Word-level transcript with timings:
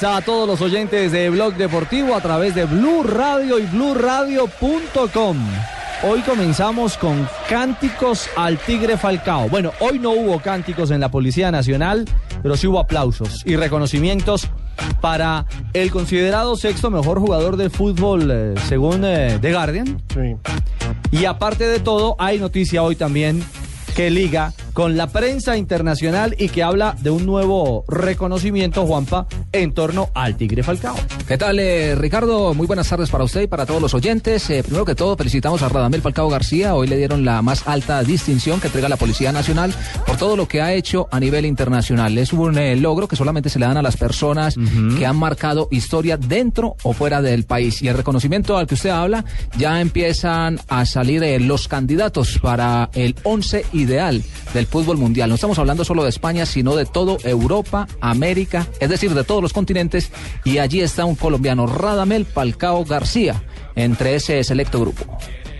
tardes 0.00 0.18
a 0.18 0.24
todos 0.24 0.48
los 0.48 0.60
oyentes 0.60 1.12
de 1.12 1.30
Blog 1.30 1.54
Deportivo 1.54 2.14
a 2.14 2.20
través 2.20 2.54
de 2.54 2.64
Blue 2.64 3.02
Radio 3.02 3.58
y 3.58 3.66
BlueRadio.com. 3.66 5.36
Hoy 6.02 6.20
comenzamos 6.20 6.96
con 6.98 7.28
cánticos 7.48 8.28
al 8.36 8.58
Tigre 8.58 8.96
Falcao. 8.96 9.48
Bueno, 9.48 9.72
hoy 9.80 9.98
no 9.98 10.10
hubo 10.10 10.40
cánticos 10.40 10.90
en 10.90 11.00
la 11.00 11.10
Policía 11.10 11.50
Nacional, 11.50 12.04
pero 12.42 12.56
sí 12.56 12.66
hubo 12.66 12.78
aplausos 12.78 13.42
y 13.46 13.56
reconocimientos 13.56 14.48
para 15.00 15.46
el 15.72 15.90
considerado 15.90 16.56
sexto 16.56 16.90
mejor 16.90 17.18
jugador 17.18 17.56
del 17.56 17.70
fútbol 17.70 18.30
eh, 18.30 18.54
según 18.68 19.02
eh, 19.04 19.38
The 19.40 19.52
Guardian. 19.52 20.02
Sí. 20.12 20.36
Y 21.10 21.24
aparte 21.24 21.66
de 21.66 21.80
todo, 21.80 22.16
hay 22.18 22.38
noticia 22.38 22.82
hoy 22.82 22.96
también 22.96 23.42
que 23.94 24.10
liga 24.10 24.52
con 24.76 24.94
la 24.98 25.06
prensa 25.06 25.56
internacional 25.56 26.36
y 26.38 26.50
que 26.50 26.62
habla 26.62 26.94
de 27.00 27.08
un 27.08 27.24
nuevo 27.24 27.86
reconocimiento, 27.88 28.84
Juanpa, 28.84 29.26
en 29.50 29.72
torno 29.72 30.10
al 30.12 30.36
Tigre 30.36 30.62
Falcao. 30.62 30.94
¿Qué 31.26 31.38
tal, 31.38 31.58
eh, 31.60 31.94
Ricardo? 31.94 32.52
Muy 32.52 32.66
buenas 32.66 32.86
tardes 32.86 33.08
para 33.08 33.24
usted 33.24 33.40
y 33.40 33.46
para 33.46 33.64
todos 33.64 33.80
los 33.80 33.94
oyentes. 33.94 34.50
Eh, 34.50 34.62
primero 34.62 34.84
que 34.84 34.94
todo, 34.94 35.16
felicitamos 35.16 35.62
a 35.62 35.70
Radamel 35.70 36.02
Falcao 36.02 36.28
García. 36.28 36.74
Hoy 36.74 36.88
le 36.88 36.98
dieron 36.98 37.24
la 37.24 37.40
más 37.40 37.66
alta 37.66 38.02
distinción 38.02 38.60
que 38.60 38.66
entrega 38.66 38.90
la 38.90 38.98
Policía 38.98 39.32
Nacional 39.32 39.72
por 40.06 40.18
todo 40.18 40.36
lo 40.36 40.46
que 40.46 40.60
ha 40.60 40.74
hecho 40.74 41.08
a 41.10 41.20
nivel 41.20 41.46
internacional. 41.46 42.18
Es 42.18 42.34
un 42.34 42.58
eh, 42.58 42.76
logro 42.76 43.08
que 43.08 43.16
solamente 43.16 43.48
se 43.48 43.58
le 43.58 43.64
dan 43.64 43.78
a 43.78 43.82
las 43.82 43.96
personas 43.96 44.56
que 44.98 45.06
han 45.06 45.16
marcado 45.16 45.68
historia 45.70 46.18
dentro 46.18 46.76
o 46.82 46.92
fuera 46.92 47.22
del 47.22 47.44
país. 47.44 47.80
Y 47.80 47.88
el 47.88 47.96
reconocimiento 47.96 48.58
al 48.58 48.66
que 48.66 48.74
usted 48.74 48.90
habla, 48.90 49.24
ya 49.56 49.80
empiezan 49.80 50.60
a 50.68 50.84
salir 50.84 51.22
eh, 51.22 51.40
los 51.40 51.66
candidatos 51.66 52.38
para 52.42 52.90
el 52.92 53.16
once 53.22 53.64
ideal 53.72 54.22
del 54.52 54.65
fútbol 54.66 54.98
mundial. 54.98 55.28
No 55.28 55.36
estamos 55.36 55.58
hablando 55.58 55.84
solo 55.84 56.02
de 56.02 56.10
España, 56.10 56.46
sino 56.46 56.76
de 56.76 56.86
todo 56.86 57.18
Europa, 57.24 57.86
América, 58.00 58.66
es 58.80 58.88
decir, 58.88 59.14
de 59.14 59.24
todos 59.24 59.42
los 59.42 59.52
continentes. 59.52 60.10
Y 60.44 60.58
allí 60.58 60.80
está 60.80 61.04
un 61.04 61.14
colombiano, 61.14 61.66
Radamel 61.66 62.26
Falcao 62.26 62.84
García, 62.84 63.42
entre 63.74 64.14
ese 64.14 64.42
selecto 64.44 64.80
grupo. 64.80 65.04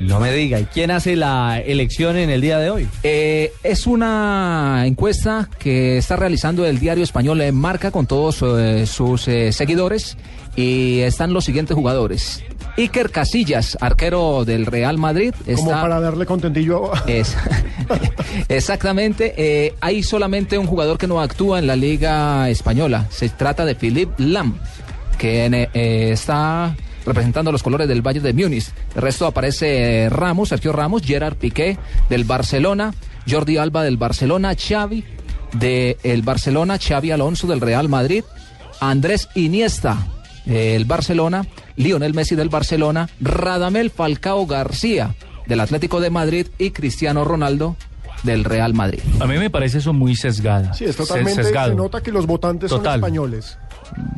No 0.01 0.21
me 0.21 0.31
diga, 0.31 0.61
¿y 0.61 0.65
quién 0.67 0.91
hace 0.91 1.17
la 1.17 1.59
elección 1.59 2.17
en 2.17 2.29
el 2.29 2.41
día 2.43 2.59
de 2.59 2.71
hoy? 2.71 2.89
Eh, 3.03 3.53
es 3.63 3.87
una 3.87 4.85
encuesta 4.87 5.49
que 5.59 5.97
está 5.97 6.17
realizando 6.17 6.67
el 6.67 6.79
diario 6.79 7.03
español 7.03 7.41
en 7.41 7.55
Marca 7.55 7.91
con 7.91 8.07
todos 8.07 8.43
eh, 8.43 8.87
sus 8.87 9.27
eh, 9.29 9.53
seguidores 9.53 10.19
y 10.57 11.01
están 11.01 11.33
los 11.33 11.45
siguientes 11.45 11.75
jugadores. 11.77 12.43
Iker 12.79 13.11
Casillas, 13.11 13.79
arquero 13.81 14.45
del 14.45 14.67
Real 14.67 14.99
Madrid. 14.99 15.33
Como 15.55 15.71
para 15.71 15.99
darle 16.01 16.27
contentillo. 16.27 16.95
a- 16.95 17.05
Es- 17.07 17.35
exactamente. 18.49 19.35
eh, 19.37 19.75
hay 19.81 20.03
solamente 20.03 20.59
un 20.59 20.67
jugador 20.67 20.99
que 20.99 21.07
no 21.07 21.21
actúa 21.21 21.59
en 21.59 21.67
la 21.67 21.77
Liga 21.77 22.49
Española. 22.51 23.07
Se 23.11 23.29
trata 23.29 23.65
de 23.65 23.75
Philippe 23.75 24.23
Lam, 24.23 24.59
que 25.19 25.47
eh, 25.47 26.11
está 26.13 26.77
representando 27.05 27.53
los 27.53 27.63
colores 27.63 27.89
del 27.89 28.03
Valle 28.07 28.21
de 28.21 28.33
Múnich. 28.33 28.67
El 28.95 29.03
resto 29.03 29.27
aparece 29.27 30.05
eh, 30.05 30.09
Ramos, 30.11 30.49
Sergio 30.51 30.73
Ramos, 30.73 31.03
Gerard 31.03 31.37
Piqué 31.37 31.79
del 32.11 32.25
Barcelona, 32.25 32.93
Jordi 33.29 33.57
Alba 33.57 33.85
del 33.85 33.97
Barcelona, 33.97 34.55
Xavi 34.55 35.05
del 35.53 36.23
Barcelona, 36.23 36.79
Xavi 36.79 37.11
Alonso 37.13 37.47
del 37.47 37.61
Real 37.61 37.89
Madrid, 37.89 38.25
Andrés 38.81 39.29
Iniesta 39.35 39.97
del 40.47 40.85
Barcelona, 40.87 41.45
Lionel 41.77 42.15
Messi 42.15 42.35
del 42.37 42.49
Barcelona, 42.49 43.09
Radamel 43.21 43.91
Falcao 43.91 44.47
García 44.47 45.15
del 45.47 45.61
Atlético 45.61 46.01
de 46.01 46.11
Madrid 46.11 46.47
y 46.59 46.71
Cristiano 46.71 47.25
Ronaldo 47.25 47.77
del 48.23 48.45
Real 48.45 48.73
Madrid. 48.75 49.01
A 49.21 49.27
mí 49.27 49.37
me 49.39 49.51
parece 49.51 49.79
eso 49.79 49.93
muy 49.93 50.17
sesgada. 50.17 50.73
Sí, 50.73 50.85
es 50.85 50.97
Se- 50.97 51.03
totalmente. 51.03 51.45
sesgado. 51.45 51.71
Se 51.71 51.77
nota 51.77 52.03
que 52.03 52.11
los 52.11 52.27
votantes 52.27 52.71
Total. 52.71 52.85
son 52.85 52.95
españoles. 52.95 53.59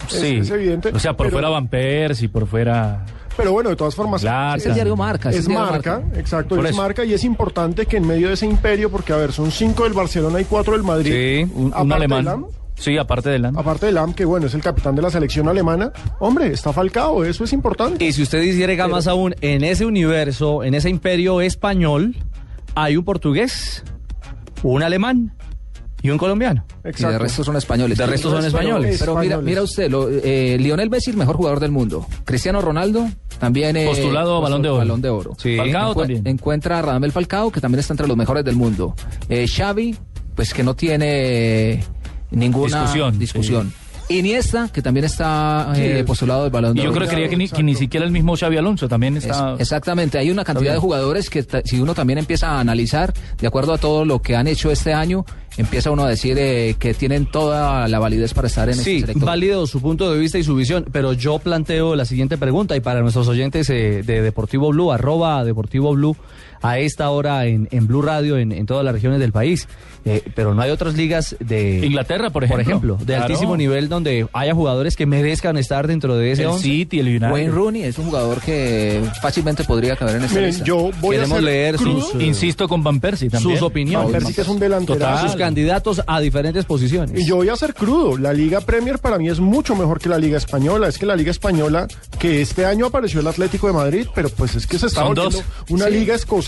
Es- 0.08 0.14
Sí. 0.20 0.36
es 0.36 0.50
evidente, 0.50 0.90
O 0.94 0.98
sea, 0.98 1.14
por 1.16 1.26
pero- 1.26 1.34
fuera 1.36 1.48
Van 1.50 1.68
Persie, 1.68 2.28
por 2.28 2.46
fuera. 2.46 3.04
Pero 3.36 3.52
bueno, 3.52 3.70
de 3.70 3.76
todas 3.76 3.94
formas. 3.94 4.20
Claro. 4.22 4.58
Es 4.58 4.66
el 4.66 4.74
diario 4.74 4.96
Marca. 4.96 5.30
Es 5.30 5.46
diario 5.46 5.70
marca, 5.70 6.02
exacto, 6.16 6.56
Por 6.56 6.64
es 6.64 6.72
eso. 6.72 6.82
marca 6.82 7.04
y 7.04 7.12
es 7.12 7.22
importante 7.22 7.86
que 7.86 7.98
en 7.98 8.06
medio 8.06 8.28
de 8.28 8.34
ese 8.34 8.46
imperio, 8.46 8.90
porque 8.90 9.12
a 9.12 9.16
ver, 9.16 9.32
son 9.32 9.52
cinco 9.52 9.84
del 9.84 9.92
Barcelona 9.92 10.40
y 10.40 10.44
cuatro 10.44 10.72
del 10.72 10.82
Madrid. 10.82 11.12
Sí, 11.12 11.52
un, 11.54 11.72
un 11.72 11.92
alemán. 11.92 12.46
Sí, 12.78 12.96
aparte 12.96 13.28
de 13.30 13.38
Lam. 13.38 13.58
aparte 13.58 13.86
de 13.86 13.92
Lam, 13.92 14.14
que 14.14 14.24
bueno, 14.24 14.46
es 14.46 14.54
el 14.54 14.62
capitán 14.62 14.94
de 14.94 15.02
la 15.02 15.10
selección 15.10 15.48
alemana. 15.48 15.92
Hombre, 16.20 16.48
está 16.48 16.72
Falcao, 16.72 17.24
eso 17.24 17.44
es 17.44 17.52
importante. 17.52 18.04
Y 18.04 18.12
si 18.12 18.22
usted 18.22 18.40
hiciera 18.42 18.86
más 18.88 19.06
aún, 19.08 19.34
en 19.40 19.64
ese 19.64 19.84
universo, 19.84 20.62
en 20.62 20.74
ese 20.74 20.88
imperio 20.88 21.40
español, 21.40 22.14
hay 22.74 22.96
un 22.96 23.04
portugués, 23.04 23.82
un 24.62 24.82
alemán 24.82 25.34
y 26.02 26.10
un 26.10 26.18
colombiano. 26.18 26.64
Y 26.84 27.02
de 27.02 27.18
resto 27.18 27.42
son 27.42 27.56
españoles. 27.56 27.98
De 27.98 28.06
resto 28.06 28.30
son 28.30 28.44
españoles. 28.44 28.96
Pero 29.00 29.16
mira, 29.16 29.38
mira 29.38 29.62
usted, 29.62 29.90
lo, 29.90 30.08
eh, 30.08 30.56
Lionel 30.60 30.88
Messi, 30.88 31.10
el 31.10 31.16
mejor 31.16 31.36
jugador 31.36 31.58
del 31.58 31.72
mundo. 31.72 32.06
Cristiano 32.24 32.60
Ronaldo, 32.60 33.08
también... 33.40 33.76
eh, 33.76 33.86
Postulado 33.86 34.36
a 34.36 34.40
Balón 34.40 34.62
de 34.62 34.68
Oro. 34.68 34.78
Balón 34.78 35.02
de 35.02 35.08
Oro. 35.08 35.36
Sí. 35.36 35.56
Falcao 35.56 35.94
también. 35.96 36.26
Encuentra 36.26 36.78
a 36.78 36.82
Radamel 36.82 37.10
Falcao, 37.10 37.50
que 37.50 37.60
también 37.60 37.80
está 37.80 37.92
entre 37.92 38.06
los 38.06 38.16
mejores 38.16 38.44
del 38.44 38.54
mundo. 38.54 38.94
Eh, 39.28 39.46
Xavi, 39.48 39.96
pues 40.36 40.54
que 40.54 40.62
no 40.62 40.74
tiene 40.76 41.82
ninguna 42.30 42.82
Discusión, 42.82 43.18
discusión. 43.18 43.72
Iniesta, 44.10 44.70
que 44.72 44.80
también 44.80 45.04
está 45.04 45.70
eh, 45.76 45.96
Sí. 45.98 46.02
postulado 46.04 46.44
del 46.44 46.50
Balón 46.50 46.74
de 46.74 46.80
Y 46.80 46.84
yo 46.86 46.92
creo 46.94 47.06
que, 47.06 47.28
que 47.28 47.36
ni, 47.36 47.46
que 47.46 47.62
ni 47.62 47.74
siquiera 47.74 48.06
el 48.06 48.10
mismo 48.12 48.36
Xavi 48.38 48.56
Alonso 48.56 48.88
también 48.88 49.18
Es- 49.18 49.26
está. 49.26 49.54
exactamente, 49.58 50.16
hay 50.18 50.30
una 50.30 50.44
cantidad 50.44 50.72
de 50.72 50.78
jugadores 50.78 51.28
que 51.28 51.44
si 51.66 51.78
uno 51.78 51.94
también 51.94 52.18
empieza 52.18 52.52
a 52.52 52.60
analizar, 52.60 53.12
de 53.38 53.46
acuerdo 53.46 53.74
a 53.74 53.78
todo 53.78 54.06
lo 54.06 54.22
que 54.22 54.34
han 54.34 54.46
hecho 54.46 54.70
este 54.70 54.94
año, 54.94 55.26
empieza 55.58 55.90
uno 55.90 56.04
a 56.04 56.08
decir 56.08 56.38
eh, 56.38 56.76
que 56.78 56.94
tienen 56.94 57.26
toda 57.26 57.86
la 57.86 57.98
validez 57.98 58.32
para 58.32 58.48
estar 58.48 58.70
en 58.70 58.76
Sí, 58.76 58.96
este 58.96 59.00
selecto. 59.08 59.26
válido 59.26 59.66
su 59.66 59.82
punto 59.82 60.10
de 60.10 60.18
vista 60.18 60.38
y 60.38 60.42
su 60.42 60.54
visión, 60.54 60.86
pero 60.90 61.12
yo 61.12 61.38
planteo 61.38 61.94
la 61.94 62.06
siguiente 62.06 62.38
pregunta 62.38 62.74
y 62.76 62.80
para 62.80 63.02
nuestros 63.02 63.28
oyentes 63.28 63.68
eh, 63.68 64.02
de 64.06 64.22
Deportivo 64.22 64.70
Blue, 64.70 64.90
arroba 64.90 65.44
Deportivo 65.44 65.92
Blue, 65.92 66.16
a 66.62 66.78
esta 66.78 67.10
hora 67.10 67.46
en, 67.46 67.68
en 67.70 67.86
Blue 67.86 68.02
Radio 68.02 68.38
en, 68.38 68.52
en 68.52 68.66
todas 68.66 68.84
las 68.84 68.92
regiones 68.94 69.20
del 69.20 69.32
país. 69.32 69.68
Eh, 70.04 70.22
pero 70.34 70.54
no 70.54 70.62
hay 70.62 70.70
otras 70.70 70.94
ligas 70.94 71.36
de 71.40 71.84
Inglaterra, 71.84 72.30
por 72.30 72.42
ejemplo. 72.44 72.96
de 72.98 73.04
Claro. 73.04 73.24
altísimo 73.24 73.56
nivel 73.58 73.88
donde 73.90 74.26
haya 74.32 74.54
jugadores 74.54 74.96
que 74.96 75.04
merezcan 75.04 75.58
estar 75.58 75.86
dentro 75.86 76.16
de 76.16 76.32
ese 76.32 76.42
el 76.42 76.48
once. 76.48 76.62
City, 76.62 77.00
el 77.00 77.08
United. 77.08 77.30
Wayne 77.30 77.50
Rooney 77.50 77.82
es 77.82 77.98
un 77.98 78.06
jugador 78.06 78.40
que 78.40 79.02
fácilmente 79.20 79.64
podría 79.64 79.96
caber 79.96 80.16
en 80.16 80.22
esta 80.24 80.34
Miren, 80.36 80.50
lista. 80.50 80.64
yo 80.64 80.90
voy 81.00 81.16
Queremos 81.16 81.32
a 81.32 81.40
ser 81.40 81.44
leer 81.44 81.76
crudo. 81.76 82.00
sus, 82.00 82.14
eh, 82.22 82.24
Insisto 82.24 82.68
con 82.68 82.82
Van 82.82 83.00
Persie 83.00 83.28
también. 83.28 83.52
sus 83.58 83.62
opiniones. 83.66 84.04
Van 84.04 84.12
Persie, 84.12 84.34
que 84.34 84.40
es 84.40 84.48
un 84.48 84.58
delanterazo. 84.58 84.98
Total. 85.16 85.28
sus 85.28 85.36
candidatos 85.38 86.00
a 86.06 86.20
diferentes 86.20 86.64
posiciones. 86.64 87.20
Y 87.20 87.26
yo 87.26 87.36
voy 87.36 87.48
a 87.50 87.56
ser 87.56 87.74
crudo. 87.74 88.16
La 88.16 88.32
Liga 88.32 88.60
Premier 88.62 88.98
para 89.00 89.18
mí 89.18 89.28
es 89.28 89.40
mucho 89.40 89.74
mejor 89.76 90.00
que 90.00 90.08
la 90.08 90.16
Liga 90.18 90.38
Española. 90.38 90.88
Es 90.88 90.96
que 90.96 91.04
la 91.06 91.16
Liga 91.16 91.32
Española, 91.32 91.86
que 92.18 92.40
este 92.40 92.64
año 92.64 92.86
apareció 92.86 93.20
el 93.20 93.26
Atlético 93.26 93.66
de 93.66 93.72
Madrid, 93.74 94.06
pero 94.14 94.30
pues 94.30 94.54
es 94.54 94.66
que 94.66 94.78
se 94.78 94.86
está 94.86 95.02
volviendo 95.04 95.42
una 95.68 95.86
Sí. 95.86 95.90
liga 95.92 96.14
escocesa 96.14 96.47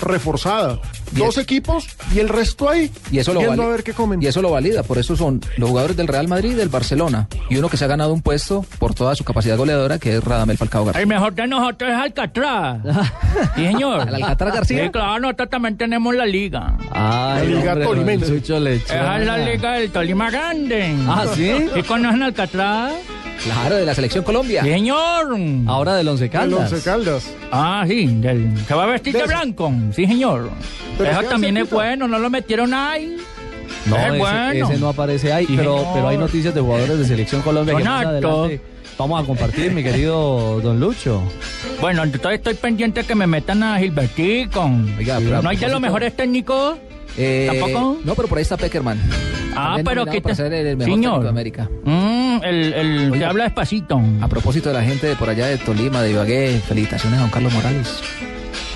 reforzada. 0.00 0.78
Dos 1.12 1.38
equipos 1.38 1.86
y 2.14 2.18
el 2.18 2.28
resto 2.28 2.68
ahí. 2.68 2.90
y 3.10 3.18
eso 3.18 3.32
lo 3.32 3.40
viendo 3.40 3.62
vali- 3.62 3.68
a 3.68 3.72
ver 3.72 3.82
qué 3.82 3.92
comen. 3.94 4.22
y 4.22 4.26
eso 4.26 4.42
lo 4.42 4.50
valida, 4.50 4.82
por 4.82 4.98
eso 4.98 5.16
son 5.16 5.40
los 5.56 5.70
jugadores 5.70 5.96
del 5.96 6.06
Real 6.06 6.28
Madrid 6.28 6.50
y 6.50 6.54
del 6.54 6.68
Barcelona 6.68 7.28
y 7.48 7.56
uno 7.56 7.68
que 7.70 7.76
se 7.78 7.84
ha 7.84 7.88
ganado 7.88 8.12
un 8.12 8.20
puesto 8.20 8.64
por 8.78 8.94
toda 8.94 9.14
su 9.14 9.24
capacidad 9.24 9.56
goleadora 9.56 9.98
que 9.98 10.16
es 10.16 10.22
Radamel 10.24 10.58
Falcao 10.58 10.84
García. 10.84 11.00
El 11.00 11.06
mejor 11.08 11.34
de 11.34 11.46
nosotros 11.46 11.90
es 11.90 11.96
Alcatraz. 11.96 12.78
sí, 13.56 13.64
señor. 13.64 14.06
¿El 14.08 14.14
Alcatraz 14.16 14.54
García? 14.54 14.84
Sí, 14.84 14.90
claro, 14.90 15.18
nosotros 15.20 15.48
también 15.50 15.76
tenemos 15.78 16.14
la 16.14 16.26
liga. 16.26 16.76
Ay, 16.92 17.48
La 17.48 17.54
Liga 17.60 17.74
Tolimense. 17.84 18.36
Esa 18.36 19.18
es 19.18 19.26
la 19.26 19.38
liga 19.38 19.72
del 19.74 19.90
Tolima 19.90 20.30
Grande. 20.30 20.94
Ah, 21.06 21.24
¿sí? 21.34 21.68
¿Sí 21.74 21.82
conocen 21.84 22.22
Alcatraz? 22.22 22.92
Claro, 23.44 23.76
de 23.76 23.86
la 23.86 23.94
selección 23.94 24.24
Colombia. 24.24 24.62
Sí, 24.64 24.68
señor. 24.70 25.36
Ahora 25.68 25.94
del 25.94 26.08
Once 26.08 26.28
Caldas. 26.28 26.72
Once 26.72 26.84
Caldas. 26.84 27.30
Ah, 27.52 27.84
sí, 27.86 28.06
del, 28.06 28.52
se 28.66 28.74
va 28.74 28.82
a 28.82 28.86
vestir 28.86 29.12
de 29.14 29.27
De- 29.28 29.34
blanco. 29.34 29.72
Sí, 29.94 30.06
señor. 30.06 30.50
Pero 30.96 31.10
Eso 31.10 31.22
también 31.24 31.56
es 31.56 31.70
bueno, 31.70 32.08
no 32.08 32.18
lo 32.18 32.28
metieron 32.30 32.74
ahí. 32.74 33.16
No, 33.86 33.96
Es 33.96 34.06
ese, 34.08 34.18
bueno. 34.18 34.70
ese 34.70 34.78
no 34.80 34.88
aparece 34.88 35.32
ahí, 35.32 35.46
Sí, 35.46 35.54
pero, 35.56 35.78
señor. 35.78 35.94
pero 35.94 36.08
hay 36.08 36.18
noticias 36.18 36.54
de 36.54 36.60
jugadores 36.60 36.98
de 36.98 37.04
Selección 37.04 37.42
Colombia 37.42 37.74
que 37.76 37.82
Son 37.84 37.92
más 37.92 38.06
hartos. 38.06 38.24
adelante 38.46 38.60
vamos 38.98 39.22
a 39.22 39.26
compartir, 39.26 39.70
mi 39.72 39.82
querido 39.84 40.60
Don 40.60 40.80
Lucho. 40.80 41.22
Bueno, 41.80 42.02
entonces 42.02 42.32
estoy 42.38 42.54
pendiente 42.54 43.04
que 43.04 43.14
me 43.14 43.26
metan 43.28 43.62
a 43.62 43.78
Gilbertico. 43.78 44.68
Oiga, 44.98 45.18
pero 45.20 45.40
¿No 45.42 45.48
hay 45.50 45.56
de 45.56 45.68
los 45.68 45.80
mejores 45.80 46.16
técnicos? 46.16 46.78
Eh, 47.16 47.46
¿Tampoco? 47.48 47.98
No, 48.04 48.14
pero 48.16 48.26
por 48.28 48.38
ahí 48.38 48.42
está 48.42 48.56
Peckerman. 48.56 48.98
Ah, 49.54 49.74
También 49.76 49.84
pero 49.86 50.04
que 50.06 50.34
ser 50.34 50.52
el 50.52 50.76
mejor 50.76 50.94
Señor. 50.94 51.22
de 51.22 51.28
América. 51.28 51.68
Mm, 51.84 52.38
el 52.44 53.12
que 53.16 53.24
habla 53.24 53.44
despacito. 53.44 54.00
A 54.20 54.28
propósito 54.28 54.68
de 54.68 54.74
la 54.76 54.82
gente 54.82 55.06
de 55.08 55.16
por 55.16 55.28
allá 55.28 55.46
de 55.46 55.58
Tolima, 55.58 56.02
de 56.02 56.10
Ibagué, 56.12 56.60
felicitaciones 56.66 57.18
a 57.18 57.22
Juan 57.22 57.30
Carlos 57.30 57.52
Morales. 57.54 58.00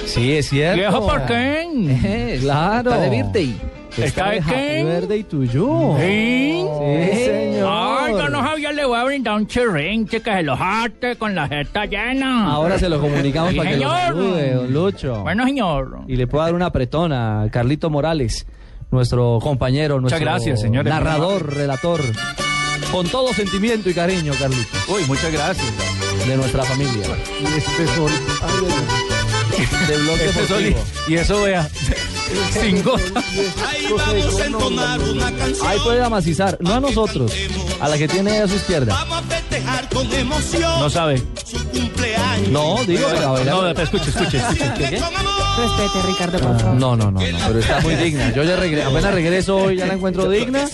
Sí, 0.06 0.32
es 0.36 0.48
cierto. 0.48 0.76
¿Viejo 0.78 1.06
por 1.06 1.26
qué? 1.26 2.38
Claro. 2.40 2.90
Está 2.90 3.00
de 3.02 3.10
birthday. 3.10 3.60
¿Está 3.96 4.30
de 4.30 4.38
Happy 4.40 4.50
qué? 4.50 4.84
Birthday 4.84 5.22
to 5.24 5.44
you. 5.44 5.96
¿Sí? 6.00 6.64
Sí, 6.80 7.24
señor. 7.24 7.68
Ay, 7.70 8.12
yo 8.14 8.28
no 8.30 8.42
sabía, 8.42 8.72
le 8.72 8.84
voy 8.86 8.98
a 8.98 9.04
brindar 9.04 9.34
un 9.34 9.46
chirrinche 9.46 10.20
que 10.22 10.32
se 10.32 10.42
lo 10.42 10.56
jarte 10.56 11.16
con 11.16 11.34
la 11.34 11.46
jeta 11.46 11.84
llena. 11.84 12.50
Ahora 12.52 12.78
se 12.78 12.88
lo 12.88 13.00
comunicamos 13.00 13.50
Sí, 13.52 13.56
para 13.58 13.70
que 13.70 13.76
lo 13.76 13.82
señor. 13.90 14.00
salude, 14.06 14.54
Don 14.54 14.72
Lucho. 14.72 15.20
Bueno, 15.22 15.44
señor. 15.44 15.98
Y 16.08 16.16
le 16.16 16.26
puedo 16.26 16.42
dar 16.44 16.54
una 16.54 16.66
apretona 16.66 17.42
a 17.42 17.50
Carlito 17.50 17.90
Morales, 17.90 18.46
nuestro 18.90 19.38
compañero, 19.42 20.00
nuestro 20.00 20.20
gracias, 20.24 20.60
señores. 20.62 20.90
narrador, 20.92 21.54
relator. 21.54 22.00
Con 22.90 23.06
todo 23.08 23.32
sentimiento 23.34 23.88
y 23.90 23.94
cariño, 23.94 24.32
Carlitos. 24.38 24.88
Uy, 24.88 25.02
muchas 25.06 25.30
gracias. 25.32 25.70
De 26.26 26.36
nuestra 26.36 26.62
familia. 26.64 27.06
Y 27.40 27.44
este 27.58 27.86
sol. 27.88 28.10
Ay, 28.42 28.66
ay, 28.68 28.74
ay. 29.10 29.11
De 29.88 29.96
Blog 29.98 30.18
Este 30.20 30.70
y, 31.08 31.12
y 31.12 31.16
eso 31.16 31.42
vea, 31.42 31.68
sin 32.52 32.82
gota. 32.82 33.22
Ahí 33.68 33.86
vamos 33.96 34.40
a 34.40 34.46
entonar 34.46 35.00
una 35.00 35.32
canción. 35.32 35.66
Ahí 35.68 35.78
puede 35.80 36.02
amacizar, 36.02 36.56
no 36.60 36.74
a 36.74 36.80
nosotros, 36.80 37.32
a 37.80 37.88
la 37.88 37.98
que 37.98 38.08
tiene 38.08 38.38
a 38.40 38.48
su 38.48 38.54
izquierda. 38.56 38.94
Vamos 38.94 39.18
a 39.18 39.22
festejar 39.22 39.88
con 39.88 40.12
emoción 40.12 40.80
No 40.80 40.90
sabe. 40.90 41.22
su 41.44 41.58
cumpleaños. 41.68 42.48
No, 42.48 42.76
digo, 42.86 43.06
pero 43.12 43.28
a 43.28 43.32
ver, 43.38 43.48
a 43.48 43.52
No, 43.52 43.62
ver. 43.62 43.80
escuche, 43.80 44.10
escuche, 44.10 44.38
escuche. 44.38 45.00
Respete, 45.54 46.02
Ricardo, 46.06 46.38
por 46.38 46.58
favor. 46.60 46.74
No, 46.76 46.96
no, 46.96 47.10
no, 47.10 47.20
no, 47.20 47.38
pero 47.46 47.58
está 47.58 47.80
muy 47.80 47.94
digna. 47.96 48.32
Yo 48.34 48.42
ya 48.42 48.56
regre- 48.58 48.84
apenas 48.84 49.12
regreso 49.14 49.56
hoy, 49.56 49.76
ya 49.76 49.86
la 49.86 49.94
encuentro 49.94 50.28
digna. 50.28 50.66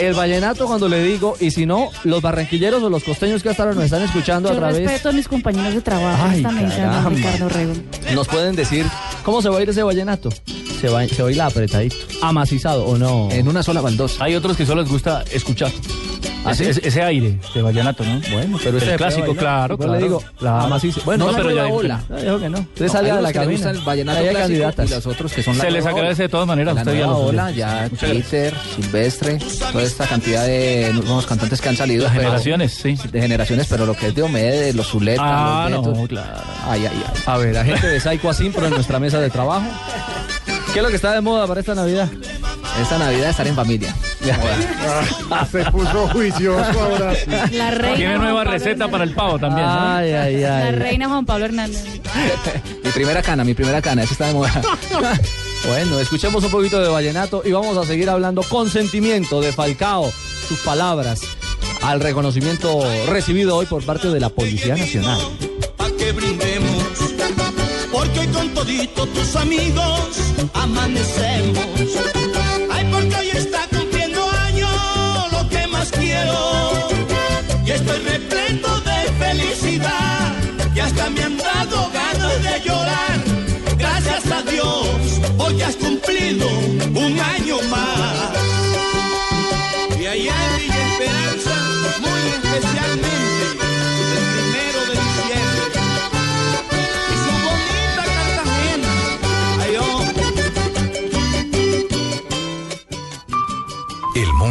El 0.00 0.14
vallenato 0.14 0.66
cuando 0.66 0.88
le 0.88 1.02
digo, 1.04 1.36
y 1.40 1.50
si 1.50 1.66
no, 1.66 1.90
los 2.04 2.20
barranquilleros 2.22 2.82
o 2.82 2.90
los 2.90 3.04
costeños 3.04 3.42
que 3.42 3.50
hasta 3.50 3.62
ahora 3.62 3.74
nos 3.74 3.84
están 3.84 4.02
escuchando 4.02 4.48
a 4.48 4.52
Yo 4.52 4.58
través, 4.58 4.78
respeto 4.82 5.08
a 5.10 5.12
mis 5.12 5.28
compañeros 5.28 5.74
de 5.74 5.80
trabajo 5.82 6.24
Ay, 6.28 6.38
esta 6.38 6.50
mesa, 6.50 7.08
Ricardo 7.08 7.48
Rego. 7.48 7.72
nos 8.14 8.26
pueden 8.28 8.56
decir 8.56 8.86
cómo 9.24 9.40
se 9.42 9.48
va 9.50 9.58
a 9.58 9.62
ir 9.62 9.70
ese 9.70 9.82
vallenato. 9.82 10.30
Se 10.80 10.88
va, 10.88 11.06
se 11.06 11.22
va 11.22 11.28
a 11.28 11.32
ir 11.32 11.42
apretadito, 11.42 11.96
amacizado 12.22 12.86
o 12.86 12.96
no. 12.96 13.28
En 13.30 13.46
una 13.48 13.62
sola 13.62 13.80
baldosa. 13.82 14.24
Hay 14.24 14.34
otros 14.34 14.56
que 14.56 14.64
solo 14.64 14.80
les 14.82 14.90
gusta 14.90 15.22
escuchar. 15.30 15.70
¿Ah, 16.42 16.52
ese, 16.52 16.64
sí? 16.64 16.70
ese- 16.70 16.88
ese 16.88 17.02
aire 17.02 17.38
de 17.54 17.60
vallenato, 17.60 18.02
¿no? 18.02 18.18
Bueno, 18.32 18.58
pero 18.64 18.78
el 18.78 18.96
clásico, 18.96 19.34
claro, 19.36 19.74
Yo 19.74 19.78
claro. 19.84 19.92
le 19.92 20.02
digo, 20.02 20.24
la 20.40 20.62
amaciza. 20.62 21.02
Bueno, 21.04 21.26
No, 21.26 21.32
no, 21.32 21.36
la 21.36 21.44
pero 21.44 21.54
ya- 21.54 21.66
ola. 21.66 22.02
No, 22.08 22.16
dijo 22.16 22.40
que 22.40 22.48
no. 22.48 22.58
Usted 22.60 22.86
No, 22.86 22.92
sale 22.92 23.04
hay 23.04 23.10
a 23.10 23.14
unos 23.20 23.22
la 23.24 23.32
cabina. 23.34 23.52
gustan 23.52 23.76
el 23.76 23.82
vallenato 23.82 24.18
hay 24.20 24.24
clásico 24.24 24.40
candidatas. 24.48 24.90
y 24.90 24.94
los 24.94 25.06
otros 25.06 25.32
que 25.34 25.42
son 25.42 25.58
la 25.58 25.64
Se 25.64 25.70
les 25.70 25.82
ola. 25.84 25.90
agradece 25.94 26.22
de 26.22 26.28
todas 26.30 26.46
maneras. 26.46 26.74
La 26.76 26.80
Usted 26.80 26.92
ya 26.94 26.98
nueva 27.06 27.12
lo 27.12 27.26
ola, 27.26 27.50
ya. 27.50 27.90
Peter, 28.00 28.54
Silvestre, 28.74 29.38
toda 29.70 29.84
esta 29.84 30.06
cantidad 30.06 30.46
de 30.46 30.90
nuevos 30.94 31.26
cantantes 31.26 31.60
que 31.60 31.68
han 31.68 31.76
salido. 31.76 32.06
Pero- 32.08 32.20
generaciones, 32.22 32.72
sí. 32.72 32.96
De 33.12 33.20
generaciones, 33.20 33.66
pero 33.68 33.84
lo 33.84 33.92
que 33.94 34.06
es 34.06 34.14
de 34.14 34.22
Omedes, 34.22 34.74
los 34.74 34.86
Zuleta, 34.88 35.22
Ah, 35.22 35.68
los 35.68 35.82
no, 35.84 35.92
Betos. 35.92 36.08
claro. 36.08 36.40
Ay, 36.66 36.86
ay, 36.86 37.02
ay. 37.06 37.22
A 37.26 37.36
ver, 37.36 37.58
agente 37.58 37.86
de 37.86 38.00
Psycho 38.00 38.30
Asimpro 38.30 38.64
en 38.66 38.70
nuestra 38.72 38.98
mesa 38.98 39.20
de 39.20 39.28
trabajo. 39.28 39.66
¿Qué 40.72 40.78
es 40.78 40.82
lo 40.82 40.88
que 40.88 40.96
está 40.96 41.12
de 41.14 41.20
moda 41.20 41.46
para 41.46 41.60
esta 41.60 41.74
Navidad? 41.74 42.08
Esta 42.80 42.98
Navidad 42.98 43.30
estar 43.30 43.46
en 43.46 43.54
familia. 43.56 43.94
Ah, 45.30 45.46
se 45.50 45.64
puso 45.70 46.08
juicioso 46.08 46.80
ahora. 46.80 47.14
sí. 47.14 47.30
La 47.56 47.70
reina 47.72 47.96
Tiene 47.96 48.12
Juan 48.16 48.22
nueva 48.22 48.38
Pablo 48.44 48.50
receta 48.52 48.70
Hernández. 48.70 48.90
para 48.92 49.04
el 49.04 49.14
pavo 49.14 49.38
también, 49.38 49.66
¿no? 49.66 49.96
Ay, 49.96 50.12
ay, 50.12 50.40
La 50.40 50.66
ay. 50.66 50.72
reina 50.76 51.08
Juan 51.08 51.26
Pablo 51.26 51.44
Hernández. 51.46 51.84
mi 52.84 52.90
primera 52.90 53.22
cana, 53.22 53.42
mi 53.44 53.54
primera 53.54 53.82
cana, 53.82 54.02
esa 54.04 54.12
está 54.12 54.26
de 54.28 54.34
moda. 54.34 54.60
Bueno, 55.68 56.00
escuchemos 56.00 56.42
un 56.42 56.50
poquito 56.50 56.80
de 56.80 56.88
vallenato 56.88 57.42
y 57.44 57.52
vamos 57.52 57.76
a 57.76 57.84
seguir 57.84 58.08
hablando 58.08 58.42
con 58.42 58.70
sentimiento 58.70 59.42
de 59.42 59.52
Falcao, 59.52 60.10
sus 60.48 60.58
palabras 60.60 61.20
al 61.82 62.00
reconocimiento 62.00 62.80
recibido 63.08 63.56
hoy 63.56 63.66
por 63.66 63.84
parte 63.84 64.08
de 64.08 64.20
la 64.20 64.30
Policía 64.30 64.74
Nacional. 64.74 65.20
Pa' 65.76 65.90
que 65.98 66.12
brindemos. 66.12 66.72
Porque 68.00 68.20
hoy 68.20 68.28
con 68.28 68.48
todito 68.54 69.06
tus 69.08 69.36
amigos 69.36 70.00
amanecemos. 70.54 71.66
Ay, 72.72 72.88
porque 72.90 73.14
hoy 73.14 73.28
está 73.28 73.66
cumpliendo 73.68 74.26
años 74.48 74.70
lo 75.32 75.46
que 75.50 75.66
más 75.66 75.90
quiero. 75.90 76.88
Y 77.66 77.70
estoy 77.70 77.98
repleto 77.98 78.80
de 78.80 78.98
felicidad. 79.22 80.32
Y 80.74 80.80
hasta 80.80 81.10
me 81.10 81.24
han 81.24 81.36
dado 81.36 81.90
ganas 81.92 82.42
de 82.42 82.60
llorar. 82.66 83.18
Gracias 83.76 84.30
a 84.30 84.42
Dios, 84.50 85.20
hoy 85.36 85.60
has 85.60 85.76
cumplido 85.76 86.48
un 87.04 87.20
año 87.20 87.60
más. 87.68 87.99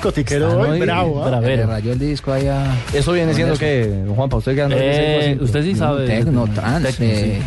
discotiquero 0.00 0.58
hoy, 0.60 0.68
muy 0.68 0.80
bravo. 0.80 1.20
¿ah? 1.20 1.24
Para 1.24 1.40
Le 1.40 1.46
ver. 1.56 1.66
rayó 1.66 1.92
el 1.92 1.98
disco 1.98 2.32
allá. 2.32 2.74
Eso 2.92 3.12
viene 3.12 3.34
siendo 3.34 3.56
que, 3.56 4.04
Juanpa, 4.14 4.36
usted 4.38 4.54
que 4.54 4.62
anda 4.62 4.76
Eh, 4.78 5.38
usted 5.40 5.62
sí 5.62 5.74
sabe. 5.74 6.06
Tecno, 6.06 6.46
trans, 6.48 6.84
Tecno, 6.96 7.06
sí. 7.16 7.38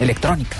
electrónica. 0.00 0.56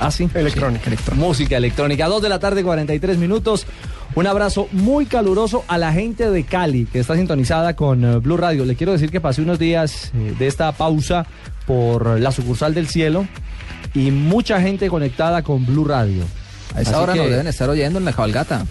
Ah, 0.00 0.10
sí. 0.10 0.28
Electrónica. 0.32 0.90
Música 1.16 1.56
electrónica. 1.56 2.06
Dos 2.06 2.22
de 2.22 2.28
la 2.28 2.38
tarde, 2.38 2.62
43 2.62 3.18
minutos. 3.18 3.66
Un 4.14 4.26
abrazo 4.26 4.68
muy 4.72 5.06
caluroso 5.06 5.64
a 5.68 5.76
la 5.76 5.92
gente 5.92 6.30
de 6.30 6.44
Cali 6.44 6.86
que 6.86 7.00
está 7.00 7.14
sintonizada 7.14 7.74
con 7.76 8.04
eh, 8.04 8.16
Blue 8.18 8.36
Radio. 8.36 8.64
Le 8.64 8.74
quiero 8.74 8.92
decir 8.92 9.10
que 9.10 9.20
pasé 9.20 9.42
unos 9.42 9.58
días 9.58 10.12
eh, 10.14 10.34
de 10.38 10.46
esta 10.46 10.72
pausa 10.72 11.26
por 11.66 12.18
la 12.18 12.32
sucursal 12.32 12.72
del 12.74 12.88
cielo 12.88 13.26
y 13.94 14.10
mucha 14.10 14.60
gente 14.62 14.88
conectada 14.88 15.42
con 15.42 15.66
Blue 15.66 15.84
Radio. 15.84 16.22
A 16.74 16.80
esa 16.80 16.90
Así 16.92 17.00
hora 17.00 17.12
que 17.14 17.18
nos 17.20 17.30
deben 17.30 17.46
estar 17.48 17.68
oyendo 17.68 17.98
en 17.98 18.04
la 18.04 18.12
cabalgata. 18.12 18.64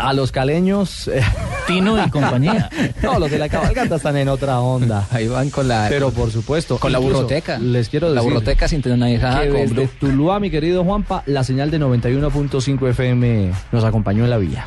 A 0.00 0.14
los 0.14 0.32
caleños, 0.32 1.08
eh, 1.08 1.20
Tino 1.66 2.02
y 2.02 2.08
compañía. 2.08 2.70
no, 3.02 3.18
los 3.18 3.30
de 3.30 3.38
la 3.38 3.48
cabalgata 3.50 3.96
están 3.96 4.16
en 4.16 4.28
otra 4.28 4.58
onda. 4.60 5.06
Ahí 5.10 5.28
van 5.28 5.50
con 5.50 5.68
la, 5.68 5.86
Pero 5.90 6.10
por 6.10 6.30
supuesto, 6.30 6.78
con 6.78 6.90
la 6.90 6.98
burroteca. 6.98 7.58
Les 7.58 7.88
quiero 7.90 8.08
La 8.08 8.14
decir 8.14 8.30
burroteca 8.32 8.66
sintonizada 8.66 9.42
que 9.42 9.48
con 9.50 9.60
desde. 9.60 9.86
Tuluá, 10.00 10.40
mi 10.40 10.50
querido 10.50 10.84
Juanpa, 10.84 11.22
la 11.26 11.44
señal 11.44 11.70
de 11.70 11.78
91.5 11.78 12.88
FM 12.88 13.52
nos 13.72 13.84
acompañó 13.84 14.24
en 14.24 14.30
la 14.30 14.38
villa. 14.38 14.64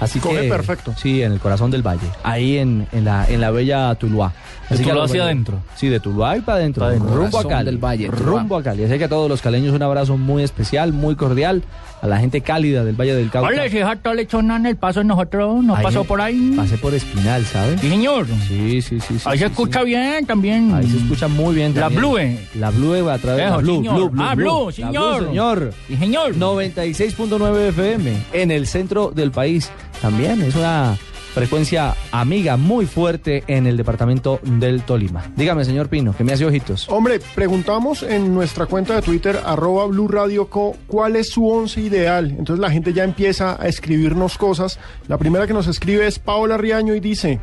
Así 0.00 0.18
Coge 0.18 0.40
que 0.42 0.48
perfecto. 0.48 0.94
Sí, 0.96 1.22
en 1.22 1.30
el 1.32 1.38
corazón 1.38 1.70
del 1.70 1.86
valle, 1.86 2.08
ahí 2.24 2.58
en, 2.58 2.88
en 2.90 3.04
la 3.04 3.24
en 3.28 3.40
la 3.40 3.52
bella 3.52 3.94
Tuluá. 3.94 4.32
¿De 4.68 4.74
Así 4.74 4.82
que 4.82 4.90
a 4.90 4.94
Tuluá 4.94 5.04
hacia 5.04 5.22
adentro? 5.22 5.58
Sí, 5.76 5.88
de 5.88 6.00
Tuluá 6.00 6.36
y 6.36 6.40
para 6.40 6.58
adentro, 6.58 6.86
Pa' 6.86 6.94
rumbo 6.94 7.38
a 7.38 7.46
Cali. 7.46 7.66
del 7.66 7.78
valle, 7.78 8.08
rumbo 8.08 8.56
a 8.56 8.62
Cali. 8.64 8.82
Así 8.82 8.98
que 8.98 9.04
a 9.04 9.08
todos 9.08 9.28
los 9.28 9.40
caleños 9.40 9.72
un 9.74 9.82
abrazo 9.82 10.16
muy 10.16 10.42
especial, 10.42 10.92
muy 10.92 11.14
cordial, 11.14 11.62
a 12.02 12.06
la 12.08 12.18
gente 12.18 12.40
cálida 12.40 12.84
del 12.84 12.96
Valle 12.96 13.14
del 13.14 13.30
Cauca. 13.30 13.48
Ole, 13.48 13.70
si 13.70 13.78
tal 14.02 14.16
lechona 14.16 14.56
en 14.56 14.66
el 14.66 14.76
paso 14.76 15.04
nosotros, 15.04 15.62
nos 15.64 15.78
Ahí 15.78 15.84
pasó 15.84 16.02
por 16.02 16.20
ahí. 16.20 16.52
Pasé 16.56 16.76
por 16.76 16.92
Espinal, 16.92 17.44
¿sabes? 17.46 17.80
Sí, 17.80 17.88
señor. 17.88 18.26
Sí, 18.48 18.82
sí, 18.82 18.98
sí. 19.00 19.00
sí, 19.00 19.14
Ahí 19.24 19.38
sí, 19.38 19.38
se 19.38 19.38
sí. 19.38 19.44
escucha 19.44 19.84
bien 19.84 20.26
también. 20.26 20.74
Ahí 20.74 20.86
se 20.88 20.96
escucha 20.96 21.28
muy 21.28 21.54
bien. 21.54 21.72
La 21.76 21.82
también. 21.82 22.00
Blue. 22.02 22.60
La 22.60 22.70
Blue 22.70 23.08
a 23.08 23.18
través 23.18 23.44
de 23.44 23.50
la 23.50 23.56
Blue, 23.58 23.76
señor. 23.76 23.94
Blue, 23.94 24.08
Blue, 24.10 24.22
Ah, 24.24 24.34
Blue. 24.34 24.44
Blue, 24.64 24.72
señor. 24.72 25.24
señor. 25.26 25.74
Sí, 25.86 25.96
señor. 25.96 26.34
96.9 26.36 27.68
FM 27.68 28.12
en 28.32 28.50
el 28.50 28.66
centro 28.66 29.12
del 29.14 29.30
país. 29.30 29.70
También 30.00 30.42
es 30.42 30.56
una 30.56 30.96
frecuencia 31.32 31.94
amiga 32.10 32.56
muy 32.56 32.86
fuerte 32.86 33.42
en 33.46 33.66
el 33.66 33.76
departamento 33.76 34.40
del 34.42 34.82
Tolima. 34.82 35.24
Dígame, 35.34 35.64
señor 35.64 35.88
Pino, 35.88 36.14
que 36.14 36.24
me 36.24 36.32
hace 36.32 36.44
ojitos. 36.44 36.88
Hombre, 36.90 37.20
preguntamos 37.34 38.02
en 38.02 38.34
nuestra 38.34 38.66
cuenta 38.66 38.94
de 38.94 39.02
Twitter, 39.02 39.40
arroba 39.44 39.86
Blue 39.86 40.08
Radio 40.08 40.48
Co, 40.48 40.76
cuál 40.86 41.16
es 41.16 41.30
su 41.30 41.48
once 41.48 41.80
ideal. 41.80 42.30
Entonces 42.30 42.58
la 42.58 42.70
gente 42.70 42.92
ya 42.92 43.04
empieza 43.04 43.60
a 43.60 43.66
escribirnos 43.66 44.36
cosas. 44.36 44.78
La 45.08 45.16
primera 45.16 45.46
que 45.46 45.54
nos 45.54 45.66
escribe 45.66 46.06
es 46.06 46.18
Paola 46.18 46.58
Riaño 46.58 46.94
y 46.94 47.00
dice, 47.00 47.40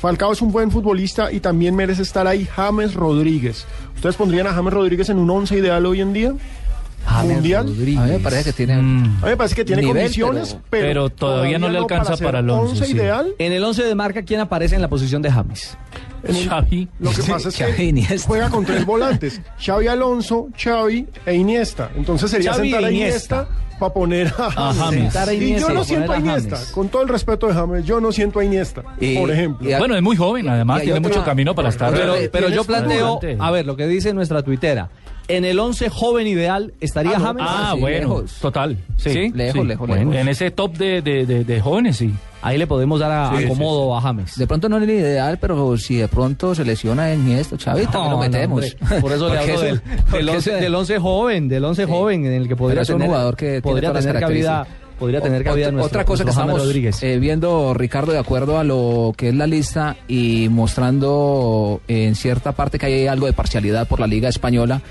Falcao 0.00 0.32
es 0.32 0.42
un 0.42 0.52
buen 0.52 0.70
futbolista 0.70 1.32
y 1.32 1.40
también 1.40 1.76
merece 1.76 2.02
estar 2.02 2.26
ahí 2.26 2.44
James 2.44 2.94
Rodríguez. 2.94 3.66
¿Ustedes 3.94 4.16
pondrían 4.16 4.48
a 4.48 4.52
James 4.52 4.74
Rodríguez 4.74 5.08
en 5.08 5.18
un 5.18 5.30
once 5.30 5.56
ideal 5.56 5.86
hoy 5.86 6.00
en 6.00 6.12
día? 6.12 6.34
Mundial. 7.24 7.66
Rodríguez. 7.66 7.98
A 8.00 8.04
mí 8.06 8.12
me 8.12 8.18
parece 8.20 8.44
que 8.44 8.52
tiene... 8.52 8.76
Mm. 8.80 9.04
A 9.22 9.24
mí 9.24 9.30
me 9.30 9.36
parece 9.36 9.54
que 9.54 9.64
tiene 9.64 9.82
Nivel, 9.82 9.96
condiciones, 10.02 10.48
pero- 10.54 10.60
pero, 10.70 10.86
pero 10.88 11.10
todavía 11.10 11.58
no 11.58 11.68
le 11.68 11.78
alcanza 11.78 12.12
para, 12.16 12.24
para 12.24 12.38
el 12.40 12.50
once, 12.50 12.84
sí. 12.84 12.92
ideal. 12.92 13.34
En 13.38 13.52
el 13.52 13.62
11 13.64 13.84
de 13.84 13.94
marca, 13.94 14.22
¿quién 14.22 14.40
aparece 14.40 14.74
en 14.74 14.82
la 14.82 14.88
posición 14.88 15.22
de 15.22 15.30
James? 15.30 15.76
El- 16.22 16.48
Xavi. 16.48 16.88
Lo 17.00 17.10
que 17.10 17.22
pasa 17.22 17.48
es 17.50 17.56
Xavi 17.56 17.72
que 17.74 17.84
Iniesta. 17.84 18.26
juega 18.26 18.48
con 18.48 18.64
tres 18.64 18.86
volantes: 18.86 19.42
Xavi 19.62 19.88
Alonso, 19.88 20.48
Xavi 20.56 21.06
e 21.26 21.34
Iniesta. 21.34 21.90
Entonces 21.96 22.30
sería 22.30 22.52
Xavi 22.52 22.70
sentar 22.70 22.84
a 22.84 22.88
e 22.88 22.94
Iniesta, 22.94 23.34
Iniesta. 23.42 23.78
para 23.78 23.92
poner 23.92 24.26
a 24.28 24.50
James. 24.50 24.78
James. 24.78 25.00
Sentar 25.02 25.28
a 25.28 25.34
Y 25.34 25.58
yo 25.60 25.68
no 25.68 25.84
siento 25.84 26.12
a 26.12 26.14
a 26.14 26.18
Iniesta. 26.18 26.56
James. 26.56 26.72
Con 26.72 26.88
todo 26.88 27.02
el 27.02 27.08
respeto 27.10 27.46
de 27.48 27.52
James, 27.52 27.84
yo 27.84 28.00
no 28.00 28.10
siento 28.10 28.38
a 28.40 28.44
Iniesta, 28.44 28.82
Y- 28.98 29.18
por 29.18 29.30
ejemplo. 29.30 29.68
y 29.68 29.74
a- 29.74 29.78
Bueno, 29.78 29.96
es 29.96 30.02
muy 30.02 30.16
joven, 30.16 30.48
además, 30.48 30.80
tiene 30.80 30.98
otra- 30.98 31.08
mucho 31.10 31.24
camino 31.24 31.54
para 31.54 31.68
estar. 31.68 31.92
Pero, 31.92 32.14
Pero 32.32 32.48
yo 32.48 32.64
tienes 32.64 32.66
planteo, 32.66 33.20
a 33.38 33.50
ver, 33.50 33.66
lo 33.66 33.76
que 33.76 33.86
dice 33.86 34.14
nuestra 34.14 34.42
tuitera. 34.42 34.88
En 35.26 35.44
el 35.46 35.58
11 35.58 35.88
joven 35.88 36.26
ideal, 36.26 36.74
¿estaría 36.80 37.12
Ah, 37.16 37.18
no. 37.18 37.24
James? 37.24 37.42
Ah, 37.48 37.70
sí, 37.74 37.80
bueno, 37.80 37.98
lejos. 37.98 38.32
total. 38.40 38.76
Sí, 38.98 39.10
¿Sí? 39.10 39.32
Lejos, 39.34 39.66
lejos, 39.66 39.88
Bueno, 39.88 40.10
lejos. 40.10 40.16
En 40.22 40.28
ese 40.28 40.50
top 40.50 40.76
de, 40.76 41.00
de, 41.00 41.24
de, 41.24 41.44
de 41.44 41.60
jóvenes, 41.60 41.96
sí. 41.96 42.12
Ahí 42.42 42.58
le 42.58 42.66
podemos 42.66 43.00
dar 43.00 43.10
a, 43.10 43.38
Sí, 43.38 43.44
acomodo 43.46 43.96
a 43.96 44.02
James. 44.02 44.36
De 44.36 44.46
pronto 44.46 44.68
no 44.68 44.76
es 44.76 44.82
el 44.82 44.90
ideal, 44.90 45.38
pero 45.40 45.78
si 45.78 45.96
de 45.96 46.08
pronto 46.08 46.54
se 46.54 46.62
lesiona 46.62 47.10
en 47.10 47.26
esto, 47.30 47.56
Xavi, 47.58 47.84
también 47.86 48.02
lo 48.02 48.10
No, 48.10 48.16
no, 48.16 48.18
metemos. 48.18 48.76
Por 49.00 49.12
eso 49.12 49.32
le 49.32 49.38
hablo 49.40 49.60
del, 49.62 49.76
eso- 49.76 49.82
del, 49.86 50.02
porque 50.10 50.30
11, 50.30 50.50
eso- 50.50 50.60
del 50.60 50.74
11 50.74 50.98
joven, 50.98 51.48
del 51.48 51.64
11 51.64 51.84
Sí. 51.86 51.90
joven 51.90 52.26
en 52.26 52.32
el 52.34 52.46
que 52.48 52.56
podría 52.56 52.82
es 52.82 52.90
un 52.90 53.00
jugador 53.02 53.34
que 53.34 53.62
podría 53.62 53.94
tener 53.94 54.20
cabida, 54.20 54.66
podría 54.98 55.22
tener 55.22 55.40
O- 55.40 55.44
cabida 55.44 55.66
otra, 55.68 55.72
nuestro- 55.78 56.00
otra 56.00 56.04
cosa 56.04 56.24
que 56.24 56.30
estamos 56.30 56.62
eh, 57.02 57.18
viendo, 57.18 57.72
Ricardo, 57.72 58.12
de 58.12 58.18
acuerdo 58.18 58.58
a 58.58 58.64
lo 58.64 59.14
que 59.16 59.30
es 59.30 59.34
la 59.34 59.46
lista 59.46 59.96
y 60.06 60.48
mostrando 60.50 61.80
en 61.88 62.14
cierta 62.14 62.52
parte 62.52 62.78
que 62.78 62.84
hay 62.86 63.06
algo 63.06 63.24
de 63.24 63.32
parcialidad 63.32 63.88
por 63.88 64.00
la 64.00 64.06
Liga 64.06 64.28
Española, 64.28 64.82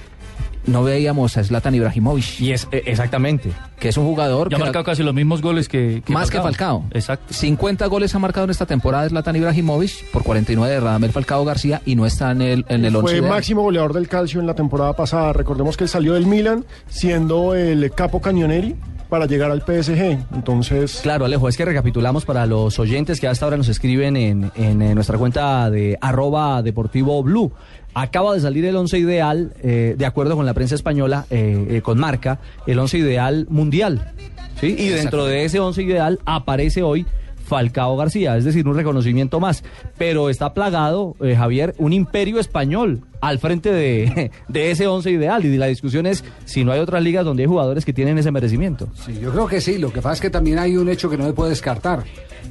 no 0.66 0.84
veíamos 0.84 1.38
a 1.38 1.44
Zlatan 1.44 1.76
Ibrahimovic, 1.76 2.40
y 2.40 2.52
es 2.52 2.68
eh, 2.72 2.84
exactamente. 2.86 3.52
que 3.80 3.90
es 3.90 3.98
un 3.98 4.06
jugador 4.06 4.50
Ya 4.50 4.58
ha 4.58 4.60
marcado 4.60 4.86
casi 4.86 5.04
los 5.04 5.14
mismos 5.14 5.42
goles 5.42 5.68
que, 5.68 6.02
más 6.08 6.30
que 6.30 6.40
Falcao. 6.42 6.86
Exacto. 6.92 7.34
50 7.34 7.86
goles 7.88 8.14
ha 8.16 8.20
marcado 8.20 8.46
en 8.46 8.52
esta 8.52 8.66
temporada 8.66 9.08
Zlatan 9.10 9.36
Ibrahimovic 9.36 10.10
por 10.12 10.24
49 10.24 10.74
de 10.74 10.80
Radamel 10.80 11.12
Falcao 11.12 11.44
García 11.46 11.82
y 11.86 11.96
no 11.96 12.06
está 12.06 12.32
en 12.32 12.42
el 12.42 12.66
en 12.70 12.86
el 12.86 12.96
11 12.96 13.02
Fue 13.02 13.18
ideal. 13.20 13.30
máximo 13.30 13.62
goleador 13.64 13.94
del 13.94 14.08
calcio 14.08 14.40
en 14.40 14.48
la 14.48 14.56
temporada 14.56 14.94
pasada. 14.96 15.34
Recordemos 15.34 15.78
que 15.78 15.84
él 15.84 15.90
salió 15.90 16.14
del 16.14 16.26
Milan 16.26 16.66
siendo 16.88 17.56
el 17.56 17.92
capo 17.92 18.22
cañoneri 18.22 18.76
para 19.10 19.28
llegar 19.28 19.52
al 19.52 19.62
PSG. 19.62 20.18
Entonces, 20.34 21.00
Claro, 21.04 21.26
Alejo, 21.26 21.48
es 21.48 21.56
que 21.56 21.66
recapitulamos 21.66 22.26
para 22.26 22.48
los 22.48 22.80
oyentes 22.80 23.20
que 23.20 23.28
hasta 23.28 23.46
ahora 23.46 23.58
nos 23.58 23.68
escriben 23.70 24.18
en, 24.18 24.52
en, 24.56 24.82
eh, 24.82 24.96
nuestra 24.96 25.20
cuenta 25.20 25.70
de 25.70 25.98
arroba 26.02 26.64
deportivo 26.64 27.22
blue. 27.22 27.52
Acaba 27.94 28.34
de 28.34 28.40
salir 28.42 28.66
el 28.66 28.76
once 28.76 28.98
ideal, 28.98 29.54
eh, 29.62 29.96
de 29.98 30.06
acuerdo 30.06 30.36
con 30.36 30.46
la 30.46 30.54
prensa 30.54 30.76
española, 30.76 31.26
eh, 31.30 31.68
eh, 31.70 31.82
con 31.82 32.00
marca, 32.00 32.40
el 32.66 32.80
once 32.80 32.98
ideal 32.98 33.46
mundial. 33.50 34.14
¿sí? 34.60 34.76
Y 34.78 34.90
dentro 34.90 35.26
de 35.26 35.46
ese 35.46 35.60
once 35.60 35.84
ideal 35.84 36.20
aparece 36.26 36.82
hoy 36.84 37.06
Falcao 37.44 37.96
García, 37.98 38.38
es 38.38 38.46
decir, 38.46 38.68
un 38.68 38.76
reconocimiento 38.76 39.40
más. 39.40 39.64
Pero 39.98 40.30
está 40.30 40.54
plagado, 40.54 41.16
eh, 41.22 41.36
Javier, 41.36 41.76
un 41.78 41.94
imperio 41.94 42.40
español 42.40 43.02
al 43.22 43.40
frente 43.40 43.72
de, 43.72 44.32
de 44.48 44.72
ese 44.72 44.88
once 44.88 45.12
ideal. 45.12 45.46
Y 45.46 45.58
la 45.58 45.68
discusión 45.68 46.06
es 46.06 46.24
si 46.46 46.64
no 46.64 46.72
hay 46.72 46.80
otras 46.80 47.04
ligas 47.04 47.26
donde 47.26 47.44
hay 47.44 47.48
jugadores 47.48 47.86
que 47.86 47.94
tienen 47.94 48.18
ese 48.18 48.32
merecimiento. 48.32 48.90
Sí, 49.06 49.20
yo 49.22 49.32
creo 49.32 49.48
que 49.48 49.62
sí. 49.62 49.78
Lo 49.78 49.92
que 49.92 50.02
pasa 50.02 50.14
es 50.16 50.22
que 50.22 50.30
también 50.30 50.60
hay 50.60 50.78
un 50.78 50.90
hecho 50.90 51.10
que 51.10 51.18
no 51.18 51.26
se 51.26 51.34
puede 51.34 51.52
descartar. 51.52 52.04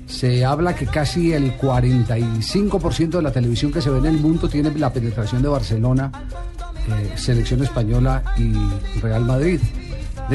Se 0.06 0.44
habla 0.44 0.74
que 0.74 0.86
casi 0.86 1.32
el 1.32 1.56
45% 1.58 3.10
de 3.10 3.22
la 3.22 3.32
televisión 3.32 3.72
que 3.72 3.80
se 3.80 3.90
ve 3.90 3.98
en 3.98 4.06
el 4.06 4.18
mundo 4.18 4.48
tiene 4.48 4.70
la 4.78 4.92
penetración 4.92 5.42
de 5.42 5.48
Barcelona, 5.48 6.12
eh, 6.88 7.12
selección 7.16 7.62
española 7.62 8.22
y 8.36 8.52
Real 9.00 9.24
Madrid. 9.24 9.60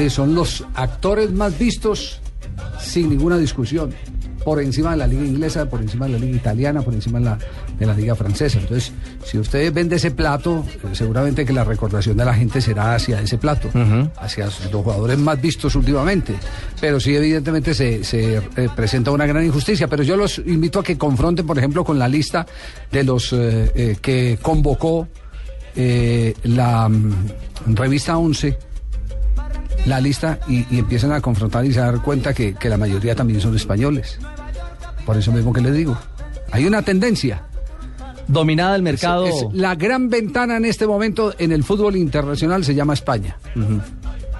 Son 0.08 0.34
los 0.34 0.64
actores 0.74 1.32
más 1.32 1.58
vistos 1.58 2.20
sin 2.80 3.10
ninguna 3.10 3.36
discusión. 3.36 3.92
Por 4.44 4.62
encima 4.62 4.92
de 4.92 4.96
la 4.98 5.06
liga 5.06 5.24
inglesa, 5.24 5.68
por 5.68 5.80
encima 5.80 6.06
de 6.06 6.12
la 6.12 6.18
liga 6.18 6.36
italiana, 6.36 6.82
por 6.82 6.94
encima 6.94 7.18
de 7.18 7.24
la, 7.24 7.38
de 7.78 7.86
la 7.86 7.94
liga 7.94 8.14
francesa. 8.14 8.58
Entonces, 8.58 8.92
si 9.24 9.38
ustedes 9.38 9.72
ven 9.72 9.88
de 9.88 9.96
ese 9.96 10.10
plato, 10.10 10.64
eh, 10.68 10.88
seguramente 10.92 11.44
que 11.44 11.52
la 11.52 11.64
recordación 11.64 12.16
de 12.16 12.24
la 12.24 12.34
gente 12.34 12.60
será 12.60 12.94
hacia 12.94 13.20
ese 13.20 13.38
plato, 13.38 13.70
hacia 14.16 14.46
los 14.46 14.82
jugadores 14.82 15.18
más 15.18 15.40
vistos 15.40 15.74
últimamente. 15.74 16.34
Pero 16.80 17.00
sí, 17.00 17.14
evidentemente 17.14 17.74
se, 17.74 18.04
se, 18.04 18.36
eh, 18.36 18.68
presenta 18.74 19.10
una 19.10 19.26
gran 19.26 19.44
injusticia. 19.44 19.88
Pero 19.88 20.02
yo 20.02 20.16
los 20.16 20.38
invito 20.38 20.80
a 20.80 20.82
que 20.82 20.98
confronten, 20.98 21.46
por 21.46 21.58
ejemplo, 21.58 21.84
con 21.84 21.98
la 21.98 22.08
lista 22.08 22.46
de 22.90 23.04
los 23.04 23.32
eh, 23.32 23.72
eh, 23.74 23.96
que 24.00 24.38
convocó 24.40 25.08
eh, 25.76 26.34
la 26.44 26.88
mm, 26.88 27.74
revista 27.74 28.18
11 28.18 28.58
la 29.86 30.00
lista 30.00 30.40
y, 30.48 30.66
y 30.74 30.80
empiezan 30.80 31.12
a 31.12 31.20
confrontar 31.20 31.64
y 31.64 31.72
se 31.72 31.80
dar 31.80 32.02
cuenta 32.02 32.34
que, 32.34 32.54
que 32.54 32.68
la 32.68 32.76
mayoría 32.76 33.14
también 33.14 33.40
son 33.40 33.54
españoles. 33.54 34.18
Por 35.06 35.16
eso 35.16 35.32
mismo 35.32 35.52
que 35.52 35.60
les 35.60 35.72
digo. 35.72 35.96
Hay 36.50 36.66
una 36.66 36.82
tendencia. 36.82 37.47
Dominada 38.28 38.76
el 38.76 38.82
mercado. 38.82 39.26
Es- 39.26 39.34
es 39.34 39.46
la 39.52 39.74
gran 39.74 40.08
ventana 40.10 40.56
en 40.58 40.64
este 40.66 40.86
momento 40.86 41.34
en 41.38 41.50
el 41.52 41.64
fútbol 41.64 41.96
internacional 41.96 42.64
se 42.64 42.74
llama 42.74 42.94
España. 42.94 43.36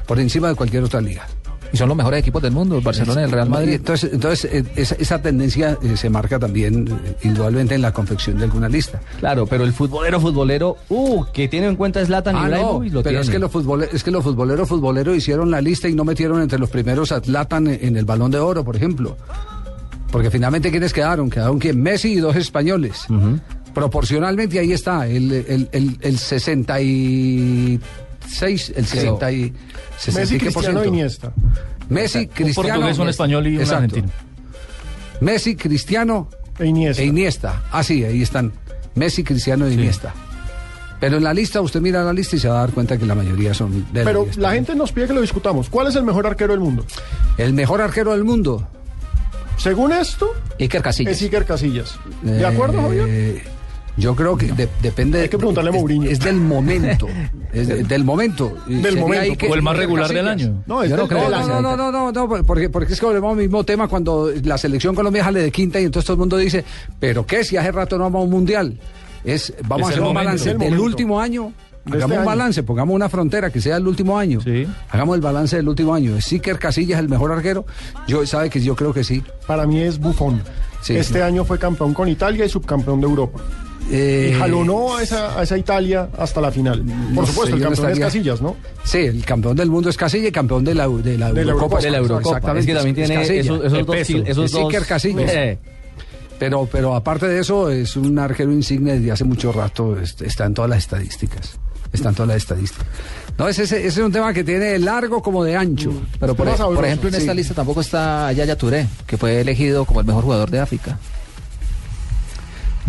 Por 0.07 0.21
encima 0.21 0.49
de 0.49 0.55
cualquier 0.55 0.85
otra 0.85 1.01
liga. 1.01 1.27
Y 1.71 1.77
son 1.77 1.89
los 1.89 1.97
mejores 1.99 2.21
equipos 2.21 2.41
del 2.41 2.53
mundo, 2.53 2.79
el 2.79 2.81
Barcelona 2.83 3.21
y 3.21 3.25
el 3.25 3.31
Real 3.31 3.47
Y 3.47 3.51
Madrid. 3.51 3.73
Entonces, 3.75 4.11
entonces 4.15 4.51
eh, 4.51 4.65
esa, 4.75 4.95
esa 4.95 5.21
tendencia 5.21 5.77
eh, 5.83 5.99
se 5.99 6.09
marca 6.09 6.39
también 6.39 6.89
eh, 6.89 7.15
indudablemente 7.25 7.75
en 7.75 7.83
la 7.83 7.93
confección 7.93 8.39
de 8.39 8.45
alguna 8.45 8.71
lista. 8.71 9.01
Claro, 9.21 9.47
pero 9.47 9.65
el 9.65 9.75
futbolero, 9.75 10.19
futbolero, 10.19 10.79
uh, 10.89 11.25
que 11.31 11.47
tiene 11.47 11.67
en 11.67 11.77
cuenta 11.77 12.03
Zlatan 12.07 12.37
Ah, 12.37 12.41
no, 12.41 12.47
Ibrahimovic, 12.47 12.93
lo 12.95 13.03
pero 13.03 13.11
tiene. 13.11 13.23
es 13.23 13.29
que, 13.31 13.39
los 13.39 13.53
futbole- 13.53 13.89
es 13.93 14.03
que 14.03 14.11
los 14.11 14.25
futboleros 14.25 14.67
futboleros 14.67 15.15
hicieron 15.15 15.51
la 15.51 15.61
lista 15.61 15.91
y 15.91 15.95
no 15.95 16.05
metieron 16.07 16.41
entre 16.41 16.59
los 16.59 16.71
primeros 16.71 17.13
a 17.13 17.21
Zlatan 17.21 17.67
en, 17.67 17.79
en 17.85 17.97
el 17.99 18.07
Balón 18.07 18.31
de 18.31 18.39
Oro, 18.39 18.65
por 18.65 18.75
ejemplo. 18.75 19.19
Porque 20.11 20.31
finalmente, 20.31 20.71
¿quiénes 20.71 20.95
quedaron? 20.95 21.29
Quedaron 21.29 21.59
que 21.59 21.75
Messi 21.75 22.15
y 22.15 22.17
dos 22.17 22.35
españoles. 22.35 23.03
Proporcionalmente 23.75 24.59
ahí 24.59 24.73
está, 24.73 25.07
el, 25.07 25.31
el, 25.33 25.69
el, 25.73 25.99
el 26.01 26.19
66, 26.19 28.73
el 28.77 28.87
60 28.87 29.33
y, 29.33 29.53
60 29.99 30.21
Messi, 30.21 30.39
Cristiano. 30.39 30.85
Iniesta. 30.85 31.33
Messi, 31.89 32.27
Cristiano. 32.27 32.71
portugués, 32.73 32.99
un 32.99 33.09
español 33.09 33.47
y 33.47 33.57
un 33.57 33.63
Exacto. 33.63 33.85
argentino. 33.85 34.09
Messi, 35.21 35.57
Cristiano 35.57 36.29
E 36.59 36.67
Iniesta. 36.67 37.03
e 37.03 37.07
Iniesta. 37.07 37.63
Ah, 37.73 37.83
sí, 37.83 38.05
ahí 38.05 38.23
están. 38.23 38.53
Messi, 38.95 39.25
Cristiano 39.25 39.67
e 39.67 39.73
Iniesta. 39.73 40.15
Pero 41.01 41.19
en 41.19 41.25
la 41.25 41.33
lista, 41.33 41.61
usted 41.61 41.81
mira 41.81 42.03
la 42.03 42.13
lista 42.13 42.35
y 42.35 42.41
se 42.41 42.49
va 42.49 42.57
a 42.57 42.61
dar 42.61 42.73
cuenta 42.73 42.99
que 42.99 43.07
la 43.07 43.15
mayoría 43.15 43.55
son 43.55 43.87
de 43.93 44.03
Pero 44.03 44.27
la 44.37 44.53
gente 44.53 44.75
nos 44.75 44.91
pide 44.91 45.07
que 45.07 45.13
lo 45.15 45.21
discutamos. 45.21 45.71
¿Cuál 45.71 45.87
es 45.87 45.95
el 45.95 46.03
mejor 46.03 46.27
arquero 46.27 46.53
del 46.53 46.61
mundo? 46.61 46.85
El 47.37 47.53
mejor 47.53 47.81
arquero 47.81 48.13
del 48.13 48.25
mundo. 48.25 48.67
Según 49.57 49.93
esto, 49.93 50.33
Iker 50.59 50.83
Casillas. 50.83 51.15
es 51.17 51.23
Iker 51.23 51.45
Casillas. 51.45 51.99
¿De 52.23 52.45
acuerdo, 52.45 52.83
Javier? 52.83 53.43
Yo 53.99 54.15
creo 54.15 54.37
que 54.37 54.47
de- 54.53 54.69
depende. 54.81 55.23
Hay 55.23 55.29
que 55.29 55.37
preguntarle 55.39 55.71
a 55.71 55.73
Mourinho. 55.73 56.09
Es, 56.09 56.21
del 56.21 56.37
momento. 56.37 57.09
Es 57.53 57.67
de- 57.69 57.83
del 57.85 58.05
momento. 58.05 58.57
Del 58.67 58.97
momento, 58.99 59.37
que- 59.37 59.49
O 59.49 59.55
el 59.55 59.63
más 59.63 59.77
regular 59.77 60.09
del 60.09 60.29
año. 60.29 60.63
No, 60.67 60.83
es 60.83 60.91
Yo 60.91 60.97
no 60.97 61.09
creo. 61.09 61.29
No, 61.29 61.61
no, 61.61 61.77
no, 61.77 61.91
no, 61.93 62.13
no, 62.13 62.29
porque, 62.45 62.71
porque 62.71 62.93
es 62.93 63.01
que 63.01 63.07
volvemos 63.07 63.33
al 63.33 63.39
mismo 63.39 63.65
tema 63.65 63.89
cuando 63.89 64.31
la 64.45 64.57
selección 64.57 64.95
Colombia 64.95 65.25
sale 65.25 65.43
de 65.43 65.51
quinta 65.51 65.81
y 65.81 65.85
entonces 65.85 66.07
todo 66.07 66.15
el 66.15 66.21
mundo 66.21 66.37
dice, 66.37 66.65
pero 67.01 67.27
qué 67.27 67.43
si 67.45 67.57
hace 67.57 67.73
rato 67.73 67.99
no 67.99 68.05
vamos 68.05 68.21
a 68.21 68.25
un 68.25 68.31
mundial. 68.31 68.79
Es, 69.25 69.53
vamos 69.67 69.81
Es 69.81 69.87
a 69.87 69.91
hacer 69.91 70.01
un 70.01 70.07
momento. 70.09 70.25
balance 70.27 70.49
del 70.49 70.59
momento. 70.59 70.83
último 70.83 71.21
año. 71.21 71.53
De 71.85 71.93
Hagamos 71.97 72.03
este 72.03 72.05
un 72.13 72.19
año. 72.21 72.27
balance, 72.27 72.63
pongamos 72.65 72.95
una 72.95 73.09
frontera 73.09 73.51
que 73.51 73.61
sea 73.63 73.79
el 73.79 73.89
último 73.89 74.19
año. 74.19 74.41
Sí. 74.43 74.67
Hagamos 74.91 75.17
el 75.17 75.23
balance 75.23 75.57
del 75.57 75.69
último 75.69 75.95
año. 75.95 76.17
¿Es 76.17 76.31
Iker 76.33 76.59
Casillas 76.59 77.01
el 77.01 77.09
mejor 77.09 77.33
arquero? 77.33 77.65
Yo 78.07 78.25
sabe 78.27 78.51
que 78.51 78.61
yo 78.61 78.77
creo 78.77 78.93
que 78.93 79.03
sí. 79.05 79.23
Para 79.47 79.67
mí 79.67 79.81
es 79.81 79.99
Buffon. 79.99 80.43
Sí. 80.83 80.95
este 80.97 81.23
año 81.23 81.45
fue 81.45 81.59
campeón 81.59 81.93
con 81.95 82.09
Italia 82.09 82.45
y 82.45 82.49
subcampeón 82.49 83.01
de 83.01 83.07
Europa. 83.09 83.41
Eh, 83.91 84.33
Y 84.35 84.39
jalonó 84.39 84.97
a 84.97 85.03
esa, 85.03 85.39
a 85.39 85.43
esa 85.43 85.57
Italia 85.57 86.09
hasta 86.19 86.41
la 86.41 86.51
final. 86.51 86.85
no 86.85 87.15
Por 87.15 87.27
supuesto, 87.27 87.57
sé, 87.57 87.63
el 87.63 87.63
campeón 87.69 87.91
es 87.93 87.99
Casillas, 87.99 88.41
¿no? 88.43 88.57
Sí, 88.85 88.99
el 88.99 89.25
campeón 89.25 89.57
del 89.57 89.71
mundo 89.71 89.89
es 89.89 89.97
Casillas 89.97 90.29
y 90.29 90.33
campeón 90.33 90.65
de 90.65 90.75
la, 90.75 90.87
de 90.89 91.17
la, 91.17 91.33
De 91.33 91.45
la 91.45 91.53
Eurocopa. 91.53 91.77
Eurocopa. 91.77 91.81
de 91.83 91.91
la 91.91 91.99
Eurocopa. 91.99 92.29
Exactamente, 92.37 92.61
Es 92.61 92.67
que 92.67 92.75
también 92.75 92.97
es 92.99 93.07
tiene 93.09 93.23
Casillas. 93.23 93.45
esos, 93.47 93.59
esos 93.65 93.79
El 93.79 93.87
dos, 93.87 93.97
peso. 93.97 94.17
esos 94.19 94.45
Es 94.45 94.53
dos- 94.53 94.87
Casillas. 94.87 95.31
Eh, 95.33 95.59
Pero, 96.39 96.69
pero 96.71 96.95
aparte 96.95 97.27
de 97.27 97.41
eso, 97.41 97.69
es 97.71 97.97
un 97.97 98.17
arquero 98.19 98.53
insigne 98.53 98.93
desde 98.95 99.11
hace 99.13 99.25
mucho 99.25 99.51
rato. 99.53 99.99
es- 99.99 100.21
Está 100.21 100.45
en 100.47 100.55
todas 100.55 100.69
las 100.71 100.79
estadísticas. 100.81 101.59
Está 101.93 102.11
en 102.11 102.15
todas 102.15 102.29
las 102.29 102.37
estadísticas. 102.37 102.87
No, 103.39 103.49
ese, 103.49 103.63
ese- 103.65 103.87
es 103.87 103.97
un 103.97 104.13
tema 104.13 104.33
que 104.35 104.45
tiene 104.45 104.79
largo 104.79 105.23
como 105.23 105.43
de 105.43 105.57
ancho. 105.57 105.91
Pero 106.21 106.35
por, 106.35 106.47
Más 106.47 106.61
por 106.61 106.85
ejemplo, 106.85 107.09
en 107.09 107.15
esta 107.15 107.33
sí. 107.33 107.37
lista 107.39 107.55
tampoco 107.55 107.81
está 107.81 108.31
Yaya 108.33 108.57
Touré, 108.57 108.87
que 109.07 109.17
fue 109.17 109.41
elegido 109.41 109.85
como 109.85 110.01
el 110.01 110.07
mejor 110.07 110.25
jugador 110.25 110.51
de 110.51 110.61
África. 110.61 110.99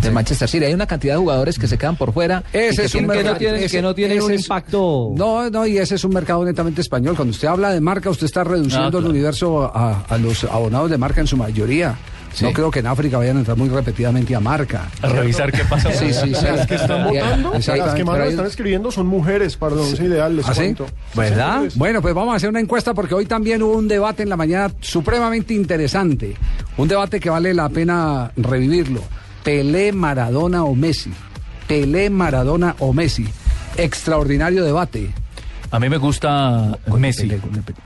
Del 0.02 0.12
Manchester 0.12 0.48
City. 0.48 0.64
Hay 0.64 0.74
una 0.74 0.86
cantidad 0.86 1.14
de 1.14 1.18
jugadores 1.20 1.58
que 1.58 1.66
se 1.68 1.76
quedan 1.78 1.96
por 1.96 2.12
fuera. 2.12 2.42
Ese 2.52 2.84
es 2.86 2.94
un 2.94 3.02
que 3.02 3.06
mercado- 3.08 3.32
no 3.34 3.38
tienen, 3.38 3.62
ese- 3.62 3.76
que 3.76 3.82
no 3.82 3.94
tienen 3.94 4.18
un 4.22 4.30
ese 4.30 4.34
es- 4.36 4.42
impacto. 4.42 5.12
No, 5.16 5.50
no, 5.50 5.66
y 5.66 5.78
ese 5.78 5.94
es 5.96 6.04
un 6.04 6.12
mercado 6.12 6.44
netamente 6.44 6.80
español. 6.80 7.16
Cuando 7.16 7.32
usted 7.32 7.48
habla 7.48 7.70
de 7.70 7.80
marca, 7.80 8.10
usted 8.10 8.26
está 8.26 8.44
reduciendo 8.44 8.86
Ah, 8.86 8.90
claro. 8.90 9.06
el 9.06 9.10
universo 9.10 9.62
a, 9.74 10.04
a 10.08 10.18
los 10.18 10.44
abonados 10.44 10.90
de 10.90 10.98
marca 10.98 11.20
en 11.20 11.26
su 11.26 11.36
mayoría. 11.36 11.96
No 12.42 12.52
creo 12.52 12.70
que 12.70 12.78
en 12.78 12.86
África 12.86 13.18
vayan 13.18 13.36
a 13.36 13.40
entrar 13.40 13.56
muy 13.56 13.68
repetidamente 13.68 14.36
a 14.36 14.40
marca. 14.40 14.88
A 15.02 15.08
revisar 15.08 15.50
qué 15.50 15.64
pasa. 15.64 15.90
Sí, 15.92 16.12
sí, 16.12 16.32
sí. 16.32 16.44
Las 16.44 16.64
que 16.64 16.76
están 16.76 17.04
votando, 17.08 17.52
las 17.54 17.94
que 17.94 18.04
más 18.04 18.28
están 18.28 18.46
escribiendo 18.46 18.92
son 18.92 19.08
mujeres 19.08 19.56
para 19.56 19.74
el 19.74 19.80
once 19.80 20.04
ideal, 20.04 20.36
les 20.36 20.46
¿Ah, 20.48 20.54
sí? 20.54 20.72
¿Verdad? 21.14 21.62
Sí, 21.68 21.76
Bueno, 21.76 22.00
pues 22.00 22.14
vamos 22.14 22.32
a 22.32 22.36
hacer 22.36 22.48
una 22.48 22.60
encuesta 22.60 22.94
porque 22.94 23.14
hoy 23.16 23.26
también 23.26 23.60
hubo 23.64 23.76
un 23.76 23.88
debate 23.88 24.22
en 24.22 24.28
la 24.28 24.36
mañana 24.36 24.72
supremamente 24.80 25.54
interesante. 25.54 26.36
Un 26.76 26.86
debate 26.86 27.18
que 27.18 27.28
vale 27.30 27.52
la 27.52 27.68
pena 27.68 28.30
revivirlo. 28.36 29.02
Pelé, 29.44 29.92
Maradona 29.92 30.64
o 30.64 30.74
Messi. 30.74 31.10
Pelé, 31.66 32.10
Maradona 32.10 32.76
o 32.80 32.92
Messi. 32.92 33.26
Extraordinario 33.76 34.64
debate. 34.64 35.10
A 35.70 35.78
mí 35.78 35.88
me 35.88 35.96
gusta 35.98 36.76
Messi. 36.98 37.22
Pelé, 37.26 37.38
con 37.38 37.50
Pelé. 37.62 37.78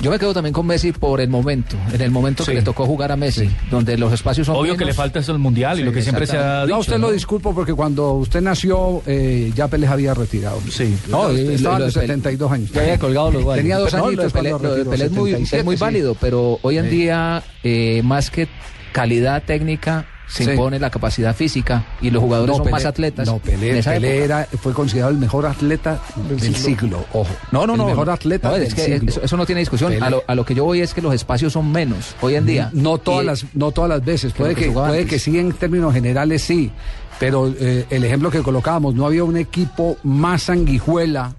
Yo 0.00 0.10
me 0.10 0.18
quedo 0.18 0.32
también 0.32 0.54
con 0.54 0.66
Messi 0.66 0.92
por 0.92 1.20
el 1.20 1.28
momento, 1.28 1.76
en 1.92 2.00
el 2.00 2.10
momento 2.10 2.42
Sí. 2.42 2.52
que 2.52 2.54
le 2.56 2.62
tocó 2.62 2.86
jugar 2.86 3.12
a 3.12 3.16
Messi, 3.16 3.50
donde 3.70 3.98
los 3.98 4.10
espacios 4.14 4.46
son 4.46 4.56
Obvio 4.56 4.74
que 4.74 4.86
le 4.86 4.94
falta 4.94 5.18
eso 5.18 5.32
el 5.32 5.38
mundial 5.38 5.78
y 5.78 5.82
lo 5.82 5.92
que 5.92 6.00
siempre 6.00 6.26
se 6.26 6.38
ha 6.38 6.62
dicho. 6.62 6.74
A 6.74 6.78
usted 6.78 6.94
¿no? 6.96 7.08
lo 7.08 7.12
disculpo 7.12 7.54
porque 7.54 7.74
cuando 7.74 8.12
usted 8.14 8.40
nació 8.40 9.02
eh, 9.06 9.52
ya 9.54 9.68
Pelé 9.68 9.86
había 9.86 10.14
retirado. 10.14 10.58
Sí. 10.70 10.96
No, 11.10 11.24
No, 11.24 11.30
estaba 11.36 11.78
de 11.78 11.84
los 11.84 11.94
Pelé- 11.94 12.00
72 12.06 12.50
años. 12.50 12.70
Ya 12.72 12.80
había 12.80 12.98
colgado 12.98 13.30
los. 13.30 13.54
Tenía 13.54 13.76
dos 13.76 13.92
No, 13.92 14.06
añitos 14.06 14.32
Pelé, 14.32 14.52
retiró, 14.56 14.92
es 14.94 15.10
muy, 15.12 15.30
es 15.32 15.36
77, 15.50 15.64
muy 15.64 15.76
sí. 15.76 15.80
válido, 15.82 16.16
pero 16.18 16.58
hoy 16.62 16.78
en 16.78 16.84
Sí. 16.88 16.96
día, 16.96 17.42
eh, 17.62 18.00
más 18.02 18.30
que 18.30 18.48
calidad 18.92 19.42
técnica, 19.42 20.06
se 20.30 20.44
Sí. 20.44 20.50
impone 20.52 20.78
la 20.78 20.90
capacidad 20.90 21.34
física 21.34 21.84
y 22.00 22.10
los 22.10 22.22
jugadores 22.22 22.56
son 22.56 22.64
Pelé- 22.66 22.70
más 22.70 22.84
atletas. 22.84 23.26
No, 23.26 23.38
Pelé, 23.38 23.82
Pelé 23.82 24.24
era, 24.24 24.46
fue 24.62 24.72
considerado 24.72 25.10
el 25.12 25.18
mejor 25.18 25.44
atleta 25.44 26.00
del 26.16 26.54
siglo. 26.54 27.04
Ojo. 27.12 27.28
No, 27.50 27.66
no, 27.66 27.72
el 27.72 27.78
no. 27.78 27.86
mejor 27.86 28.06
no. 28.06 28.12
atleta 28.12 28.48
No, 28.48 28.54
del 28.54 28.62
es 28.68 28.74
que 28.74 28.84
siglo. 28.84 29.10
eso, 29.10 29.20
eso 29.22 29.36
no 29.36 29.44
tiene 29.44 29.58
discusión. 29.58 30.00
A 30.02 30.08
lo, 30.08 30.22
a 30.26 30.34
lo 30.36 30.44
que 30.44 30.54
yo 30.54 30.64
voy 30.64 30.80
es 30.82 30.94
que 30.94 31.02
los 31.02 31.12
espacios 31.14 31.52
son 31.52 31.72
menos 31.72 32.14
hoy 32.20 32.36
en 32.36 32.46
día. 32.46 32.70
No 32.72 32.98
todas 32.98 33.24
Y- 33.24 33.26
las, 33.26 33.44
no 33.54 33.72
todas 33.72 33.90
las 33.90 34.04
veces. 34.04 34.32
Puede 34.32 34.54
que 34.54 34.70
puede 34.70 34.86
antes. 35.00 35.06
que 35.06 35.18
sí 35.18 35.36
en 35.38 35.52
términos 35.52 35.92
generales 35.92 36.42
sí. 36.42 36.70
Pero 37.18 37.52
eh, 37.58 37.84
el 37.90 38.04
ejemplo 38.04 38.30
que 38.30 38.40
colocábamos, 38.42 38.94
no 38.94 39.04
había 39.06 39.24
un 39.24 39.36
equipo 39.36 39.98
más 40.04 40.44
sanguijuela, 40.44 41.32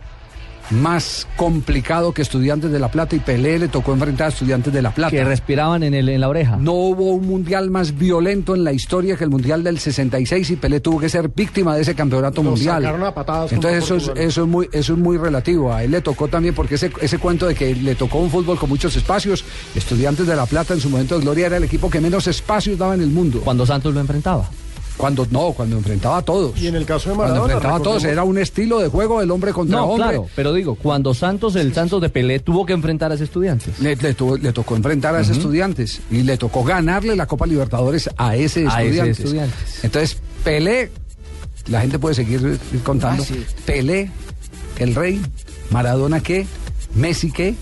más 0.72 1.28
complicado 1.36 2.14
que 2.14 2.22
Estudiantes 2.22 2.72
de 2.72 2.80
La 2.80 2.90
Plata 2.92 3.16
y 3.16 3.20
Pelé 3.20 3.60
le 3.60 3.68
tocó 3.68 3.94
enfrentar 3.94 4.28
a 4.28 4.30
Estudiantes 4.30 4.74
de 4.74 4.82
La 4.82 4.94
Plata. 4.94 5.12
Que 5.12 5.24
respiraban 5.24 5.84
en, 5.84 5.94
el, 5.94 6.10
en 6.10 6.22
la 6.22 6.30
oreja. 6.30 6.58
No 6.58 6.74
hubo 6.74 7.12
un 7.12 7.28
mundial 7.28 7.70
más 7.70 7.98
violento 7.98 8.56
en 8.56 8.64
la 8.64 8.74
historia 8.74 9.18
que 9.18 9.24
el 9.24 9.30
mundial 9.30 9.64
del 9.64 9.80
66 9.80 10.50
y 10.52 10.56
Pelé 10.56 10.80
tuvo 10.80 11.00
que 11.00 11.10
ser 11.10 11.30
víctima 11.30 11.76
de 11.76 11.82
ese 11.82 11.96
campeonato 11.96 12.44
Lo 12.44 12.52
mundial. 12.52 12.84
sacaron 12.84 13.04
a 13.06 13.14
patadas 13.14 13.52
Entonces 13.52 13.84
eso 13.84 13.96
es, 13.98 14.12
eso 14.16 14.42
es 14.44 14.48
muy 14.48 14.70
eso 14.72 14.94
es 14.94 15.00
muy 15.00 15.18
relativo. 15.18 15.74
A 15.74 15.84
él 15.84 15.92
le 15.92 16.02
tocó 16.02 16.28
también 16.28 16.56
porque 16.56 16.76
ese 16.76 16.92
ese 17.02 17.18
cuento 17.18 17.48
de 17.48 17.56
que 17.56 17.76
le 17.76 17.96
tocó 17.96 18.20
un 18.20 18.30
fútbol 18.30 18.58
con 18.58 18.70
muchos 18.70 18.96
espacios. 18.96 19.44
Estudiantes 19.76 20.28
de 20.28 20.36
La 20.36 20.46
Plata 20.46 20.74
en 20.74 20.80
su 20.80 20.90
momento 20.90 21.16
de 21.18 21.22
gloria 21.22 21.48
era 21.48 21.58
el 21.58 21.64
equipo 21.64 21.90
que 21.90 22.00
menos 22.02 22.28
espacios 22.28 22.78
daba 22.78 22.96
en 22.96 23.02
el 23.02 23.10
mundo. 23.10 23.42
Cuando 23.44 23.66
Santos 23.66 23.94
lo 23.94 24.00
enfrentaba. 24.00 24.50
Cuando 25.02 25.28
no, 25.32 25.52
cuando 25.54 25.78
enfrentaba 25.78 26.18
a 26.18 26.22
todos. 26.22 26.58
Y 26.62 26.68
en 26.68 26.76
el 26.76 26.86
caso 26.86 27.10
de 27.10 27.16
Cuando 27.16 27.34
Maradona, 27.34 27.54
enfrentaba 27.56 27.80
a 27.80 27.82
todos 27.84 28.04
era 28.04 28.24
un 28.24 28.38
estilo 28.38 28.78
de 28.80 28.88
juego 28.88 29.20
del 29.20 29.32
hombre 29.32 29.52
contra 29.52 29.78
No, 29.80 29.86
hombre. 29.86 30.08
claro, 30.08 30.28
pero 30.36 30.54
digo, 30.54 30.76
cuando 30.76 31.14
Santos, 31.16 31.56
el 31.56 31.74
Santos 31.74 32.02
de 32.02 32.10
Pelé, 32.10 32.40
tuvo 32.40 32.66
que 32.68 32.74
enfrentar 32.74 33.12
a 33.12 33.16
ese 33.16 33.24
estudiantes. 33.24 33.80
Le, 33.80 33.96
le 33.96 34.14
tuvo- 34.16 34.38
le 34.38 34.54
tocó 34.54 34.76
enfrentar 34.76 35.16
a 35.16 35.22
ese 35.22 35.32
estudiantes 35.34 36.02
y 36.12 36.22
le 36.22 36.38
tocó 36.38 36.64
ganarle 36.64 37.16
la 37.16 37.26
Copa 37.26 37.48
Libertadores 37.48 38.10
a 38.16 38.36
ese 38.36 38.68
A 38.68 38.84
ese 38.84 38.90
estudiantes. 39.10 39.20
Estudiantes. 39.20 39.84
Entonces, 39.84 40.18
Pelé, 40.44 40.92
la 41.68 41.82
gente 41.82 41.98
puede 41.98 42.14
seguir 42.16 42.60
contando. 42.84 43.24
Ah, 43.24 43.26
sí. 43.28 43.44
Pelé, 43.66 44.12
el 44.78 44.94
rey, 44.94 45.20
Maradona 45.72 46.20
qué, 46.22 46.46
Messi 46.94 47.32
qué. 47.32 47.56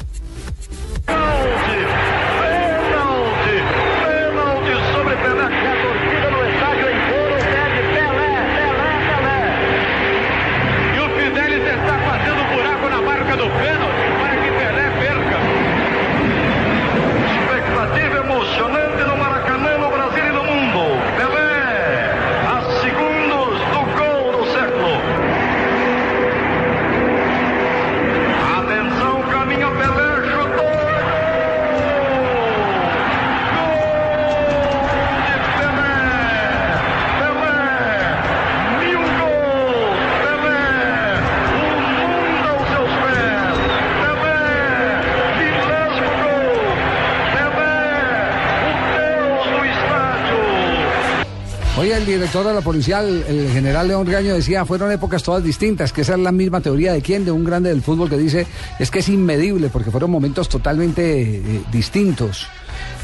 Director 52.39 52.45
de 52.47 52.53
la 52.53 52.61
policía, 52.61 52.99
el, 53.01 53.23
el 53.27 53.49
general 53.51 53.87
León 53.87 54.05
Regaño, 54.05 54.33
decía, 54.33 54.65
fueron 54.65 54.91
épocas 54.91 55.23
todas 55.23 55.43
distintas, 55.43 55.91
que 55.91 56.01
esa 56.01 56.13
es 56.13 56.19
la 56.19 56.31
misma 56.31 56.61
teoría 56.61 56.93
de 56.93 57.01
quién, 57.01 57.25
de 57.25 57.31
un 57.31 57.43
grande 57.43 57.69
del 57.69 57.81
fútbol 57.81 58.09
que 58.09 58.17
dice, 58.17 58.47
es 58.79 58.91
que 58.91 58.99
es 58.99 59.09
inmedible, 59.09 59.69
porque 59.69 59.91
fueron 59.91 60.11
momentos 60.11 60.47
totalmente 60.49 61.21
eh, 61.37 61.61
distintos. 61.71 62.47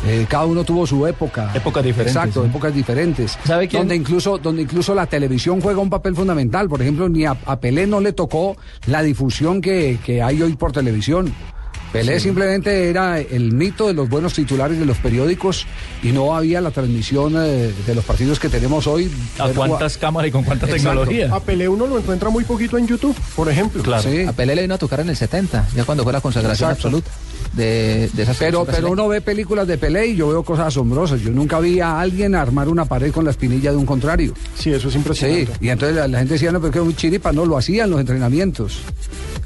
Eh, 0.05 0.25
cada 0.29 0.45
uno 0.45 0.63
tuvo 0.63 0.85
su 0.85 1.05
época. 1.07 1.51
Épocas 1.53 1.83
diferentes, 1.83 2.15
Exacto, 2.15 2.43
sí. 2.43 2.49
épocas 2.49 2.73
diferentes. 2.73 3.37
¿Sabe 3.43 3.67
quién? 3.67 3.81
Donde 3.81 3.95
incluso, 3.95 4.37
donde 4.37 4.61
incluso 4.61 4.93
la 4.93 5.05
televisión 5.05 5.59
juega 5.61 5.79
un 5.79 5.89
papel 5.89 6.15
fundamental. 6.15 6.69
Por 6.69 6.81
ejemplo, 6.81 7.09
ni 7.09 7.25
a, 7.25 7.35
a 7.45 7.59
Pelé 7.59 7.87
no 7.87 7.99
le 7.99 8.13
tocó 8.13 8.55
la 8.87 9.01
difusión 9.01 9.61
que, 9.61 9.99
que 10.05 10.21
hay 10.21 10.41
hoy 10.41 10.55
por 10.55 10.71
televisión. 10.71 11.33
Pelé 11.99 12.19
simplemente 12.19 12.89
era 12.89 13.19
el 13.19 13.53
mito 13.53 13.87
de 13.87 13.93
los 13.93 14.09
buenos 14.09 14.33
titulares 14.33 14.77
de 14.79 14.85
los 14.85 14.97
periódicos 14.97 15.65
y 16.03 16.11
no 16.11 16.35
había 16.35 16.61
la 16.61 16.71
transmisión 16.71 17.33
eh, 17.37 17.71
de 17.85 17.95
los 17.95 18.03
partidos 18.03 18.39
que 18.39 18.49
tenemos 18.49 18.87
hoy. 18.87 19.09
¿A 19.39 19.49
cuántas 19.49 19.97
cámaras 19.97 20.29
y 20.29 20.31
con 20.31 20.43
cuánta 20.43 20.65
Exacto. 20.65 20.89
tecnología? 20.89 21.33
A 21.35 21.39
Pelé 21.39 21.67
uno 21.67 21.87
lo 21.87 21.97
encuentra 21.97 22.29
muy 22.29 22.43
poquito 22.43 22.77
en 22.77 22.87
YouTube, 22.87 23.15
por 23.35 23.49
ejemplo. 23.49 23.81
Claro. 23.83 24.03
Sí. 24.09 24.21
A 24.23 24.33
Pelé 24.33 24.55
le 24.55 24.61
vino 24.63 24.75
a 24.75 24.77
tocar 24.77 24.99
en 24.99 25.09
el 25.09 25.15
70, 25.15 25.69
ya 25.75 25.83
cuando 25.85 26.03
fue 26.03 26.13
la 26.13 26.21
consagración 26.21 26.71
Exacto. 26.71 26.87
absoluta 26.87 27.11
de, 27.53 28.09
de 28.13 28.23
esas 28.23 28.35
Pero, 28.37 28.65
pero 28.65 28.91
uno 28.91 29.07
ve 29.07 29.21
películas 29.21 29.65
de 29.67 29.77
Pelé 29.77 30.07
y 30.07 30.15
yo 30.17 30.27
veo 30.27 30.43
cosas 30.43 30.67
asombrosas. 30.67 31.21
Yo 31.21 31.31
nunca 31.31 31.59
vi 31.59 31.79
a 31.79 31.99
alguien 32.01 32.35
armar 32.35 32.67
una 32.67 32.85
pared 32.85 33.11
con 33.11 33.23
la 33.23 33.31
espinilla 33.31 33.71
de 33.71 33.77
un 33.77 33.85
contrario. 33.85 34.33
Sí, 34.57 34.71
eso 34.71 34.87
es 34.87 34.93
Sí, 34.93 34.97
impresionante. 34.99 35.53
y 35.61 35.69
entonces 35.69 35.95
la, 35.95 36.07
la 36.07 36.17
gente 36.19 36.33
decía, 36.33 36.51
no, 36.51 36.59
pero 36.59 36.71
que 36.73 36.79
es 36.79 36.85
muy 36.85 36.93
chiripa, 36.95 37.31
no, 37.31 37.45
lo 37.45 37.57
hacía 37.57 37.85
en 37.85 37.91
los 37.91 37.99
entrenamientos. 38.01 38.79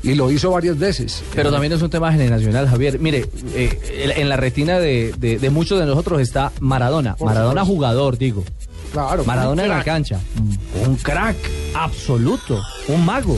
Y 0.04 0.16
lo 0.16 0.32
hizo 0.32 0.52
varias 0.52 0.78
veces. 0.80 1.22
Pero 1.36 1.52
también 1.52 1.74
es 1.74 1.82
un 1.82 1.90
tema 1.90 2.12
generacional, 2.12 2.68
Javier. 2.70 3.00
Mire, 3.00 3.26
eh, 3.54 4.14
en 4.18 4.30
la 4.30 4.38
retina 4.38 4.80
de, 4.80 5.14
de- 5.18 5.40
de 5.40 5.50
muchos 5.50 5.78
de 5.80 5.86
nosotros 5.86 6.22
está 6.22 6.52
Maradona. 6.62 7.16
Maradona 7.20 7.66
jugador, 7.66 8.18
digo. 8.18 8.44
Claro. 8.94 9.24
Maradona 9.26 9.64
en 9.64 9.70
la 9.70 9.84
cancha. 9.84 10.20
Un 10.86 10.96
crack 10.96 11.36
absoluto. 11.76 12.62
Un 12.88 13.06
mago. 13.06 13.38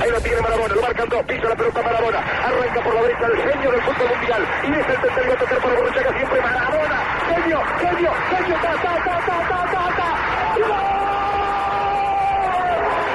Ahí 0.00 0.10
lo 0.10 0.20
tiene 0.20 0.40
Maradona, 0.40 0.74
lo 0.74 0.82
marcan 0.82 1.08
dos, 1.08 1.22
pisa 1.26 1.48
la 1.48 1.56
pelota 1.56 1.82
Maradona, 1.82 2.18
arranca 2.18 2.80
por 2.84 2.94
la 2.94 3.02
derecha 3.02 3.26
el 3.26 3.36
genio 3.52 3.70
del 3.72 3.80
fútbol 3.82 4.08
mundial, 4.18 4.42
y 4.62 4.70
es 4.70 4.86
el 4.86 5.00
tercero 5.02 5.32
a 5.32 5.36
tocar 5.38 5.58
para 5.58 5.74
Borruchaga 5.74 6.12
siempre 6.16 6.40
Maradona, 6.42 6.98
genio, 7.26 7.58
genio, 7.80 8.10
genio, 8.30 8.54
ta, 8.62 8.70
ta, 8.70 8.92
ta, 9.04 9.16
ta, 9.26 9.36
ta, 9.50 9.58
ta, 9.74 9.84
ta, 9.98 10.08
y 10.54 10.60
gol, 10.62 10.78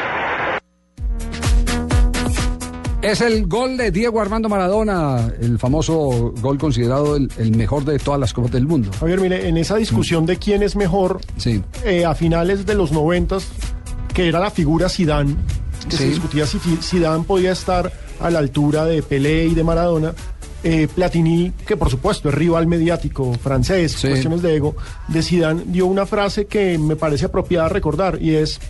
Es 3.02 3.20
el 3.20 3.46
gol 3.46 3.76
de 3.76 3.90
Diego 3.92 4.20
Armando 4.20 4.48
Maradona, 4.48 5.28
el 5.40 5.58
famoso 5.60 6.32
gol 6.40 6.58
considerado 6.58 7.14
el, 7.16 7.30
el 7.38 7.56
mejor 7.56 7.84
de 7.84 7.98
todas 8.00 8.18
las 8.18 8.32
copas 8.32 8.50
del 8.50 8.66
mundo. 8.66 8.90
Javier, 8.98 9.20
mire, 9.20 9.48
en 9.48 9.56
esa 9.58 9.76
discusión 9.76 10.26
de 10.26 10.36
quién 10.38 10.62
es 10.64 10.74
mejor, 10.76 11.20
Sí. 11.36 11.62
eh, 11.84 12.04
a 12.04 12.14
finales 12.16 12.66
de 12.66 12.74
los 12.74 12.90
noventas, 12.92 13.46
que 14.14 14.28
era 14.28 14.38
la 14.40 14.50
figura 14.50 14.88
Zidane, 14.88 15.34
que 15.88 15.96
se 15.96 16.08
discutía 16.08 16.46
si 16.46 16.58
Zidane 16.58 17.24
podía 17.24 17.52
estar 17.52 17.92
a 18.20 18.30
la 18.30 18.38
altura 18.38 18.84
de 18.84 19.02
Pelé 19.02 19.46
y 19.46 19.54
de 19.54 19.64
Maradona. 19.64 20.14
eh, 20.64 20.86
Platini, 20.94 21.50
que 21.66 21.76
por 21.76 21.90
supuesto 21.90 22.28
es 22.28 22.34
rival 22.36 22.68
mediático 22.68 23.32
francés, 23.34 23.92
Sí. 23.98 24.06
cuestiones 24.10 24.42
de 24.42 24.54
ego, 24.54 24.76
de 25.08 25.20
Zidane, 25.20 25.64
dio 25.66 25.86
una 25.86 26.06
frase 26.06 26.46
que 26.46 26.78
me 26.78 26.94
parece 26.94 27.24
apropiada 27.24 27.68
recordar 27.68 28.22
y 28.22 28.36
es 28.36 28.60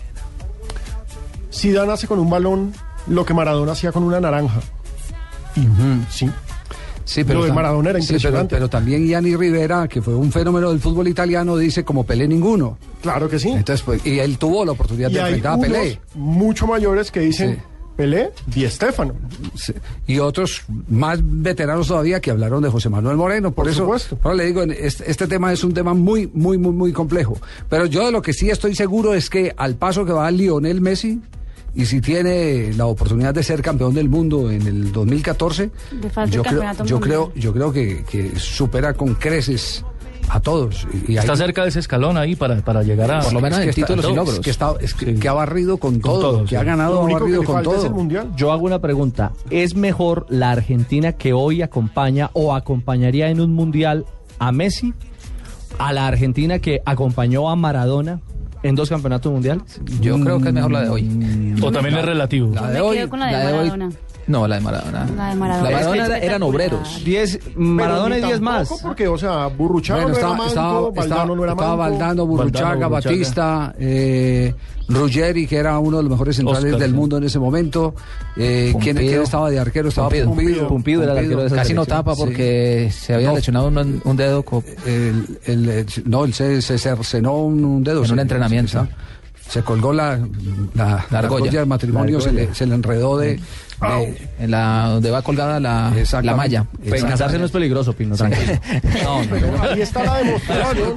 Zidane 1.53 1.93
hace 1.93 2.07
con 2.07 2.17
un 2.19 2.29
balón 2.31 2.73
lo 3.05 3.23
que 3.25 3.33
Maradona 3.35 3.73
hacía 3.73 3.91
con 3.91 4.03
una 4.03 4.19
naranja. 4.19 4.59
Y 5.55 5.67
sí, 6.09 6.29
Sí, 7.05 7.23
Lo 7.23 7.43
de 7.43 7.51
Maradona 7.51 7.89
era 7.91 8.01
sí, 8.01 8.15
pero- 8.21 8.47
pero, 8.47 8.69
también 8.69 9.05
Gianni 9.05 9.35
Rivera, 9.35 9.87
que 9.87 10.01
fue 10.01 10.15
un 10.15 10.31
fenómeno 10.31 10.69
del 10.69 10.79
fútbol 10.79 11.07
italiano, 11.07 11.57
dice 11.57 11.83
como 11.83 12.05
Pelé 12.05 12.27
ninguno. 12.27 12.77
claro 13.01 13.29
que 13.29 13.39
sí. 13.39 13.49
Entonces, 13.49 13.81
pues, 13.83 14.05
y 14.05 14.19
él 14.19 14.37
tuvo 14.37 14.63
la 14.65 14.71
oportunidad 14.71 15.09
y 15.09 15.13
de 15.15 15.19
enfrentar 15.19 15.53
a 15.53 15.57
Pelé. 15.61 15.99
mucho 16.15 16.65
mayores 16.67 17.11
que 17.11 17.19
dicen 17.21 17.55
Sí. 17.55 17.61
Pelé, 17.95 18.31
Di 18.47 18.67
Stéfano. 18.67 19.13
Sí. 19.53 19.71
Y 20.07 20.17
otros 20.17 20.63
más 20.89 21.19
veteranos 21.21 21.87
todavía 21.89 22.19
que 22.19 22.31
hablaron 22.31 22.63
de 22.63 22.69
José 22.69 22.89
Manuel 22.89 23.17
Moreno. 23.17 23.49
Por, 23.51 23.65
Por 23.65 23.69
eso, 23.71 23.81
supuesto. 23.83 24.17
ahora 24.23 24.35
le 24.37 24.45
digo, 24.47 24.63
este, 24.63 25.11
este 25.11 25.27
tema 25.27 25.53
es 25.53 25.63
un 25.63 25.75
tema 25.75 25.93
muy, 25.93 26.27
muy, 26.33 26.57
muy, 26.57 26.71
muy 26.71 26.91
complejo. 26.91 27.37
Pero 27.69 27.85
yo 27.85 28.03
de 28.05 28.11
lo 28.11 28.21
que 28.23 28.33
sí 28.33 28.49
estoy 28.49 28.73
seguro 28.75 29.13
es 29.13 29.29
que 29.29 29.53
al 29.57 29.75
paso 29.75 30.05
que 30.05 30.11
va 30.11 30.31
Lionel 30.31 30.81
Messi, 30.81 31.19
y 31.75 31.85
si 31.85 32.01
tiene 32.01 32.71
la 32.73 32.85
oportunidad 32.85 33.33
de 33.33 33.43
ser 33.43 33.61
campeón 33.61 33.93
del 33.93 34.09
mundo 34.09 34.51
en 34.51 34.65
el 34.67 34.91
2014, 34.91 35.71
Le 36.01 36.09
falta 36.09 36.23
el 36.23 36.31
yo 36.31 36.43
creo, 36.43 36.83
yo 36.85 36.99
creo, 36.99 37.31
yo 37.35 37.53
creo 37.53 37.71
que, 37.73 38.03
que 38.03 38.35
supera 38.37 38.93
con 38.93 39.15
creces 39.15 39.83
a 40.29 40.39
todos. 40.39 40.87
Y, 41.07 41.13
y 41.13 41.17
Está 41.17 41.33
ahí- 41.33 41.37
cerca 41.37 41.63
de 41.63 41.69
ese 41.69 41.79
escalón 41.79 42.15
ahí 42.17 42.35
para, 42.35 42.55
para 42.63 42.81
llegar 42.83 43.11
a... 43.11 43.19
Por 43.21 43.33
lo 43.33 43.41
menos 43.41 43.59
es 43.59 43.65
en 43.67 43.73
que 43.73 43.81
está- 43.81 43.93
títulos 43.93 44.05
y 44.05 44.09
es 44.11 44.15
logros. 44.15 44.39
que, 44.39 44.49
está- 44.51 44.73
es 44.79 44.93
que, 44.93 45.05
Sí. 45.13 45.19
que 45.19 45.27
ha 45.27 45.33
barrido 45.33 45.77
con, 45.77 45.99
todo, 45.99 46.21
todo, 46.21 46.41
que 46.43 46.49
sí. 46.51 46.55
ha 46.55 46.63
ganado, 46.63 46.95
Lo 46.95 47.01
único 47.01 47.19
barrido 47.19 47.43
con 47.43 47.57
es 47.57 47.63
todo. 47.63 47.85
el 47.85 47.91
mundial. 47.93 48.31
Yo 48.37 48.51
hago 48.53 48.65
una 48.65 48.79
pregunta. 48.79 49.33
¿Es 49.49 49.75
mejor 49.75 50.25
la 50.29 50.51
Argentina 50.51 51.11
que 51.13 51.33
hoy 51.33 51.61
acompaña 51.61 52.29
o 52.33 52.55
acompañaría 52.55 53.29
en 53.29 53.41
un 53.41 53.53
mundial 53.53 54.05
a 54.39 54.51
Messi 54.51 54.93
a 55.79 55.91
la 55.91 56.07
Argentina 56.07 56.59
que 56.59 56.81
acompañó 56.85 57.49
a 57.49 57.55
Maradona 57.55 58.21
en 58.63 58.75
dos 58.75 58.89
campeonatos 58.89 59.31
mundiales? 59.31 59.63
Yo 60.01 60.19
creo 60.19 60.39
que 60.39 60.47
es 60.47 60.53
mejor 60.53 60.71
la 60.71 60.81
de 60.81 60.89
hoy. 60.89 61.55
O 61.61 61.71
también 61.71 61.97
es 61.97 62.05
relativo. 62.05 62.51
La 62.55 62.69
de 62.69 62.81
hoy, 62.81 63.07
con 63.07 63.19
la 63.19 63.27
de, 63.27 63.31
la 63.33 63.39
de 63.39 63.53
hoy- 63.53 63.69
Maradona. 63.69 63.89
No, 64.25 64.47
la 64.47 64.55
de 64.55 64.61
Maradona. 64.61 65.05
La 65.17 65.29
de 65.29 65.35
Maradona. 65.35 65.63
La 65.63 65.69
de 65.69 65.75
Maradona 65.75 66.05
era- 66.05 66.17
eran 66.19 66.43
obreros. 66.43 67.01
Diez, 67.03 67.39
Maradona 67.57 68.15
y 68.17 68.21
Pero 68.21 68.27
ni 68.27 68.31
10 68.31 68.41
más. 68.41 68.79
Porque, 68.81 69.05
o 69.07 69.17
sea, 69.17 69.47
Burruchaga 69.47 70.03
Bueno, 70.03 70.07
no 70.09 70.13
estaba, 70.13 70.33
era 70.33 70.37
manco, 70.37 70.49
estaba, 70.49 71.03
estaba- 71.03 71.25
no 71.35 71.43
era 71.43 71.51
estaba 71.51 71.69
manco. 71.75 71.81
Valdano, 71.91 72.25
Burruchaga, 72.25 72.69
Valdano, 72.69 72.87
Burruchaga. 72.87 72.87
Batista, 72.87 73.75
eh, 73.77 74.55
Ruggeri, 74.87 75.47
que 75.47 75.55
era 75.57 75.79
uno 75.79 75.97
de 75.97 76.03
los 76.03 76.11
mejores 76.11 76.35
centrales 76.35 76.65
Oscar, 76.65 76.79
del 76.79 76.91
sí. 76.91 76.95
mundo 76.97 77.17
en 77.17 77.23
ese 77.23 77.39
momento. 77.39 77.95
Eh, 78.35 78.73
¿quién, 78.81 78.97
estaba 78.97 79.49
de 79.49 79.59
arquero? 79.59 79.89
Estaba 79.89 80.09
Pumpido. 80.09 80.27
Pumpido. 80.29 80.67
Pumpido 80.67 81.03
era 81.03 81.11
el 81.13 81.17
arquero 81.19 81.39
de 81.41 81.47
esa 81.47 81.55
Casi 81.57 81.73
no 81.73 81.85
tapa 81.85 82.15
porque 82.15 82.91
se 82.91 83.13
había 83.13 83.29
No. 83.29 83.35
lesionado 83.35 83.67
un, 83.67 84.01
un 84.03 84.17
dedo. 84.17 84.43
co- 84.43 84.63
El, 84.85 85.39
el- 85.45 85.69
el- 85.69 85.85
no, 86.05 86.25
él 86.25 86.33
se, 86.33 86.61
se 86.61 86.77
cercenó 86.77 87.37
un, 87.37 87.63
un 87.63 87.83
dedo. 87.83 88.01
En 88.01 88.07
Se- 88.07 88.13
un 88.13 88.19
entrenamiento. 88.19 88.87
Se, 89.45 89.51
se 89.51 89.61
colgó 89.61 89.93
la, 89.93 90.19
la, 90.73 91.05
la 91.11 91.19
argolla 91.19 91.59
del 91.59 91.67
matrimonio, 91.67 92.17
La 92.19 92.23
se 92.23 92.31
le, 92.31 92.53
se 92.55 92.65
le 92.65 92.75
enredó 92.75 93.17
de... 93.17 93.39
En 94.39 94.51
la 94.51 94.87
donde 94.89 95.11
va 95.11 95.21
colgada 95.21 95.59
la, 95.59 95.93
la 96.21 96.35
malla. 96.35 96.65
Pues 96.87 97.03
casarse 97.03 97.37
no 97.37 97.45
es 97.45 97.51
peligroso, 97.51 97.93
Pino, 97.93 98.15
tranquilo. 98.15 98.53
No, 99.03 99.23
no, 99.25 99.35
no. 99.57 99.63
Ahí 99.63 99.81
está 99.81 100.03
la 100.03 100.17
demostración. 100.17 100.95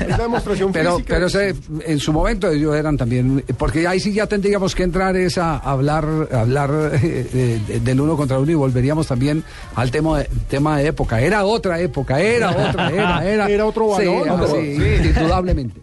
es 0.00 0.08
la 0.08 0.18
demostración 0.18 0.72
Pero, 0.72 0.96
física. 0.96 1.14
pero 1.14 1.26
ese, 1.26 1.54
en 1.86 1.98
su 1.98 2.12
momento 2.12 2.50
ellos 2.50 2.74
eran 2.74 2.96
también, 2.96 3.44
porque 3.58 3.86
ahí 3.86 4.00
sí 4.00 4.12
ya 4.12 4.26
tendríamos 4.26 4.74
que 4.74 4.82
entrar 4.82 5.16
es 5.16 5.38
a 5.38 5.56
hablar, 5.56 6.06
a 6.32 6.40
hablar 6.40 6.70
eh, 7.02 7.60
de- 7.66 7.80
del 7.80 8.00
uno 8.00 8.16
contra 8.16 8.38
uno 8.38 8.50
y 8.50 8.54
volveríamos 8.54 9.06
también 9.06 9.42
al 9.74 9.90
tema 9.90 10.18
de, 10.20 10.28
tema 10.48 10.78
de 10.78 10.88
época. 10.88 11.20
Era 11.20 11.44
otra 11.44 11.78
época, 11.80 12.20
era 12.20 12.50
otra, 12.50 12.90
era, 12.90 13.24
era. 13.26 13.46
Era 13.48 13.66
otro 13.66 13.88
Sí, 13.98 14.06
balón, 14.06 14.40
ah, 14.42 14.46
sí, 14.50 14.76
indudablemente. 15.08 15.80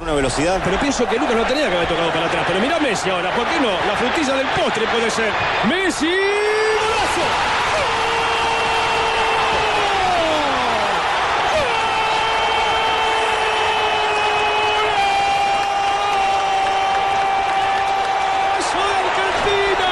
Una 0.00 0.12
velocidad. 0.12 0.60
Pero 0.64 0.78
pienso 0.78 1.08
que 1.08 1.16
Lucas 1.16 1.36
no 1.36 1.44
tenía 1.44 1.68
que 1.68 1.76
haber 1.76 1.88
tocado 1.88 2.10
para 2.10 2.26
atrás. 2.26 2.44
Pero 2.46 2.60
mira 2.60 2.78
Messi 2.78 3.10
ahora, 3.10 3.30
¿por 3.34 3.46
qué 3.46 3.60
no? 3.60 3.70
La 3.86 3.96
frutilla 3.96 4.34
del 4.34 4.46
postre 4.48 4.86
puede 4.88 5.10
ser. 5.10 5.32
¡Messi! 5.68 6.06
¡Golazo! 6.06 7.24
¡Golazo 18.50 18.80
de 18.88 18.94
Argentina! 19.04 19.90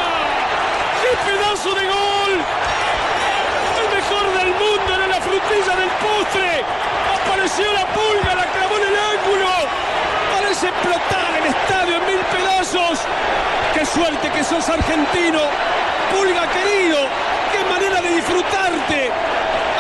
¡Qué 1.00 1.10
pedazo 1.30 1.70
de 1.74 1.84
gol! 1.86 2.32
El 3.80 3.88
mejor 3.96 4.24
del 4.38 4.50
mundo 4.54 4.94
era 4.94 5.06
la 5.06 5.20
frutilla 5.20 5.76
del 5.76 5.90
postre. 6.02 6.64
Apareció 7.24 7.72
la 7.72 7.86
pulga, 7.86 8.34
la 8.34 8.44
clavó 8.52 8.76
en 8.76 8.82
el 8.82 8.96
ángulo. 8.98 9.48
Parece 10.34 10.68
explotar 10.68 11.30
el 11.38 11.46
estadio 11.46 11.96
en 11.96 12.06
mil 12.06 12.24
pedazos. 12.26 12.98
Qué 13.74 13.86
suerte 13.86 14.30
que 14.30 14.41
argentino. 14.60 15.40
Pulga 16.12 16.46
querido, 16.50 16.98
qué 17.50 17.64
manera 17.70 18.02
de 18.02 18.16
disfrutarte. 18.16 19.10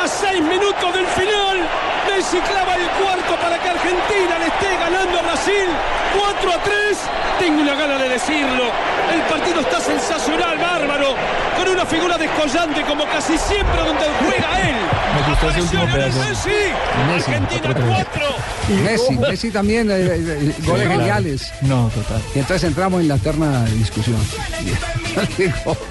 A 0.02 0.08
seis 0.08 0.40
minutos 0.40 0.94
del 0.94 1.06
final, 1.08 1.31
Messi 2.22 2.38
clava 2.38 2.76
el 2.76 2.86
cuarto 3.02 3.34
para 3.42 3.58
que 3.60 3.68
Argentina 3.68 4.38
le 4.38 4.46
esté 4.46 4.68
ganando 4.78 5.18
a 5.18 5.22
Brasil 5.22 5.66
4 6.16 6.52
a 6.52 6.62
3. 6.62 6.74
Tengo 7.40 7.62
una 7.62 7.74
gana 7.74 7.98
de 7.98 8.08
decirlo. 8.10 8.62
El 9.12 9.20
partido 9.22 9.60
está 9.60 9.80
sensacional, 9.80 10.56
bárbaro. 10.56 11.16
Con 11.58 11.68
una 11.68 11.84
figura 11.84 12.16
descollante 12.16 12.82
como 12.82 13.04
casi 13.06 13.36
siempre 13.36 13.76
donde 13.82 14.04
juega 14.20 14.60
él. 14.70 14.76
Me 15.16 15.28
gustó 15.30 15.50
ese 15.50 15.62
último 15.62 15.84
pedazo. 15.86 16.18
Messi. 16.20 16.50
Messi, 17.12 17.30
Argentina 17.32 17.74
4. 17.74 18.22
Messi, 18.84 19.18
Messi 19.18 19.50
también, 19.50 19.90
eh, 19.90 19.94
eh, 19.96 20.54
goles 20.64 20.84
claro. 20.86 21.00
geniales. 21.00 21.52
No, 21.62 21.90
total. 21.92 22.22
Y 22.36 22.38
entonces 22.38 22.68
entramos 22.68 23.00
en 23.00 23.08
la 23.08 23.16
eterna 23.16 23.64
discusión. 23.64 24.16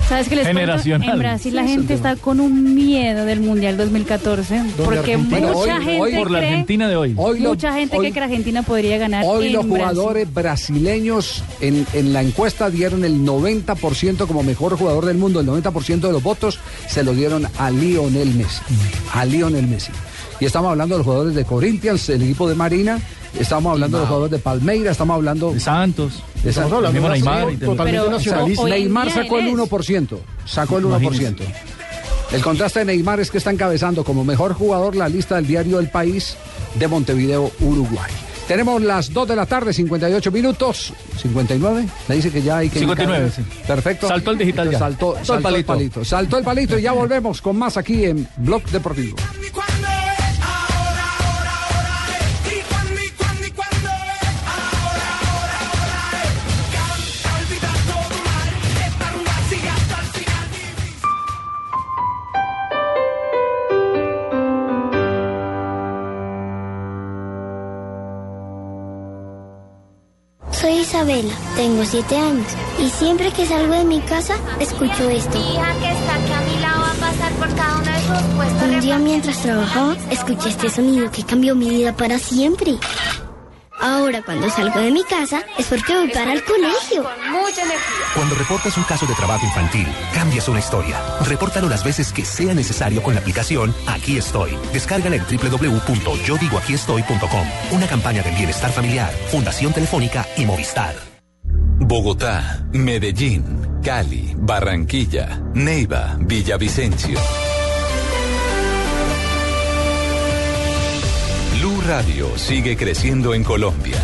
¿Sabes 0.07 0.27
qué 0.29 0.35
les? 0.37 0.47
Generacional. 0.47 1.09
En 1.09 1.19
Brasil 1.19 1.55
la 1.55 1.63
gente 1.63 1.93
está 1.93 2.15
con 2.15 2.39
un 2.39 2.73
miedo 2.73 3.25
del 3.25 3.41
Mundial 3.41 3.77
2014 3.77 4.63
porque 4.83 4.99
Argentina- 4.99 5.47
mucha 5.51 5.53
Bueno, 5.53 5.59
hoy- 5.79 5.83
gente 5.85 5.99
hoy 6.01 6.13
Por 6.23 6.31
la 6.31 6.39
Argentina 6.39 6.87
de 6.87 6.95
hoy. 6.95 7.13
Hoy 7.17 7.39
lo- 7.39 7.49
mucha 7.49 7.73
gente 7.73 7.95
hoy- 7.97 8.01
cree 8.03 8.13
que 8.13 8.19
Argentina 8.19 8.63
podría 8.63 8.97
ganar 8.97 9.23
Hoy 9.25 9.47
en 9.47 9.53
los 9.53 9.65
Brasil. 9.67 9.79
jugadores 9.87 10.33
brasileños 10.33 11.43
en, 11.61 11.85
en 11.93 12.13
la 12.13 12.21
encuesta 12.21 12.69
dieron 12.69 13.03
el 13.03 13.23
90% 13.25 14.27
como 14.27 14.43
mejor 14.43 14.77
jugador 14.77 15.05
del 15.05 15.17
mundo. 15.17 15.39
El 15.39 15.47
90% 15.47 15.99
de 16.01 16.11
los 16.13 16.23
votos 16.23 16.59
se 16.87 17.03
lo 17.03 17.13
dieron 17.13 17.47
a 17.57 17.69
Lionel 17.71 18.33
Messi. 18.35 18.61
A 19.13 19.25
Lionel 19.25 19.67
Messi. 19.67 19.91
Y 20.39 20.45
estamos 20.45 20.71
hablando 20.71 20.95
de 20.95 20.99
los 20.99 21.05
jugadores 21.05 21.35
de 21.35 21.45
Corinthians, 21.45 22.09
el 22.09 22.23
equipo 22.23 22.49
de 22.49 22.55
Marina. 22.55 22.99
Estamos 23.39 23.71
hablando 23.71 23.97
de 23.97 24.01
los 24.01 24.07
jugadores 24.09 24.31
de 24.31 24.39
Palmeiras. 24.39 24.91
Estamos 24.93 25.15
hablando 25.15 25.53
De 25.53 25.59
Santos. 25.59 26.23
de 26.43 26.49
Estamos 26.49 26.69
Sa- 26.71 26.75
hablando 26.77 27.01
de 27.01 27.09
Neymar 27.09 27.47
totalmente 27.59 28.09
nacionalista. 28.09 28.63
Neymar 28.65 29.11
sacó 29.11 29.37
el 29.39 29.47
es. 29.47 29.53
1%. 29.53 30.19
Sacó 30.45 30.77
el 30.79 30.85
1%. 30.85 31.43
El 32.33 32.41
contraste 32.41 32.79
de 32.79 32.85
Neymar 32.85 33.19
es 33.19 33.29
que 33.29 33.37
está 33.39 33.51
encabezando 33.51 34.03
como 34.03 34.23
mejor 34.23 34.53
jugador 34.53 34.95
la 34.95 35.09
lista 35.09 35.35
del 35.35 35.47
diario 35.47 35.79
El 35.79 35.89
País 35.89 36.37
de 36.75 36.87
Montevideo, 36.87 37.51
Uruguay. 37.59 38.09
Tenemos 38.47 38.81
las 38.81 39.13
2 39.13 39.27
de 39.29 39.35
la 39.35 39.45
tarde, 39.45 39.73
58 39.73 40.31
minutos. 40.31 40.93
59. 41.21 41.85
Me 42.07 42.15
dice 42.15 42.31
que 42.31 42.41
ya 42.41 42.57
hay 42.57 42.69
que. 42.69 42.79
59, 42.79 43.27
indicar- 43.27 43.35
sí. 43.35 43.63
Perfecto. 43.67 44.07
Saltó 44.07 44.31
el 44.31 44.37
digital 44.37 44.71
ya. 44.71 44.79
Saltó, 44.79 45.15
saltó 45.23 45.35
el 45.35 45.41
palito. 45.43 45.67
palito. 45.73 46.05
Saltó 46.05 46.37
el 46.37 46.43
palito 46.43 46.77
y 46.79 46.81
ya 46.81 46.91
volvemos 46.93 47.41
con 47.41 47.57
más 47.57 47.77
aquí 47.77 48.05
en 48.05 48.27
Blog 48.37 48.63
Deportivo. 48.65 49.15
Tengo 71.61 71.85
siete 71.85 72.17
años 72.17 72.47
y 72.79 72.89
siempre 72.89 73.31
que 73.31 73.45
salgo 73.45 73.75
de 73.75 73.83
mi 73.83 73.99
casa 73.99 74.33
escucho 74.59 75.07
esto. 75.11 75.37
Mi 75.37 75.53
hija 75.53 75.71
que 75.79 75.91
está 75.91 76.15
aquí 76.15 76.33
a 76.33 76.41
mi 76.41 76.59
lado 76.59 76.81
va 76.81 76.89
a 76.89 76.95
pasar 76.95 77.31
por 77.33 77.55
cada 77.55 77.75
uno 77.75 77.85
de 77.85 77.99
sus 77.99 78.17
puestos. 78.35 78.63
Un 78.63 78.81
día 78.81 78.97
mientras 78.97 79.43
trabajaba 79.43 79.95
escuché 80.09 80.49
este 80.49 80.71
sonido 80.71 81.11
que 81.11 81.23
cambió 81.23 81.53
mi 81.53 81.69
vida 81.69 81.95
para 81.95 82.17
siempre. 82.17 82.79
Ahora 83.79 84.23
cuando 84.23 84.49
salgo 84.49 84.79
de 84.79 84.89
mi 84.89 85.03
casa 85.03 85.43
es 85.59 85.67
porque 85.67 85.93
voy 85.93 86.09
para 86.09 86.33
el 86.33 86.43
colegio. 86.43 87.03
Mucha 87.29 87.61
energía. 87.61 88.07
Cuando 88.15 88.33
reportas 88.33 88.75
un 88.77 88.83
caso 88.85 89.05
de 89.05 89.13
trabajo 89.13 89.45
infantil, 89.45 89.85
cambias 90.15 90.47
una 90.47 90.57
historia. 90.57 90.99
Repórtalo 91.27 91.69
las 91.69 91.83
veces 91.83 92.11
que 92.11 92.25
sea 92.25 92.55
necesario 92.55 93.03
con 93.03 93.13
la 93.13 93.19
aplicación 93.19 93.71
Aquí 93.85 94.17
Estoy. 94.17 94.57
Descárgala 94.73 95.17
en 95.17 95.25
www.yodigoaquiestoy.com. 95.25 97.47
Una 97.71 97.85
campaña 97.85 98.23
del 98.23 98.33
bienestar 98.33 98.71
familiar, 98.71 99.11
Fundación 99.29 99.73
Telefónica 99.73 100.25
y 100.37 100.45
Movistar. 100.45 101.10
Bogotá, 101.83 102.63
Medellín, 102.73 103.43
Cali, 103.83 104.35
Barranquilla, 104.37 105.41
Neiva, 105.55 106.15
Villavicencio. 106.19 107.19
Blue 111.57 111.81
Radio 111.87 112.37
sigue 112.37 112.77
creciendo 112.77 113.33
en 113.33 113.43
Colombia. 113.43 113.97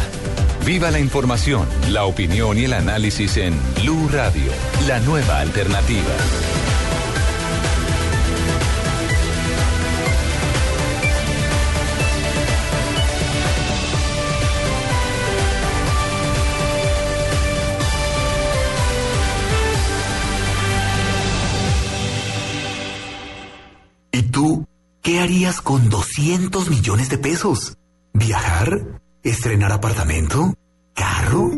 Viva 0.65 0.89
la 0.89 0.99
información, 0.99 1.67
la 1.91 2.05
opinión 2.05 2.57
y 2.57 2.65
el 2.65 2.73
análisis 2.73 3.37
en 3.37 3.55
Blue 3.81 4.09
Radio, 4.11 4.51
la 4.87 4.99
nueva 4.99 5.39
alternativa. 5.39 6.56
Qué 25.07 25.21
harías 25.21 25.61
con 25.61 25.87
200 25.87 26.69
millones 26.69 27.09
de 27.09 27.17
pesos? 27.17 27.77
¿Viajar? 28.13 28.99
¿Estrenar 29.23 29.71
apartamento? 29.71 30.53
¿Carro? 30.93 31.56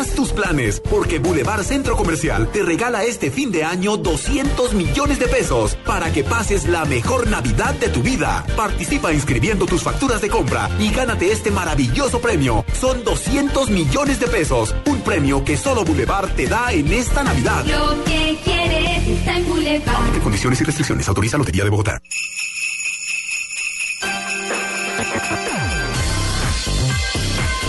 Haz 0.00 0.14
tus 0.14 0.32
planes, 0.32 0.80
porque 0.80 1.18
Boulevard 1.18 1.62
Centro 1.62 1.94
Comercial 1.94 2.50
te 2.50 2.62
regala 2.62 3.04
este 3.04 3.30
fin 3.30 3.52
de 3.52 3.64
año 3.64 3.98
200 3.98 4.72
millones 4.72 5.18
de 5.18 5.26
pesos 5.26 5.76
para 5.84 6.10
que 6.10 6.24
pases 6.24 6.66
la 6.66 6.86
mejor 6.86 7.28
Navidad 7.28 7.74
de 7.74 7.90
tu 7.90 8.02
vida. 8.02 8.42
Participa 8.56 9.12
inscribiendo 9.12 9.66
tus 9.66 9.82
facturas 9.82 10.22
de 10.22 10.30
compra 10.30 10.70
y 10.78 10.90
gánate 10.90 11.30
este 11.30 11.50
maravilloso 11.50 12.18
premio. 12.18 12.64
Son 12.72 13.04
200 13.04 13.68
millones 13.68 14.18
de 14.18 14.28
pesos, 14.28 14.74
un 14.86 15.02
premio 15.02 15.44
que 15.44 15.58
solo 15.58 15.84
Boulevard 15.84 16.30
te 16.30 16.46
da 16.46 16.72
en 16.72 16.90
esta 16.90 17.22
Navidad. 17.22 17.62
Lo 17.66 18.02
que 18.04 18.38
quieres 18.42 19.06
está 19.06 19.36
en 19.36 19.48
Boulevard. 19.50 20.22
Condiciones 20.22 20.62
y 20.62 20.64
restricciones, 20.64 21.06
autoriza 21.08 21.36
Lotería 21.36 21.64
de 21.64 21.68
Bogotá. 21.68 22.00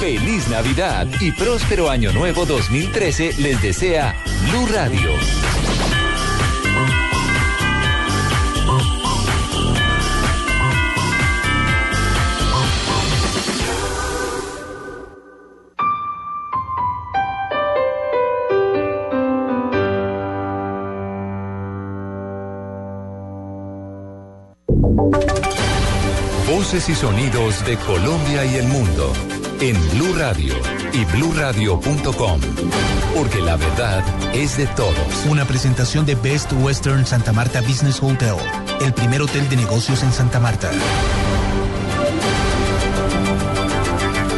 Feliz 0.02 0.48
Navidad 0.48 1.06
y 1.20 1.32
próspero 1.32 1.88
Año 1.88 2.12
Nuevo 2.12 2.48
2013 2.48 3.36
les 3.38 3.62
desea 3.62 4.16
Blue 4.50 4.66
Radio. 4.66 5.12
Voces 26.50 26.90
y 26.90 26.96
sonidos 26.96 27.64
de 27.68 27.78
Colombia 27.78 28.44
y 28.46 28.56
el 28.56 28.66
mundo 28.66 29.14
en 29.62 29.76
Blue 29.92 30.14
Radio 30.18 30.56
y 30.92 31.06
bluradio.com, 31.16 32.42
porque 33.16 33.42
la 33.42 33.58
verdad 33.58 34.04
es 34.34 34.58
de 34.58 34.66
todos. 34.66 35.26
Una 35.30 35.46
presentación 35.46 36.04
de 36.04 36.16
Best 36.16 36.52
Western 36.54 37.06
Santa 37.06 37.32
Marta 37.32 37.62
Business 37.62 38.02
Hotel, 38.02 38.36
el 38.84 38.92
primer 38.94 39.22
hotel 39.22 39.48
de 39.50 39.58
negocios 39.58 40.02
en 40.02 40.12
Santa 40.12 40.40
Marta. 40.40 40.72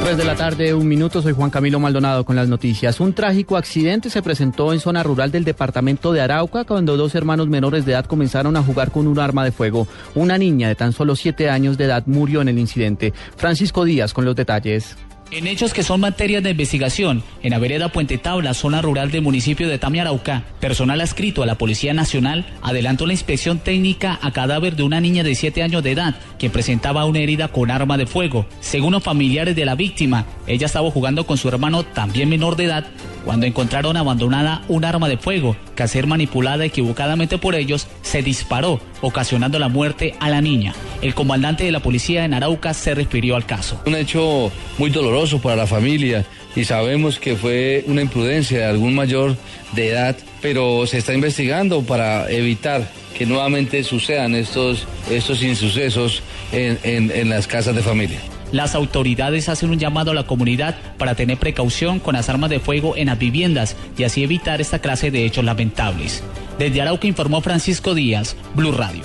3 0.03 0.17
de 0.17 0.25
la 0.25 0.35
tarde, 0.35 0.73
un 0.73 0.89
minuto, 0.89 1.21
soy 1.21 1.31
Juan 1.31 1.49
Camilo 1.49 1.79
Maldonado 1.79 2.25
con 2.25 2.35
las 2.35 2.49
noticias. 2.49 2.99
Un 2.99 3.13
trágico 3.13 3.55
accidente 3.55 4.09
se 4.09 4.21
presentó 4.21 4.73
en 4.73 4.81
zona 4.81 5.03
rural 5.03 5.31
del 5.31 5.45
departamento 5.45 6.11
de 6.11 6.19
Arauca 6.19 6.65
cuando 6.65 6.97
dos 6.97 7.15
hermanos 7.15 7.47
menores 7.47 7.85
de 7.85 7.93
edad 7.93 8.05
comenzaron 8.05 8.57
a 8.57 8.61
jugar 8.61 8.91
con 8.91 9.07
un 9.07 9.19
arma 9.19 9.45
de 9.45 9.53
fuego. 9.53 9.87
Una 10.15 10.37
niña 10.37 10.67
de 10.67 10.75
tan 10.75 10.91
solo 10.91 11.15
7 11.15 11.49
años 11.49 11.77
de 11.77 11.85
edad 11.85 12.03
murió 12.07 12.41
en 12.41 12.49
el 12.49 12.59
incidente. 12.59 13.13
Francisco 13.37 13.85
Díaz 13.85 14.13
con 14.13 14.25
los 14.25 14.35
detalles. 14.35 14.97
En 15.35 15.47
hechos 15.47 15.73
que 15.73 15.81
son 15.81 15.99
materias 15.99 16.43
de 16.43 16.51
investigación, 16.51 17.23
en 17.41 17.49
la 17.79 17.89
Puente 17.89 18.19
Tabla, 18.19 18.53
zona 18.53 18.83
rural 18.83 19.09
del 19.09 19.23
municipio 19.23 19.67
de 19.67 19.79
Tamiarauca, 19.79 20.43
personal 20.59 21.01
adscrito 21.01 21.41
a 21.41 21.47
la 21.47 21.57
Policía 21.57 21.91
Nacional 21.95 22.45
adelantó 22.61 23.07
la 23.07 23.13
inspección 23.13 23.57
técnica 23.57 24.19
a 24.21 24.29
cadáver 24.29 24.75
de 24.75 24.83
una 24.83 25.01
niña 25.01 25.23
de 25.23 25.33
7 25.33 25.63
años 25.63 25.81
de 25.81 25.93
edad 25.93 26.17
que 26.37 26.51
presentaba 26.51 27.05
una 27.05 27.17
herida 27.17 27.47
con 27.47 27.71
arma 27.71 27.97
de 27.97 28.05
fuego. 28.05 28.45
Según 28.59 28.91
los 28.91 29.01
familiares 29.01 29.55
de 29.55 29.65
la 29.65 29.73
víctima, 29.73 30.27
ella 30.45 30.67
estaba 30.67 30.91
jugando 30.91 31.25
con 31.25 31.39
su 31.39 31.47
hermano 31.47 31.81
también 31.83 32.29
menor 32.29 32.55
de 32.55 32.65
edad 32.65 32.85
cuando 33.25 33.45
encontraron 33.45 33.97
abandonada 33.97 34.63
un 34.67 34.85
arma 34.85 35.09
de 35.09 35.17
fuego 35.17 35.55
que 35.75 35.83
al 35.83 35.89
ser 35.89 36.07
manipulada 36.07 36.65
equivocadamente 36.65 37.37
por 37.37 37.55
ellos 37.55 37.87
se 38.01 38.21
disparó, 38.21 38.79
ocasionando 39.01 39.59
la 39.59 39.69
muerte 39.69 40.15
a 40.19 40.29
la 40.29 40.41
niña. 40.41 40.73
El 41.01 41.13
comandante 41.15 41.63
de 41.63 41.71
la 41.71 41.79
policía 41.79 42.25
en 42.25 42.33
Arauca 42.33 42.73
se 42.73 42.93
refirió 42.93 43.35
al 43.35 43.45
caso. 43.45 43.81
Un 43.85 43.95
hecho 43.95 44.51
muy 44.77 44.89
doloroso 44.89 45.39
para 45.41 45.55
la 45.55 45.67
familia 45.67 46.25
y 46.55 46.65
sabemos 46.65 47.19
que 47.19 47.35
fue 47.35 47.83
una 47.87 48.01
imprudencia 48.01 48.59
de 48.59 48.65
algún 48.65 48.95
mayor 48.95 49.35
de 49.73 49.89
edad, 49.89 50.15
pero 50.41 50.85
se 50.85 50.97
está 50.99 51.13
investigando 51.13 51.81
para 51.81 52.29
evitar 52.29 52.87
que 53.17 53.25
nuevamente 53.25 53.83
sucedan 53.83 54.35
estos, 54.35 54.87
estos 55.09 55.41
insucesos 55.43 56.23
en, 56.51 56.79
en, 56.83 57.11
en 57.11 57.29
las 57.29 57.47
casas 57.47 57.75
de 57.75 57.81
familia. 57.81 58.19
Las 58.53 58.75
autoridades 58.75 59.49
hacen 59.49 59.71
un 59.71 59.79
llamado 59.79 60.11
a 60.11 60.13
la 60.13 60.27
comunidad 60.27 60.75
para 60.99 61.15
tener 61.15 61.39
precaución 61.39 61.99
con 61.99 62.13
las 62.13 62.29
armas 62.29 62.51
de 62.51 62.59
fuego 62.59 62.95
en 62.95 63.07
las 63.07 63.17
viviendas 63.17 63.75
y 63.97 64.03
así 64.03 64.23
evitar 64.23 64.61
esta 64.61 64.77
clase 64.77 65.09
de 65.09 65.25
hechos 65.25 65.43
lamentables. 65.43 66.23
Desde 66.59 66.79
Arauca 66.79 67.07
informó 67.07 67.41
Francisco 67.41 67.95
Díaz, 67.95 68.35
Blue 68.53 68.71
Radio. 68.71 69.01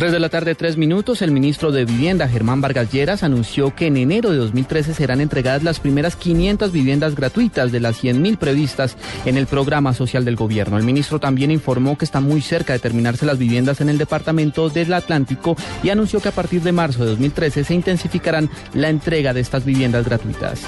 3 0.00 0.12
de 0.12 0.18
la 0.18 0.30
tarde, 0.30 0.54
3 0.54 0.78
minutos. 0.78 1.20
El 1.20 1.30
ministro 1.30 1.72
de 1.72 1.84
Vivienda, 1.84 2.26
Germán 2.26 2.62
Vargas 2.62 2.90
Lleras, 2.90 3.22
anunció 3.22 3.74
que 3.76 3.86
en 3.86 3.98
enero 3.98 4.30
de 4.30 4.38
2013 4.38 4.94
serán 4.94 5.20
entregadas 5.20 5.62
las 5.62 5.78
primeras 5.78 6.16
500 6.16 6.72
viviendas 6.72 7.14
gratuitas 7.14 7.70
de 7.70 7.80
las 7.80 8.02
100.000 8.02 8.38
previstas 8.38 8.96
en 9.26 9.36
el 9.36 9.46
programa 9.46 9.92
social 9.92 10.24
del 10.24 10.36
gobierno. 10.36 10.78
El 10.78 10.84
ministro 10.84 11.20
también 11.20 11.50
informó 11.50 11.98
que 11.98 12.06
está 12.06 12.20
muy 12.20 12.40
cerca 12.40 12.72
de 12.72 12.78
terminarse 12.78 13.26
las 13.26 13.36
viviendas 13.36 13.82
en 13.82 13.90
el 13.90 13.98
departamento 13.98 14.70
del 14.70 14.94
Atlántico 14.94 15.54
y 15.82 15.90
anunció 15.90 16.18
que 16.20 16.30
a 16.30 16.32
partir 16.32 16.62
de 16.62 16.72
marzo 16.72 17.00
de 17.00 17.10
2013 17.10 17.62
se 17.62 17.74
intensificarán 17.74 18.48
la 18.72 18.88
entrega 18.88 19.34
de 19.34 19.40
estas 19.40 19.66
viviendas 19.66 20.06
gratuitas. 20.06 20.62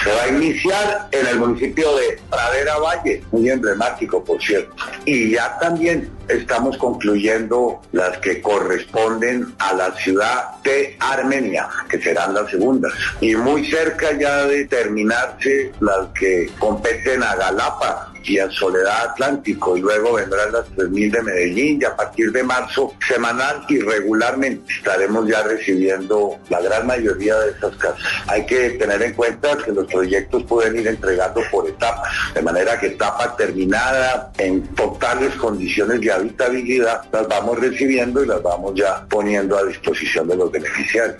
Se 0.00 0.10
va 0.12 0.22
a 0.22 0.28
iniciar 0.28 1.08
en 1.10 1.26
el 1.26 1.38
municipio 1.40 1.96
de 1.96 2.20
Pradera 2.30 2.78
Valle, 2.78 3.24
muy 3.32 3.48
emblemático, 3.48 4.22
por 4.22 4.40
cierto. 4.40 4.76
Y 5.04 5.32
ya 5.32 5.58
también 5.58 6.08
estamos 6.28 6.76
concluyendo 6.76 7.80
las 7.92 8.18
que 8.18 8.40
corresponden 8.84 9.54
a 9.58 9.72
la 9.74 9.92
ciudad 9.92 10.56
de 10.62 10.96
Armenia, 11.00 11.68
que 11.88 12.00
serán 12.00 12.34
las 12.34 12.50
segundas. 12.50 12.92
Y 13.20 13.34
muy 13.34 13.64
cerca 13.70 14.12
ya 14.12 14.44
de 14.44 14.66
terminarse 14.66 15.72
las 15.80 16.08
que 16.18 16.50
competen 16.58 17.22
a 17.22 17.34
Galapa 17.36 18.12
y 18.26 18.38
a 18.38 18.50
Soledad 18.50 19.10
Atlántico 19.10 19.76
y 19.76 19.80
luego 19.80 20.14
vendrán 20.14 20.52
las 20.52 20.66
3.000 20.70 21.10
de 21.10 21.22
Medellín 21.22 21.78
y 21.80 21.84
a 21.84 21.96
partir 21.96 22.32
de 22.32 22.42
marzo 22.42 22.94
semanal 23.06 23.64
y 23.68 23.78
regularmente 23.80 24.72
estaremos 24.72 25.28
ya 25.28 25.42
recibiendo 25.42 26.38
la 26.48 26.60
gran 26.60 26.86
mayoría 26.86 27.38
de 27.38 27.50
esas 27.50 27.76
casas. 27.76 28.00
Hay 28.26 28.44
que 28.46 28.70
tener 28.70 29.02
en 29.02 29.14
cuenta 29.14 29.56
que 29.56 29.72
los 29.72 29.86
proyectos 29.86 30.42
pueden 30.44 30.78
ir 30.78 30.86
entregando 30.86 31.40
por 31.50 31.68
etapas, 31.68 32.10
de 32.34 32.42
manera 32.42 32.78
que 32.78 32.88
etapa 32.88 33.36
terminada 33.36 34.32
en 34.38 34.66
totales 34.74 35.34
condiciones 35.34 36.00
de 36.00 36.12
habitabilidad 36.12 37.02
las 37.12 37.28
vamos 37.28 37.58
recibiendo 37.58 38.22
y 38.22 38.26
las 38.26 38.42
vamos 38.42 38.74
ya 38.74 39.04
poniendo 39.08 39.56
a 39.56 39.64
disposición 39.64 40.28
de 40.28 40.36
los 40.36 40.50
beneficiarios. 40.50 41.16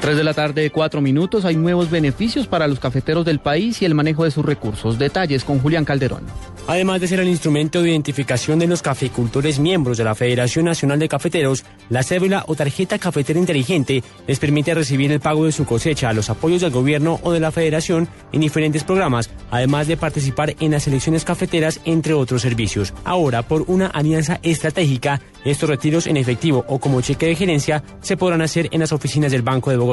3 0.00 0.16
de 0.16 0.24
la 0.24 0.32
tarde, 0.32 0.70
4 0.70 1.02
minutos. 1.02 1.44
Hay 1.44 1.56
nuevos 1.56 1.90
beneficios 1.90 2.46
para 2.46 2.66
los 2.66 2.80
cafeteros 2.80 3.26
del 3.26 3.38
país 3.38 3.82
y 3.82 3.84
el 3.84 3.94
manejo 3.94 4.24
de 4.24 4.30
sus 4.30 4.44
recursos. 4.44 4.98
Detalles 4.98 5.44
con 5.44 5.58
Julián 5.58 5.84
Calderón. 5.84 6.24
Además 6.66 7.00
de 7.00 7.08
ser 7.08 7.20
el 7.20 7.28
instrumento 7.28 7.82
de 7.82 7.90
identificación 7.90 8.58
de 8.58 8.66
los 8.66 8.80
caficultores 8.80 9.58
miembros 9.58 9.98
de 9.98 10.04
la 10.04 10.14
Federación 10.14 10.64
Nacional 10.66 10.98
de 10.98 11.08
Cafeteros, 11.08 11.64
la 11.88 12.02
cédula 12.02 12.44
o 12.46 12.54
tarjeta 12.54 12.98
cafetera 12.98 13.38
inteligente 13.38 14.02
les 14.26 14.38
permite 14.38 14.72
recibir 14.72 15.10
el 15.12 15.20
pago 15.20 15.44
de 15.44 15.52
su 15.52 15.66
cosecha, 15.66 16.12
los 16.12 16.30
apoyos 16.30 16.62
del 16.62 16.70
gobierno 16.70 17.18
o 17.22 17.32
de 17.32 17.40
la 17.40 17.50
federación 17.50 18.08
en 18.32 18.40
diferentes 18.40 18.84
programas, 18.84 19.30
además 19.50 19.86
de 19.86 19.96
participar 19.96 20.54
en 20.60 20.70
las 20.70 20.86
elecciones 20.86 21.24
cafeteras, 21.24 21.80
entre 21.84 22.14
otros 22.14 22.42
servicios. 22.42 22.94
Ahora, 23.04 23.42
por 23.42 23.64
una 23.66 23.88
alianza 23.88 24.38
estratégica, 24.42 25.20
estos 25.44 25.68
retiros 25.68 26.06
en 26.06 26.16
efectivo 26.16 26.64
o 26.68 26.78
como 26.78 27.00
cheque 27.00 27.26
de 27.26 27.34
gerencia 27.34 27.82
se 28.00 28.16
podrán 28.16 28.42
hacer 28.42 28.68
en 28.70 28.80
las 28.80 28.92
oficinas 28.92 29.32
del 29.32 29.42
Banco 29.42 29.70
de 29.70 29.76
Bogotá. 29.76 29.89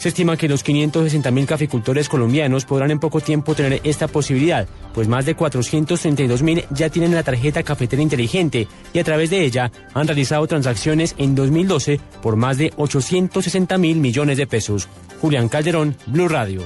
Se 0.00 0.08
estima 0.08 0.38
que 0.38 0.48
los 0.48 0.62
560 0.62 1.30
mil 1.30 1.44
caficultores 1.46 2.08
colombianos 2.08 2.64
podrán 2.64 2.90
en 2.90 2.98
poco 2.98 3.20
tiempo 3.20 3.54
tener 3.54 3.82
esta 3.84 4.08
posibilidad, 4.08 4.66
pues 4.94 5.08
más 5.08 5.26
de 5.26 5.34
432 5.34 6.42
mil 6.42 6.64
ya 6.70 6.88
tienen 6.88 7.14
la 7.14 7.22
tarjeta 7.22 7.62
cafetera 7.62 8.00
inteligente 8.00 8.66
y 8.94 8.98
a 8.98 9.04
través 9.04 9.28
de 9.28 9.44
ella 9.44 9.70
han 9.92 10.06
realizado 10.06 10.46
transacciones 10.46 11.14
en 11.18 11.34
2012 11.34 12.00
por 12.22 12.36
más 12.36 12.56
de 12.56 12.72
860 12.78 13.76
mil 13.76 13.98
millones 13.98 14.38
de 14.38 14.46
pesos. 14.46 14.88
Julián 15.20 15.50
Calderón, 15.50 15.94
Blue 16.06 16.28
Radio. 16.28 16.62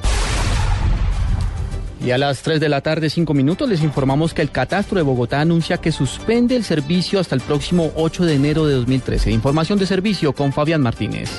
Y 2.05 2.13
a 2.13 2.19
las 2.19 2.43
3 2.43 2.61
de 2.61 2.69
la 2.69 2.83
tarde, 2.83 3.11
5 3.11 3.35
minutos, 3.35 3.69
les 3.69 3.83
informamos 3.83 4.33
que 4.33 4.43
el 4.43 4.51
Catastro 4.51 4.99
de 4.99 5.03
Bogotá 5.03 5.41
anuncia 5.41 5.79
que 5.79 5.91
suspende 5.91 6.55
el 6.55 6.63
servicio 6.63 7.19
hasta 7.19 7.35
el 7.35 7.41
próximo 7.41 7.91
8 7.97 8.27
de 8.27 8.35
enero 8.35 8.67
de 8.67 8.75
2013. 8.75 9.33
Información 9.33 9.79
de 9.81 9.87
servicio 9.87 10.35
con 10.35 10.53
Fabián 10.53 10.83
Martínez. 10.83 11.31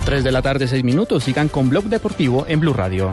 3 0.04 0.24
de 0.24 0.32
la 0.32 0.42
tarde, 0.42 0.66
6 0.68 0.84
minutos. 0.84 1.24
Sigan 1.24 1.48
con 1.48 1.68
Blog 1.68 1.84
Deportivo 1.84 2.44
en 2.48 2.60
Blue 2.60 2.74
Radio. 2.74 3.12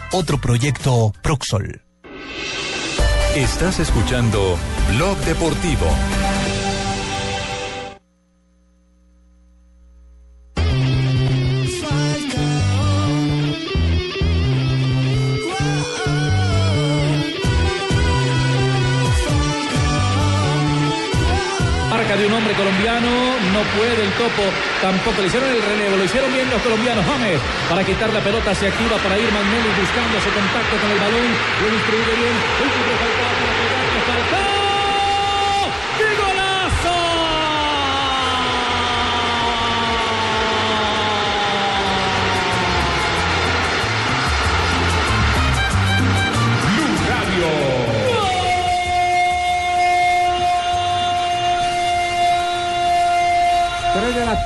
Otro 0.13 0.39
proyecto 0.39 1.13
Proxol. 1.23 1.83
Estás 3.33 3.79
escuchando 3.79 4.57
Blog 4.93 5.17
Deportivo. 5.19 5.87
Colombiano, 22.55 23.09
no 23.53 23.61
puede 23.77 24.03
el 24.03 24.11
topo, 24.13 24.43
tampoco 24.81 25.21
le 25.21 25.27
hicieron 25.27 25.49
el 25.49 25.61
relevo, 25.61 25.97
lo 25.97 26.03
hicieron 26.03 26.31
bien 26.33 26.49
los 26.49 26.61
colombianos. 26.61 27.05
James, 27.05 27.39
para 27.69 27.83
quitar 27.83 28.11
la 28.11 28.21
pelota, 28.21 28.53
se 28.55 28.67
activa 28.67 28.97
para 28.97 29.17
ir 29.17 29.31
Magnelli 29.31 29.71
buscando 29.79 30.17
ese 30.17 30.29
contacto 30.29 30.75
con 30.81 30.89
el 30.91 30.99
balón, 30.99 31.27
lo 31.61 31.67
distribuye 31.71 32.13
bien, 32.15 32.35
el 32.35 33.10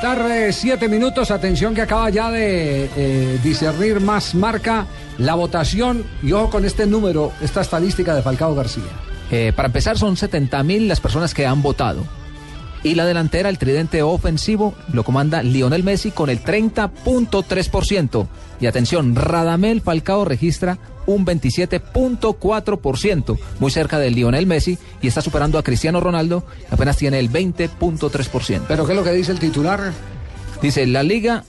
tarde, 0.05 0.53
siete 0.53 0.87
minutos. 0.87 1.31
Atención 1.31 1.73
que 1.73 1.81
acaba 1.81 2.11
ya 2.11 2.29
de 2.29 2.87
eh, 2.95 3.39
discernir 3.41 4.01
más 4.01 4.35
marca 4.35 4.85
la 5.17 5.33
votación. 5.33 6.05
Y 6.21 6.31
ojo 6.31 6.51
con 6.51 6.63
este 6.63 6.85
número, 6.85 7.31
esta 7.41 7.61
estadística 7.61 8.13
de 8.13 8.21
Falcao 8.21 8.53
García. 8.53 8.83
Eh, 9.31 9.51
para 9.55 9.65
empezar, 9.65 9.97
son 9.97 10.15
70 10.15 10.61
mil 10.61 10.87
las 10.87 11.01
personas 11.01 11.33
que 11.33 11.47
han 11.47 11.63
votado. 11.63 12.05
Y 12.83 12.93
la 12.93 13.07
delantera, 13.07 13.49
el 13.49 13.57
tridente 13.57 14.03
ofensivo, 14.03 14.75
lo 14.93 15.03
comanda 15.03 15.41
Lionel 15.41 15.83
Messi 15.83 16.11
con 16.11 16.29
el 16.29 16.43
30.3%. 16.43 18.27
Y 18.59 18.67
atención, 18.67 19.15
Radamel 19.15 19.81
Falcao 19.81 20.23
registra 20.23 20.77
un 21.05 21.25
27.4%, 21.25 23.37
muy 23.59 23.71
cerca 23.71 23.99
de 23.99 24.11
Lionel 24.11 24.47
Messi, 24.47 24.77
y 25.01 25.07
está 25.07 25.21
superando 25.21 25.57
a 25.57 25.63
Cristiano 25.63 25.99
Ronaldo, 25.99 26.45
que 26.67 26.75
apenas 26.75 26.97
tiene 26.97 27.19
el 27.19 27.31
20.3%. 27.31 28.61
¿Pero 28.67 28.85
qué 28.85 28.93
es 28.93 28.97
lo 28.97 29.03
que 29.03 29.11
dice 29.11 29.31
el 29.31 29.39
titular? 29.39 29.91
Dice, 30.61 30.87
la 30.87 31.03
Liga 31.03 31.43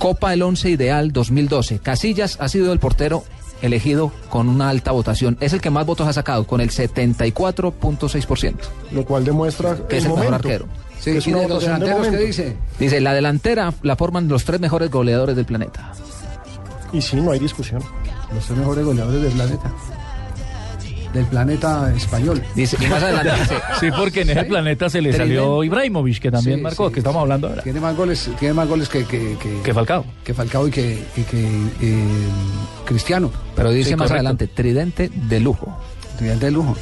Copa 0.00 0.32
el 0.32 0.42
11 0.42 0.70
Ideal 0.70 1.12
2012. 1.12 1.78
Casillas 1.80 2.38
ha 2.40 2.48
sido 2.48 2.72
el 2.72 2.78
portero 2.78 3.22
elegido 3.60 4.10
con 4.30 4.48
una 4.48 4.70
alta 4.70 4.92
votación. 4.92 5.36
Es 5.40 5.52
el 5.52 5.60
que 5.60 5.68
más 5.68 5.84
votos 5.84 6.08
ha 6.08 6.12
sacado, 6.14 6.46
con 6.46 6.62
el 6.62 6.70
74.6%. 6.70 8.54
Lo 8.92 9.04
cual 9.04 9.24
demuestra 9.24 9.76
Que 9.88 9.98
es 9.98 10.06
el 10.06 10.14
mejor 10.14 10.34
arquero. 10.34 10.66
Sí, 10.98 11.12
que 11.12 11.18
es 11.18 11.26
¿y 11.26 11.32
de 11.32 11.48
los 11.48 11.60
de 11.60 11.66
delanteros 11.66 11.96
qué 11.96 12.06
momento. 12.06 12.26
dice? 12.26 12.56
Dice, 12.78 13.00
la 13.00 13.12
delantera 13.12 13.74
la 13.82 13.96
forman 13.96 14.26
los 14.28 14.44
tres 14.44 14.58
mejores 14.58 14.90
goleadores 14.90 15.36
del 15.36 15.44
planeta. 15.44 15.92
Y 16.92 17.02
sí, 17.02 17.16
no 17.16 17.32
hay 17.32 17.38
discusión. 17.38 17.82
Los 18.34 18.44
tres 18.46 18.58
mejores 18.58 18.84
goleadores 18.84 19.22
del 19.22 19.32
planeta. 19.32 19.72
Del 21.12 21.24
planeta 21.26 21.92
español. 21.96 22.40
Dice, 22.54 22.76
y 22.80 22.86
más 22.86 23.02
adelante 23.02 23.30
dice, 23.40 23.54
Sí, 23.80 23.88
porque 23.96 24.20
en 24.22 24.30
ese 24.30 24.44
planeta 24.44 24.88
se 24.88 25.00
le 25.02 25.12
salió 25.12 25.64
Ibrahimovic, 25.64 26.20
que 26.20 26.30
también 26.30 26.58
Sí, 26.58 26.62
marcó, 26.62 26.86
sí, 26.88 26.94
que 26.94 27.00
estamos 27.00 27.20
hablando 27.22 27.48
ahora. 27.48 27.62
Tiene 27.64 27.80
más 27.80 27.96
goles, 27.96 28.30
tiene 28.38 28.54
más 28.54 28.68
goles 28.68 28.88
que, 28.88 29.04
que, 29.04 29.36
que, 29.42 29.60
Que 29.64 29.74
Falcao. 29.74 30.04
que 30.22 30.32
Falcao 30.32 30.68
y 30.68 30.70
que, 30.70 31.02
y 31.16 31.22
que 31.22 31.44
eh, 31.80 32.04
Cristiano. 32.84 33.32
pero 33.56 33.70
dice 33.72 33.90
Sí, 33.90 33.96
más 33.96 34.06
correcto. 34.06 34.14
adelante, 34.14 34.46
tridente 34.46 35.10
de 35.12 35.40
lujo. 35.40 35.76
Estudiante 36.12 36.44
de 36.46 36.52
lujo. 36.52 36.76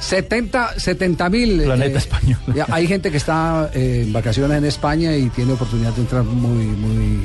70 0.00 0.78
70 0.78 1.28
mil. 1.30 1.62
Planeta 1.62 1.98
español. 1.98 2.38
ya 2.54 2.66
hay 2.70 2.86
gente 2.86 3.10
que 3.10 3.16
está 3.16 3.70
eh, 3.72 4.02
en 4.04 4.12
vacaciones 4.12 4.58
en 4.58 4.64
España 4.66 5.16
y 5.16 5.30
tiene 5.30 5.52
oportunidad 5.54 5.92
de 5.94 6.02
entrar 6.02 6.24
muy, 6.24 6.66
muy 6.66 7.20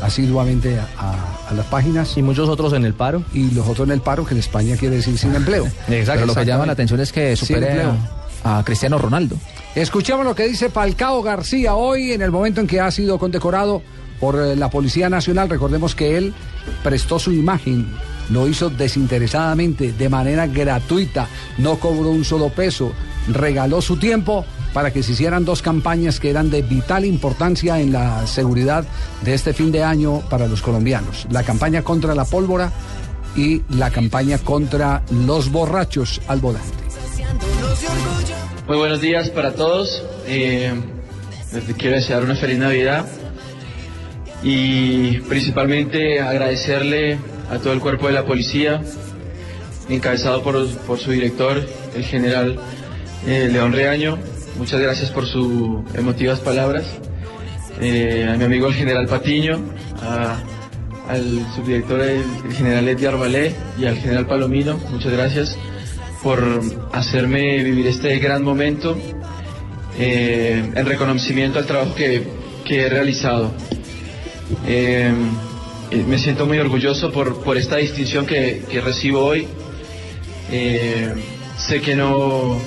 asiduamente 0.00 0.78
a, 0.78 0.86
a- 0.98 1.48
a 1.50 1.54
las 1.54 1.66
páginas. 1.66 2.16
Y 2.16 2.22
muchos 2.22 2.48
otros 2.48 2.72
en 2.72 2.84
el 2.84 2.94
paro. 2.94 3.22
Y 3.32 3.50
los 3.50 3.66
otros 3.66 3.86
en 3.88 3.92
el 3.92 4.00
paro, 4.00 4.24
que 4.24 4.34
en 4.34 4.40
España 4.40 4.76
quiere 4.76 4.96
decir 4.96 5.18
sin 5.18 5.34
empleo. 5.34 5.66
Pero 5.88 6.26
lo 6.26 6.34
que 6.34 6.44
llama 6.44 6.66
la 6.66 6.72
atención 6.72 7.00
es 7.00 7.12
que 7.12 7.36
supere 7.36 7.66
empleo. 7.68 7.96
a, 8.44 8.58
a 8.58 8.64
Cristiano 8.64 8.98
Ronaldo. 8.98 9.36
Escuchemos 9.74 10.24
lo 10.24 10.34
que 10.34 10.46
dice 10.48 10.70
Falcao 10.70 11.22
García 11.22 11.74
hoy 11.74 12.12
en 12.12 12.22
el 12.22 12.30
momento 12.30 12.60
en 12.60 12.66
que 12.66 12.80
ha 12.80 12.90
sido 12.90 13.18
condecorado 13.18 13.82
por 14.20 14.34
eh, 14.40 14.56
la 14.56 14.68
Policía 14.70 15.08
Nacional. 15.08 15.48
Recordemos 15.48 15.94
que 15.94 16.16
él 16.16 16.34
prestó 16.82 17.18
su 17.18 17.32
imagen, 17.32 17.86
lo 18.30 18.48
hizo 18.48 18.70
desinteresadamente, 18.70 19.92
de 19.92 20.08
manera 20.08 20.46
gratuita, 20.46 21.28
no 21.58 21.76
cobró 21.76 22.10
un 22.10 22.24
solo 22.24 22.48
peso, 22.48 22.92
regaló 23.28 23.80
su 23.80 23.96
tiempo 23.98 24.44
para 24.78 24.92
que 24.92 25.02
se 25.02 25.10
hicieran 25.10 25.44
dos 25.44 25.60
campañas 25.60 26.20
que 26.20 26.30
eran 26.30 26.50
de 26.50 26.62
vital 26.62 27.04
importancia 27.04 27.80
en 27.80 27.90
la 27.90 28.24
seguridad 28.28 28.84
de 29.22 29.34
este 29.34 29.52
fin 29.52 29.72
de 29.72 29.82
año 29.82 30.20
para 30.30 30.46
los 30.46 30.62
colombianos. 30.62 31.26
La 31.32 31.42
campaña 31.42 31.82
contra 31.82 32.14
la 32.14 32.24
pólvora 32.24 32.70
y 33.34 33.62
la 33.70 33.90
campaña 33.90 34.38
contra 34.38 35.02
los 35.10 35.50
borrachos 35.50 36.20
al 36.28 36.38
volante. 36.38 36.78
Muy 38.68 38.76
buenos 38.76 39.00
días 39.00 39.30
para 39.30 39.52
todos. 39.54 40.04
Eh, 40.28 40.72
les 41.52 41.64
quiero 41.76 41.96
desear 41.96 42.22
una 42.22 42.36
feliz 42.36 42.58
Navidad 42.58 43.04
y 44.44 45.18
principalmente 45.22 46.20
agradecerle 46.20 47.18
a 47.50 47.58
todo 47.58 47.72
el 47.72 47.80
cuerpo 47.80 48.06
de 48.06 48.12
la 48.12 48.24
policía, 48.24 48.80
encabezado 49.88 50.40
por, 50.44 51.00
su 51.00 51.10
director, 51.10 51.66
el 51.96 52.04
general 52.04 52.60
eh, 53.26 53.48
León 53.50 53.72
Reaño. 53.72 54.37
Muchas 54.58 54.80
gracias 54.80 55.10
por 55.10 55.24
sus 55.24 55.84
emotivas 55.94 56.40
palabras. 56.40 56.84
Eh, 57.80 58.28
a 58.28 58.36
mi 58.36 58.42
amigo 58.44 58.66
el 58.66 58.74
general 58.74 59.06
Patiño, 59.06 59.60
al 61.08 61.46
subdirector 61.54 62.00
el, 62.00 62.24
general 62.52 62.88
Edgar 62.88 63.16
Valé 63.16 63.54
y 63.78 63.86
al 63.86 63.96
general 63.96 64.26
Palomino, 64.26 64.76
muchas 64.90 65.12
gracias 65.12 65.56
por 66.24 66.42
hacerme 66.92 67.62
vivir 67.62 67.86
este 67.86 68.18
gran 68.18 68.42
momento 68.42 68.98
eh, 69.96 70.72
en 70.74 70.86
reconocimiento 70.86 71.60
al 71.60 71.66
trabajo 71.66 71.94
que, 71.94 72.24
que 72.64 72.80
he 72.80 72.88
realizado. 72.88 73.52
Eh, 74.66 75.12
me 76.04 76.18
siento 76.18 76.46
muy 76.46 76.58
orgulloso 76.58 77.12
por, 77.12 77.44
por 77.44 77.56
esta 77.56 77.76
distinción 77.76 78.26
que, 78.26 78.64
que 78.68 78.80
recibo 78.80 79.24
hoy. 79.24 79.46
Sé 80.50 81.80
que 81.80 81.94
no, 81.94 82.58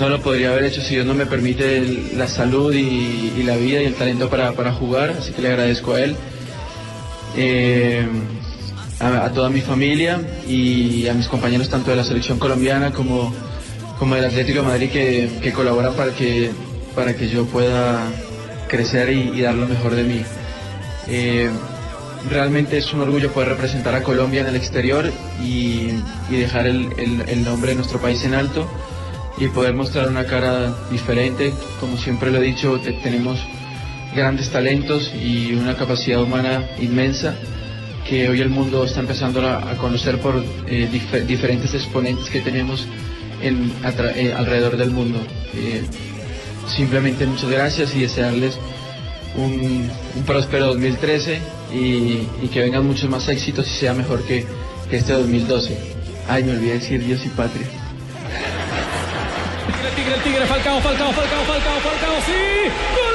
no 0.00 0.08
lo 0.08 0.20
podría 0.22 0.50
haber 0.50 0.64
hecho 0.64 0.80
si 0.80 0.94
Dios 0.94 1.06
no 1.06 1.12
me 1.14 1.26
permite 1.26 1.84
la 2.16 2.26
salud 2.26 2.74
y, 2.74 3.42
la 3.44 3.56
vida 3.56 3.82
y 3.82 3.84
el 3.84 3.94
talento 3.94 4.30
para, 4.30 4.72
jugar, 4.72 5.10
así 5.10 5.32
que 5.32 5.42
le 5.42 5.48
agradezco 5.48 5.92
a 5.92 6.00
él. 6.00 6.16
Eh, 7.36 8.06
a, 8.98 9.30
toda 9.30 9.50
mi 9.50 9.60
familia 9.60 10.20
y 10.48 11.06
a 11.06 11.14
mis 11.14 11.28
compañeros 11.28 11.68
tanto 11.68 11.90
de 11.90 11.96
la 11.96 12.04
selección 12.04 12.38
colombiana 12.38 12.92
como, 12.92 13.32
como 13.98 14.14
del 14.14 14.24
Atlético 14.24 14.60
de 14.62 14.66
Madrid 14.66 14.90
que, 14.90 15.30
que 15.42 15.52
colaboran 15.52 15.94
para 15.94 16.12
que, 16.12 16.50
para 16.94 17.14
que 17.14 17.28
yo 17.28 17.44
pueda 17.46 18.08
crecer 18.68 19.10
y, 19.10 19.40
dar 19.40 19.54
lo 19.54 19.68
mejor 19.68 19.94
de 19.94 20.04
mí. 20.04 20.22
Eh, 21.08 21.50
realmente 22.30 22.78
es 22.78 22.92
un 22.92 23.00
orgullo 23.00 23.30
poder 23.32 23.50
representar 23.50 23.94
a 23.94 24.02
Colombia 24.02 24.40
en 24.40 24.46
el 24.46 24.56
exterior 24.56 25.10
y, 25.44 25.90
dejar 26.30 26.66
el 26.66 27.44
nombre 27.44 27.70
de 27.70 27.76
nuestro 27.76 28.00
país 28.00 28.24
en 28.24 28.34
alto 28.34 28.66
y 29.40 29.48
poder 29.48 29.74
mostrar 29.74 30.08
una 30.08 30.24
cara 30.24 30.72
diferente. 30.90 31.52
Como 31.80 31.96
siempre 31.96 32.30
lo 32.30 32.38
he 32.38 32.42
dicho, 32.42 32.78
te- 32.78 32.92
tenemos 32.92 33.38
grandes 34.14 34.50
talentos 34.50 35.10
y 35.14 35.54
una 35.54 35.74
capacidad 35.76 36.22
humana 36.22 36.64
inmensa 36.80 37.34
que 38.08 38.28
hoy 38.28 38.40
el 38.40 38.50
mundo 38.50 38.84
está 38.84 39.00
empezando 39.00 39.46
a, 39.46 39.76
conocer 39.76 40.18
por 40.20 40.44
eh, 40.66 40.88
dif- 40.92 41.24
diferentes 41.26 41.72
exponentes 41.74 42.28
que 42.28 42.40
tenemos 42.40 42.86
eh, 43.42 44.34
alrededor 44.36 44.76
del 44.76 44.90
mundo. 44.90 45.18
Eh, 45.54 45.82
simplemente 46.68 47.26
muchas 47.26 47.50
gracias 47.50 47.94
y 47.96 48.00
desearles 48.00 48.58
un, 49.36 49.88
próspero 50.26 50.66
2013 50.66 51.38
y, 51.72 51.78
y 52.42 52.48
que 52.52 52.60
vengan 52.60 52.84
muchos 52.86 53.08
más 53.08 53.28
éxitos 53.28 53.66
y 53.68 53.70
sea 53.70 53.94
mejor 53.94 54.22
que, 54.24 54.44
que 54.90 54.96
este 54.96 55.12
2012. 55.12 55.78
Ay, 56.28 56.44
me 56.44 56.52
olvidé 56.52 56.74
decir 56.74 57.04
Dios 57.04 57.24
y 57.24 57.28
patria. 57.30 57.66
El 60.12 60.20
tigre, 60.22 60.44
Falcao, 60.44 60.80
Falcao, 60.80 61.12
Falcao, 61.12 61.44
Falcao, 61.44 61.80
Falcao, 61.80 62.20
sí. 62.26 63.09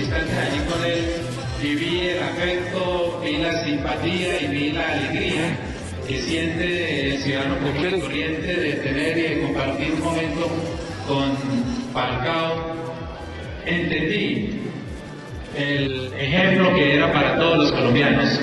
Instantes 0.00 0.34
allí 0.34 0.60
con 0.68 0.84
él, 0.84 0.98
viví 1.62 2.08
el 2.08 2.22
afecto, 2.22 3.20
vi 3.22 3.36
la 3.36 3.64
simpatía 3.64 4.40
y 4.42 4.46
vi 4.46 4.72
la 4.72 4.92
alegría 4.92 5.56
que 6.06 6.20
siente 6.22 7.10
el 7.10 7.18
ciudadano 7.18 7.58
común 7.58 8.00
corriente 8.00 8.54
de 8.54 8.72
tener 8.74 9.18
y 9.18 9.22
de 9.22 9.40
compartir 9.42 9.92
un 9.92 10.00
momento 10.00 10.48
con 11.06 11.36
Falcao. 11.92 12.74
Entendí 13.66 14.60
el 15.56 16.12
ejemplo 16.18 16.74
que 16.74 16.94
era 16.96 17.12
para 17.12 17.36
todos 17.36 17.58
los 17.58 17.72
colombianos. 17.72 18.40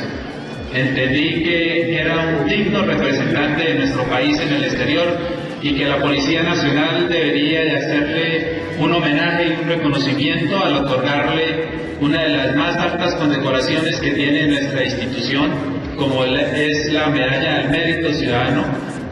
Entendí 0.73 1.43
que 1.43 1.99
era 1.99 2.39
un 2.39 2.47
digno 2.47 2.83
representante 2.83 3.63
de 3.63 3.73
nuestro 3.75 4.03
país 4.03 4.39
en 4.39 4.53
el 4.53 4.63
exterior 4.63 5.17
y 5.61 5.73
que 5.73 5.85
la 5.85 5.99
Policía 5.99 6.43
Nacional 6.43 7.09
debería 7.09 7.61
de 7.63 7.75
hacerle 7.77 8.56
un 8.80 8.93
homenaje 8.93 9.47
y 9.47 9.63
un 9.63 9.67
reconocimiento 9.67 10.63
al 10.63 10.78
otorgarle 10.78 11.88
una 11.99 12.23
de 12.23 12.30
las 12.30 12.55
más 12.55 12.78
altas 12.78 13.15
condecoraciones 13.15 13.99
que 13.99 14.11
tiene 14.11 14.47
nuestra 14.47 14.84
institución, 14.84 15.51
como 15.97 16.23
es 16.23 16.91
la 16.93 17.07
Medalla 17.07 17.59
del 17.59 17.69
Mérito 17.71 18.13
Ciudadano, 18.13 18.63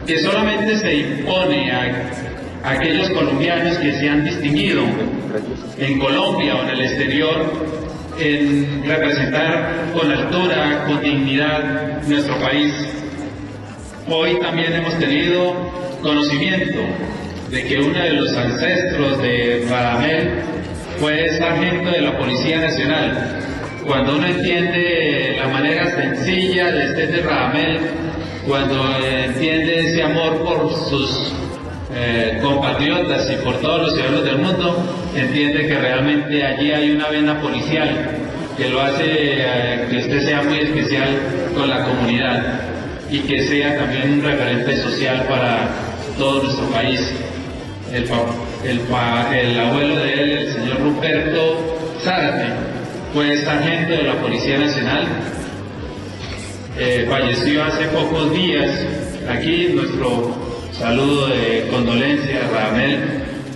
que 0.06 0.18
solamente 0.18 0.76
se 0.76 0.94
impone 0.94 1.72
a 1.72 2.10
aquellos 2.64 3.10
colombianos 3.10 3.76
que 3.78 3.92
se 3.92 4.08
han 4.08 4.24
distinguido 4.24 4.84
en 5.78 5.98
Colombia 5.98 6.56
o 6.56 6.62
en 6.62 6.68
el 6.68 6.80
exterior 6.82 7.52
en 8.18 8.84
representar 8.86 9.90
con 9.92 10.10
altura, 10.10 10.84
con 10.86 11.02
dignidad 11.02 12.02
nuestro 12.06 12.38
país. 12.38 12.72
Hoy 14.08 14.38
también 14.40 14.72
hemos 14.72 14.96
tenido 14.98 15.54
conocimiento 16.02 16.80
de 17.50 17.64
que 17.64 17.78
uno 17.78 17.98
de 17.98 18.12
los 18.12 18.32
ancestros 18.32 19.22
de 19.22 19.66
Radamel 19.70 20.30
fue 20.98 21.28
sargento 21.38 21.90
de 21.90 22.00
la 22.00 22.18
Policía 22.18 22.60
Nacional. 22.60 23.40
Cuando 23.86 24.16
uno 24.16 24.26
entiende 24.26 25.36
la 25.38 25.48
manera 25.48 25.94
sencilla 25.94 26.72
de 26.72 26.84
este 26.84 27.06
de 27.06 27.22
Radamel, 27.22 27.80
cuando 28.46 28.84
entiende 29.00 29.80
ese 29.80 30.02
amor 30.02 30.42
por 30.42 30.74
sus 30.88 31.32
eh, 31.94 32.38
compatriotas 32.42 33.30
y 33.30 33.44
por 33.44 33.60
todos 33.60 33.82
los 33.82 33.94
ciudadanos 33.94 34.24
del 34.24 34.38
mundo, 34.38 34.76
entiende 35.14 35.68
que 35.68 35.78
realmente 35.78 36.42
allí 36.42 36.72
hay 36.72 36.90
una 36.90 37.08
vena 37.08 37.40
policial 37.40 38.10
que 38.56 38.68
lo 38.68 38.80
hace 38.80 39.04
eh, 39.04 39.86
que 39.90 39.98
usted 39.98 40.20
sea 40.24 40.42
muy 40.42 40.58
especial 40.58 41.08
con 41.54 41.68
la 41.68 41.84
comunidad 41.84 42.60
y 43.10 43.20
que 43.20 43.46
sea 43.46 43.78
también 43.78 44.14
un 44.14 44.22
referente 44.22 44.76
social 44.78 45.26
para 45.28 45.68
todo 46.18 46.42
nuestro 46.42 46.66
país. 46.70 47.00
El, 47.92 49.58
abuelo 49.58 49.96
de 49.96 50.12
él, 50.12 50.30
el 50.30 50.52
señor 50.52 50.80
Ruperto 50.80 51.78
Zárate, 52.02 52.52
fue 53.14 53.36
sargento 53.38 53.92
de 53.92 54.02
la 54.02 54.14
Policía 54.20 54.58
Nacional 54.58 55.06
eh, 56.78 57.06
falleció 57.08 57.64
hace 57.64 57.86
pocos 57.86 58.34
días. 58.34 58.70
Aquí 59.30 59.68
nuestro 59.74 60.36
saludo 60.72 61.28
de 61.28 61.68
condolencia 61.70 62.40
a 62.44 62.48
Ramel 62.48 62.98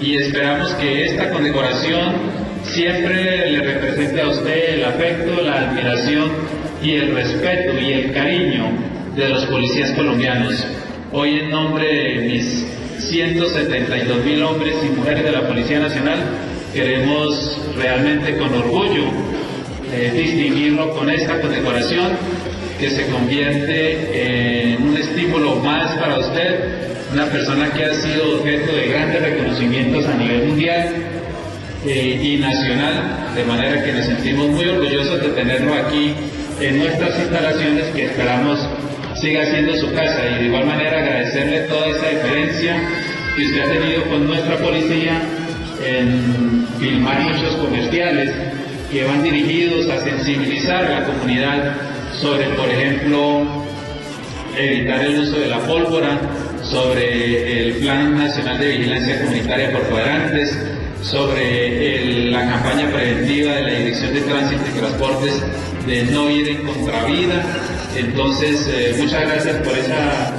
y 0.01 0.17
esperamos 0.17 0.73
que 0.75 1.05
esta 1.05 1.29
condecoración 1.29 2.15
siempre 2.63 3.51
le 3.51 3.61
represente 3.61 4.23
a 4.23 4.29
usted 4.29 4.75
el 4.75 4.85
afecto, 4.87 5.43
la 5.43 5.69
admiración 5.69 6.31
y 6.83 6.93
el 6.93 7.15
respeto 7.15 7.79
y 7.79 7.93
el 7.93 8.13
cariño 8.13 8.71
de 9.15 9.29
los 9.29 9.45
policías 9.45 9.91
colombianos. 9.91 10.67
Hoy 11.13 11.41
en 11.41 11.51
nombre 11.51 11.87
de 11.87 12.15
mis 12.23 12.67
172 13.01 14.25
mil 14.25 14.43
hombres 14.43 14.77
y 14.85 14.89
mujeres 14.91 15.25
de 15.25 15.33
la 15.33 15.47
Policía 15.49 15.81
Nacional 15.81 16.19
queremos 16.73 17.59
realmente 17.77 18.37
con 18.37 18.53
orgullo 18.55 19.05
eh, 19.93 20.13
distinguirlo 20.15 20.91
con 20.95 21.11
esta 21.11 21.41
condecoración 21.41 22.09
que 22.79 22.91
se 22.91 23.07
convierte 23.07 24.73
en 24.73 24.83
un 24.83 24.97
estímulo 24.97 25.57
más 25.57 25.93
para 25.97 26.19
usted, 26.19 26.61
una 27.13 27.27
persona 27.27 27.71
que 27.73 27.85
ha 27.85 27.95
sido 27.95 28.39
objeto 28.39 28.73
de 28.73 28.87
grandes 28.89 29.23
reconocimientos 29.23 30.07
a 30.07 30.15
nivel 30.15 30.49
mundial 30.49 30.95
eh, 31.85 32.21
y 32.23 32.37
nacional, 32.39 33.33
de 33.35 33.45
manera 33.45 33.83
que 33.83 33.93
nos 33.93 34.07
sentimos 34.07 34.49
muy 34.49 34.67
orgullosos 34.67 35.21
de 35.21 35.29
tenerlo 35.31 35.75
aquí 35.75 36.15
en 36.61 36.79
nuestras 36.79 37.19
instalaciones 37.19 37.87
que 37.95 38.05
esperamos 38.07 38.61
siga 39.21 39.45
siendo 39.47 39.77
su 39.77 39.93
casa 39.93 40.23
y 40.31 40.39
de 40.43 40.47
igual 40.47 40.65
manera 40.67 40.99
agradecerle 40.99 41.61
toda 41.61 41.89
esa 41.89 42.09
diferencia 42.09 42.81
que 43.37 43.47
usted 43.47 43.61
ha 43.61 43.73
tenido 43.73 44.05
con 44.05 44.27
nuestra 44.27 44.57
policía 44.57 45.21
en 45.85 46.67
filmar 46.79 47.21
muchos 47.21 47.55
comerciales 47.57 48.33
que 48.91 49.05
van 49.05 49.23
dirigidos 49.23 49.89
a 49.91 50.03
sensibilizar 50.03 50.85
a 50.85 51.01
la 51.01 51.07
comunidad 51.07 51.75
sobre, 52.21 52.47
por 52.51 52.69
ejemplo, 52.69 53.47
evitar 54.57 55.05
el 55.05 55.21
uso 55.21 55.39
de 55.39 55.49
la 55.49 55.59
pólvora, 55.61 56.19
sobre 56.63 57.69
el 57.69 57.75
Plan 57.77 58.17
Nacional 58.17 58.59
de 58.59 58.69
Vigilancia 58.77 59.23
Comunitaria 59.23 59.73
por 59.73 59.83
Cuadrantes, 59.83 60.59
sobre 61.03 62.31
la 62.31 62.49
campaña 62.49 62.91
preventiva 62.91 63.55
de 63.55 63.63
la 63.63 63.71
Dirección 63.71 64.15
de 64.15 64.21
Tránsito 64.23 64.63
y 64.69 64.79
Transportes 64.79 65.43
de 65.87 66.03
no 66.05 66.31
ir 66.31 66.49
en 66.49 66.67
contravía. 66.67 67.43
Entonces, 67.97 68.69
eh, 68.69 68.95
muchas 68.99 69.23
gracias 69.23 69.57
por 69.57 69.77
esa 69.77 70.33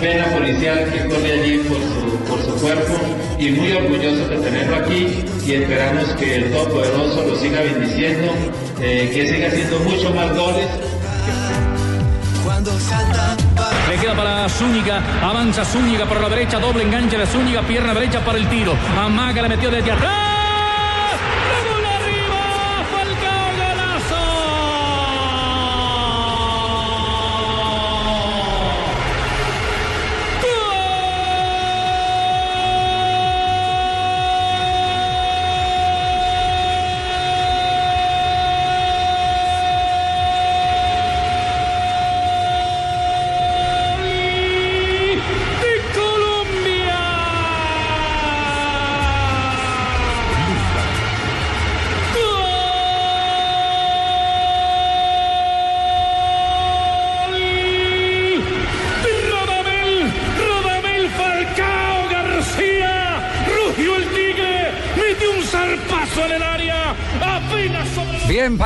pena 0.00 0.24
policial 0.26 0.90
que 0.92 1.06
corre 1.08 1.32
allí 1.32 1.58
por 1.58 1.78
su, 1.78 2.18
por 2.28 2.42
su 2.42 2.60
cuerpo 2.60 2.94
y 3.38 3.50
muy 3.50 3.72
orgulloso 3.72 4.28
de 4.28 4.36
tenerlo 4.38 4.76
aquí 4.76 5.24
y 5.46 5.52
esperamos 5.52 6.04
que 6.18 6.36
el 6.36 6.50
Todopoderoso 6.50 7.24
lo 7.26 7.36
siga 7.36 7.60
bendiciendo, 7.60 8.32
eh, 8.80 9.10
que 9.12 9.28
siga 9.28 9.48
haciendo 9.48 9.78
mucho 9.80 10.10
más 10.14 10.36
goles. 10.36 10.66
Le 13.88 13.96
queda 13.98 14.14
para 14.14 14.48
Zúñiga, 14.48 15.02
avanza 15.22 15.64
Zúñiga 15.64 16.06
por 16.06 16.20
la 16.20 16.28
derecha, 16.28 16.58
doble 16.58 16.84
enganche 16.84 17.18
de 17.18 17.26
Zúñiga, 17.26 17.62
pierna 17.62 17.94
derecha 17.94 18.20
para 18.24 18.38
el 18.38 18.48
tiro. 18.48 18.74
Amaga 18.98 19.42
le 19.42 19.48
metió 19.48 19.70
desde 19.70 19.92
atrás. 19.92 20.21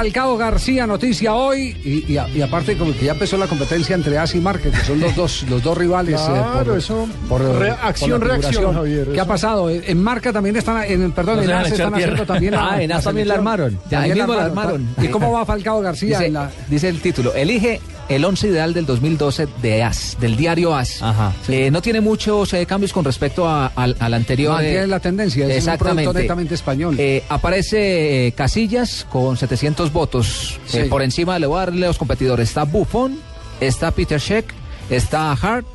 Falcao 0.07 0.37
García, 0.37 0.87
noticia 0.87 1.35
hoy. 1.35 1.77
Y, 1.85 2.13
y 2.13 2.17
a- 2.17 2.29
y 2.29 2.41
aparte, 2.41 2.77
como 2.77 2.93
que 2.93 3.07
ya 3.07 3.13
empezó 3.13 3.37
la 3.37 3.47
competencia 3.49 3.97
entre 3.97 4.17
AS 4.19 4.37
y 4.37 4.41
Market, 4.41 4.73
que 4.73 4.85
son 4.85 5.01
los 5.01 5.17
dos, 5.17 5.45
los 5.51 5.61
dos 5.63 5.77
rivales. 5.77 6.21
eh, 6.21 6.25
Claro, 6.53 6.77
eso, 6.77 7.09
re- 7.29 7.69
la 7.71 7.75
acción, 7.75 8.21
reacción, 8.21 8.73
Javier, 8.75 9.07
¿Qué 9.07 9.13
eso. 9.15 9.23
ha 9.23 9.27
pasado? 9.27 9.69
En, 9.69 10.01
Marca 10.01 10.33
también 10.33 10.55
están, 10.57 10.85
en, 10.85 11.11
perdón, 11.11 11.37
No 11.39 11.43
en 11.43 11.51
AS 11.53 11.73
están 11.73 11.93
tierra. 11.95 12.13
haciendo 12.13 12.27
también 12.33 12.55
Ah, 12.55 12.81
en 12.83 12.93
AS 12.93 13.03
también 13.05 13.27
la 13.29 13.35
armaron. 13.35 13.73
Ya, 13.91 14.01
ahí 14.03 14.11
También 14.11 14.27
mismo 14.27 14.35
la 14.41 14.45
armaron. 14.47 14.89
¿Y 15.03 15.09
cómo 15.09 15.33
va 15.33 15.45
Falcao 15.45 15.81
García 15.81 16.19
Dice, 16.19 16.27
en 16.29 16.33
la, 16.35 16.51
dice 16.69 16.89
el 16.89 17.01
título, 17.01 17.35
elige 17.35 17.81
el 18.09 18.25
11 18.25 18.49
ideal 18.49 18.73
del 18.75 18.87
2012 18.87 19.49
de 19.63 19.83
AS, 19.83 20.17
del 20.21 20.37
diario 20.37 20.75
AS. 20.75 21.01
Eh, 21.49 21.71
no 21.71 21.83
tiene 21.83 22.01
muchos 22.01 22.53
eh, 22.55 22.65
cambios 22.67 22.93
con 22.93 23.05
respecto 23.05 23.49
a- 23.49 23.67
al, 23.75 23.97
al 23.99 24.15
anterior. 24.15 24.53
Mantiene 24.55 24.83
eh, 24.83 24.87
la 24.87 25.01
tendencia, 25.01 25.45
es 25.47 25.51
un 25.51 25.57
Exactamente. 25.57 26.03
producto 26.05 26.23
netamente 26.23 26.55
español. 26.55 26.97
Eh, 26.99 27.25
aparece 27.29 28.33
Casillas 28.37 29.07
con 29.11 29.37
700 29.37 29.93
votos. 29.93 30.59
Sí. 30.67 30.81
Por 30.89 31.03
encima 31.03 31.39
le 31.39 31.47
voy 31.47 31.57
a 31.59 31.67
darle 31.67 31.87
los 31.87 31.99
competidores. 31.99 32.49
Está 32.49 32.65
Buffon, 32.65 33.19
está 33.61 33.91
Peter 33.91 34.21
Sheck, 34.21 34.53
está 34.91 35.33
Hart 35.33 35.67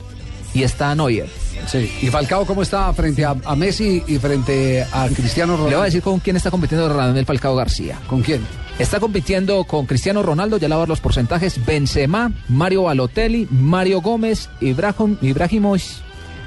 y 0.53 0.63
está 0.63 0.93
Neuer. 0.95 1.29
Sí. 1.67 1.91
¿Y 2.01 2.07
Falcao 2.07 2.45
cómo 2.45 2.63
está 2.63 2.91
frente 2.93 3.23
a, 3.23 3.35
a 3.45 3.55
Messi 3.55 4.03
y 4.07 4.17
frente 4.17 4.83
a 4.91 5.07
Cristiano 5.09 5.53
Ronaldo? 5.53 5.69
Le 5.69 5.75
voy 5.75 5.81
a 5.83 5.85
decir 5.85 6.01
con 6.01 6.19
quién 6.19 6.35
está 6.35 6.49
compitiendo 6.49 6.89
Radamel 6.89 7.25
Falcao 7.25 7.55
García. 7.55 7.99
¿Con 8.07 8.21
quién? 8.21 8.41
Está 8.79 8.99
compitiendo 8.99 9.63
con 9.65 9.85
Cristiano 9.85 10.23
Ronaldo, 10.23 10.57
ya 10.57 10.67
le 10.67 10.75
voy 10.75 10.79
a 10.79 10.83
dar 10.83 10.89
los 10.89 11.01
porcentajes. 11.01 11.63
Benzema, 11.65 12.31
Mario 12.49 12.83
Balotelli, 12.83 13.47
Mario 13.51 14.01
Gómez, 14.01 14.49
Ibrahim, 14.59 15.17
Ibrahimovic, 15.21 15.83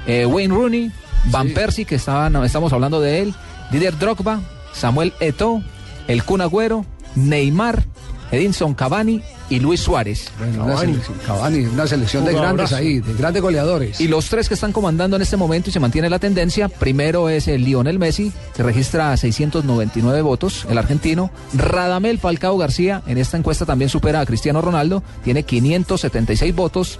eh, 0.07 0.25
Wayne 0.25 0.53
Rooney, 0.53 0.91
Van 1.25 1.49
Persie, 1.49 1.85
que 1.85 1.95
estaban, 1.95 2.35
estamos 2.43 2.73
hablando 2.73 2.99
de 2.99 3.21
él, 3.21 3.33
Didier 3.71 3.97
Drogba, 3.97 4.41
Samuel 4.73 5.13
Eto'o, 5.19 5.63
el 6.07 6.23
Kun 6.23 6.41
Agüero, 6.41 6.85
Neymar, 7.15 7.85
Edinson 8.31 8.73
Cavani 8.73 9.21
y 9.49 9.59
Luis 9.59 9.81
Suárez. 9.81 10.31
Bueno, 10.37 10.65
una 10.65 10.77
selección, 10.77 11.17
Cavani, 11.25 11.65
una 11.65 11.87
selección 11.87 12.25
de 12.25 12.33
grandes 12.33 12.73
ahí, 12.73 12.99
de 12.99 13.13
grandes 13.13 13.41
goleadores. 13.41 14.01
Y 14.01 14.07
los 14.07 14.29
tres 14.29 14.47
que 14.47 14.55
están 14.55 14.71
comandando 14.71 15.15
en 15.15 15.21
este 15.21 15.37
momento 15.37 15.69
y 15.69 15.73
se 15.73 15.79
mantiene 15.79 16.09
la 16.09 16.19
tendencia, 16.19 16.69
primero 16.69 17.29
es 17.29 17.47
el 17.47 17.63
Lionel 17.63 17.99
Messi, 17.99 18.31
que 18.55 18.63
registra 18.63 19.15
699 19.15 20.21
votos, 20.21 20.65
el 20.69 20.77
argentino. 20.77 21.31
Radamel 21.53 22.19
Falcao 22.19 22.57
García, 22.57 23.03
en 23.07 23.17
esta 23.17 23.37
encuesta 23.37 23.65
también 23.65 23.89
supera 23.89 24.21
a 24.21 24.25
Cristiano 24.25 24.61
Ronaldo, 24.61 25.03
tiene 25.23 25.43
576 25.43 26.55
votos. 26.55 26.99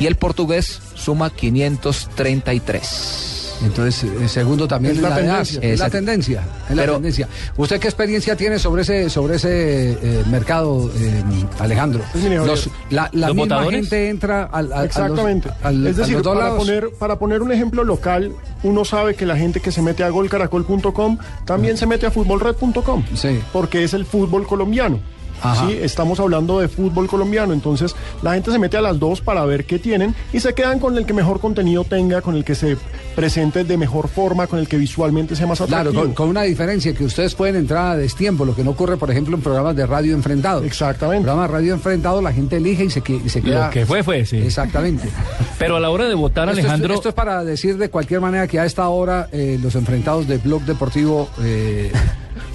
Y 0.00 0.06
el 0.06 0.14
portugués 0.14 0.80
suma 0.94 1.30
533. 1.30 3.37
Entonces, 3.64 4.04
el 4.20 4.28
segundo 4.28 4.68
también 4.68 4.94
Es 4.96 5.02
la 5.02 5.08
la, 5.10 5.16
de 5.16 5.22
tendencia. 5.22 5.60
Es 5.62 5.80
la 5.80 5.90
tendencia, 5.90 6.42
es 6.70 6.76
la 6.76 6.82
Pero- 6.82 6.92
tendencia. 6.94 7.28
¿Usted 7.56 7.80
qué 7.80 7.88
experiencia 7.88 8.36
tiene 8.36 8.58
sobre 8.58 8.82
ese 8.82 9.10
sobre 9.10 9.36
ese 9.36 9.92
eh, 9.92 10.24
mercado, 10.30 10.90
eh, 10.96 11.22
Alejandro? 11.58 12.02
Los- 12.46 12.70
la 12.90 13.08
la 13.12 13.28
¿Los 13.28 13.36
misma 13.36 13.64
gente 13.70 14.08
entra 14.08 14.44
al, 14.44 14.66
al- 14.66 14.72
a 14.72 14.76
los- 14.76 14.84
Exactamente. 14.86 15.50
al- 15.62 15.86
es 15.86 15.96
a 15.96 15.98
decir, 16.00 16.14
los 16.14 16.22
dos 16.22 16.34
para 16.34 16.48
lados. 16.50 16.64
poner, 16.64 16.90
para 16.98 17.18
poner 17.18 17.42
un 17.42 17.52
ejemplo 17.52 17.84
local, 17.84 18.32
uno 18.62 18.84
sabe 18.84 19.14
que 19.14 19.26
la 19.26 19.36
gente 19.36 19.60
que 19.60 19.72
se 19.72 19.82
mete 19.82 20.04
a 20.04 20.08
golcaracol.com 20.10 21.18
también 21.44 21.76
se 21.76 21.86
mete 21.86 22.06
a 22.06 22.10
futbolred.com. 22.10 23.04
Porque 23.52 23.84
es 23.84 23.94
el 23.94 24.04
fútbol 24.06 24.46
colombiano. 24.46 25.00
Ajá. 25.42 25.66
Sí, 25.68 25.78
estamos 25.80 26.18
hablando 26.20 26.60
de 26.60 26.68
fútbol 26.68 27.06
colombiano, 27.06 27.52
entonces 27.52 27.94
la 28.22 28.34
gente 28.34 28.50
se 28.50 28.58
mete 28.58 28.76
a 28.76 28.80
las 28.80 28.98
dos 28.98 29.20
para 29.20 29.44
ver 29.44 29.64
qué 29.64 29.78
tienen 29.78 30.14
y 30.32 30.40
se 30.40 30.54
quedan 30.54 30.78
con 30.78 30.96
el 30.96 31.06
que 31.06 31.12
mejor 31.12 31.40
contenido 31.40 31.84
tenga, 31.84 32.20
con 32.22 32.34
el 32.36 32.44
que 32.44 32.54
se 32.54 32.76
presente 33.14 33.64
de 33.64 33.76
mejor 33.76 34.08
forma, 34.08 34.46
con 34.46 34.58
el 34.58 34.68
que 34.68 34.76
visualmente 34.76 35.34
sea 35.36 35.46
más 35.46 35.58
Claro, 35.58 35.90
atractivo. 35.90 36.02
con, 36.02 36.12
con 36.14 36.28
una 36.28 36.42
diferencia 36.42 36.92
que 36.94 37.04
ustedes 37.04 37.34
pueden 37.34 37.56
entrar 37.56 37.92
a 37.92 37.96
destiempo, 37.96 38.44
lo 38.44 38.54
que 38.54 38.62
no 38.64 38.70
ocurre, 38.70 38.96
por 38.96 39.10
ejemplo, 39.10 39.36
en 39.36 39.42
programas 39.42 39.74
de 39.76 39.86
radio 39.86 40.14
enfrentados. 40.14 40.64
Exactamente. 40.64 41.18
En 41.18 41.22
programas 41.24 41.50
de 41.50 41.54
radio 41.56 41.74
enfrentados 41.74 42.22
la 42.22 42.32
gente 42.32 42.56
elige 42.56 42.84
y 42.84 42.90
se, 42.90 43.00
que- 43.00 43.20
y 43.24 43.28
se 43.28 43.42
queda. 43.42 43.66
Lo 43.66 43.72
que 43.72 43.86
fue, 43.86 44.02
fue, 44.02 44.24
sí. 44.24 44.36
Exactamente. 44.38 45.08
Pero 45.58 45.76
a 45.76 45.80
la 45.80 45.90
hora 45.90 46.04
de 46.08 46.14
votar, 46.14 46.48
Esto 46.48 46.60
es- 46.60 46.64
Alejandro... 46.66 46.94
Esto 46.94 47.08
es, 47.10 47.14
para 47.14 47.44
decir 47.44 47.76
de 47.78 47.90
cualquier 47.90 48.20
manera 48.20 48.46
que 48.46 48.58
a 48.60 48.64
esta 48.64 48.88
hora 48.88 49.28
eh, 49.32 49.58
los 49.60 49.74
enfrentados 49.74 50.26
de 50.28 50.38
Blog 50.38 50.62
Deportivo 50.62 51.28
eh, 51.42 51.90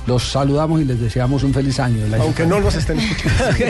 los 0.06 0.24
saludamos 0.24 0.82
y 0.82 0.86
les 0.86 1.00
deseamos 1.00 1.44
un 1.44 1.54
feliz 1.54 1.80
año. 1.80 2.04
Aunque 2.20 2.44
que 2.44 2.50
no 2.50 2.60
los 2.60 2.76
estén 2.76 3.00
escuchando. 3.00 3.66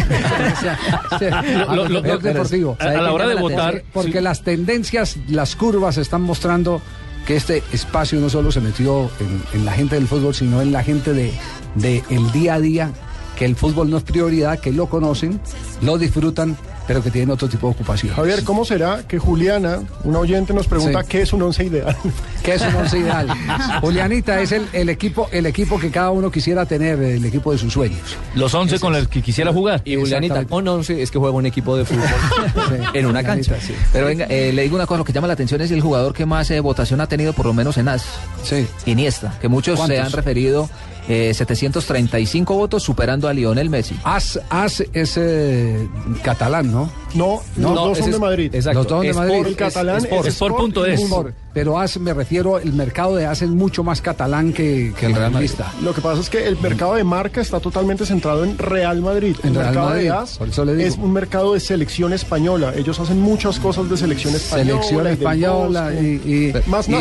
a 2.80 2.90
de 2.90 2.98
la 2.98 3.14
hora 3.14 3.28
de 3.28 3.36
votar, 3.36 3.84
Porque 3.94 4.14
sí. 4.14 4.22
las 4.22 4.44
tendencias, 4.44 5.18
las 5.28 5.56
curvas 5.56 5.98
están 5.98 6.22
mostrando 6.22 6.82
que 7.26 7.36
este 7.36 7.64
espacio 7.72 8.20
no 8.20 8.30
solo 8.30 8.52
se 8.52 8.60
metió 8.62 9.10
en, 9.20 9.42
en 9.54 9.66
la 9.66 9.72
gente 9.74 9.96
del 9.96 10.08
fútbol, 10.08 10.36
sino 10.36 10.62
en 10.62 10.72
la 10.72 10.84
gente 10.84 11.14
de, 11.14 11.32
de 11.76 12.04
el 12.10 12.32
día 12.32 12.56
a 12.56 12.60
día, 12.60 12.92
que 13.38 13.46
el 13.46 13.56
fútbol 13.56 13.90
no 13.90 13.98
es 13.98 14.04
prioridad, 14.04 14.60
que 14.60 14.72
lo 14.72 14.88
conocen, 14.88 15.40
lo 15.82 15.98
disfrutan, 15.98 16.58
pero 16.88 17.02
que 17.02 17.12
tienen 17.12 17.32
otro 17.32 17.48
tipo 17.48 17.68
de 17.68 17.74
ocupación. 17.74 18.14
Javier, 18.16 18.44
¿cómo 18.44 18.66
será 18.66 19.04
que 19.08 19.18
Juliana, 19.20 19.80
una 20.04 20.20
oyente, 20.20 20.54
nos 20.54 20.68
pregunta 20.68 21.02
Sí. 21.02 21.08
qué 21.10 21.22
es 21.22 21.34
un 21.34 21.42
once 21.42 21.64
ideal? 21.64 21.96
¿Qué 22.44 22.54
es 22.56 22.62
un 22.62 22.76
once 22.76 22.98
ideal? 23.00 23.28
Julianita, 23.82 24.42
es 24.42 24.52
el, 24.52 24.68
el 24.74 24.90
equipo 24.90 25.28
el 25.32 25.46
equipo 25.46 25.80
que 25.80 25.90
cada 25.92 26.12
uno 26.12 26.32
quisiera 26.32 26.66
tener, 26.66 27.02
el 27.02 27.24
equipo 27.26 27.52
de 27.52 27.58
sus 27.58 27.74
sueños. 27.74 28.00
Los 28.36 28.54
11 28.54 28.80
con 28.80 28.94
los 28.94 29.08
que 29.08 29.22
quisiera 29.22 29.52
jugar. 29.54 29.82
Y 29.86 29.96
Julianita, 29.96 30.46
con 30.46 30.68
11 30.68 31.02
es 31.02 31.12
que 31.12 31.20
juega 31.20 31.36
un 31.36 31.46
equipo 31.46 31.76
de 31.78 31.86
fútbol 31.86 32.04
en 32.94 33.06
una 33.06 33.24
cancha. 33.24 33.56
Pero 33.92 34.06
venga, 34.08 34.26
eh, 34.30 34.52
le 34.54 34.64
digo 34.64 34.76
una 34.76 34.86
cosa, 34.86 35.00
lo 35.00 35.06
que 35.06 35.14
llama 35.14 35.28
la 35.28 35.34
atención 35.34 35.62
es 35.62 35.72
el 35.72 35.82
jugador 35.82 36.14
que 36.14 36.26
más 36.26 36.50
eh, 36.52 36.60
votación 36.60 37.02
ha 37.02 37.08
tenido, 37.08 37.34
por 37.34 37.46
lo 37.46 37.54
menos 37.54 37.78
en 37.78 37.88
AS. 37.88 38.06
Sí. 38.44 38.68
Iniesta, 38.86 39.38
que 39.40 39.48
muchos 39.48 39.80
se 39.86 40.00
han 40.00 40.12
referido 40.12 40.70
eh, 41.08 41.34
735 41.34 42.56
votos, 42.56 42.84
superando 42.84 43.28
a 43.28 43.34
Lionel 43.34 43.70
Messi. 43.70 43.96
As, 44.04 44.40
As 44.50 44.84
es 44.94 45.18
eh, 45.18 45.88
catalán, 46.24 46.72
¿no? 46.72 46.90
No, 47.14 47.42
los 47.58 47.76
dos 47.76 47.98
son 48.00 48.12
de 48.12 48.18
Madrid. 48.20 48.56
Los 48.56 48.74
dos 48.74 48.88
son 48.88 49.02
de 49.02 49.10
Sport, 49.10 49.28
Madrid. 49.30 49.46
el 49.48 49.56
catalán 49.56 49.98
es 49.98 50.04
Sport, 50.06 50.28
Sport 50.28 50.88
Sport. 51.04 51.36
Pero 51.54 51.80
As, 51.80 52.00
me 52.00 52.12
refiero, 52.16 52.58
el 52.58 52.74
mercado 52.74 53.16
de 53.16 53.28
As 53.28 53.44
es 53.44 53.50
mucho 53.50 53.84
más 53.84 54.02
catalán 54.02 54.52
que, 54.54 54.92
que 55.00 55.06
el 55.06 55.14
Real 55.14 55.32
Madrid. 55.32 55.52
Lo 55.84 55.94
que 55.94 56.02
pasa 56.02 56.20
es 56.22 56.30
que 56.32 56.48
el 56.48 56.58
mercado 56.58 56.96
de 56.96 57.04
marca 57.04 57.42
está 57.42 57.60
totalmente 57.60 58.08
centrado 58.08 58.44
en 58.44 58.58
Real 58.58 59.02
Madrid. 59.02 59.36
El 59.44 59.50
En 59.50 59.54
Real 59.56 59.66
mercado 59.68 59.90
Madrid, 59.90 60.04
de 60.06 60.10
AS 60.10 60.38
por 60.40 60.50
eso 60.50 60.66
le 60.66 60.76
digo. 60.76 60.90
es 60.90 60.98
un 60.98 61.14
mercado 61.14 61.54
de 61.54 61.60
selección 61.60 62.12
española. 62.14 62.74
Ellos 62.76 63.00
hacen 63.00 63.20
muchas 63.22 63.60
cosas 63.60 63.88
de 63.88 63.96
selección 63.98 64.34
española. 64.34 64.66
Selección 64.82 65.08
española 65.08 65.94
y, 65.94 66.06
y- 66.26 66.54
más 66.72 66.88
y- 66.90 66.92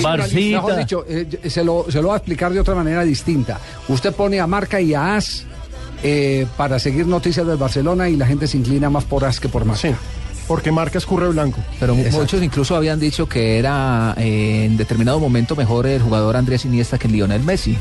dicho, 0.77 1.07
eh, 1.09 1.27
se, 1.49 1.65
lo, 1.65 1.87
se 1.89 2.03
lo 2.03 2.09
voy 2.09 2.15
a 2.15 2.17
explicar 2.19 2.53
de 2.53 2.61
otra 2.61 2.75
manera 2.75 3.03
distinta. 3.05 3.59
Usted 3.93 4.13
pone 4.15 4.41
a 4.41 4.47
Marca 4.47 4.81
y 4.81 4.95
a 4.95 5.17
As 5.17 5.45
eh, 6.03 6.47
para 6.57 6.79
seguir 6.79 7.07
noticias 7.07 7.47
del 7.47 7.57
Barcelona 7.57 8.09
y 8.09 8.17
la 8.17 8.27
gente 8.27 8.47
se 8.47 8.57
inclina 8.57 8.91
más 8.91 9.05
por 9.05 9.25
As 9.25 9.39
que 9.41 9.49
por 9.49 9.65
Marca. 9.65 9.81
porque 10.49 10.73
Marca 10.73 10.99
es 10.99 11.07
curre 11.07 11.29
blanco. 11.29 11.61
Pero 11.79 11.95
mu- 11.95 12.05
muchos 12.11 12.43
incluso 12.43 12.75
habían 12.75 12.99
dicho 12.99 13.29
que 13.29 13.59
era 13.59 14.15
eh, 14.19 14.65
en 14.67 14.77
determinado 14.77 15.21
momento 15.21 15.55
mejor 15.57 15.87
el 15.87 16.03
jugador 16.03 16.37
Andrés 16.37 16.65
Iniesta 16.65 16.99
que 16.99 17.09
Lionel 17.09 17.43
Messi. 17.45 17.77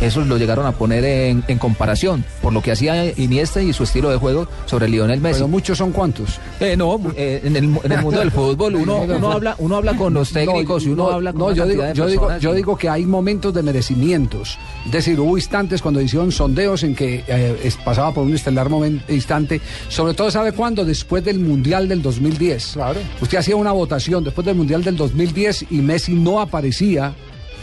Eso 0.00 0.24
lo 0.24 0.36
llegaron 0.36 0.66
a 0.66 0.72
poner 0.72 1.04
en, 1.04 1.42
en 1.48 1.58
comparación 1.58 2.24
por 2.42 2.52
lo 2.52 2.60
que 2.62 2.72
hacía 2.72 3.06
Iniesta 3.18 3.62
y 3.62 3.72
su 3.72 3.84
estilo 3.84 4.10
de 4.10 4.16
juego 4.18 4.46
sobre 4.66 4.88
Lionel 4.88 5.20
Messi. 5.20 5.36
Pero 5.38 5.48
muchos 5.48 5.78
son 5.78 5.92
cuántos. 5.92 6.38
Eh, 6.60 6.76
no, 6.76 7.00
eh, 7.16 7.40
en, 7.44 7.56
el, 7.56 7.68
mu- 7.68 7.80
en 7.82 7.92
el 7.92 8.02
mundo 8.02 8.20
del 8.20 8.30
fútbol 8.30 8.74
uno, 8.76 8.98
uno 9.16 9.32
habla 9.32 9.54
uno 9.58 9.76
habla 9.76 9.94
con 9.96 10.12
los 10.14 10.30
técnicos 10.32 10.84
y 10.84 10.90
uno 10.90 11.04
no, 11.08 11.10
habla 11.14 11.32
con 11.32 11.40
no, 11.40 11.52
yo 11.52 11.66
digo, 11.66 11.82
de 11.82 11.94
yo 11.94 12.06
digo, 12.06 12.38
yo 12.38 12.52
digo 12.54 12.76
que 12.76 12.88
hay 12.88 13.06
momentos 13.06 13.54
de 13.54 13.62
merecimientos. 13.62 14.58
Es 14.84 14.92
decir, 14.92 15.18
hubo 15.18 15.36
instantes 15.36 15.80
cuando 15.82 16.00
hicieron 16.00 16.30
sondeos 16.30 16.82
en 16.82 16.94
que 16.94 17.24
eh, 17.26 17.60
es- 17.64 17.76
pasaba 17.76 18.12
por 18.12 18.24
un 18.24 18.34
estelar 18.34 18.68
momen- 18.68 19.00
instante. 19.08 19.60
Sobre 19.88 20.14
todo, 20.14 20.30
¿sabe 20.30 20.52
cuándo? 20.52 20.84
Después 20.84 21.24
del 21.24 21.38
Mundial 21.38 21.88
del 21.88 22.02
2010. 22.02 22.72
Claro. 22.74 23.00
Usted 23.20 23.38
hacía 23.38 23.56
una 23.56 23.72
votación 23.72 24.22
después 24.24 24.44
del 24.44 24.56
Mundial 24.56 24.84
del 24.84 24.96
2010 24.96 25.66
y 25.70 25.76
Messi 25.76 26.12
no 26.14 26.40
aparecía 26.40 27.14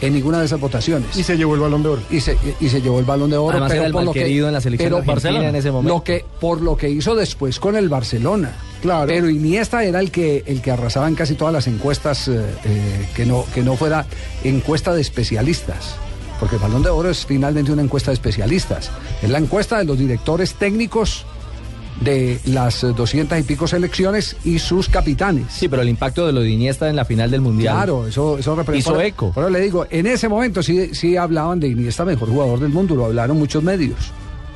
en 0.06 0.14
ninguna 0.14 0.40
de 0.40 0.46
esas 0.46 0.60
votaciones. 0.60 1.16
Y 1.16 1.22
se 1.22 1.36
llevó 1.36 1.54
el 1.54 1.60
balón 1.60 1.82
de 1.82 1.88
oro. 1.90 2.02
Y 2.10 2.20
se, 2.20 2.36
y 2.60 2.68
se 2.68 2.80
llevó 2.80 2.98
el 2.98 3.04
balón 3.04 3.30
de 3.30 3.36
oro. 3.36 3.50
Además, 3.52 3.72
era 3.72 3.86
el 3.86 3.92
por 3.92 4.04
lo 4.04 4.12
que- 4.12 4.20
en 4.38 4.52
la 4.52 4.60
selección 4.60 5.02
pero- 5.04 5.42
en 5.48 5.54
ese 5.56 5.70
momento. 5.70 5.94
Lo 5.94 6.04
que, 6.04 6.24
por 6.40 6.60
lo 6.60 6.76
que 6.76 6.90
hizo 6.90 7.14
después 7.14 7.58
con 7.58 7.76
el 7.76 7.88
Barcelona. 7.88 8.52
Claro. 8.82 9.06
Pero 9.06 9.30
Iniesta 9.30 9.82
era 9.84 10.00
el 10.00 10.10
que, 10.10 10.44
el 10.46 10.60
que 10.60 10.70
arrasaba 10.70 11.08
en 11.08 11.14
casi 11.14 11.34
todas 11.34 11.54
las 11.54 11.66
encuestas, 11.66 12.28
eh, 12.28 12.44
eh, 12.64 13.08
que, 13.14 13.24
no, 13.24 13.44
que 13.54 13.62
no 13.62 13.76
fuera 13.76 14.06
encuesta 14.42 14.92
de 14.92 15.00
especialistas. 15.00 15.96
Porque 16.40 16.56
el 16.56 16.62
balón 16.62 16.82
de 16.82 16.90
oro 16.90 17.10
es 17.10 17.24
finalmente 17.24 17.72
una 17.72 17.82
encuesta 17.82 18.10
de 18.10 18.14
especialistas. 18.16 18.90
Es 19.22 19.30
la 19.30 19.38
encuesta 19.38 19.78
de 19.78 19.84
los 19.84 19.98
directores 19.98 20.54
técnicos 20.54 21.24
de 22.00 22.40
las 22.46 22.80
doscientas 22.96 23.40
y 23.40 23.42
pico 23.44 23.66
selecciones 23.66 24.36
y 24.44 24.58
sus 24.58 24.88
capitanes. 24.88 25.46
Sí, 25.48 25.68
pero 25.68 25.82
el 25.82 25.88
impacto 25.88 26.26
de 26.26 26.32
lo 26.32 26.40
de 26.40 26.50
Iniesta 26.50 26.88
en 26.88 26.96
la 26.96 27.04
final 27.04 27.30
del 27.30 27.40
Mundial. 27.40 27.74
Claro, 27.74 28.06
eso, 28.06 28.38
eso 28.38 28.56
representa. 28.56 28.90
Hizo 28.90 29.00
eco. 29.00 29.32
Por 29.32 29.44
eso 29.44 29.50
le 29.50 29.60
digo, 29.60 29.86
en 29.90 30.06
ese 30.06 30.28
momento 30.28 30.62
sí, 30.62 30.94
sí 30.94 31.16
hablaban 31.16 31.60
de 31.60 31.68
Iniesta 31.68 32.04
mejor 32.04 32.28
jugador 32.28 32.60
del 32.60 32.70
mundo, 32.70 32.94
lo 32.94 33.06
hablaron 33.06 33.38
muchos 33.38 33.62
medios, 33.62 33.98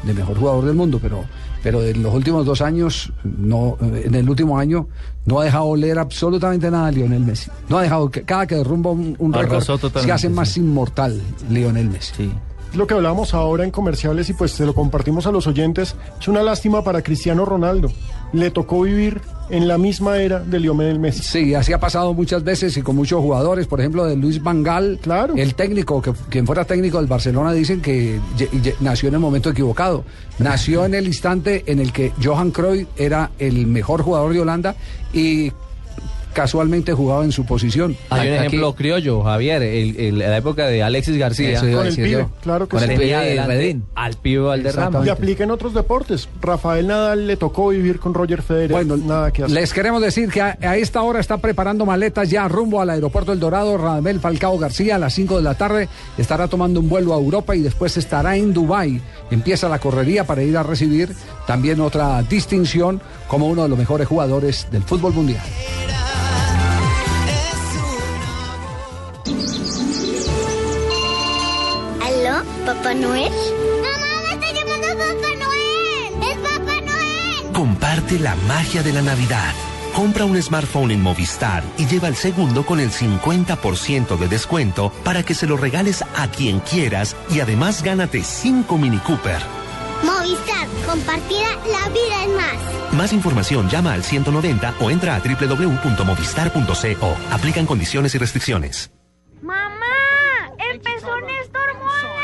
de 0.03 0.14
mejor 0.14 0.36
jugador 0.39 0.64
del 0.64 0.74
mundo, 0.74 0.99
pero, 1.01 1.24
pero 1.62 1.82
en 1.82 2.03
los 2.03 2.14
últimos 2.14 2.45
dos 2.45 2.61
años, 2.61 3.12
no, 3.24 3.76
en 3.80 4.14
el 4.14 4.28
último 4.28 4.59
año, 4.59 4.89
no 5.24 5.41
ha 5.41 5.45
dejado 5.45 5.66
oler 5.66 5.99
absolutamente 5.99 6.70
nada 6.70 6.89
a 6.89 6.91
Lionel 6.91 7.20
Messi. 7.20 7.51
No 7.68 7.78
ha 7.78 7.82
dejado, 7.82 8.11
que 8.11 8.22
cada 8.22 8.47
que 8.47 8.57
derrumba 8.57 8.91
un, 8.91 9.14
un 9.18 9.32
récord, 9.32 9.62
se 10.03 10.12
hace 10.12 10.28
más 10.28 10.57
inmortal 10.57 11.20
Lionel 11.51 11.89
Messi. 11.91 12.24
Es 12.24 12.47
lo 12.74 12.86
que 12.86 12.94
hablábamos 12.94 13.34
ahora 13.34 13.64
en 13.64 13.70
comerciales 13.70 14.28
y 14.30 14.34
pues 14.34 14.52
se 14.52 14.66
lo 14.66 14.74
compartimos 14.74 15.26
a 15.26 15.32
los 15.32 15.46
oyentes. 15.46 15.94
Es 16.20 16.28
una 16.28 16.42
lástima 16.42 16.82
para 16.84 17.02
Cristiano 17.02 17.44
Ronaldo. 17.44 17.90
Le 18.32 18.50
tocó 18.50 18.82
vivir 18.82 19.20
en 19.50 19.66
la 19.66 19.78
misma 19.78 20.18
era 20.18 20.40
de 20.40 20.60
Lionel 20.60 20.98
Messi. 20.98 21.22
Sí, 21.22 21.54
así 21.54 21.72
ha 21.72 21.80
pasado 21.80 22.12
muchas 22.12 22.44
veces 22.44 22.76
y 22.76 22.82
con 22.82 22.96
muchos 22.96 23.20
jugadores, 23.22 23.66
por 23.66 23.80
ejemplo, 23.80 24.04
de 24.04 24.14
Luis 24.16 24.42
Vangal, 24.42 24.98
claro. 25.00 25.34
el 25.36 25.54
técnico, 25.54 26.02
que 26.02 26.12
quien 26.28 26.44
fuera 26.46 26.66
técnico 26.66 26.98
del 26.98 27.06
Barcelona, 27.06 27.52
dicen 27.54 27.80
que 27.80 28.20
ye- 28.36 28.50
ye- 28.62 28.74
nació 28.80 29.08
en 29.08 29.14
el 29.14 29.20
momento 29.20 29.48
equivocado. 29.48 30.04
Nació 30.38 30.84
en 30.84 30.92
el 30.94 31.06
instante 31.06 31.64
en 31.66 31.78
el 31.78 31.92
que 31.92 32.12
Johan 32.22 32.50
Cruyff 32.50 32.86
era 32.98 33.30
el 33.38 33.66
mejor 33.66 34.02
jugador 34.02 34.34
de 34.34 34.40
Holanda 34.42 34.76
y 35.14 35.50
casualmente 36.32 36.92
jugaba 36.92 37.24
en 37.24 37.32
su 37.32 37.44
posición. 37.44 37.96
Hay 38.10 38.28
un 38.28 38.34
ejemplo 38.34 38.74
criollo, 38.74 39.22
Javier, 39.22 39.62
el, 39.62 39.96
el- 39.98 40.18
la 40.18 40.36
época 40.36 40.66
de 40.66 40.82
Alexis 40.82 41.16
García. 41.16 41.60
Con 41.60 41.86
el 41.86 41.94
pibe, 41.94 42.10
yo. 42.10 42.30
claro 42.42 42.66
que 42.68 42.76
Con 42.76 42.80
sí. 42.86 42.92
el 42.92 43.00
pibe 43.00 43.80
al 43.94 44.14
pibe 44.14 44.42
Valderrama. 44.42 45.04
Y 45.04 45.08
aplica 45.08 45.44
en 45.44 45.50
otros 45.50 45.74
deportes. 45.74 46.28
Rafael 46.40 46.86
Nadal 46.86 47.26
le 47.26 47.36
tocó 47.36 47.68
vivir 47.68 47.98
con 47.98 48.14
Roger 48.14 48.42
Federer. 48.42 48.70
Bueno, 48.70 48.96
nada 48.96 49.30
que 49.32 49.44
hacer. 49.44 49.54
Les 49.54 49.72
queremos 49.72 50.00
decir 50.02 50.30
que 50.30 50.40
a, 50.40 50.56
a 50.60 50.76
esta 50.76 51.02
hora 51.02 51.20
está 51.20 51.38
preparando 51.38 51.84
maletas 51.86 52.30
ya 52.30 52.46
rumbo 52.48 52.80
al 52.80 52.90
aeropuerto 52.90 53.32
El 53.32 53.40
Dorado. 53.40 53.76
Radamel 53.78 54.20
Falcao 54.20 54.58
García 54.58 54.96
a 54.96 54.98
las 54.98 55.14
5 55.14 55.36
de 55.36 55.42
la 55.42 55.54
tarde 55.54 55.88
estará 56.16 56.48
tomando 56.48 56.80
un 56.80 56.88
vuelo 56.88 57.14
a 57.14 57.18
Europa 57.18 57.54
y 57.56 57.60
después 57.60 57.96
estará 57.96 58.36
en 58.36 58.52
Dubái. 58.52 59.00
Empieza 59.30 59.68
la 59.68 59.78
correría 59.78 60.24
para 60.24 60.42
ir 60.42 60.56
a 60.56 60.62
recibir 60.62 61.10
también 61.46 61.80
otra 61.80 62.22
distinción 62.22 63.00
como 63.26 63.46
uno 63.48 63.62
de 63.64 63.68
los 63.68 63.78
mejores 63.78 64.06
jugadores 64.08 64.66
del 64.70 64.82
fútbol 64.82 65.12
mundial. 65.14 65.42
¿Papá 72.68 72.92
Noel? 72.92 73.32
¡Mamá, 73.80 74.20
me 74.24 74.34
está 74.34 74.52
llamando 74.52 74.88
Papá 74.88 75.30
Noel! 75.38 76.12
¡Es 76.20 76.36
Papá 76.36 76.78
Noel! 76.82 77.52
Comparte 77.54 78.18
la 78.18 78.34
magia 78.46 78.82
de 78.82 78.92
la 78.92 79.00
Navidad. 79.00 79.54
Compra 79.94 80.26
un 80.26 80.36
smartphone 80.42 80.90
en 80.90 81.00
Movistar 81.00 81.64
y 81.78 81.86
lleva 81.86 82.08
el 82.08 82.16
segundo 82.16 82.66
con 82.66 82.78
el 82.78 82.90
50% 82.90 84.18
de 84.18 84.28
descuento 84.28 84.92
para 85.02 85.22
que 85.22 85.32
se 85.32 85.46
lo 85.46 85.56
regales 85.56 86.04
a 86.14 86.28
quien 86.30 86.60
quieras 86.60 87.16
y 87.30 87.40
además 87.40 87.82
gánate 87.82 88.22
5 88.22 88.76
Mini 88.76 88.98
Cooper. 88.98 89.40
Movistar, 90.04 90.68
compartida, 90.84 91.48
la 91.72 91.88
vida 91.88 92.22
es 92.22 92.28
más. 92.36 92.58
Más 92.92 93.14
información 93.14 93.70
llama 93.70 93.94
al 93.94 94.04
190 94.04 94.74
o 94.80 94.90
entra 94.90 95.16
a 95.16 95.20
www.movistar.co. 95.20 97.16
Aplican 97.30 97.64
condiciones 97.64 98.14
y 98.14 98.18
restricciones. 98.18 98.90
¡Mamá! 99.40 99.86
¡Empezó 100.70 101.18
Néstor 101.22 101.74
Model! 101.78 102.18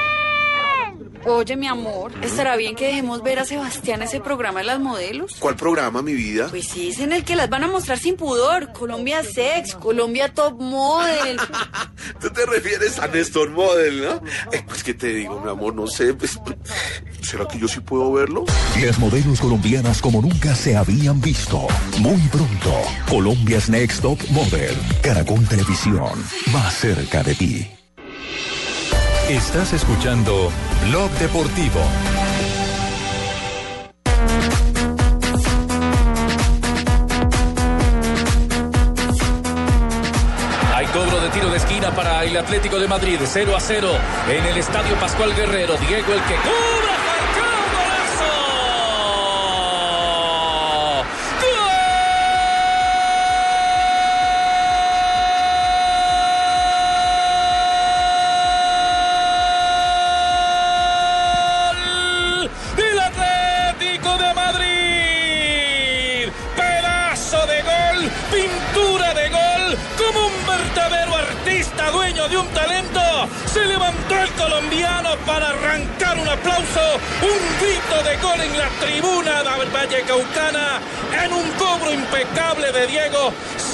Oye, 1.26 1.56
mi 1.56 1.66
amor, 1.66 2.12
¿estará 2.22 2.54
bien 2.56 2.76
que 2.76 2.86
dejemos 2.86 3.22
ver 3.22 3.38
a 3.38 3.46
Sebastián 3.46 4.02
ese 4.02 4.20
programa 4.20 4.60
de 4.60 4.66
las 4.66 4.78
modelos? 4.78 5.36
¿Cuál 5.38 5.56
programa, 5.56 6.02
mi 6.02 6.12
vida? 6.12 6.48
Pues 6.50 6.66
sí, 6.68 6.90
es 6.90 6.98
en 6.98 7.12
el 7.12 7.24
que 7.24 7.34
las 7.34 7.48
van 7.48 7.64
a 7.64 7.68
mostrar 7.68 7.98
sin 7.98 8.16
pudor. 8.16 8.72
Colombia 8.72 9.22
Sex, 9.22 9.74
Colombia 9.74 10.32
Top 10.34 10.60
Model. 10.60 11.38
Tú 12.20 12.28
te 12.28 12.44
refieres 12.44 12.98
a 12.98 13.06
Néstor 13.06 13.50
Model, 13.50 14.02
¿no? 14.02 14.12
Eh, 14.52 14.62
pues 14.66 14.84
que 14.84 14.92
te 14.92 15.08
digo, 15.08 15.40
mi 15.40 15.50
amor, 15.50 15.74
no 15.74 15.86
sé. 15.86 16.12
pues, 16.12 16.38
¿Será 17.22 17.48
que 17.48 17.58
yo 17.58 17.68
sí 17.68 17.80
puedo 17.80 18.12
verlo? 18.12 18.44
Las 18.84 18.98
modelos 18.98 19.40
colombianas 19.40 20.02
como 20.02 20.20
nunca 20.20 20.54
se 20.54 20.76
habían 20.76 21.22
visto. 21.22 21.66
Muy 22.00 22.20
pronto, 22.30 22.74
Colombia's 23.08 23.70
Next 23.70 24.02
Top 24.02 24.18
Model. 24.28 24.76
Caracol 25.02 25.46
Televisión, 25.48 26.22
más 26.52 26.74
cerca 26.74 27.22
de 27.22 27.34
ti. 27.34 27.70
Estás 29.28 29.72
escuchando 29.72 30.52
Blog 30.86 31.10
Deportivo. 31.12 31.80
Hay 40.74 40.86
cobro 40.88 41.20
de 41.22 41.30
tiro 41.30 41.48
de 41.48 41.56
esquina 41.56 41.90
para 41.94 42.22
el 42.24 42.36
Atlético 42.36 42.78
de 42.78 42.86
Madrid, 42.86 43.18
0 43.24 43.56
a 43.56 43.60
0 43.60 43.88
en 44.28 44.44
el 44.44 44.58
Estadio 44.58 44.94
Pascual 44.96 45.34
Guerrero. 45.34 45.74
Diego 45.78 46.12
el 46.12 46.20
que 46.24 46.34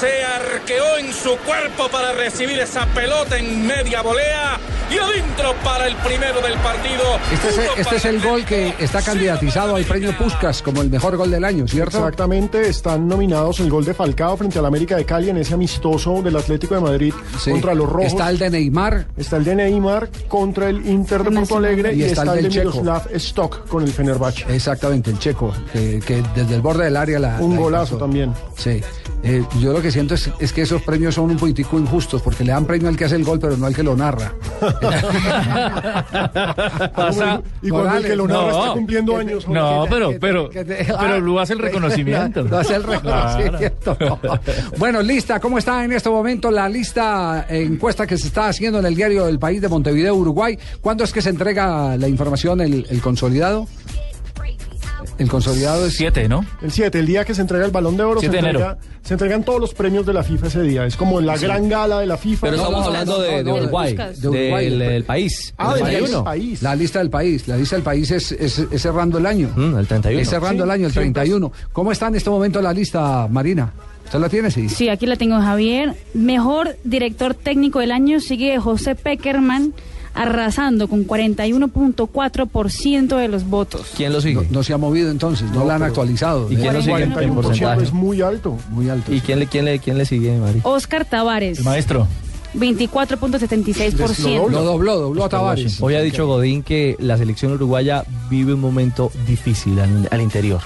se 0.01 0.25
arqueó 0.25 0.97
en 0.99 1.13
su 1.13 1.37
cuerpo 1.45 1.89
para 1.91 2.13
recibir 2.13 2.59
esa 2.59 2.87
pelota 2.87 3.37
en 3.37 3.67
media 3.67 4.01
volea 4.01 4.59
y 4.91 4.97
adentro 4.99 5.55
para 5.63 5.87
el 5.87 5.95
primero 5.97 6.41
del 6.41 6.55
partido. 6.59 7.03
Este 7.33 7.49
es, 7.49 7.59
Uno 7.59 7.71
este 7.77 7.97
es 7.97 8.05
el 8.07 8.21
gol 8.23 8.45
que 8.47 8.75
está 8.79 9.03
candidatizado 9.03 9.77
al 9.77 9.85
premio 9.85 10.17
Puskas 10.17 10.63
como 10.63 10.81
el 10.81 10.89
mejor 10.89 11.17
gol 11.19 11.31
del 11.31 11.45
año, 11.45 11.69
¿cierto? 11.69 11.99
Exactamente, 11.99 12.69
están 12.69 13.07
nominados 13.07 13.61
el 13.61 13.69
gol 13.69 13.85
de 13.85 13.93
Falcao 13.93 14.37
frente 14.39 14.59
al 14.59 14.65
América 14.67 14.97
de 14.97 15.05
Cali 15.05 15.29
en 15.31 15.37
ese 15.37 15.53
amistoso 15.55 16.23
del 16.23 16.37
Atlético 16.37 16.75
de 16.77 16.81
Madrid 16.81 17.15
Sí. 17.39 17.51
contra 17.51 17.75
los 17.75 17.89
rojos. 17.89 18.07
Está 18.07 18.31
el 18.31 18.39
de 18.39 18.49
Neymar. 18.51 19.07
Está 19.17 19.37
el 19.37 19.45
de 19.45 19.55
Neymar 19.57 20.09
contra 20.29 20.71
el 20.71 20.87
Inter 20.89 21.25
de 21.25 21.31
Porto 21.31 21.59
Alegre 21.59 21.95
y, 21.95 22.05
está, 22.05 22.23
el 22.23 22.29
de 22.29 22.35
del 22.43 22.51
Checo. 22.53 22.71
Miroslav 22.71 23.09
Stock 23.17 23.69
con 23.69 23.83
el 23.83 23.93
Fenerbahce. 23.93 24.47
Exactamente, 24.49 25.11
el 25.11 25.19
checo, 25.19 25.53
que, 25.73 26.01
que 26.05 26.23
desde 26.35 26.55
el 26.55 26.63
borde 26.63 26.85
del 26.85 26.97
área 26.97 27.19
la. 27.19 27.37
Un 27.41 27.55
la 27.55 27.61
golazo 27.61 27.97
hizo. 27.97 27.99
también. 27.99 28.33
Sí. 28.57 28.81
Eh, 29.23 29.45
yo 29.61 29.73
lo 29.75 29.83
que 29.83 29.91
siento 29.91 30.15
es, 30.15 30.31
es 30.39 30.53
que 30.53 30.63
esos 30.63 30.81
premios 30.83 31.15
son 31.15 31.31
un 31.31 31.37
poquitico 31.37 31.79
injustos, 31.79 32.23
porque 32.23 32.43
le 32.43 32.53
dan 32.53 32.65
premio 32.65 32.89
al 32.89 32.97
que 32.97 33.05
hace 33.05 33.17
el 33.17 33.25
gol, 33.25 33.39
pero 33.39 33.57
no 33.57 33.67
al 33.67 33.75
que 33.75 33.83
lo 33.83 33.95
narra. 33.95 34.33
Pasa- 36.95 37.43
Y 37.63 37.69
cuando 37.69 37.97
el 37.99 38.05
que 38.05 38.17
lo 38.17 38.27
narra 38.27 38.51
No. 38.51 38.61
está 38.61 38.73
cumpliendo 38.75 39.17
años. 39.17 39.47
No, 39.49 39.85
Que- 39.85 39.91
pero, 39.91 40.11
que- 40.11 40.19
pero, 40.19 40.51
pero 40.51 41.21
Blue 41.21 41.39
hace 41.39 41.53
el 41.55 41.59
reconocimiento. 41.61 42.43
Lo 42.45 42.59
hace 42.59 42.75
el 42.77 42.83
reconocimiento. 42.83 43.97
Bueno, 44.79 45.03
lista, 45.03 45.39
¿cómo 45.41 45.59
está 45.59 45.85
en 45.85 45.93
este 45.93 46.09
momento 46.09 46.51
la 46.51 46.69
lista 46.69 47.47
eh, 47.49 47.63
encuesta 47.63 48.07
que 48.07 48.17
se 48.17 48.29
está 48.29 48.49
haciendo 48.49 48.79
en 48.79 48.87
el 48.87 48.95
diario 48.95 49.27
El 49.29 49.39
País 49.39 49.61
de 49.61 49.69
Montevideo, 49.69 50.15
Uruguay? 50.15 50.59
¿Cuándo 50.81 51.05
es 51.05 51.13
que 51.13 51.21
se 51.23 51.31
entrega 51.31 51.97
la 51.97 52.09
información, 52.09 52.61
el, 52.61 52.87
el 52.89 53.01
consolidado? 53.01 53.67
El 55.19 55.29
consolidado 55.29 55.87
es... 55.87 55.95
Siete, 55.97 56.29
¿no? 56.29 56.45
El 56.63 56.71
7, 56.73 56.99
el 56.99 57.07
día 57.07 57.25
que 57.25 57.35
se 57.35 57.41
entrega 57.43 57.65
el 57.65 57.71
balón 57.71 57.97
de 57.97 58.03
oro, 58.05 58.21
se, 58.21 58.29
7 58.29 58.43
de 58.43 58.53
entrega- 58.53 58.79
se 59.03 59.15
entregan 59.15 59.43
todos 59.45 59.61
los 59.61 59.75
premios 59.75 60.05
de 60.07 60.13
la 60.13 60.23
FIFA 60.23 60.47
ese 60.47 60.63
día. 60.63 60.87
Es 60.87 60.97
como 60.97 61.21
la 61.21 61.37
Sí. 61.37 61.45
gran 61.47 61.69
gala 61.69 62.01
de 62.01 62.07
la 62.07 62.17
FIFA. 62.17 62.41
Pero 62.47 62.57
No, 62.57 62.63
estamos 62.63 62.81
no, 62.81 62.87
hablando 62.87 63.13
no, 63.17 63.23
de, 63.23 63.29
Uruguay, 63.43 63.95
de 63.95 64.29
Uruguay. 64.29 64.65
del, 64.71 64.79
del 64.79 65.05
país. 65.05 65.55
Ah, 65.59 65.69
el 65.73 65.75
del 65.85 65.85
31. 65.91 66.25
país. 66.25 66.63
La 66.63 66.75
lista 66.75 66.99
del 66.99 67.11
país, 67.11 67.49
la 67.49 67.57
lista 67.57 67.77
del 67.77 67.83
país 67.85 68.11
es, 68.11 68.33
es- 68.33 68.59
es 68.59 68.83
cerrando 68.83 69.19
el 69.19 69.27
año. 69.27 69.51
Mm, 69.57 69.79
el 69.79 69.87
31. 69.87 70.21
Es 70.23 70.29
cerrando 70.31 70.65
Sí, 70.65 70.69
el 70.69 70.71
año, 70.71 70.87
el 70.87 70.93
sí, 70.93 70.99
31. 70.99 71.53
¿Cómo 71.73 71.93
está 71.93 72.09
en 72.09 72.15
este 72.17 72.31
momento 72.31 72.61
la 72.63 72.73
lista, 72.73 73.27
Marina? 73.31 73.73
¿Usted 74.05 74.19
la 74.19 74.29
tiene? 74.29 74.51
Sí. 74.51 74.69
Sí, 74.69 74.89
aquí 74.89 75.07
la 75.07 75.17
tengo, 75.17 75.41
Javier. 75.41 75.95
Mejor 76.15 76.77
director 76.85 77.35
técnico 77.35 77.79
del 77.79 77.93
año 77.93 78.19
sigue 78.21 78.59
José 78.59 78.97
Peckerman, 78.97 79.73
arrasando 80.15 80.89
con 80.89 81.07
41.4% 81.07 83.17
de 83.17 83.29
los 83.29 83.49
votos. 83.49 83.89
¿Quién 83.97 84.13
lo 84.13 84.21
sigue? 84.21 84.35
No, 84.35 84.45
no 84.51 84.63
se 84.63 84.73
ha 84.73 84.79
movido 84.79 85.11
entonces, 85.11 85.51
no, 85.51 85.65
la 85.65 85.77
han 85.77 85.83
actualizado. 85.83 86.51
¿Y 86.51 86.57
quién 86.57 86.75
lo 86.75 86.83
sigue 86.83 87.03
en, 87.03 87.13
en 87.13 87.31
41% 87.31 87.35
porcentaje? 87.35 87.83
es 87.83 87.93
muy 87.93 88.23
alto. 88.23 88.57
Muy 88.71 88.91
alto. 88.91 89.15
¿Y 89.15 89.21
quién 89.21 89.39
le, 89.39 89.47
quién 89.47 89.65
le, 89.65 89.79
quién 89.79 89.99
le 89.99 90.05
sigue, 90.05 90.37
Mari? 90.39 90.61
Oscar 90.65 91.05
Tavares, 91.05 91.59
El 91.59 91.65
maestro. 91.65 92.07
24.76%. 92.55 94.51
Lo 94.51 94.65
dobló, 94.65 94.99
dobló 94.99 95.25
a 95.25 95.29
Tavares. 95.29 95.81
Hoy 95.81 95.95
ha 95.95 96.01
dicho 96.01 96.27
Godín 96.27 96.63
que 96.63 96.97
la 96.99 97.17
selección 97.17 97.53
uruguaya 97.53 98.05
vive 98.29 98.55
un 98.55 98.61
momento 98.61 99.13
difícil 99.27 99.79
al, 99.79 100.09
al 100.11 100.21
interior. 100.21 100.61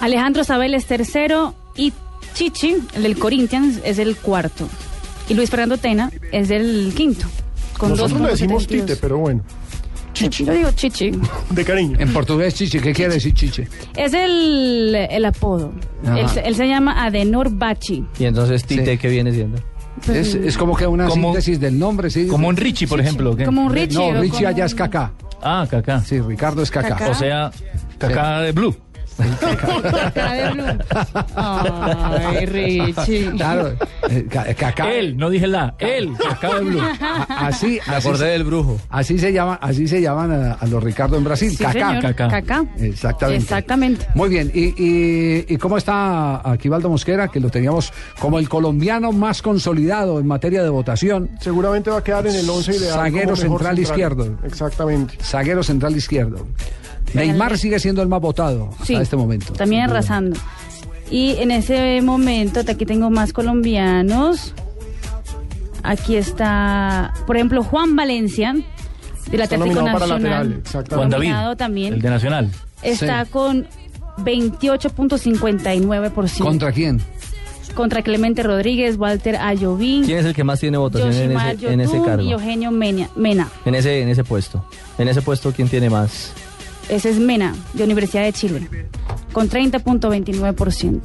Alejandro 0.00 0.44
Sabel 0.44 0.74
es 0.74 0.86
tercero 0.86 1.54
y 1.76 1.92
Chichi, 2.34 2.76
el 2.94 3.02
del 3.04 3.16
Corinthians, 3.16 3.78
es 3.84 3.98
el 3.98 4.16
cuarto. 4.16 4.68
Y 5.28 5.34
Luis 5.34 5.50
Fernando 5.50 5.78
Tena 5.78 6.10
es 6.32 6.50
el 6.50 6.92
quinto. 6.96 7.26
Con 7.88 7.96
Nosotros 7.96 8.20
le 8.20 8.28
decimos 8.30 8.68
2.72. 8.68 8.80
Tite, 8.80 8.96
pero 8.96 9.18
bueno, 9.18 9.42
Yo 10.14 10.28
digo 10.52 10.70
Chichi. 10.72 11.10
de 11.50 11.64
cariño. 11.64 11.96
En 11.98 12.12
portugués, 12.12 12.54
Chiche, 12.54 12.80
¿qué 12.80 12.92
quiere 12.92 13.14
decir 13.14 13.34
Chiche? 13.34 13.66
Es 13.96 14.12
el, 14.14 14.94
el 15.10 15.24
apodo. 15.24 15.72
Él, 16.04 16.28
se- 16.28 16.40
él 16.40 16.54
se 16.54 16.68
llama 16.68 17.04
Adenor 17.04 17.50
Bachi. 17.50 18.04
Y 18.18 18.24
entonces 18.24 18.64
Tite, 18.64 18.92
Sí. 18.92 18.98
¿qué 18.98 19.08
viene 19.08 19.32
siendo? 19.32 19.58
Es, 20.12 20.34
es 20.34 20.58
como 20.58 20.76
que 20.76 20.86
una 20.86 21.06
Como- 21.08 21.28
síntesis 21.28 21.58
del 21.60 21.78
nombre, 21.78 22.10
sí. 22.10 22.26
Como 22.26 22.48
un 22.48 22.56
Richie, 22.56 22.86
por 22.86 23.00
ejemplo. 23.00 23.36
Como 23.44 23.62
un 23.66 23.72
Richie. 23.72 24.12
No, 24.12 24.20
Richie 24.20 24.36
como 24.38 24.48
allá 24.48 24.64
es 24.66 24.74
Kaká. 24.74 25.12
Ah, 25.42 25.66
Kaká. 25.70 26.00
Sí, 26.02 26.20
Ricardo 26.20 26.62
es 26.62 26.70
Kaká. 26.70 26.90
Kaká. 26.96 27.10
O 27.10 27.14
sea, 27.14 27.50
Kaká 27.98 28.40
de 28.40 28.52
Blue. 28.52 28.74
Kaká 29.16 30.32
de 30.32 30.50
Blue. 30.52 30.78
Ay, 31.36 32.46
Richie. 32.46 33.30
Claro, 33.36 33.72
eh, 34.10 34.54
Kaká. 34.58 34.90
Él, 34.92 35.16
no 35.16 35.30
dije 35.30 35.46
la. 35.46 35.74
Él, 35.78 36.10
Kaká 36.18 36.54
de 36.56 36.60
Blue. 36.64 36.80
A- 36.80 37.46
Así, 37.46 37.78
Me 37.86 37.94
así, 37.96 38.08
acordé 38.08 38.18
se- 38.26 38.30
del 38.32 38.44
brujo. 38.44 38.78
así 38.90 39.18
se 39.18 39.32
llaman, 39.32 39.58
así 39.60 39.86
se 39.88 40.00
llaman 40.00 40.32
a, 40.32 40.52
a 40.54 40.66
los 40.66 40.82
Ricardo 40.82 41.16
en 41.16 41.24
Brasil. 41.24 41.50
Sí, 41.50 41.56
señor. 41.64 42.14
Kaká. 42.14 42.64
Exactamente. 42.78 43.42
Exactamente. 43.42 44.06
Muy 44.14 44.28
bien, 44.28 44.50
¿Y, 44.54 44.74
y, 44.82 45.44
y 45.48 45.56
cómo 45.58 45.76
está 45.76 46.48
Aquivaldo 46.48 46.88
Mosquera, 46.88 47.28
que 47.28 47.40
lo 47.40 47.50
teníamos 47.50 47.92
como 48.18 48.38
el 48.38 48.48
colombiano 48.48 49.12
más 49.12 49.42
consolidado 49.42 50.18
en 50.20 50.26
materia 50.26 50.62
de 50.62 50.68
votación? 50.68 51.30
Seguramente 51.40 51.90
va 51.90 51.98
a 51.98 52.04
quedar 52.04 52.26
en 52.26 52.34
el 52.36 52.48
11 52.48 52.76
ideal. 52.76 52.94
Zaguero 52.94 53.26
mejor 53.30 53.38
central 53.38 53.78
izquierdo. 53.78 54.38
Exactamente. 54.44 55.16
Zaguero 55.22 55.62
central 55.62 55.96
izquierdo. 55.96 56.46
Neymar 57.12 57.58
sigue 57.58 57.78
siendo 57.78 58.02
el 58.02 58.08
más 58.08 58.20
votado 58.20 58.70
Sí, 58.84 58.94
a 58.94 59.02
este 59.02 59.16
momento. 59.16 59.52
También 59.52 59.82
arrasando. 59.82 60.38
Y 61.10 61.36
en 61.38 61.50
ese 61.50 62.00
momento, 62.02 62.60
aquí 62.66 62.86
tengo 62.86 63.10
más 63.10 63.32
colombianos. 63.32 64.54
Aquí 65.82 66.16
está, 66.16 67.12
por 67.26 67.36
ejemplo, 67.36 67.62
Juan 67.62 67.94
Valencia, 67.94 68.54
del 69.30 69.40
Está 69.42 69.56
Atlético 69.56 69.82
Nacional. 69.82 70.62
lateral. 70.72 70.86
Juan 70.90 71.10
David. 71.10 71.32
También. 71.58 71.94
El 71.94 72.02
de 72.02 72.10
Nacional. 72.10 72.50
Está 72.82 73.24
Sí. 73.26 73.30
con 73.30 73.66
28.59%. 74.18 76.44
¿Contra 76.44 76.72
quién? 76.72 77.00
Contra 77.74 78.02
Clemente 78.02 78.42
Rodríguez, 78.44 78.96
Walter 78.96 79.36
Ayoví, 79.36 80.02
¿Quién 80.06 80.18
es 80.18 80.24
el 80.26 80.34
que 80.34 80.44
más 80.44 80.60
tiene 80.60 80.78
votación 80.78 81.12
en 81.12 81.32
ese, 81.36 81.72
en 81.72 81.80
ese 81.80 81.92
Yotun 81.94 82.06
cargo? 82.06 82.22
y 82.24 82.30
Eugenio 82.32 82.70
Mena. 82.70 83.08
Mena. 83.16 83.48
En 83.64 83.74
ese, 83.74 84.00
en 84.00 84.08
ese 84.08 84.22
puesto. 84.22 84.64
En 84.96 85.08
ese 85.08 85.22
puesto, 85.22 85.50
¿quién 85.52 85.68
tiene 85.68 85.90
más? 85.90 86.32
Ese 86.88 87.10
es 87.10 87.18
Mena, 87.18 87.54
de 87.72 87.84
Universidad 87.84 88.24
de 88.24 88.32
Chile, 88.32 88.68
con 89.32 89.48
30.29%. 89.48 91.00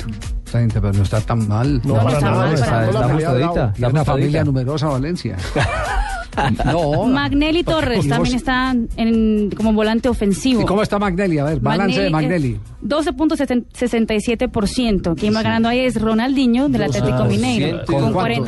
Esta 0.45 0.59
gente, 0.59 0.81
pero 0.81 0.93
no 0.93 1.03
está 1.03 1.21
tan 1.21 1.47
mal. 1.47 1.81
No, 1.85 1.95
No, 1.95 2.03
para 2.03 2.17
está 2.17 2.29
nada. 2.31 2.37
mal, 2.45 2.53
está 2.53 2.65
para 2.65 2.77
nada. 2.77 2.91
pelea 2.91 3.01
Está 3.01 3.29
ajustadita. 3.29 3.73
Tiene 3.73 3.91
una 3.91 4.05
familia 4.05 4.43
numerosa, 4.43 4.87
Valencia. 4.87 5.37
no. 6.65 7.05
Magnelli 7.05 7.63
Torres 7.63 8.05
¿Y 8.05 8.09
también 8.09 8.35
está 8.35 8.75
en, 8.97 9.49
como 9.55 9.73
volante 9.73 10.09
ofensivo. 10.09 10.61
¿Y 10.61 10.65
cómo 10.65 10.81
está 10.81 10.99
Magnelli? 10.99 11.37
A 11.39 11.43
ver, 11.45 11.59
balance 11.59 12.01
de 12.01 12.09
Magnelli. 12.09 12.49
eh, 12.51 12.59
12.67%. 12.83 15.15
Quien 15.15 15.35
va 15.35 15.41
ganando 15.41 15.69
ahí 15.69 15.79
es 15.79 15.99
Ronaldinho 15.99 16.69
del 16.69 16.83
Atlético 16.83 17.25
Mineiro 17.25 17.83
¿Con 17.85 18.01
con 18.01 18.13
cuánto? 18.13 18.45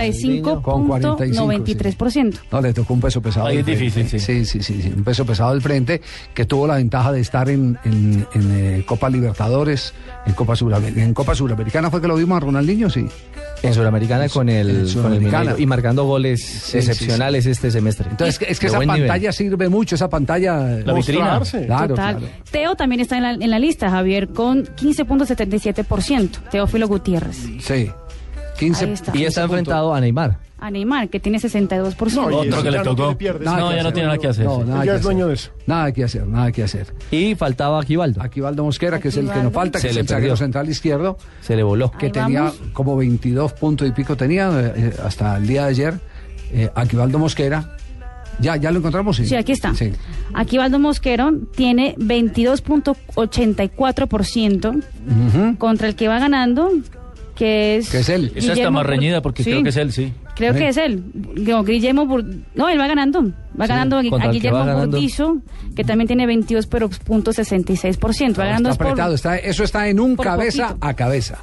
Con 0.61 0.87
45.93%. 0.87 2.39
No, 2.51 2.61
le 2.61 2.73
tocó 2.73 2.93
un 2.93 3.01
peso 3.01 3.21
pesado. 3.21 3.47
Ahí 3.47 3.57
es 3.57 3.65
difícil, 3.65 4.07
sí. 4.07 4.19
Sí, 4.19 4.45
sí, 4.45 4.61
sí, 4.63 4.81
sí, 4.81 4.93
Un 4.95 5.03
peso 5.03 5.25
pesado 5.25 5.51
del 5.51 5.61
frente 5.61 6.01
que 6.33 6.45
tuvo 6.45 6.67
la 6.67 6.75
ventaja 6.75 7.11
de 7.11 7.21
estar 7.21 7.49
en, 7.49 7.77
en, 7.83 8.25
en, 8.33 8.51
eh, 8.51 8.83
Copa 8.85 9.09
Libertadores, 9.09 9.93
en 10.25 10.33
Copa, 10.33 10.55
Suramericana. 10.55 11.05
en 11.05 11.13
Copa 11.13 11.35
Suramericana. 11.35 11.89
¿Fue 11.89 12.01
que 12.01 12.07
lo 12.07 12.15
vimos 12.15 12.37
a 12.37 12.39
Ronaldinho? 12.39 12.89
Sí. 12.89 13.05
En 13.63 13.73
Sudamericana 13.73 14.27
con 14.29 14.49
el, 14.49 14.89
con 14.93 15.13
el. 15.13 15.21
Mineiro. 15.21 15.57
Y 15.57 15.65
marcando 15.65 16.05
goles 16.05 16.41
sí, 16.43 16.77
excepcionales 16.77 17.45
este 17.45 17.69
semestre. 17.69 17.80
Entonces, 17.89 18.39
es 18.47 18.59
que 18.59 18.67
esa 18.67 18.77
pantalla 18.79 19.17
nivel. 19.17 19.33
sirve 19.33 19.69
mucho, 19.69 19.95
esa 19.95 20.09
pantalla. 20.09 20.57
La 20.85 20.93
vitrina. 20.93 21.39
Claro, 21.65 21.87
Total. 21.89 22.17
claro. 22.17 22.33
Teo 22.51 22.75
también 22.75 23.01
está 23.01 23.17
en 23.17 23.23
la, 23.23 23.31
en 23.33 23.49
la 23.49 23.59
lista, 23.59 23.89
Javier, 23.89 24.29
con 24.29 24.63
15.77%. 24.65 26.29
Teófilo 26.49 26.87
Gutiérrez. 26.87 27.37
Sí. 27.59 27.89
15. 28.59 28.85
Ahí 28.85 28.91
está. 28.93 29.17
Y 29.17 29.25
está 29.25 29.43
enfrentado 29.43 29.93
a 29.93 29.99
Neymar. 30.01 30.37
A 30.59 30.69
Neymar, 30.69 31.09
que 31.09 31.19
tiene 31.19 31.39
62%. 31.39 32.13
No, 32.13 32.29
y 32.43 32.49
Otro 32.49 32.61
que 32.61 32.69
le 32.69 32.77
ya 32.77 32.83
no 32.83 32.95
tocó. 32.95 33.17
No, 33.39 33.57
eso 33.57 33.71
ya 33.71 33.75
ya 33.77 33.83
no 33.83 33.93
tiene 33.93 34.07
nada 34.09 34.17
que 34.19 34.27
hacer. 34.27 34.45
No, 34.45 34.63
nada 34.63 34.75
Él 34.75 34.81
que 34.81 34.85
ya 34.85 34.91
es 34.93 34.99
hacer. 34.99 35.01
dueño 35.01 35.27
de 35.27 35.33
eso. 35.33 35.51
Nada 35.65 35.91
que 35.91 36.03
hacer, 36.03 36.27
nada 36.27 36.51
que 36.51 36.63
hacer. 36.63 36.93
Y 37.09 37.33
faltaba 37.33 37.81
Aquivaldo. 37.81 38.21
Aquivaldo 38.21 38.63
Mosquera, 38.63 38.99
que 38.99 39.07
es 39.07 39.15
el 39.17 39.21
que 39.21 39.27
nos 39.29 39.37
Aquivaldo. 39.37 39.59
falta, 39.59 39.79
que 39.79 39.87
Se 39.87 39.89
es 39.89 39.97
el 39.97 40.07
zaguero 40.07 40.33
perdió. 40.33 40.37
central 40.37 40.69
izquierdo, 40.69 41.17
Se 41.41 41.55
le 41.55 41.63
voló. 41.63 41.89
que 41.91 42.05
Ahí 42.07 42.11
tenía 42.11 42.41
vamos. 42.41 42.61
como 42.73 42.95
22 42.95 43.53
puntos 43.53 43.87
y 43.87 43.91
pico 43.91 44.15
tenía 44.15 44.51
eh, 44.75 44.93
hasta 45.03 45.37
el 45.37 45.47
día 45.47 45.63
de 45.63 45.69
ayer. 45.69 45.99
Eh, 46.53 46.69
Aquivaldo 46.75 47.17
Mosquera. 47.19 47.75
¿Ya, 48.39 48.55
¿Ya 48.57 48.71
lo 48.71 48.79
encontramos? 48.79 49.17
Sí, 49.17 49.35
aquí 49.35 49.51
está. 49.51 49.75
Sí. 49.75 49.91
Aquí 50.33 50.57
Valdo 50.57 50.79
Mosquero 50.79 51.31
tiene 51.55 51.95
22.84% 51.97 54.75
Ujú. 54.75 55.57
contra 55.57 55.87
el 55.87 55.95
que 55.95 56.07
va 56.07 56.19
ganando, 56.19 56.69
que 57.35 57.77
es... 57.77 57.89
Que 57.89 57.99
es 57.99 58.09
él. 58.09 58.31
Esa 58.35 58.53
está 58.53 58.69
más 58.71 58.85
reñida 58.85 59.21
porque 59.21 59.43
Sí, 59.43 59.51
creo 59.51 59.63
que 59.63 59.69
es 59.69 59.77
él, 59.77 59.91
sí. 59.91 60.13
Creo 60.35 60.53
Sí. 60.53 60.59
que 60.59 60.67
es 60.69 60.77
él. 60.77 61.03
No, 61.35 61.63
Guillermo 61.63 62.05
Bur- 62.05 62.43
No, 62.55 62.69
él 62.69 62.79
va 62.79 62.87
ganando. 62.87 63.21
Va 63.59 63.67
ganando 63.67 63.97
a, 63.97 64.01
que 64.01 64.09
Guillermo 64.31 64.59
va 64.59 64.65
ganando. 64.65 64.97
Burdizo, 64.97 65.37
que 65.75 65.83
también 65.83 66.07
tiene 66.07 66.25
22.66%. 66.25 68.39
Va 68.39 68.45
ganando 68.45 68.69
está 68.69 68.71
es 68.71 68.77
por- 68.77 68.87
apretado, 68.87 69.13
está- 69.13 69.37
eso 69.37 69.63
está 69.63 69.87
en 69.87 69.99
un 69.99 70.15
cabeza 70.15 70.69
poquito. 70.69 70.87
a 70.87 70.93
cabeza. 70.95 71.37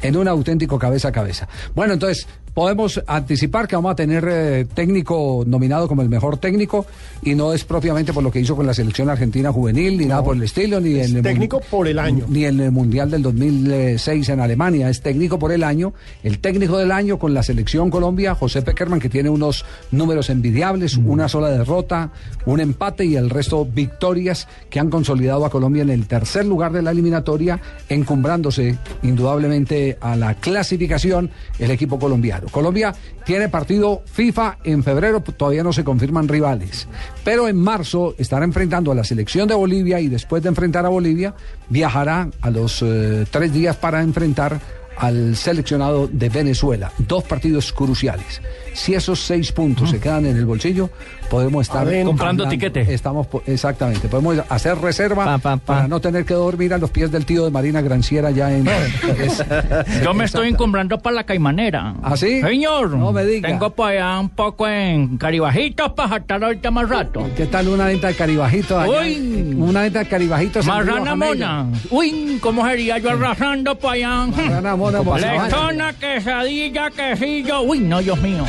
En 0.00 0.16
un 0.16 0.28
auténtico 0.28 0.78
cabeza 0.78 1.08
a 1.08 1.12
cabeza. 1.12 1.48
Bueno, 1.74 1.94
entonces, 1.94 2.28
podemos 2.54 3.02
anticipar 3.06 3.68
que 3.68 3.76
vamos 3.76 3.92
a 3.92 3.94
tener 3.94 4.26
eh, 4.28 4.66
técnico 4.74 5.44
nominado 5.46 5.88
como 5.88 6.02
el 6.02 6.08
mejor 6.08 6.38
técnico 6.38 6.86
y 7.22 7.34
no 7.34 7.52
es 7.52 7.64
propiamente 7.64 8.12
por 8.12 8.22
lo 8.22 8.30
que 8.30 8.40
hizo 8.40 8.56
con 8.56 8.66
la 8.66 8.74
selección 8.74 9.08
argentina 9.08 9.52
juvenil 9.52 9.98
ni 9.98 10.06
nada 10.06 10.22
por 10.22 10.36
el 10.36 10.42
estilo 10.42 10.80
ni 10.80 10.94
Es 10.98 11.10
en 11.10 11.18
el 11.18 11.22
técnico 11.22 11.60
por 11.70 11.86
el 11.88 11.98
año. 11.98 12.24
ni 12.28 12.44
en 12.44 12.60
el 12.60 12.70
mundial 12.70 13.10
del 13.10 13.22
2006 13.22 14.28
en 14.28 14.40
Alemania 14.40 14.88
es 14.88 15.00
técnico 15.02 15.38
por 15.38 15.52
el 15.52 15.62
año 15.64 15.94
el 16.22 16.38
técnico 16.38 16.78
del 16.78 16.92
año 16.92 17.18
con 17.18 17.34
la 17.34 17.42
selección 17.42 17.90
Colombia 17.90 18.34
José 18.34 18.62
Peckerman 18.62 19.00
que 19.00 19.08
tiene 19.08 19.30
unos 19.30 19.64
números 19.90 20.30
envidiables 20.30 20.96
una 20.96 21.28
sola 21.28 21.50
derrota 21.50 22.10
un 22.46 22.60
empate 22.60 23.04
y 23.04 23.16
el 23.16 23.30
resto 23.30 23.64
victorias 23.64 24.48
que 24.70 24.80
han 24.80 24.90
consolidado 24.90 25.44
a 25.44 25.50
Colombia 25.50 25.82
en 25.82 25.90
el 25.90 26.06
tercer 26.06 26.46
lugar 26.46 26.72
de 26.72 26.82
la 26.82 26.90
eliminatoria 26.90 27.60
encumbrándose 27.88 28.78
indudablemente 29.02 29.98
a 30.00 30.16
la 30.16 30.34
clasificación 30.34 31.30
el 31.58 31.70
equipo 31.70 31.98
colombiano 31.98 32.37
Colombia 32.50 32.94
tiene 33.24 33.48
partido 33.48 34.02
FIFA 34.06 34.58
en 34.64 34.82
febrero, 34.82 35.20
todavía 35.20 35.62
no 35.62 35.72
se 35.72 35.84
confirman 35.84 36.28
rivales. 36.28 36.88
Pero 37.24 37.48
en 37.48 37.56
marzo 37.56 38.14
estará 38.18 38.44
enfrentando 38.44 38.92
a 38.92 38.94
la 38.94 39.04
selección 39.04 39.48
de 39.48 39.54
Bolivia 39.54 40.00
y 40.00 40.08
después 40.08 40.42
de 40.42 40.48
enfrentar 40.48 40.86
a 40.86 40.88
Bolivia, 40.88 41.34
viajará 41.68 42.28
a 42.40 42.50
los 42.50 42.82
eh, 42.82 43.26
tres 43.30 43.52
días 43.52 43.76
para 43.76 44.02
enfrentar 44.02 44.60
al 44.98 45.36
seleccionado 45.36 46.08
de 46.08 46.28
Venezuela. 46.28 46.92
Dos 46.98 47.24
partidos 47.24 47.72
cruciales. 47.72 48.42
Si 48.74 48.94
esos 48.94 49.20
seis 49.20 49.52
puntos 49.52 49.90
se 49.90 50.00
quedan 50.00 50.26
en 50.26 50.36
el 50.36 50.44
bolsillo, 50.44 50.90
podemos 51.30 51.62
estar 51.66 51.86
Adentro. 51.86 52.10
Comprando 52.10 52.48
tiquete. 52.48 52.80
Estamos 52.92 53.26
exactamente, 53.46 54.08
podemos 54.08 54.38
hacer 54.48 54.78
reserva 54.78 55.38
para 55.38 55.88
no 55.88 56.00
tener 56.00 56.24
que 56.24 56.34
dormir 56.34 56.74
a 56.74 56.78
los 56.78 56.90
pies 56.90 57.10
del 57.10 57.24
tío 57.26 57.44
de 57.44 57.50
Marina 57.50 57.80
Granciera 57.80 58.30
ya 58.30 58.52
en 58.52 58.66
es- 59.20 59.44
Yo 60.02 60.14
me 60.14 60.24
estoy 60.24 60.48
encumbrando 60.48 60.98
para 60.98 61.16
la 61.16 61.24
caimanera. 61.24 61.94
¿Ah, 62.02 62.16
sí? 62.16 62.40
Señor. 62.40 62.90
No 62.90 63.12
me 63.12 63.24
diga. 63.24 63.48
Tengo 63.48 63.70
por 63.70 63.90
allá 63.90 64.18
un 64.18 64.28
poco 64.30 64.66
en 64.68 65.16
caribajitos 65.18 65.92
para 65.92 66.08
saltar 66.10 66.42
ahorita 66.44 66.70
más 66.70 66.88
rato. 66.88 67.28
¿Qué 67.36 67.46
tal 67.46 67.68
una 67.68 67.86
venta 67.86 68.08
de 68.08 68.14
caribajito? 68.14 68.78
allá? 68.78 69.00
Uy. 69.02 69.54
Una 69.58 69.82
venta 69.82 70.00
de 70.00 70.06
caribajitos. 70.08 70.66
Marrana 70.66 71.14
mona. 71.14 71.66
Uy, 71.90 72.38
¿cómo 72.40 72.66
sería 72.66 72.98
yo 72.98 73.10
arrasando 73.10 73.78
para 73.78 73.94
allá? 73.94 74.26
Marrana 74.26 74.76
mona, 74.76 75.02
pues, 75.02 75.22
Lechona, 75.22 75.92
quesadilla, 75.94 76.90
quesillo. 76.90 77.62
Uy, 77.62 77.80
no, 77.80 78.00
Dios 78.00 78.20
mío. 78.20 78.44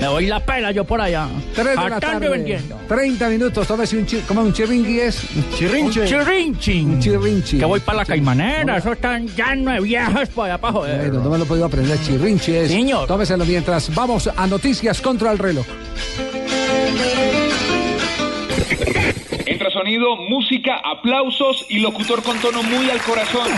Me 0.00 0.06
doy 0.06 0.26
la 0.26 0.40
pela 0.40 0.70
yo 0.72 0.84
por 0.84 1.00
allá. 1.00 1.26
Tres 1.54 1.76
de 1.76 1.88
la 1.88 2.00
tarde. 2.26 2.38
vendiendo. 2.38 2.80
30 2.88 3.28
minutos. 3.28 3.66
Tómese 3.66 3.96
un, 3.98 4.06
chi 4.06 4.20
¿cómo 4.26 4.42
un 4.42 4.52
chirringui 4.52 5.00
es. 5.00 5.22
Chirrinche. 5.56 6.00
Un 6.00 6.06
chirrinchi. 6.06 6.80
Un 6.82 7.00
chirrinchi. 7.00 7.58
Que 7.58 7.64
voy 7.64 7.80
para 7.80 7.98
la 7.98 8.04
caimanera. 8.04 8.76
Eso 8.76 8.92
están 8.92 9.26
lleno 9.28 9.72
de 9.72 9.80
viejas 9.80 10.28
para 10.30 10.54
allá 10.54 10.60
para 10.60 10.72
joder. 10.72 10.98
Bueno, 10.98 11.24
no 11.24 11.30
me 11.30 11.38
lo 11.38 11.44
he 11.44 11.46
podido 11.46 11.66
aprender. 11.66 11.98
Chirrinchi 12.02 12.52
es. 12.54 12.70
Señor. 12.70 13.06
Tómeselo 13.06 13.44
mientras 13.44 13.94
vamos 13.94 14.28
a 14.34 14.46
noticias 14.46 15.00
contra 15.00 15.32
el 15.32 15.38
reloj. 15.38 15.66
Entra 19.46 19.70
sonido, 19.70 20.16
música, 20.28 20.80
aplausos 20.84 21.66
y 21.68 21.78
locutor 21.80 22.22
con 22.22 22.38
tono 22.40 22.62
muy 22.62 22.90
al 22.90 23.00
corazón. 23.02 23.48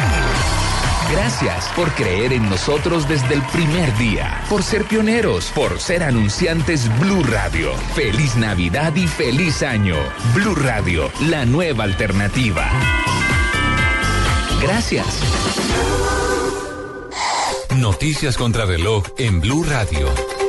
Gracias 1.11 1.69
por 1.77 1.93
creer 1.95 2.33
en 2.33 2.49
nosotros 2.49 3.09
desde 3.09 3.35
el 3.35 3.43
primer 3.43 3.97
día, 3.99 4.43
por 4.49 4.63
ser 4.63 4.85
pioneros, 4.85 5.51
por 5.55 5.79
ser 5.79 6.03
anunciantes 6.03 6.89
Blue 6.99 7.23
Radio. 7.25 7.75
Feliz 7.95 8.37
Navidad 8.37 8.95
y 8.97 9.07
feliz 9.07 9.63
año. 9.63 9.97
Blue 10.35 10.55
Radio, 10.55 11.11
la 11.29 11.45
nueva 11.45 11.85
alternativa. 11.85 12.69
Gracias. 14.63 15.07
Noticias 17.77 18.37
contra 18.37 18.65
reloj 18.65 19.05
en 19.19 19.41
Blue 19.41 19.65
Radio. 19.65 20.44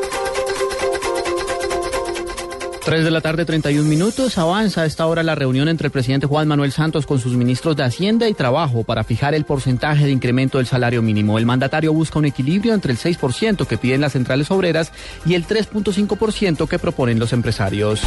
3 2.85 3.03
de 3.03 3.09
la 3.09 3.19
tarde, 3.19 3.45
31 3.45 3.89
minutos. 3.89 4.37
Avanza 4.37 4.83
a 4.83 4.85
esta 4.85 5.07
hora 5.07 5.23
la 5.23 5.33
reunión 5.33 5.67
entre 5.69 5.87
el 5.87 5.91
presidente 5.91 6.27
Juan 6.27 6.47
Manuel 6.47 6.71
Santos 6.71 7.07
con 7.07 7.19
sus 7.19 7.33
ministros 7.33 7.75
de 7.75 7.83
Hacienda 7.83 8.29
y 8.29 8.35
Trabajo 8.35 8.83
para 8.83 9.03
fijar 9.03 9.33
el 9.33 9.43
porcentaje 9.43 10.05
de 10.05 10.11
incremento 10.11 10.59
del 10.59 10.67
salario 10.67 11.01
mínimo. 11.01 11.39
El 11.39 11.47
mandatario 11.47 11.91
busca 11.93 12.19
un 12.19 12.25
equilibrio 12.25 12.75
entre 12.75 12.91
el 12.91 12.99
6% 12.99 13.65
que 13.65 13.79
piden 13.79 14.01
las 14.01 14.11
centrales 14.11 14.51
obreras 14.51 14.91
y 15.25 15.33
el 15.33 15.47
3.5% 15.47 16.67
que 16.67 16.77
proponen 16.77 17.17
los 17.17 17.33
empresarios. 17.33 18.01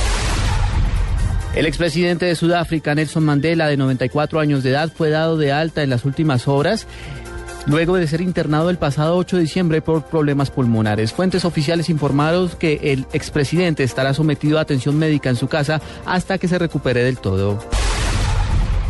El 1.57 1.67
expresidente 1.67 2.27
de 2.27 2.37
Sudáfrica, 2.37 2.95
Nelson 2.95 3.25
Mandela, 3.25 3.67
de 3.67 3.77
94 3.77 4.39
años 4.39 4.63
de 4.63 4.71
edad, 4.71 4.93
fue 4.95 5.11
dado 5.11 5.37
de 5.37 5.51
alta 5.51 5.83
en 5.83 5.91
las 5.91 6.05
últimas 6.05 6.47
horas 6.47 6.87
luego 7.69 7.97
de 7.97 8.07
ser 8.07 8.21
internado 8.21 8.71
el 8.71 8.79
pasado 8.79 9.17
8 9.17 9.37
de 9.37 9.43
diciembre 9.43 9.83
por 9.83 10.05
problemas 10.05 10.51
pulmonares. 10.51 11.13
Fuentes 11.13 11.45
oficiales 11.45 11.89
informaron 11.89 12.51
que 12.59 12.81
el 12.83 13.07
expresidente 13.13 13.85
estará 13.85 14.15
sometido 14.15 14.59
a 14.59 14.63
atención 14.63 14.99
médica 14.99 15.29
en 15.31 15.37
su 15.37 15.49
casa 15.49 15.81
hasta 16.05 16.39
que 16.39 16.49
se 16.49 16.59
recupere 16.59 17.05
del 17.05 17.19
todo. 17.19 17.59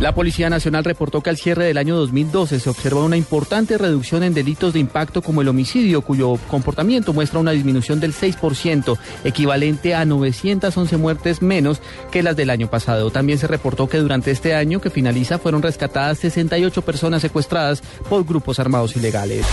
La 0.00 0.14
Policía 0.14 0.48
Nacional 0.48 0.84
reportó 0.84 1.22
que 1.22 1.30
al 1.30 1.36
cierre 1.36 1.64
del 1.64 1.76
año 1.76 1.96
2012 1.96 2.60
se 2.60 2.70
observó 2.70 3.04
una 3.04 3.16
importante 3.16 3.76
reducción 3.76 4.22
en 4.22 4.32
delitos 4.32 4.72
de 4.72 4.78
impacto 4.78 5.22
como 5.22 5.42
el 5.42 5.48
homicidio, 5.48 6.02
cuyo 6.02 6.38
comportamiento 6.46 7.12
muestra 7.12 7.40
una 7.40 7.50
disminución 7.50 7.98
del 7.98 8.14
6%, 8.14 8.96
equivalente 9.24 9.96
a 9.96 10.04
911 10.04 10.96
muertes 10.98 11.42
menos 11.42 11.80
que 12.12 12.22
las 12.22 12.36
del 12.36 12.50
año 12.50 12.70
pasado. 12.70 13.10
También 13.10 13.40
se 13.40 13.48
reportó 13.48 13.88
que 13.88 13.98
durante 13.98 14.30
este 14.30 14.54
año 14.54 14.80
que 14.80 14.90
finaliza 14.90 15.40
fueron 15.40 15.62
rescatadas 15.62 16.18
68 16.18 16.80
personas 16.82 17.20
secuestradas 17.20 17.82
por 18.08 18.24
grupos 18.24 18.60
armados 18.60 18.96
ilegales. 18.96 19.44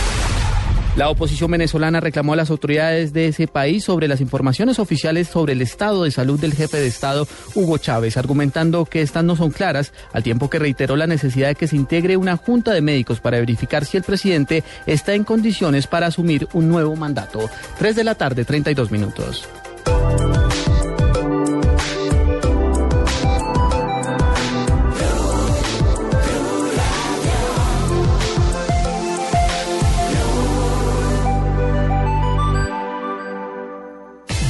La 0.95 1.09
oposición 1.09 1.51
venezolana 1.51 1.99
reclamó 1.99 2.33
a 2.33 2.35
las 2.37 2.49
autoridades 2.49 3.11
de 3.11 3.27
ese 3.27 3.47
país 3.47 3.83
sobre 3.83 4.07
las 4.07 4.21
informaciones 4.21 4.79
oficiales 4.79 5.27
sobre 5.27 5.51
el 5.51 5.61
estado 5.61 6.05
de 6.05 6.11
salud 6.11 6.39
del 6.39 6.53
jefe 6.53 6.77
de 6.77 6.87
Estado, 6.87 7.27
Hugo 7.53 7.77
Chávez, 7.77 8.15
argumentando 8.15 8.85
que 8.85 9.01
estas 9.01 9.25
no 9.25 9.35
son 9.35 9.51
claras, 9.51 9.91
al 10.13 10.23
tiempo 10.23 10.49
que 10.49 10.57
reiteró 10.57 10.95
la 10.95 11.05
necesidad 11.05 11.49
de 11.49 11.55
que 11.55 11.67
se 11.67 11.75
integre 11.75 12.15
una 12.15 12.37
junta 12.37 12.71
de 12.71 12.81
médicos 12.81 13.19
para 13.19 13.39
verificar 13.39 13.83
si 13.83 13.97
el 13.97 14.03
presidente 14.03 14.63
está 14.85 15.13
en 15.15 15.25
condiciones 15.25 15.85
para 15.85 16.07
asumir 16.07 16.47
un 16.53 16.69
nuevo 16.69 16.95
mandato. 16.95 17.49
3 17.77 17.93
de 17.93 18.03
la 18.05 18.15
tarde, 18.15 18.45
32 18.45 18.89
minutos. 18.89 19.49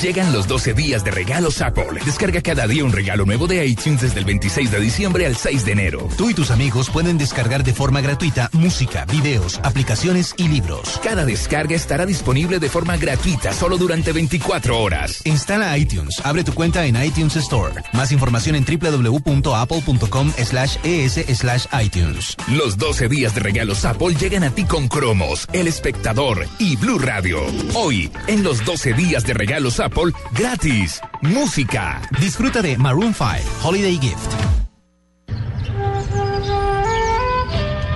Llegan 0.06 0.32
los 0.34 0.47
12 0.47 0.76
días 0.76 1.03
de 1.03 1.10
regalos 1.10 1.64
Apple. 1.64 1.99
Descarga 2.06 2.39
cada 2.39 2.68
día 2.68 2.86
un 2.86 2.91
regalo 2.91 3.26
nuevo 3.26 3.47
de 3.47 3.66
iTunes 3.66 4.01
desde 4.01 4.20
el 4.20 4.26
26 4.26 4.70
de 4.70 4.80
diciembre 4.80 5.26
al 5.26 5.36
6 5.36 5.66
de 5.66 5.72
enero. 5.72 6.08
Tú 6.16 6.30
y 6.30 6.36
tus 6.36 6.51
amigos 6.51 6.91
pueden 6.91 7.18
descargar 7.18 7.64
de 7.64 7.74
forma 7.74 8.01
gratuita 8.01 8.51
música, 8.53 9.06
videos, 9.06 9.60
aplicaciones 9.64 10.36
y 10.38 10.47
libros. 10.47 11.01
Cada 11.03 11.26
descarga 11.26 11.76
estará 11.76 12.06
disponible 12.06 12.60
de 12.60 12.70
forma 12.70 12.97
gratuita 12.97 13.51
solo 13.51 13.80
durante 13.80 14.12
24 14.12 14.80
horas. 14.80 15.26
Instala 15.26 15.76
iTunes, 15.76 16.22
abre 16.24 16.43
tu 16.43 16.53
cuenta 16.53 16.86
en 16.86 17.03
iTunes 17.03 17.36
Store. 17.38 17.74
Más 17.93 18.12
información 18.12 18.56
en 18.56 18.64
www.apple.com 18.64 20.34
slash 20.38 20.78
es 20.84 21.14
slash 21.14 21.66
iTunes. 21.84 22.38
Los 22.49 22.78
12 22.78 23.08
días 23.08 23.34
de 23.34 23.41
regalos 23.41 23.84
Apple 23.86 24.14
llegan 24.14 24.43
a 24.43 24.51
ti 24.51 24.66
con 24.66 24.88
cromos, 24.88 25.47
El 25.51 25.68
Espectador 25.68 26.47
y 26.60 26.76
Blue 26.76 26.99
Radio. 26.99 27.39
Hoy, 27.74 28.12
en 28.28 28.43
los 28.43 28.64
12 28.64 28.93
días 28.93 29.24
de 29.24 29.34
regalos 29.34 29.80
Apple, 29.80 29.95
gratis. 30.32 31.02
Música. 31.22 32.02
Disfruta 32.20 32.62
de 32.62 32.78
Maroon 32.78 33.14
5, 33.14 33.28
Holiday 33.64 33.98
Gift. 33.98 34.32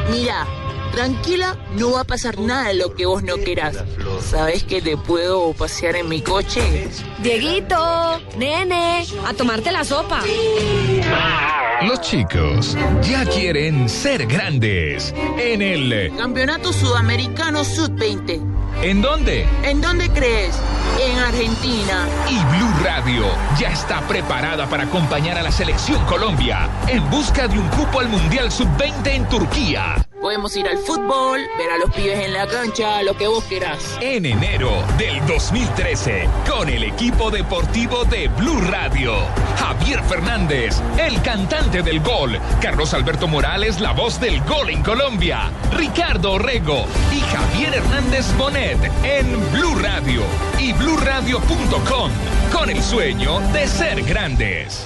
Mira, 0.09 0.45
tranquila, 0.91 1.57
no 1.77 1.91
va 1.91 2.01
a 2.01 2.03
pasar 2.03 2.39
nada 2.39 2.69
de 2.69 2.75
lo 2.75 2.95
que 2.95 3.05
vos 3.05 3.21
no 3.23 3.35
querás. 3.37 3.83
¿Sabes 4.21 4.63
que 4.63 4.81
te 4.81 4.97
puedo 4.97 5.53
pasear 5.53 5.97
en 5.97 6.07
mi 6.07 6.21
coche? 6.21 6.87
Dieguito, 7.21 8.19
nene, 8.37 9.05
a 9.27 9.33
tomarte 9.33 9.71
la 9.71 9.83
sopa. 9.83 10.21
Los 11.81 12.01
chicos 12.01 12.77
ya 13.01 13.25
quieren 13.25 13.87
ser 13.87 14.25
grandes 14.25 15.13
en 15.37 15.61
el... 15.61 16.13
Campeonato 16.17 16.73
Sudamericano 16.73 17.63
Sub-20. 17.63 18.58
¿En 18.81 19.01
dónde? 19.01 19.47
¿En 19.63 19.81
dónde 19.81 20.09
crees? 20.09 20.57
En 21.01 21.17
Argentina. 21.19 22.07
Y 22.29 22.35
Blue 22.55 22.83
Radio 22.83 23.25
ya 23.59 23.69
está 23.69 24.01
preparada 24.01 24.67
para 24.67 24.83
acompañar 24.83 25.37
a 25.37 25.43
la 25.43 25.51
selección 25.51 26.03
Colombia 26.05 26.69
en 26.87 27.07
busca 27.09 27.47
de 27.47 27.59
un 27.59 27.67
cupo 27.69 27.99
al 27.99 28.09
Mundial 28.09 28.51
Sub-20 28.51 29.07
en 29.07 29.29
Turquía. 29.29 30.08
Podemos 30.21 30.53
ir 30.57 30.67
al 30.67 30.77
fútbol, 30.77 31.39
ver 31.57 31.71
a 31.71 31.77
los 31.77 31.89
pibes 31.91 32.19
en 32.19 32.33
la 32.33 32.45
cancha, 32.45 33.01
lo 33.03 33.15
que 33.15 33.27
vos 33.27 33.41
querás. 33.45 33.97
En 34.01 34.25
enero 34.25 34.83
del 34.97 35.25
2013, 35.25 36.27
con 36.49 36.67
el 36.67 36.83
equipo 36.83 37.31
deportivo 37.31 38.03
de 38.03 38.27
Blue 38.27 38.59
Radio. 38.69 39.13
Javier 39.57 40.03
Fernández, 40.03 40.81
el 40.97 41.21
cantante 41.21 41.81
del 41.83 42.01
gol. 42.01 42.37
Carlos 42.61 42.93
Alberto 42.93 43.29
Morales, 43.29 43.79
la 43.79 43.93
voz 43.93 44.19
del 44.19 44.41
gol 44.43 44.69
en 44.69 44.83
Colombia. 44.83 45.51
Ricardo 45.71 46.33
Orrego 46.33 46.85
y 47.13 47.21
Javier 47.21 47.75
Hernández 47.75 48.25
Bonet 48.37 48.79
en 49.03 49.51
Blue 49.53 49.75
Radio. 49.75 50.23
bluradio.com 50.77 52.11
con 52.51 52.69
el 52.69 52.83
sueño 52.83 53.39
de 53.53 53.67
ser 53.67 54.03
grandes. 54.03 54.85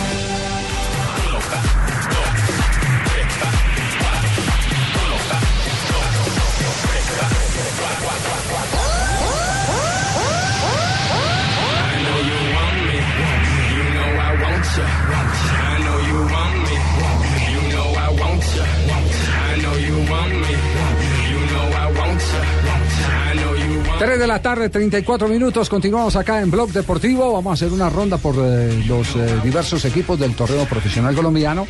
Tres 24.01 24.17
de 24.17 24.25
la 24.25 24.41
tarde, 24.41 24.67
34 24.67 25.27
minutos. 25.27 25.69
Continuamos 25.69 26.15
acá 26.15 26.41
en 26.41 26.49
Blog 26.49 26.71
Deportivo. 26.71 27.33
Vamos 27.33 27.51
a 27.51 27.53
hacer 27.53 27.71
una 27.71 27.87
ronda 27.87 28.17
por 28.17 28.33
eh, 28.35 28.83
los 28.87 29.15
eh, 29.15 29.39
diversos 29.43 29.85
equipos 29.85 30.19
del 30.19 30.33
torneo 30.33 30.65
profesional 30.65 31.13
colombiano 31.13 31.67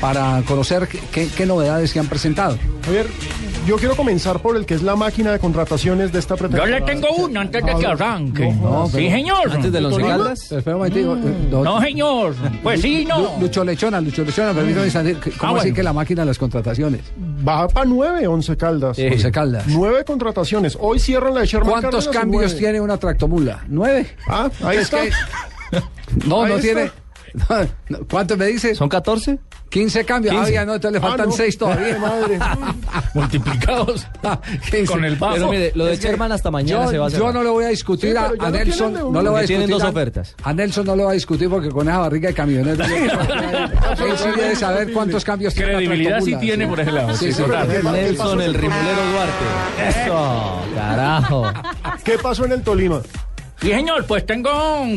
para 0.00 0.44
conocer 0.46 0.86
qué 0.86 1.44
novedades 1.44 1.90
se 1.90 1.98
han 1.98 2.06
presentado. 2.06 2.56
Javier, 2.84 3.08
yo 3.66 3.76
quiero 3.76 3.96
comenzar 3.96 4.38
por 4.40 4.56
el 4.56 4.64
que 4.64 4.74
es 4.74 4.82
la 4.82 4.94
máquina 4.96 5.32
de 5.32 5.38
contrataciones 5.38 6.12
de 6.12 6.18
esta 6.20 6.34
Yo 6.34 6.38
pretemporada. 6.48 6.78
le 6.78 6.84
tengo 6.86 7.08
una 7.16 7.40
antes 7.42 7.64
de 7.64 7.74
que 7.74 7.86
arranque. 7.86 8.52
No, 8.52 8.86
sí, 8.86 9.10
señor. 9.10 9.50
Antes 9.50 9.72
del 9.72 9.86
Once 9.86 10.00
Caldas. 10.02 10.52
Un 10.52 10.72
momentico, 10.72 11.14
eh, 11.16 11.48
no- 11.50 11.64
No, 11.64 11.80
señor. 11.80 12.34
Pues 12.62 12.80
sí, 12.80 13.04
no. 13.04 13.18
Lu- 13.20 13.40
Lucho 13.42 13.64
Lechona, 13.64 14.00
Lucho 14.00 14.24
Lechona, 14.24 14.52
permítame 14.52 14.90
salir. 14.90 15.18
¿Cómo 15.38 15.56
Ah, 15.56 15.60
así 15.60 15.72
que 15.72 15.82
la 15.82 15.92
máquina 15.92 16.22
de 16.22 16.26
las 16.26 16.38
contrataciones? 16.38 17.00
Va 17.46 17.66
para 17.68 17.86
nueve, 17.86 18.26
once 18.26 18.56
caldas. 18.56 18.98
Once 18.98 19.30
Caldas. 19.32 19.64
Nueve 19.66 20.04
contrataciones. 20.04 20.76
Hoy 20.80 20.98
cierran 21.00 21.34
la 21.34 21.40
de 21.40 21.46
Sherman 21.46 21.70
¿Cuántos 21.70 22.06
Cárdenas 22.06 22.22
cambios 22.22 22.56
tiene 22.56 22.80
una 22.80 22.96
tractomula? 22.98 23.64
¿Nueve? 23.68 24.06
Ah, 24.28 24.48
ahí 24.62 24.76
Es 24.78 24.84
está. 24.84 25.02
que- 25.02 25.10
No, 26.26 26.42
Ahí 26.42 26.52
no 26.52 26.58
está. 26.58 26.60
tiene. 26.60 26.90
No, 27.88 27.98
¿Cuántos 28.10 28.36
me 28.36 28.46
dice? 28.46 28.74
¿Son 28.74 28.88
14? 28.88 29.38
15 29.68 30.04
cambios. 30.04 30.34
15. 30.34 30.48
Ah, 30.48 30.52
ya 30.52 30.64
no, 30.64 30.74
entonces 30.74 31.00
le 31.00 31.06
Ah, 31.06 31.10
faltan 31.10 31.28
no. 31.28 31.34
6 31.34 31.58
todavía. 31.58 31.98
Madre. 31.98 32.38
Multiplicados 33.14 34.06
con 34.88 35.04
el 35.04 35.16
Pero 35.18 35.50
mire, 35.50 35.72
lo 35.74 35.86
de 35.86 35.96
Sherman 35.96 36.32
hasta 36.32 36.50
mañana 36.50 36.84
yo, 36.84 36.90
se 36.90 36.98
va 36.98 37.06
a 37.06 37.08
yo 37.10 37.16
cerrar. 37.18 37.34
no 37.34 37.42
le 37.42 37.50
voy 37.50 37.64
a 37.64 37.68
discutir 37.68 38.10
Sí, 38.12 38.16
a, 38.16 38.26
a 38.26 38.30
no 38.30 38.50
Nelson. 38.50 38.92
No 39.12 39.22
le 39.22 39.28
voy 39.28 39.28
a 39.28 39.32
Porque 39.32 39.46
tienen 39.46 39.66
discutir 39.66 39.68
dos 39.68 39.82
ofertas. 39.90 40.34
A 40.42 40.52
Nelson 40.52 40.86
no 40.86 40.96
le 40.96 41.02
voy 41.04 41.10
a 41.10 41.14
discutir 41.14 41.48
porque 41.50 41.68
con 41.68 41.88
esa 41.88 41.98
barriga 41.98 42.28
de 42.28 42.34
camioneta. 42.34 42.84
él 42.86 44.18
sí 44.18 44.28
debe 44.36 44.56
saber 44.56 44.92
cuántos 44.92 45.24
cambios 45.24 45.54
tiene. 45.54 45.72
Credibilidad 45.72 46.20
sí 46.20 46.34
tiene 46.36 46.66
por 46.66 46.80
ese 46.80 46.92
lado. 46.92 47.14
Sí, 47.16 47.32
sí, 47.32 47.42
Nelson, 47.92 48.40
el 48.40 48.54
rimulero 48.54 49.00
Duarte. 49.12 50.00
Eso, 50.00 50.62
carajo. 50.74 51.44
¿Qué 52.04 52.18
pasó 52.18 52.44
en 52.44 52.52
el 52.52 52.62
Tolima? 52.62 53.00
Sí, 53.60 53.70
señor, 53.70 54.04
pues 54.06 54.24
tengo 54.26 54.50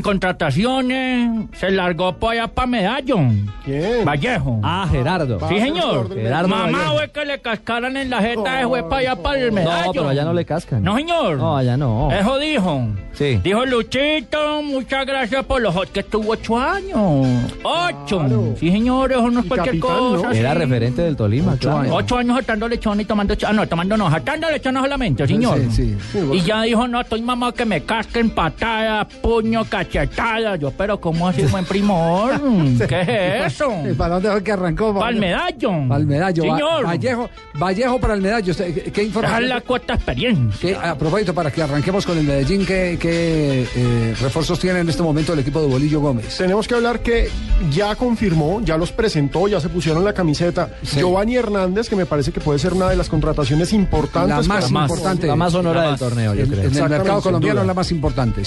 contrataciones. 0.03 1.29
Se 1.53 1.71
largó 1.71 2.13
para 2.17 2.33
allá 2.43 2.47
para 2.47 2.67
Medallón. 2.67 3.51
¿Quién? 3.63 4.03
Vallejo. 4.05 4.59
Ah, 4.63 4.87
Gerardo. 4.89 5.39
Sí, 5.47 5.59
señor. 5.59 6.13
Gerardo 6.13 6.49
Mamá, 6.49 6.65
Vallejo. 6.71 6.93
fue 6.95 7.09
que 7.11 7.25
le 7.25 7.39
cascaran 7.41 7.95
en 7.97 8.09
la 8.09 8.21
jeta 8.21 8.57
de 8.57 8.67
fue 8.67 8.83
para 8.83 8.97
allá 8.97 9.15
para 9.15 9.39
el 9.39 9.51
medallo. 9.51 9.85
No, 9.87 9.91
pero 9.93 10.09
allá 10.09 10.25
no 10.25 10.33
le 10.33 10.45
cascan. 10.45 10.83
No, 10.83 10.95
señor. 10.97 11.37
No, 11.37 11.55
allá 11.57 11.77
no. 11.77 12.11
Eso 12.11 12.37
dijo. 12.37 12.87
Sí. 13.13 13.39
Dijo 13.43 13.65
Luchito, 13.65 14.61
muchas 14.63 15.05
gracias 15.05 15.43
por 15.45 15.61
los 15.61 15.75
ocho, 15.75 15.91
que 15.93 15.99
estuvo 16.01 16.31
ocho 16.31 16.57
años. 16.57 17.51
Ocho. 17.63 18.55
Sí, 18.59 18.69
señor, 18.71 19.11
eso 19.11 19.29
no 19.29 19.39
es 19.39 19.45
Y 19.45 19.49
cualquier 19.49 19.79
capitán, 19.79 19.97
cosa. 19.99 20.27
¿no? 20.27 20.33
sí. 20.33 20.39
Era 20.39 20.53
referente 20.53 21.01
del 21.01 21.15
Tolima, 21.15 21.55
claro. 21.57 21.93
Ocho 21.95 22.17
años 22.17 22.35
saltando 22.35 22.67
lechón 22.67 22.99
y 22.99 23.05
tomando... 23.05 23.33
ch- 23.35 23.45
Ah, 23.49 23.53
no, 23.53 23.67
tomando 23.67 23.97
no, 23.97 24.09
saltando 24.11 24.49
lechón 24.49 24.75
solamente, 24.75 25.25
señor. 25.27 25.59
Sí, 25.71 25.95
sí. 26.11 26.19
Y 26.33 26.41
ya 26.41 26.61
dijo, 26.63 26.87
no, 26.87 27.01
estoy 27.01 27.21
mamado 27.21 27.53
que 27.53 27.65
me 27.65 27.81
casquen 27.83 28.29
patada, 28.51 29.07
puño, 29.07 29.65
cachetada. 29.65 30.55
Yo, 30.55 30.71
pero 30.71 30.99
¿cómo 30.99 31.27
así, 31.27 31.43
buen 31.43 31.65
primor? 31.65 32.39
¿Qué 32.87 33.41
es 33.45 33.53
eso? 33.53 33.71
¿Y 33.89 33.93
¿Para 33.93 34.15
dónde 34.15 34.31
fue 34.31 34.43
que 34.43 34.51
arrancó? 34.51 34.93
Para 34.93 35.11
el 35.11 35.19
medallo. 35.19 35.71
Para 35.87 35.99
el 36.01 36.07
medallo. 36.07 36.45
Va- 36.47 36.55
Señor. 36.57 36.85
Vallejo, 36.85 37.29
Vallejo 37.55 37.99
para 37.99 38.13
el 38.13 38.21
medallo. 38.21 38.51
¿Usted- 38.51 38.73
¿Qué, 38.73 38.89
Esa 38.89 39.01
es 39.01 39.07
información? 39.07 39.49
la 39.49 39.61
cuota 39.61 39.93
experiencia. 39.95 40.59
¿Qué- 40.59 40.75
a 40.75 40.97
propósito, 40.97 41.33
para 41.33 41.51
que 41.51 41.61
arranquemos 41.61 42.05
con 42.05 42.17
el 42.17 42.23
Medellín, 42.25 42.65
¿qué, 42.65 42.97
qué, 42.99 43.67
eh, 43.75 44.15
refuerzos 44.21 44.59
tiene 44.59 44.79
en 44.79 44.89
este 44.89 45.03
momento 45.03 45.33
el 45.33 45.39
equipo 45.39 45.61
de 45.61 45.67
Bolillo 45.67 45.99
Gómez? 46.01 46.37
Tenemos 46.37 46.67
que 46.67 46.75
hablar 46.75 46.99
que 47.01 47.29
ya 47.71 47.95
confirmó, 47.95 48.61
ya 48.63 48.77
los 48.77 48.91
presentó, 48.91 49.47
ya 49.47 49.59
se 49.59 49.69
pusieron 49.69 50.03
la 50.05 50.13
camiseta. 50.13 50.69
Sí. 50.83 50.99
Giovanni 50.99 51.35
Hernández, 51.35 51.89
que 51.89 51.95
me 51.95 52.05
parece 52.05 52.31
que 52.31 52.39
puede 52.39 52.59
ser 52.59 52.73
una 52.73 52.89
de 52.89 52.95
las 52.95 53.09
contrataciones 53.09 53.73
importantes. 53.73 54.47
La 54.47 54.53
más 54.53 54.65
para- 54.71 54.83
importante. 54.85 55.27
La 55.27 55.35
más 55.35 55.51
sonora 55.53 55.81
La 55.83 55.87
del 55.89 55.99
torneo, 55.99 56.33
yo 56.33 56.45
creo. 56.47 56.63
en 56.63 56.75
el 56.77 56.89
mercado 56.89 57.21
colombiano 57.21 57.61
es 57.61 57.67
la 57.67 57.73
más 57.73 57.91
importante, 57.91 58.38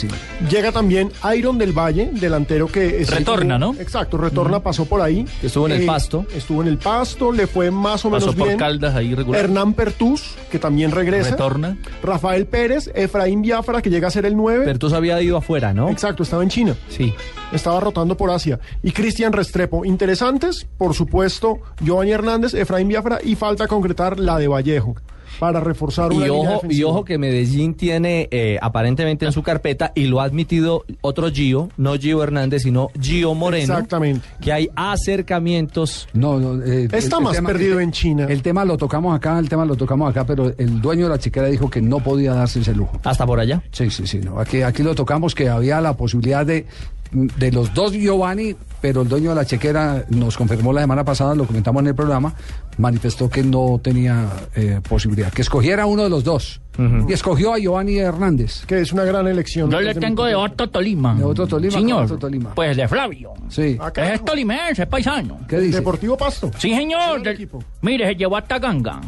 Llega 0.51 0.73
también 0.73 1.11
Iron 1.37 1.59
del 1.59 1.73
Valle, 1.77 2.11
delantero 2.13 2.67
que... 2.67 3.03
es- 3.03 3.11
Retorna, 3.11 3.59
¿no? 3.59 3.75
Exacto, 3.79 4.17
retorna, 4.17 4.61
pasó 4.61 4.85
por 4.87 5.01
ahí. 5.01 5.25
Que 5.41 5.47
estuvo 5.49 5.67
en 5.67 5.73
el 5.73 5.87
Pasto. 5.87 6.27
Estuvo 6.35 6.63
en 6.63 6.69
el 6.69 6.79
Pasto, 6.79 7.33
le 7.33 7.47
fue 7.47 7.71
más 7.71 8.05
o 8.05 8.11
menos 8.11 8.25
Pasó 8.27 8.37
por 8.39 8.47
bien. 8.49 8.59
Caldas 8.59 8.95
ahí 8.95 9.15
regular. 9.15 9.41
Hernán 9.41 9.75
Pertús, 9.75 10.35
que 10.51 10.59
también 10.59 10.91
regresa. 10.91 11.31
Retorna. 11.31 11.77
Rafael 12.03 12.47
Pérez, 12.47 12.91
Efraín 12.95 13.43
Biafra, 13.43 13.83
que 13.83 13.91
llega 13.91 14.09
a 14.09 14.11
ser 14.11 14.27
el 14.27 14.37
9. 14.37 14.65
Pertus 14.65 14.93
había 14.93 15.21
ido 15.23 15.37
afuera, 15.37 15.73
¿no? 15.73 15.89
Exacto, 15.89 16.23
estaba 16.23 16.43
en 16.43 16.49
China. 16.49 16.77
Sí. 16.89 17.15
Estaba 17.53 17.81
rotando 17.81 18.17
por 18.17 18.31
Asia. 18.31 18.59
Y 18.83 18.93
Cristian 18.93 19.33
Restrepo. 19.33 19.85
Interesantes, 19.85 20.67
por 20.79 20.95
supuesto, 20.95 21.61
Giovanni 21.81 22.13
Hernández, 22.13 22.55
Efraín 22.55 22.89
Biafra 22.89 23.19
y 23.23 23.35
falta 23.35 23.67
concretar 23.69 24.19
la 24.19 24.39
de 24.39 24.49
Vallejo 24.49 24.95
para 25.39 25.61
reforzar 25.61 26.13
una 26.13 26.27
Y 26.27 26.29
línea 26.29 26.57
ojo, 26.57 26.67
y 26.69 26.83
ojo 26.83 27.05
que 27.05 27.19
Medellín 27.19 27.75
tiene 27.75 28.29
eh, 28.31 28.59
aparentemente 28.61 29.27
en 29.27 29.33
su 29.33 29.43
carpeta, 29.43 29.93
y 29.95 30.07
lo 30.07 30.21
ha 30.21 30.25
admitido 30.25 30.85
otro 31.01 31.31
Gio, 31.31 31.69
no 31.77 31.95
Gio 31.95 32.23
Hernández, 32.23 32.63
sino 32.63 32.91
Gio 33.01 33.35
Moreno. 33.35 33.75
Exactamente. 33.75 34.27
Que 34.41 34.53
hay 34.53 34.71
acercamientos. 34.75 36.09
No, 36.13 36.39
no, 36.39 36.63
eh, 36.63 36.89
Está 36.93 37.21
más 37.21 37.41
perdido 37.41 37.81
en 37.81 37.93
China. 37.93 38.27
El 38.29 38.43
tema 38.43 38.65
lo 38.65 38.77
tocamos 38.77 39.15
acá, 39.15 39.39
el 39.39 39.49
tema 39.49 39.65
lo 39.65 39.77
tocamos 39.77 40.11
acá, 40.11 40.25
pero 40.27 40.53
el 40.57 40.81
dueño 40.81 41.05
de 41.05 41.11
la 41.11 41.19
chiquera 41.19 41.47
dijo 41.49 41.71
que 41.71 41.81
no 41.81 42.01
podía 42.01 42.35
darse 42.35 42.61
ese 42.61 42.75
lujo. 42.75 43.01
Hasta 43.05 43.27
por 43.27 43.41
allá. 43.41 43.63
Sí, 43.73 43.91
sí, 43.91 44.07
sí. 44.07 44.19
No. 44.19 44.39
Aquí, 44.39 44.63
aquí 44.63 44.83
lo 44.83 44.95
tocamos 44.95 45.35
que 45.35 45.49
había 45.49 45.81
la 45.81 45.97
posibilidad 45.97 46.45
de, 46.47 46.67
de 47.13 47.53
los 47.53 47.73
dos 47.75 47.93
Giovanni, 47.93 48.57
pero 48.83 49.03
el 49.03 49.09
dueño 49.09 49.31
de 49.31 49.37
la 49.37 49.45
chequera 49.47 50.05
nos 50.11 50.37
confirmó 50.37 50.73
la 50.73 50.81
semana 50.81 51.05
pasada, 51.05 51.37
lo 51.37 51.47
comentamos 51.47 51.81
en 51.83 51.87
el 51.87 51.95
programa, 51.95 52.35
manifestó 52.79 53.31
que 53.31 53.45
no 53.45 53.81
tenía 53.83 54.29
eh, 54.57 54.81
posibilidad, 54.87 55.33
que 55.33 55.43
escogiera 55.43 55.87
uno 55.87 56.03
de 56.03 56.11
los 56.11 56.25
dos. 56.25 56.61
Y 57.07 57.13
escogió 57.13 57.53
a 57.53 57.59
Giovanni 57.59 57.99
Hernández. 57.99 58.65
Que 58.65 58.81
es 58.81 58.95
una 58.95 59.05
gran 59.05 59.27
elección. 59.27 59.71
Yo 59.71 59.79
le 59.81 59.95
tengo 59.95 60.25
de 60.25 60.35
otro 60.35 60.71
Tolima. 60.71 61.15
De 61.15 61.23
otro 61.23 61.47
Tolima, 61.47 61.73
Señor. 61.73 61.97
¿cuál 61.97 62.05
otro 62.07 62.19
Tolima? 62.19 62.55
Pues 62.55 62.77
de 62.77 62.89
Flavio. 62.89 63.35
Sí. 63.49 63.77
Ah, 63.79 63.93
es 63.95 64.25
tolimense, 64.25 64.83
es 64.83 64.89
paisano. 64.89 65.41
¿Qué 65.47 65.61
dice? 65.61 65.77
Deportivo 65.77 66.17
Pasto. 66.17 66.51
Sí, 66.57 66.75
señor. 66.75 67.23
Del-. 67.23 67.47
Mire, 67.83 68.07
se 68.07 68.15
llevó 68.15 68.39
a 68.39 68.43
Taganga. 68.43 69.01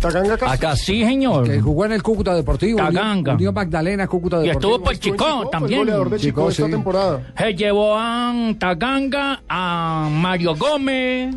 Taganga 0.00 0.30
Castro. 0.36 0.48
Acá. 0.48 0.76
Sí, 0.76 1.04
señor. 1.04 1.46
Que 1.46 1.60
jugó 1.60 1.84
en 1.84 1.92
el 1.92 2.02
Cúcuta 2.02 2.34
Deportivo. 2.34 2.78
Taganga. 2.78 3.34
Unión 3.34 3.54
Magdalena, 3.54 4.06
Cúcuta 4.08 4.38
Y 4.44 4.48
Deportivo. 4.48 4.72
estuvo 4.74 4.84
por 4.84 4.92
Estuvo 4.94 5.12
en 5.12 5.18
Chico 5.18 5.42
fue 5.42 5.50
también. 5.52 5.80
goleador 5.80 6.10
de 6.10 6.16
Chico, 6.18 6.28
Chico 6.40 6.50
esta 6.50 6.64
sí. 6.66 6.70
temporada. 6.72 7.32
Se 7.38 7.54
llevó 7.54 7.94
a 7.96 8.34
Taganga, 8.58 9.42
a 9.48 10.08
Mario 10.10 10.56
Gómez. 10.56 11.34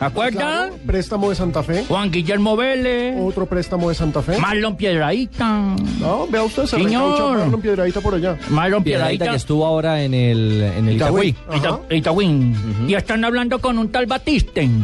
¿Acuerdan? 0.00 0.68
Claro, 0.68 0.74
préstamo 0.86 1.28
de 1.28 1.34
Santa 1.34 1.60
Fe. 1.64 1.84
Juan 1.88 2.08
Guillermo 2.12 2.56
Vélez. 2.56 3.16
Otro 3.20 3.46
préstamo 3.46 3.88
de 3.88 3.96
Santa 3.96 4.22
Fe. 4.22 4.38
Marlon 4.38 4.76
Piedradita. 4.76 5.74
No, 5.98 6.28
vea 6.28 6.44
usted, 6.44 6.66
se 6.66 6.76
Señor. 6.76 7.36
Marlon 7.38 7.60
Piedradita 7.60 8.00
por 8.00 8.14
allá. 8.14 8.36
Marlon 8.48 8.84
Piedradita 8.84 8.84
Piedradita. 8.84 9.30
que 9.32 9.36
estuvo 9.36 9.66
ahora 9.66 10.00
en 10.04 10.14
el, 10.14 10.62
en 10.62 10.88
el 10.88 10.94
Itagüí. 10.96 11.34
Ita- 11.52 11.80
Itagüín. 11.90 12.54
Y 12.86 12.94
están 12.94 13.24
hablando 13.24 13.58
con 13.60 13.76
un 13.76 13.88
tal 13.88 14.06
Batisten. 14.06 14.80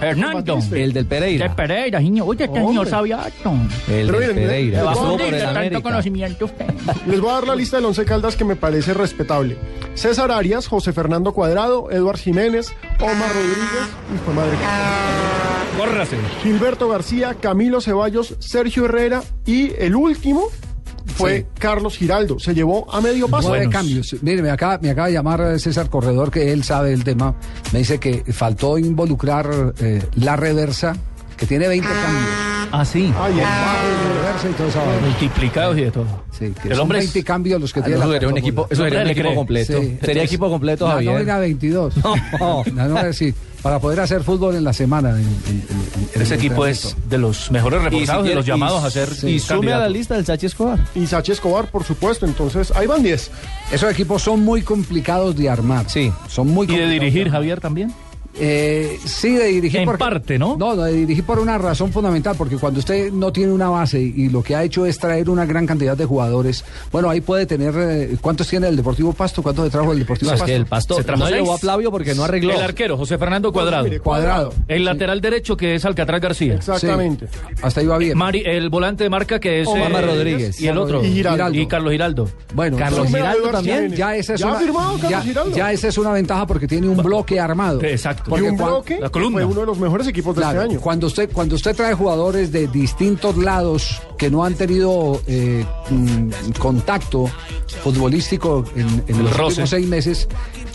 Hernando. 0.00 0.58
El 0.72 0.92
del 0.92 0.92
De 0.92 1.04
Pereira. 1.04 1.54
Pereira, 1.56 1.98
señor. 2.00 2.28
Oye, 2.28 2.44
este 2.44 2.58
señor 2.60 2.88
sabe 2.88 3.12
harto. 3.14 3.52
El 3.88 4.06
Pero 4.06 4.18
del 4.20 4.34
miren, 4.34 4.34
Pereira. 4.48 4.70
le- 4.70 4.76
Le 4.78 4.82
va 4.82 4.90
a 4.90 4.94
Estuvo 4.94 5.12
por 5.12 5.20
el 5.22 5.40
tanto 5.40 5.58
América. 5.58 5.80
conocimiento 5.82 6.44
usted. 6.46 6.66
Les 7.06 7.20
voy 7.20 7.30
a 7.30 7.32
dar 7.34 7.46
la 7.48 7.56
lista 7.56 7.76
del 7.76 7.86
Once 7.86 8.04
Caldas 8.04 8.36
que 8.36 8.44
me 8.44 8.56
parece 8.56 8.94
respetable. 8.94 9.56
César 9.94 10.30
Arias, 10.30 10.66
José 10.66 10.92
Fernando 10.92 11.32
Cuadrado, 11.32 11.90
Eduard 11.90 12.18
Jiménez, 12.18 12.72
Omar 13.00 13.28
Rodríguez, 13.32 13.88
hijo 14.14 14.30
de 14.30 14.36
madre, 14.36 14.56
Córrase. 15.78 16.16
Gilberto 16.42 16.88
García, 16.88 17.34
Camilo 17.40 17.80
Ceballos, 17.80 18.34
Sergio 18.38 18.84
Herrera 18.86 19.22
y 19.44 19.72
el 19.78 19.96
último 19.96 20.48
fue 21.06 21.38
Sí. 21.40 21.46
Carlos 21.58 21.96
Giraldo. 21.96 22.38
Se 22.38 22.54
llevó 22.54 22.92
a 22.92 23.00
medio 23.00 23.28
paso. 23.28 23.48
Nueve 23.48 23.68
cambios. 23.68 24.16
Mire, 24.22 24.42
me 24.42 24.50
acaba, 24.50 24.78
me 24.82 24.90
acaba 24.90 25.08
de 25.08 25.14
llamar 25.14 25.40
eh, 25.40 25.58
César 25.58 25.88
Corredor, 25.90 26.30
que 26.30 26.52
él 26.52 26.64
sabe 26.64 26.92
el 26.92 27.04
tema. 27.04 27.34
Me 27.72 27.80
dice 27.80 27.98
que 27.98 28.24
faltó 28.32 28.78
involucrar 28.78 29.74
eh, 29.78 30.02
la 30.16 30.36
reversa, 30.36 30.96
que 31.36 31.46
tiene 31.46 31.68
20 31.68 31.86
cambios. 31.88 32.24
Ah, 32.72 32.84
sí. 32.84 33.12
Ay, 33.18 33.32
el- 33.34 34.50
y 34.50 34.52
todo 34.54 34.66
eso. 34.68 34.80
Multiplicados 35.06 35.78
y 35.78 35.82
de 35.82 35.90
todo. 35.90 36.06
Sí, 36.36 36.52
que 36.60 36.68
El 36.68 36.74
son 36.74 36.82
hombre 36.82 36.98
es- 36.98 37.04
20 37.06 37.24
cambios 37.24 37.60
los 37.60 37.72
que 37.72 37.80
Ah, 37.80 37.84
tiene 37.84 38.00
no, 38.00 38.06
la 38.06 38.12
sería 38.14 38.28
un 38.28 38.36
equipo- 38.38 38.66
eso 38.68 38.82
sería 38.84 39.02
un 39.02 39.08
equipo 39.10 39.34
completo. 39.34 39.80
Sería 40.02 40.22
equipo 40.24 40.50
completo, 40.50 40.86
La 40.88 40.94
Javier. 40.94 41.12
nómina 41.14 41.38
22. 41.40 41.94
La 42.74 42.88
nómina, 42.88 43.12
sí, 43.12 43.32
para 43.64 43.78
poder 43.80 43.98
hacer 44.00 44.22
fútbol 44.22 44.54
en 44.56 44.62
la 44.62 44.72
semana. 44.74 45.10
en- 45.10 45.16
en- 45.16 45.24
en- 45.48 46.08
en 46.14 46.22
Ese 46.22 46.34
el 46.34 46.38
equipo 46.40 46.66
es 46.66 46.94
de 47.08 47.16
los 47.18 47.50
mejores 47.50 47.80
Y 47.80 47.82
si 47.82 47.88
reforzados 47.90 48.26
de 48.28 48.34
los 48.34 48.44
llamados 48.46 48.82
y- 48.82 48.86
a 48.86 48.90
ser 48.90 49.14
sí, 49.14 49.40
Sume 49.40 49.72
a 49.72 49.78
la 49.78 49.88
lista 49.88 50.14
del 50.14 50.26
Sachi 50.26 50.46
Escobar. 50.46 50.78
Y 50.94 51.06
Sachi 51.06 51.32
Escobar, 51.32 51.70
por 51.70 51.82
supuesto. 51.82 52.26
Entonces, 52.26 52.70
ahí 52.76 52.86
van 52.86 53.02
10. 53.02 53.30
Esos 53.72 53.90
equipos 53.90 54.22
son 54.22 54.40
muy 54.44 54.60
complicados 54.62 55.34
de 55.34 55.48
armar. 55.48 55.88
Sí. 55.88 56.12
Son 56.28 56.46
muy 56.46 56.64
Y 56.66 56.68
de 56.68 56.72
complicados 56.74 56.90
dirigir. 57.00 57.30
Javier, 57.30 57.60
también. 57.60 57.92
Eh, 58.38 58.98
sí, 59.04 59.32
de 59.34 59.46
dirigir. 59.46 59.80
En 59.80 59.86
porque- 59.86 59.98
parte, 59.98 60.38
¿no? 60.38 60.56
No, 60.56 60.74
de 60.76 60.92
dirigir 60.92 61.24
por 61.24 61.38
una 61.38 61.56
razón 61.58 61.92
fundamental, 61.92 62.34
porque 62.36 62.56
cuando 62.56 62.80
usted 62.80 63.12
no 63.12 63.32
tiene 63.32 63.52
una 63.52 63.68
base 63.68 64.00
y 64.00 64.28
lo 64.28 64.42
que 64.42 64.56
ha 64.56 64.64
hecho 64.64 64.86
es 64.86 64.98
traer 64.98 65.30
una 65.30 65.46
gran 65.46 65.66
cantidad 65.66 65.96
de 65.96 66.04
jugadores, 66.04 66.64
bueno, 66.90 67.10
ahí 67.10 67.20
puede 67.20 67.46
tener. 67.46 67.74
eh, 67.76 68.16
¿Cuántos 68.20 68.48
tiene 68.48 68.68
el 68.68 68.76
Deportivo 68.76 69.12
Pasto? 69.12 69.42
¿Cuántos 69.42 69.64
le 69.64 69.70
trajo 69.70 69.92
el 69.92 69.98
Deportivo 70.00 70.30
No, 70.30 70.34
es 70.34 70.40
Pasto? 70.40 70.46
que 70.52 70.56
el 70.56 70.66
Pasto 70.66 70.94
Se 70.96 71.04
trajo 71.04 71.20
no 71.20 71.26
seis. 71.26 71.36
llevó 71.40 71.54
a 71.54 71.58
Flavio 71.58 71.90
porque 71.90 72.14
no 72.14 72.24
arregló. 72.24 72.52
El 72.54 72.62
arquero, 72.62 72.96
José 72.96 73.18
Fernando 73.18 73.52
Cuadrado. 73.52 73.84
mire, 73.84 74.00
Cuadrado. 74.00 74.52
El 74.68 74.84
lateral 74.84 75.20
derecho, 75.20 75.56
que 75.56 75.74
es 75.76 75.84
Alcatraz 75.84 76.20
García. 76.20 76.54
Exactamente. 76.54 77.28
Hasta 77.62 77.80
ahí 77.80 77.86
va 77.86 77.98
bien. 77.98 78.16
Mari- 78.18 78.42
el 78.44 78.68
volante 78.68 79.04
de 79.04 79.10
marca, 79.10 79.38
que 79.38 79.60
es 79.60 79.68
Omar 79.68 79.92
eh, 80.02 80.06
Rodríguez. 80.06 80.60
Y 80.60 80.66
el 80.68 80.78
otro. 80.78 81.04
Y 81.04 81.12
Giraldo. 81.12 81.58
Y 81.58 81.66
Carlos 81.66 81.92
Giraldo. 81.92 82.28
Bueno, 82.54 82.76
Carlos 82.76 83.06
Giraldo 83.08 83.48
también. 83.50 83.92
Ya 83.94 84.16
esa 84.16 84.34
es 84.34 84.40
¿Ya 84.40 84.46
una 84.48 84.56
ha 84.56 84.60
firmado 84.60 84.92
Carlos 84.94 85.10
ya, 85.10 85.20
Giraldo? 85.22 85.56
ya 85.56 85.72
esa 85.72 85.88
es 85.88 85.98
una 85.98 86.10
ventaja 86.12 86.46
porque 86.46 86.66
tiene 86.66 86.88
un 86.88 86.96
bloque 86.96 87.38
armado. 87.38 87.82
Exacto. 87.82 88.23
Y 88.26 88.30
Porque 88.30 88.50
un 88.50 88.56
cuan- 88.56 88.68
bloque 88.70 88.98
la 89.00 89.06
que 89.08 89.12
columna. 89.12 89.42
fue 89.42 89.44
uno 89.52 89.60
de 89.60 89.66
los 89.66 89.78
mejores 89.78 90.06
equipos 90.06 90.34
de 90.34 90.40
Claro, 90.42 90.62
este 90.62 90.72
año. 90.72 90.80
cuando 90.80 91.06
usted 91.08 91.30
cuando 91.32 91.56
usted 91.56 91.76
trae 91.76 91.92
jugadores 91.94 92.50
de 92.52 92.68
distintos 92.68 93.36
lados 93.36 94.00
que 94.16 94.30
no 94.30 94.44
han 94.44 94.54
tenido 94.54 95.20
eh, 95.26 95.64
mm, 95.90 96.30
contacto 96.58 97.30
futbolístico 97.82 98.64
en, 98.76 98.86
los 99.22 99.36
roce. 99.36 99.48
últimos 99.62 99.70
seis 99.70 99.86
meses, 99.86 100.28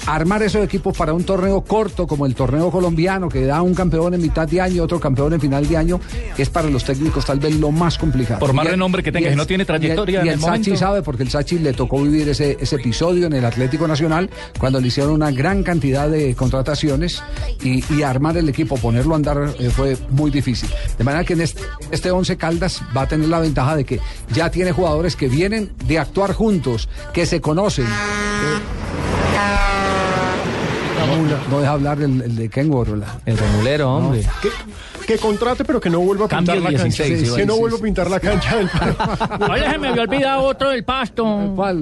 armar 0.06 0.42
esos 0.44 0.64
equipos 0.64 0.96
para 0.98 1.14
un 1.14 1.24
torneo 1.24 1.62
corto 1.62 2.08
como 2.08 2.26
el 2.26 2.36
torneo 2.36 2.72
colombiano 2.72 3.30
que 3.30 3.46
da 3.46 3.62
un 3.62 3.74
campeón 3.76 4.14
en 4.14 4.22
mitad 4.22 4.48
de 4.48 4.62
año, 4.62 4.84
otro 4.84 5.00
campeón 5.00 5.34
en 5.34 5.42
final 5.42 5.68
de 5.68 5.78
año, 5.78 6.00
es 6.38 6.50
para 6.50 6.70
los 6.70 6.84
técnicos 6.84 7.26
tal 7.26 7.40
vez 7.40 7.56
lo 7.56 7.72
más 7.72 7.98
complicado. 7.98 8.40
Por 8.40 8.54
más 8.54 8.66
el- 8.66 8.72
renombre 8.72 9.04
que 9.04 9.12
tenga, 9.12 9.26
y 9.26 9.28
el- 9.28 9.34
si 9.34 9.38
no 9.38 9.46
tiene 9.48 9.66
trayectoria 9.66 10.20
Y 10.20 10.22
el, 10.22 10.26
y 10.26 10.30
en 10.30 10.34
el 10.34 10.40
el 10.40 10.46
Sachi 10.46 10.60
momento. 10.72 10.76
sabe 10.80 11.02
porque 11.02 11.24
el 11.24 11.30
Sachi 11.30 11.60
le 11.60 11.74
tocó 11.74 12.02
vivir 12.02 12.28
ese, 12.30 12.58
ese 12.60 12.76
episodio 12.78 13.28
en 13.28 13.34
el 13.34 13.46
Atlético 13.46 13.88
Nacional 13.88 14.30
cuando 14.60 14.80
le 14.80 14.88
hicieron 14.88 15.14
una 15.14 15.32
gran 15.32 15.64
cantidad 15.64 16.10
de 16.10 16.36
contrataciones 16.36 17.22
y, 17.62 17.84
y 17.94 18.04
armar 18.04 18.38
el 18.38 18.50
equipo, 18.50 18.78
ponerlo 18.78 19.14
a 19.14 19.18
andar 19.18 19.54
eh, 19.60 19.70
fue 19.70 19.98
muy 20.10 20.32
difícil. 20.32 20.70
De 20.98 21.04
manera 21.04 21.24
que 21.24 21.34
en 21.34 21.42
este, 21.42 21.62
este 21.92 22.12
11 22.12 22.38
Caldas 22.38 22.82
va 22.96 23.04
a 23.04 23.08
tener 23.08 23.28
la 23.28 23.40
ventaja 23.40 23.76
de 23.76 23.84
que 23.86 24.00
ya 24.34 24.50
tiene 24.50 24.72
jugadores 24.72 25.16
que 25.16 25.28
vienen 25.28 25.72
de 25.86 26.00
actuar 26.00 26.34
juntos, 26.34 26.88
que 27.14 27.26
se 27.26 27.42
conocen. 27.42 27.86
No, 27.86 27.90
no 31.50 31.60
deja 31.60 31.72
hablar 31.72 32.02
el, 32.02 32.22
el 32.22 32.36
de 32.36 32.50
Kenworth, 32.50 32.92
¿verdad? 32.92 33.22
El 33.26 33.38
remulero, 33.38 33.94
hombre. 33.94 34.26
Que 35.10 35.18
contrate, 35.18 35.66
pero 35.66 35.82
que 35.82 35.90
no 35.90 36.02
vuelva 36.02 36.26
a 36.26 36.28
Cambio 36.28 36.54
pintar 36.54 36.72
la 36.72 36.78
16, 36.84 37.10
cancha. 37.18 37.32
sí, 37.32 37.36
que 37.36 37.46
no 37.48 37.58
vuelva 37.58 37.78
a 37.78 37.82
pintar 37.82 38.12
la 38.12 38.20
cancha 38.20 38.58
del 38.58 38.70
Oye, 39.50 39.72
se 39.72 39.78
me 39.80 39.88
había 39.88 40.04
olvidado 40.04 40.44
otro 40.44 40.70
del 40.70 40.84
pasto. 40.84 41.26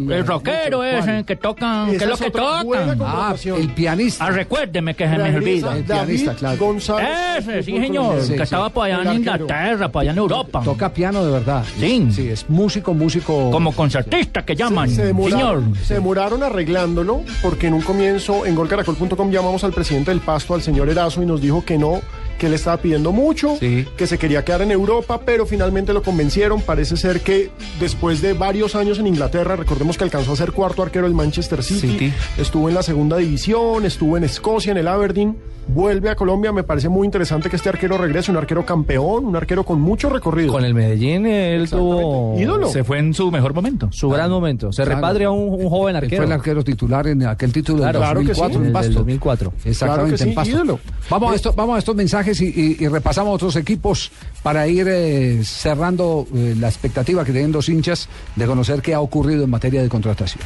El 0.09 0.25
rockero 0.25 0.77
¿Cuál? 0.77 0.87
ese 0.99 1.23
que 1.25 1.35
tocan. 1.35 1.89
¿Qué 1.89 1.97
es 1.97 2.07
lo 2.07 2.15
que 2.15 2.31
tocan? 2.31 2.97
Ah, 3.01 3.35
el 3.43 3.73
pianista. 3.73 4.27
Ah, 4.27 4.31
recuérdeme 4.31 4.95
que 4.95 5.09
se 5.09 5.17
me 5.17 5.35
olvida. 5.35 5.75
El 5.75 5.83
pianista, 5.83 6.35
claro. 6.35 6.57
González. 6.57 7.09
Ese, 7.39 7.63
sí, 7.63 7.77
señor. 7.77 8.25
que 8.25 8.43
estaba 8.43 8.69
por 8.69 8.85
allá 8.85 9.11
en. 9.11 9.17
Inglaterra, 9.17 9.91
por 9.91 10.03
allá 10.03 10.11
en 10.11 10.17
Europa. 10.19 10.61
Toca 10.63 10.93
piano 10.93 11.25
de 11.25 11.31
verdad. 11.31 11.65
Sí. 11.77 12.07
Sí, 12.11 12.29
es 12.29 12.49
músico, 12.49 12.93
músico. 12.93 13.51
Como 13.51 13.73
concertista 13.73 14.45
que 14.45 14.55
llaman. 14.55 14.87
Se, 14.89 14.95
se 14.95 15.01
Señor. 15.01 15.15
demoraron, 15.27 15.75
se 15.83 15.93
demoraron 15.95 16.43
arreglándolo 16.43 17.23
porque 17.41 17.67
en 17.67 17.73
un 17.73 17.81
comienzo 17.81 18.45
en 18.45 18.55
golcaracol.com 18.55 19.29
llamamos 19.31 19.65
al 19.65 19.73
presidente 19.73 20.11
del 20.11 20.21
Pasto, 20.21 20.53
al 20.53 20.61
señor 20.61 20.87
Erazo, 20.87 21.21
y 21.21 21.25
nos 21.25 21.41
dijo 21.41 21.65
que 21.65 21.77
no, 21.77 21.99
que 22.37 22.47
él 22.47 22.53
estaba 22.53 22.77
pidiendo 22.77 23.11
mucho, 23.11 23.57
que 23.59 24.07
se 24.07 24.17
quería 24.17 24.43
quedar 24.45 24.61
en 24.61 24.71
Europa, 24.71 25.21
pero 25.25 25.45
finalmente 25.45 25.93
lo 25.93 26.01
convencieron. 26.03 26.61
Parece 26.61 26.97
ser 26.97 27.21
que 27.21 27.49
después 27.79 28.21
de 28.21 28.33
varios 28.33 28.75
años 28.75 28.99
en 28.99 29.07
Inglaterra, 29.07 29.55
recordemos 29.55 29.97
que 29.97 30.03
alcanzó 30.03 30.33
a 30.33 30.35
ser 30.35 30.51
cuarto 30.51 30.81
arquero 30.83 31.05
del 31.05 31.13
Manchester 31.15 31.63
City, 31.63 31.87
City. 31.89 32.13
estuvo 32.37 32.69
en 32.69 32.75
la 32.75 32.83
segunda 32.83 33.17
división, 33.17 33.85
estuvo 33.85 34.17
en 34.17 34.23
Escocia, 34.23 34.71
en 34.71 34.77
el 34.77 34.87
Aberdeen, 34.87 35.37
vuelve 35.67 36.09
a 36.09 36.15
Colombia. 36.15 36.51
Me 36.53 36.63
parece 36.63 36.87
muy 36.89 37.05
interesante 37.05 37.49
que 37.49 37.55
este 37.57 37.69
arquero 37.69 37.97
regrese, 37.97 38.31
un 38.31 38.37
arquero 38.37 38.65
campeón, 38.65 39.25
un 39.25 39.35
arquero 39.35 39.63
con 39.65 39.81
mucho 39.81 40.09
recorrido. 40.09 40.51
Con 40.53 40.63
el 40.63 40.73
Medellín 40.73 41.25
él 41.25 41.69
tuvo 41.69 42.39
Ídolo. 42.39 42.69
Se 42.69 42.83
fue 42.83 42.99
en 42.99 43.13
su 43.13 43.29
mejor 43.31 43.53
momento. 43.53 43.89
su 43.91 44.09
gran 44.09 44.29
momento. 44.29 44.71
Se 44.71 44.83
Claro. 44.83 44.95
repatria 45.01 45.31
un, 45.31 45.49
un 45.61 45.69
joven 45.69 45.95
Él 45.95 46.03
arquero. 46.03 46.17
fue 46.21 46.25
el 46.25 46.31
arquero 46.31 46.63
titular 46.63 47.07
en 47.07 47.25
aquel 47.25 47.51
título 47.51 47.79
Claro, 47.79 47.99
del 47.99 48.07
claro 48.07 48.19
que 48.21 48.27
2004 48.27 48.49
sí, 48.49 48.55
en 48.55 48.59
el 48.61 48.63
del 48.65 48.73
Pasto. 48.73 48.93
2004. 48.99 49.53
Exactamente, 49.65 49.85
Claro 49.85 50.11
que 50.11 50.17
sí, 50.17 50.29
en 50.29 50.35
Pasto. 50.35 50.51
ídolo. 50.55 50.79
Vamos, 51.09 51.31
a 51.31 51.35
esto, 51.35 51.53
vamos 51.53 51.75
a 51.75 51.79
estos 51.79 51.95
mensajes 51.95 52.26
y, 52.41 52.87
repasamos 52.87 53.35
otros 53.35 53.55
equipos 53.55 54.11
para 54.43 54.67
ir 54.67 54.87
eh, 54.87 55.43
cerrando 55.43 56.27
eh, 56.33 56.55
la 56.57 56.67
expectativa 56.67 57.23
que 57.23 57.31
tienen 57.31 57.51
los 57.51 57.69
hinchas 57.69 58.09
de 58.35 58.45
conocer 58.45 58.81
qué 58.81 58.93
ha 58.93 58.99
ocurrido 58.99 59.43
en 59.43 59.49
materia 59.49 59.81
de 59.81 59.89
contratación. 59.89 60.43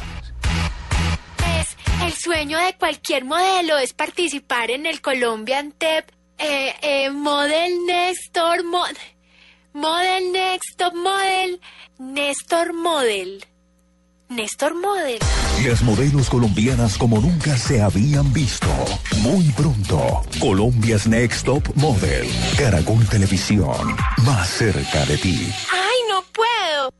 El 2.04 2.12
sueño 2.12 2.58
de 2.58 2.74
cualquier 2.78 3.24
modelo 3.24 3.78
es 3.78 3.92
participar 3.92 4.70
en 4.70 4.86
el 4.86 5.00
Colombian 5.00 5.72
Tep 5.72 6.10
eh, 6.38 7.10
Model 7.10 7.86
Nestor 7.86 8.64
Mod 8.64 8.96
Model 9.72 10.32
Next 10.32 10.76
Top 10.76 10.94
Model 10.94 11.60
Nestor 11.98 12.72
Model 12.72 13.44
Nestor 14.34 14.74
Model 14.74 15.18
Las 15.66 15.82
modelos 15.82 16.30
colombianas 16.30 16.96
como 16.96 17.20
nunca 17.20 17.56
se 17.58 17.82
habían 17.82 18.32
visto. 18.32 18.66
Muy 19.20 19.44
pronto, 19.50 20.22
Colombia's 20.40 21.06
Next 21.06 21.44
Top 21.44 21.62
Model. 21.74 22.26
Caracol 22.56 23.06
Televisión. 23.06 23.94
Más 24.24 24.48
cerca 24.48 25.04
de 25.04 25.18
ti. 25.18 25.52
¡Ay, 25.70 25.98
no 26.10 26.22
puedo! 26.32 26.92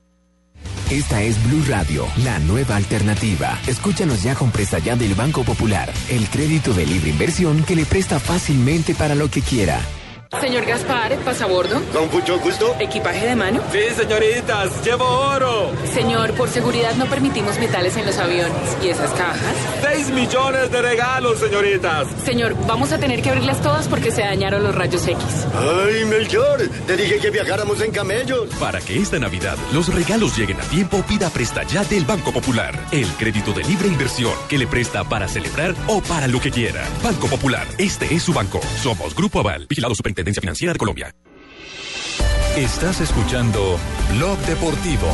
Esta 0.91 1.23
es 1.23 1.43
Blue 1.45 1.65
Radio, 1.69 2.07
la 2.23 2.39
nueva 2.41 2.77
alternativa. 2.77 3.59
Escúchanos 3.67 4.23
ya 4.23 4.35
con 4.35 4.51
Presta 4.51 4.79
Ya 4.79 4.95
del 4.95 5.15
Banco 5.15 5.43
Popular, 5.43 5.91
el 6.11 6.29
crédito 6.29 6.75
de 6.75 6.85
libre 6.85 7.11
inversión 7.11 7.65
que 7.65 7.77
le 7.77 7.87
presta 7.87 8.21
fácilmente 8.21 8.95
para 8.95 9.15
lo 9.15 9.31
que 9.31 9.41
quiera. 9.41 9.81
Señor 10.41 10.65
Gaspar, 10.65 11.15
¿pasabordo? 11.19 11.81
Con 11.93 12.11
mucho 12.11 12.39
gusto. 12.41 12.75
¿Equipaje 12.81 13.27
de 13.27 13.37
mano? 13.37 13.61
Sí, 13.71 13.81
señoritas, 13.95 14.85
llevo 14.85 15.05
oro. 15.05 15.71
Señor, 15.93 16.33
por 16.33 16.49
seguridad 16.49 16.95
no 16.97 17.07
permitimos 17.07 17.59
metales 17.59 17.97
en 17.97 18.07
los 18.07 18.17
aviones. 18.19 18.77
¿Y 18.83 18.89
esas 18.89 19.11
cajas? 19.11 19.55
6 19.83 20.11
millones 20.11 20.71
de 20.73 20.83
regalos, 20.83 21.39
señoritas. 21.39 22.09
Señor, 22.25 22.57
vamos 22.67 22.93
a 22.93 22.99
tener 22.99 23.21
que 23.23 23.29
abrirlas 23.29 23.61
todas 23.61 23.87
porque 23.89 24.11
se 24.11 24.23
dañaron 24.23 24.65
los 24.65 24.75
rayos 24.75 25.07
X. 25.07 25.23
Ay, 25.55 26.05
Melchor, 26.07 26.69
te 26.87 26.97
dije 26.97 27.19
que 27.19 27.31
viajáramos 27.31 27.81
en 27.83 27.93
camellos. 27.93 28.49
Para 28.59 28.81
que 28.81 28.97
esta 28.99 29.19
Navidad 29.19 29.57
los 29.73 29.95
regalos 29.95 30.37
lleguen 30.37 30.61
a 30.61 30.65
tiempo, 30.65 31.03
pida 31.07 31.29
Presta 31.31 31.63
Ya 31.65 31.85
del 31.85 32.05
Banco 32.05 32.33
Popular. 32.33 32.75
El 32.91 33.07
crédito 33.13 33.53
de 33.53 33.65
libre 33.65 33.87
inversión 33.87 34.33
que 34.49 34.59
le 34.59 34.67
presta 34.67 35.05
para 35.05 35.29
celebrar 35.29 35.75
o 35.87 36.01
para 36.01 36.27
lo 36.27 36.41
que 36.41 36.51
quiera. 36.51 36.83
Banco 37.05 37.29
Popular, 37.29 37.67
este 37.79 38.13
es 38.13 38.23
su 38.23 38.33
banco. 38.33 38.61
Somos 38.83 39.15
Grupo 39.15 39.39
Aval, 39.39 39.67
vigilado 39.69 39.95
Superintendencia 40.23 40.41
Financiera 40.41 40.73
de 40.73 40.79
Colombia. 40.79 41.15
Estás 42.57 43.01
escuchando 43.01 43.79
Blog 44.15 44.39
Deportivo. 44.47 45.09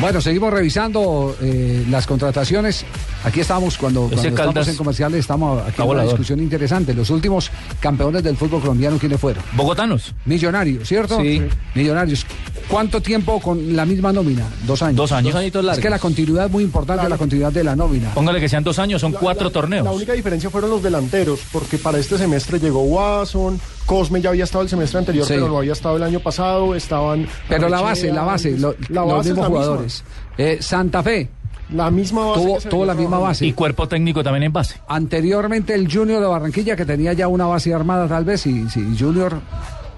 Bueno, 0.00 0.20
seguimos 0.20 0.52
revisando 0.52 1.34
eh, 1.40 1.84
las 1.88 2.06
contrataciones. 2.06 2.84
Aquí 3.24 3.40
estamos 3.40 3.78
cuando, 3.78 4.02
cuando 4.02 4.22
estamos 4.28 4.54
Caldas- 4.54 4.68
en 4.68 4.76
comerciales, 4.76 5.20
estamos 5.20 5.62
aquí 5.66 5.80
en 5.80 5.88
una 5.88 6.02
discusión 6.04 6.38
interesante. 6.38 6.92
Los 6.92 7.08
últimos 7.08 7.50
campeones 7.80 8.22
del 8.22 8.36
fútbol 8.36 8.60
colombiano, 8.60 8.98
¿quiénes 8.98 9.18
fueron? 9.18 9.42
Bogotanos. 9.52 10.14
Millonarios, 10.26 10.86
¿cierto? 10.86 11.18
Sí. 11.20 11.42
Millonarios. 11.74 12.26
¿Cuánto 12.70 13.00
tiempo 13.00 13.40
con 13.40 13.76
la 13.76 13.86
misma 13.86 14.12
nómina? 14.12 14.44
Dos 14.66 14.82
años. 14.82 14.96
Dos 14.96 15.12
años. 15.12 15.32
Dos 15.32 15.40
añitos 15.40 15.60
Es 15.60 15.66
largos. 15.66 15.82
que 15.82 15.90
la 15.90 15.98
continuidad 16.00 16.46
es 16.46 16.50
muy 16.52 16.64
importante, 16.64 17.08
la 17.08 17.16
continuidad 17.16 17.52
de 17.52 17.62
la 17.62 17.76
nómina. 17.76 18.12
Póngale 18.12 18.40
que 18.40 18.48
sean 18.48 18.64
dos 18.64 18.78
años, 18.80 19.00
son 19.00 19.12
cuatro 19.12 19.50
torneos. 19.50 19.84
La 19.84 19.92
única 19.92 20.12
diferencia 20.14 20.50
fueron 20.50 20.70
los 20.70 20.82
delanteros, 20.82 21.40
porque 21.52 21.78
para 21.78 21.98
este 21.98 22.18
semestre 22.18 22.58
llegó 22.58 22.82
Watson, 22.82 23.60
Cosme 23.86 24.20
ya 24.20 24.30
había 24.30 24.44
estado 24.44 24.62
el 24.62 24.68
semestre 24.68 24.98
anterior, 24.98 25.24
Sí. 25.26 25.34
pero 25.34 25.48
no 25.48 25.58
había 25.58 25.72
estado 25.72 25.96
el 25.96 26.02
año 26.02 26.18
pasado, 26.18 26.74
estaban... 26.74 27.28
Pero 27.48 27.68
la 27.68 27.80
base, 27.80 28.12
la 28.12 28.24
base, 28.24 28.58
lo- 28.58 28.74
la 28.88 29.02
los 29.02 29.12
base 29.12 29.20
es 29.20 29.26
mismos 29.36 29.44
la 29.44 29.48
jugadores. 29.48 30.04
Eh, 30.36 30.58
Santa 30.60 31.02
Fe. 31.04 31.28
La 31.72 31.90
misma 31.90 32.26
base. 32.26 32.68
Tuvo, 32.68 32.84
la 32.84 32.94
misma 32.94 33.18
base. 33.18 33.44
Y 33.46 33.52
cuerpo 33.52 33.88
técnico 33.88 34.22
también 34.22 34.44
en 34.44 34.52
base. 34.52 34.76
Anteriormente 34.88 35.74
el 35.74 35.92
Junior 35.92 36.20
de 36.20 36.26
Barranquilla, 36.26 36.76
que 36.76 36.84
tenía 36.84 37.12
ya 37.12 37.26
una 37.28 37.46
base 37.46 37.72
armada 37.74 38.06
tal 38.06 38.24
vez, 38.24 38.46
y 38.46 38.68
si 38.70 38.96
Junior 38.98 39.40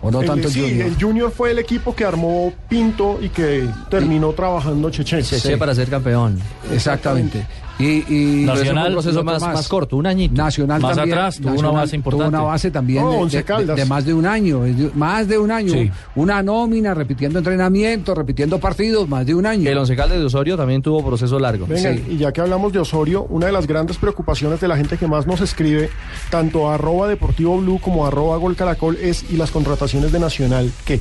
O 0.01 0.11
no 0.11 0.21
El- 0.21 0.27
tanto 0.29 0.47
el 0.49 0.55
sí, 0.55 0.61
Junior. 0.61 0.87
el 0.89 0.97
Junior 1.01 1.31
fue 1.33 1.51
el 1.51 1.59
equipo 1.59 1.95
que 1.95 2.05
armó 2.05 2.53
Pinto 2.69 3.19
y 3.21 3.29
que 3.31 3.69
terminó 3.91 4.33
trabajando 4.33 4.91
Cheche. 4.91 5.23
Cheche 5.23 5.57
para 5.57 5.75
ser 5.75 5.89
campeón. 5.89 6.39
Exactamente. 6.73 7.47
Y, 7.79 8.43
y 8.43 8.45
Nacional, 8.45 8.87
Pero 8.89 9.01
es 9.01 9.07
un 9.07 9.13
proceso 9.15 9.25
más, 9.25 9.41
más 9.41 9.69
corto, 9.69 9.97
un 9.97 10.07
añito. 10.07 10.35
Nacional 10.35 10.81
Más 10.81 10.97
también, 10.97 11.17
atrás, 11.17 11.37
tuvo 11.37 11.49
una 11.51 11.55
Nacional 11.57 11.75
base 11.83 11.97
importante. 11.97 12.31
Tuvo 12.31 12.39
una 12.41 12.49
base 12.51 12.71
también 12.73 13.05
No, 13.05 13.11
de- 13.13 13.17
Once 13.19 13.37
de, 13.37 13.43
de- 13.43 13.47
Caldas. 13.47 13.77
de 13.77 13.85
más 13.85 14.05
de 14.05 14.15
un 14.15 14.27
año, 14.27 14.61
de- 14.63 14.91
más 14.95 15.29
de 15.29 15.39
un 15.39 15.51
año. 15.53 15.73
Sí. 15.73 15.91
Una 16.17 16.43
nómina, 16.43 16.93
repitiendo 16.95 17.39
entrenamiento, 17.39 18.17
repitiendo 18.17 18.59
partidos, 18.59 19.09
más 19.09 19.25
de 19.27 19.35
un 19.37 19.47
año. 19.47 19.71
El 19.71 19.79
Once 19.79 19.95
Caldas 19.95 20.19
de 20.19 20.25
Osorio 20.25 20.57
también 20.57 20.83
tuvo 20.83 21.05
proceso 21.07 21.39
largo. 21.39 21.67
Venga, 21.69 21.93
y 21.93 22.17
ya 22.17 22.33
que 22.33 22.41
hablamos 22.41 22.73
de 22.73 22.81
Osorio, 22.81 23.25
una 23.31 23.47
de 23.47 23.53
las 23.53 23.67
grandes 23.69 23.97
preocupaciones 23.97 24.61
de 24.61 24.67
la 24.67 24.77
gente 24.77 24.97
que 24.97 25.07
más 25.07 25.27
nos 25.29 25.41
escribe, 25.41 25.89
tanto 26.31 26.69
a 26.69 26.75
arroba 26.75 27.07
Deportivo 27.07 27.59
Blue 27.59 27.79
como 27.81 28.05
a 28.05 28.09
arroba 28.09 28.37
Gol 28.39 28.57
Caracol, 28.57 28.97
es 29.01 29.25
¿y 29.31 29.37
las 29.37 29.51
contrataciones 29.53 30.11
de 30.11 30.19
Nacional 30.19 30.73
qué? 30.85 31.01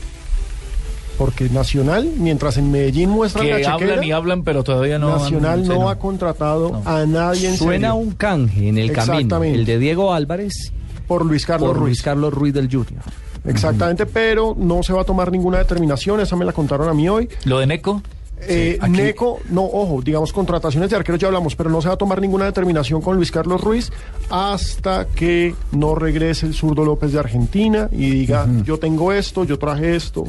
Porque 1.18 1.50
Nacional, 1.50 2.10
mientras 2.18 2.58
en 2.58 2.72
Medellín 2.72 3.10
muestran 3.10 3.50
la 3.50 3.58
Que 3.58 3.64
chequera, 3.64 3.74
hablan 3.94 4.04
y 4.04 4.12
hablan, 4.12 4.44
pero 4.44 4.64
todavía 4.64 5.00
no. 5.00 5.18
Nacional 5.18 5.62
han- 5.62 5.68
no, 5.68 5.90
ha 5.90 5.98
contratado 5.98 6.82
a 6.86 7.06
nadie 7.08 7.50
en 7.50 7.58
Suena 7.58 7.90
serio. 7.92 7.96
un 7.96 8.12
canje 8.12 8.70
en 8.70 8.78
el 8.78 8.92
camino. 8.92 9.14
Exactamente. 9.16 9.60
El 9.60 9.66
de 9.66 9.80
Diego 9.80 10.14
Álvarez 10.14 10.72
por 11.08 11.26
Luis 11.26 11.46
Carlos 11.46 11.70
por 11.70 11.78
Ruiz. 11.78 11.88
Luis 11.90 12.02
Carlos 12.04 12.34
Ruiz 12.34 12.54
del 12.54 12.68
Junior. 12.68 13.02
Exactamente, 13.46 14.06
pero 14.06 14.56
no 14.60 14.84
se 14.84 14.94
va 14.94 15.02
a 15.02 15.06
tomar 15.06 15.32
ninguna 15.32 15.58
determinación, 15.60 16.20
esa 16.20 16.36
me 16.36 16.44
la 16.46 16.52
contaron 16.52 16.90
a 16.90 16.94
mí 16.94 17.08
hoy. 17.10 17.30
¿Lo 17.46 17.60
de 17.60 17.66
Neco? 17.68 18.02
Eh, 18.42 18.78
Neco, 18.90 19.40
no, 19.50 19.64
ojo, 19.64 20.02
digamos, 20.04 20.32
contrataciones 20.32 20.92
de 20.92 20.96
arqueros 20.98 21.20
ya 21.20 21.28
hablamos, 21.28 21.56
pero 21.56 21.72
no 21.72 21.82
se 21.82 21.88
va 21.88 21.96
a 21.96 21.98
tomar 21.98 22.22
ninguna 22.22 22.46
determinación 22.46 23.02
con 23.02 23.16
Luis 23.16 23.32
Carlos 23.32 23.62
Ruiz 23.62 23.92
hasta 24.30 25.08
que 25.08 25.56
no 25.72 25.96
regrese 25.96 26.46
el 26.46 26.54
zurdo 26.54 26.86
López 26.86 27.14
de 27.14 27.20
Argentina 27.20 27.90
y 27.92 28.10
diga, 28.12 28.48
yo 28.64 28.78
tengo 28.78 29.12
esto, 29.12 29.44
yo 29.44 29.58
traje 29.58 29.96
esto, 29.96 30.26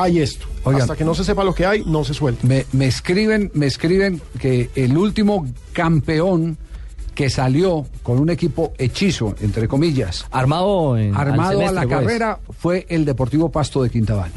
hay 0.00 0.20
esto. 0.20 0.46
Oigan. 0.64 0.82
hasta 0.82 0.96
que 0.96 1.04
no 1.04 1.14
se 1.14 1.24
sepa 1.24 1.44
lo 1.44 1.54
que 1.54 1.66
hay, 1.66 1.82
no 1.84 2.04
se 2.04 2.14
suelta. 2.14 2.46
Me, 2.46 2.66
me 2.72 2.86
escriben, 2.86 3.50
me 3.54 3.66
escriben 3.66 4.20
que 4.38 4.70
el 4.74 4.96
último 4.96 5.46
campeón 5.72 6.56
que 7.14 7.30
salió 7.30 7.84
con 8.04 8.18
un 8.20 8.30
equipo 8.30 8.72
hechizo, 8.78 9.34
entre 9.40 9.66
comillas, 9.66 10.24
armado, 10.30 10.96
en- 10.96 11.16
armado 11.16 11.66
a 11.66 11.72
la 11.72 11.82
pues. 11.82 11.94
carrera, 11.94 12.38
fue 12.58 12.86
el 12.88 13.04
Deportivo 13.04 13.50
Pasto 13.50 13.82
de 13.82 13.90
Quintabani. 13.90 14.34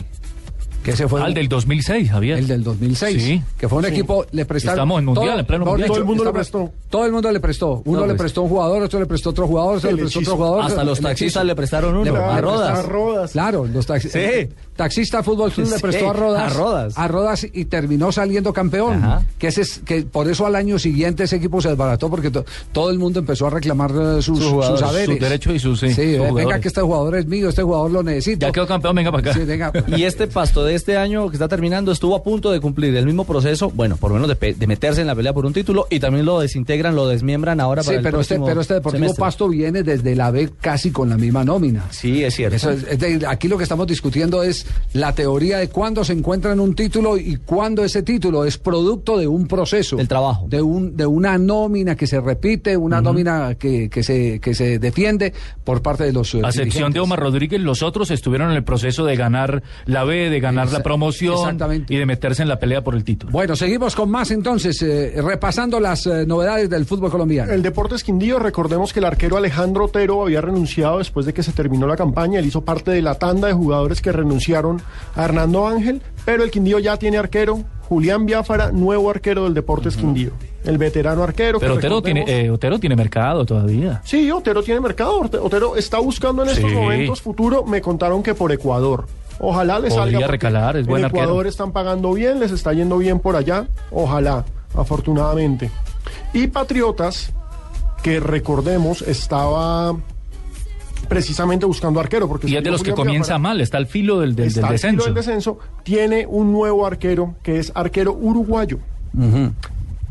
Que 0.84 0.92
ese 0.92 1.08
fue 1.08 1.22
Ah, 1.22 1.28
el 1.28 1.34
del 1.36 1.48
2006, 1.48 2.10
Javier. 2.10 2.40
El 2.40 2.48
del 2.48 2.64
2006. 2.64 3.22
Sí. 3.24 3.42
Que 3.58 3.70
fue 3.70 3.78
un 3.80 3.86
Sí. 3.86 3.92
equipo, 3.92 4.26
le 4.32 4.46
prestaron. 4.46 4.80
Estamos 4.80 5.00
en 5.00 5.06
mundial, 5.06 5.40
en 5.40 5.46
pleno 5.46 5.66
mundial. 5.66 5.84
dicho, 5.88 5.94
Todo 5.94 6.00
el 6.02 6.06
mundo 6.08 6.24
le 6.26 6.32
prestó. 6.34 6.72
Todo 6.90 7.06
el 7.06 7.12
mundo 7.12 7.32
le 7.32 7.40
prestó. 7.40 7.82
Uno 7.86 8.00
No, 8.00 8.06
le 8.08 8.14
pues. 8.14 8.22
prestó 8.22 8.42
un 8.42 8.50
jugador, 8.50 8.82
otro 8.82 9.00
le 9.00 9.06
prestó 9.06 9.30
otro 9.30 9.48
jugador, 9.48 9.78
otro 9.78 9.92
le 9.92 9.98
prestó 9.98 10.20
otro 10.20 10.36
jugador. 10.38 10.62
Hasta 10.66 10.84
los 10.84 11.00
taxistas 11.00 11.46
le 11.46 11.56
prestaron 11.56 11.96
uno, 11.96 12.12
Claro, 12.12 12.32
a 12.32 12.36
le 12.36 12.42
Rodas. 12.42 12.80
A 12.80 12.82
Rodas. 12.82 13.32
Claro, 13.32 13.66
los 13.68 13.86
taxistas. 13.86 14.22
Sí. 14.22 14.50
Taxista 14.76 15.22
Fútbol 15.22 15.52
Club 15.52 15.70
le 15.70 15.80
prestó 15.80 16.10
a 16.10 16.14
Rodas. 16.14 16.52
a 16.52 16.58
Rodas. 16.58 16.98
a 16.98 17.08
Rodas 17.08 17.48
y 17.54 17.66
terminó 17.66 18.12
saliendo 18.12 18.52
campeón. 18.52 19.04
Ajá. 19.04 19.22
Que 19.38 19.48
ese 19.48 19.62
es, 19.62 19.80
que 19.86 20.02
por 20.02 20.28
eso 20.28 20.48
al 20.48 20.56
año 20.56 20.80
siguiente 20.80 21.26
ese 21.26 21.36
equipo 21.36 21.62
se 21.62 21.70
desbarató 21.70 22.10
porque 22.10 22.32
to- 22.32 22.44
todo 22.72 22.90
el 22.90 22.98
mundo 22.98 23.20
empezó 23.20 23.46
a 23.46 23.52
reclamar 23.52 23.92
eh, 23.92 24.22
sus, 24.24 24.40
Sus 24.40 24.48
jugadores, 24.52 24.80
sus 24.80 24.88
saberes. 24.90 25.10
sus 25.10 25.20
derechos 25.20 25.54
y 25.56 25.60
sus- 25.60 25.80
sí, 25.80 25.94
sus 25.94 26.34
venga 26.34 26.60
que 26.60 26.70
este 26.70 26.82
jugador 26.82 27.16
es 27.18 27.28
mío, 27.28 27.50
este 27.50 27.62
jugador 27.62 27.92
lo 27.92 28.02
necesito. 28.02 28.48
Ya 28.48 28.52
quedó 28.52 28.66
campeón, 28.66 28.96
venga 28.96 29.12
para 29.12 29.22
acá. 29.30 29.34
Sí, 29.40 29.46
venga. 29.46 29.72
Y 29.96 30.04
este 30.04 30.26
pasto 30.26 30.66
de 30.72 30.76
este 30.78 30.98
año 30.98 31.30
que 31.30 31.36
está 31.36 31.48
terminando 31.48 31.92
estuvo 31.92 32.16
a 32.16 32.24
punto 32.24 32.52
de 32.52 32.60
cumplir 32.60 32.96
el 32.96 33.06
mismo 33.06 33.26
proceso, 33.26 33.70
bueno, 33.70 33.98
por 33.98 34.12
lo 34.12 34.16
menos 34.20 34.38
de, 34.40 34.68
meterse 34.68 35.02
en 35.02 35.08
la 35.08 35.16
pelea 35.16 35.34
por 35.34 35.46
un 35.46 35.54
título 35.54 35.88
y 35.90 36.00
también 36.00 36.26
lo 36.26 36.40
desintegran, 36.40 36.96
lo 36.96 37.08
desmiembran 37.08 37.60
ahora 37.60 37.84
Sí, 37.84 37.88
para 37.88 37.98
el 38.00 38.04
pero 38.04 38.22
este, 38.22 38.36
próximo 38.36 38.46
pero 38.48 38.62
este 38.62 38.74
Deportivo 38.76 39.04
semestre. 39.06 39.22
Pasto 39.22 39.50
viene 39.50 39.84
desde 39.84 40.16
la 40.16 40.32
B 40.32 40.50
casi 40.60 40.92
con 40.92 41.10
la 41.10 41.18
misma 41.18 41.44
nómina. 41.44 41.86
Sí, 41.92 42.24
es 42.24 42.36
cierto. 42.36 42.56
Eso 42.56 42.72
es- 42.72 42.84
es 42.88 43.00
de- 43.00 43.26
aquí 43.28 43.48
lo 43.48 43.58
que 43.58 43.64
estamos 43.64 43.86
discutiendo 43.88 44.44
es 44.44 44.66
la 44.94 45.14
teoría 45.14 45.58
de 45.58 45.70
cuándo 45.70 46.04
se 46.04 46.14
encuentra 46.14 46.54
en 46.54 46.60
un 46.60 46.74
título 46.76 47.18
y 47.18 47.38
cuándo 47.38 47.84
ese 47.84 48.04
título 48.04 48.46
es 48.46 48.58
producto 48.58 49.18
de 49.18 49.28
un 49.28 49.48
proceso. 49.48 50.00
El 50.00 50.08
trabajo. 50.08 50.48
De, 50.50 50.62
un, 50.62 50.96
de 50.96 51.06
una 51.06 51.38
nómina 51.38 51.96
que 51.96 52.08
se 52.08 52.20
repite, 52.22 52.78
una 52.78 53.02
nómina 53.02 53.56
que, 53.56 53.90
que, 53.90 54.04
se, 54.04 54.40
que 54.40 54.54
se 54.54 54.80
defiende 54.80 55.34
por 55.64 55.82
parte 55.82 56.04
de 56.06 56.14
los... 56.14 56.34
eh, 56.36 56.42
A 56.44 56.50
excepción 56.50 56.92
de 56.94 57.00
Omar 57.00 57.20
Rodríguez, 57.20 57.60
los 57.62 57.84
otros 57.84 58.12
estuvieron 58.12 58.52
en 58.52 58.58
el 58.58 58.64
proceso 58.64 59.06
de 59.06 59.16
ganar 59.16 59.64
la 59.86 60.04
B, 60.04 60.30
de 60.30 60.40
ganar 60.40 60.61
la 60.70 60.84
promoción 60.84 61.58
y 61.88 61.96
de 61.98 62.06
meterse 62.06 62.42
en 62.42 62.50
la 62.50 62.60
pelea 62.60 62.84
por 62.84 62.96
el 62.96 63.04
título. 63.04 63.32
Bueno, 63.32 63.56
seguimos 63.56 63.96
con 63.96 64.10
más 64.10 64.32
entonces, 64.32 64.82
eh, 64.82 65.14
repasando 65.22 65.80
las 65.80 66.06
eh, 66.08 66.26
novedades 66.26 66.70
del 66.70 66.86
fútbol 66.86 67.10
colombiano. 67.12 67.52
El 67.52 67.62
Deportes 67.62 68.04
Quindío, 68.04 68.40
recordemos 68.40 68.94
que 68.94 69.00
el 69.00 69.06
arquero 69.06 69.38
Alejandro 69.38 69.86
Otero 69.86 70.22
había 70.24 70.42
renunciado 70.42 70.98
después 71.00 71.26
de 71.26 71.34
que 71.34 71.44
se 71.44 71.52
terminó 71.52 71.88
la 71.88 71.96
campaña. 71.96 72.40
Él 72.40 72.46
hizo 72.46 72.62
parte 72.66 72.92
de 72.92 73.02
la 73.02 73.16
tanda 73.16 73.48
de 73.48 73.54
jugadores 73.54 74.02
que 74.02 74.12
renunciaron 74.12 74.82
a 75.16 75.24
Hernando 75.26 75.68
Ángel, 75.68 76.02
pero 76.26 76.44
el 76.44 76.52
Quindío 76.52 76.80
ya 76.80 76.98
tiene 76.98 77.18
arquero. 77.18 77.64
Julián 77.88 78.26
Biafara, 78.26 78.72
nuevo 78.72 79.10
arquero 79.10 79.44
del 79.44 79.54
Deportes 79.54 79.98
Quindío. 79.98 80.32
El 80.64 80.78
veterano 80.78 81.24
arquero. 81.24 81.60
que 81.60 81.66
Pero 81.66 81.76
Otero 81.76 82.02
tiene, 82.02 82.24
eh, 82.26 82.50
Otero 82.50 82.80
tiene 82.80 82.96
mercado 82.96 83.46
todavía. 83.46 84.02
Sí, 84.06 84.32
Otero 84.32 84.64
tiene 84.64 84.80
mercado. 84.80 85.20
Ote- 85.20 85.38
Otero 85.38 85.76
está 85.76 86.00
buscando 86.00 86.44
en 86.44 86.50
estos 86.50 86.70
Sí. 86.70 86.76
momentos 86.78 87.22
futuro. 87.22 87.66
Me 87.66 87.82
contaron 87.82 88.24
que 88.24 88.34
por 88.34 88.52
Ecuador. 88.54 89.08
Ojalá 89.40 89.80
le 89.80 89.90
Podría 89.90 90.14
salga. 90.14 90.28
recalar, 90.28 90.78
es 90.78 90.86
buen 90.86 91.02
En 91.04 91.08
Ecuador 91.10 91.30
arquero. 91.38 91.50
están 91.50 91.72
pagando 91.72 92.14
bien, 92.14 92.40
les 92.40 92.52
está 92.52 92.74
yendo 92.74 92.98
bien 92.98 93.20
por 93.20 93.36
allá. 93.36 93.68
Ojalá, 93.92 94.46
afortunadamente. 94.76 95.72
Y 96.34 96.48
Patriotas, 96.48 97.32
que 98.04 98.20
recordemos, 98.20 99.02
estaba 99.02 99.96
precisamente 101.08 101.66
buscando 101.66 102.00
arquero. 102.00 102.28
Porque 102.28 102.48
Y 102.50 102.56
es 102.56 102.64
de 102.64 102.72
los 102.72 102.84
que 102.84 102.92
comienza 102.94 103.34
Biafara, 103.34 103.40
mal, 103.40 103.62
está 103.62 103.78
al 103.78 103.88
filo 103.88 104.20
del, 104.20 104.36
del, 104.36 104.48
está 104.48 104.62
del 104.62 104.66
al 104.72 104.78
filo 104.80 104.90
descenso. 104.92 105.06
del 105.06 105.14
descenso. 105.14 105.60
Tiene 105.84 106.26
un 106.28 106.52
nuevo 106.52 106.86
arquero 106.86 107.36
que 107.44 107.60
es 107.60 107.72
arquero 107.76 108.14
uruguayo 108.14 108.78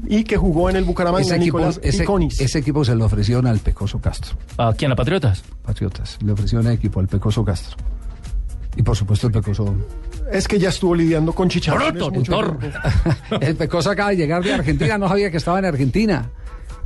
y 0.08 0.24
que 0.24 0.36
jugó 0.36 0.68
en 0.70 0.76
el 0.76 0.84
Bucaramanga, 0.84 1.22
Ese 1.24 1.36
equipo, 1.36 1.58
Nicolás 1.58 1.80
ese, 1.82 2.00
Piconis. 2.00 2.40
ese 2.40 2.58
equipo 2.58 2.84
se 2.84 2.94
lo 2.94 3.04
ofrecieron 3.04 3.46
al 3.46 3.58
Pecoso 3.60 4.00
Castro. 4.00 4.36
¿A 4.58 4.72
quién? 4.74 4.92
¿A 4.92 4.96
Patriotas? 4.96 5.42
Patriotas. 5.64 6.18
Le 6.22 6.32
ofrecieron 6.32 6.66
el 6.66 6.72
equipo 6.74 7.00
al 7.00 7.06
Pecoso 7.08 7.44
Castro. 7.44 7.76
Y 8.76 8.82
por 8.82 8.96
supuesto 8.96 9.26
el 9.26 9.32
Pecoso. 9.32 9.74
Es 10.30 10.46
que 10.46 10.58
ya 10.58 10.68
estuvo 10.68 10.94
lidiando 10.94 11.32
con 11.32 11.48
chicharrones 11.48 11.94
Roto, 11.94 12.10
mucho 12.10 12.58
el 13.40 13.56
Pecoso 13.56 13.90
acaba 13.90 14.10
de 14.10 14.16
llegar 14.16 14.42
de 14.42 14.54
Argentina, 14.54 14.96
no 14.96 15.08
sabía 15.08 15.30
que 15.30 15.38
estaba 15.38 15.58
en 15.58 15.64
Argentina. 15.64 16.30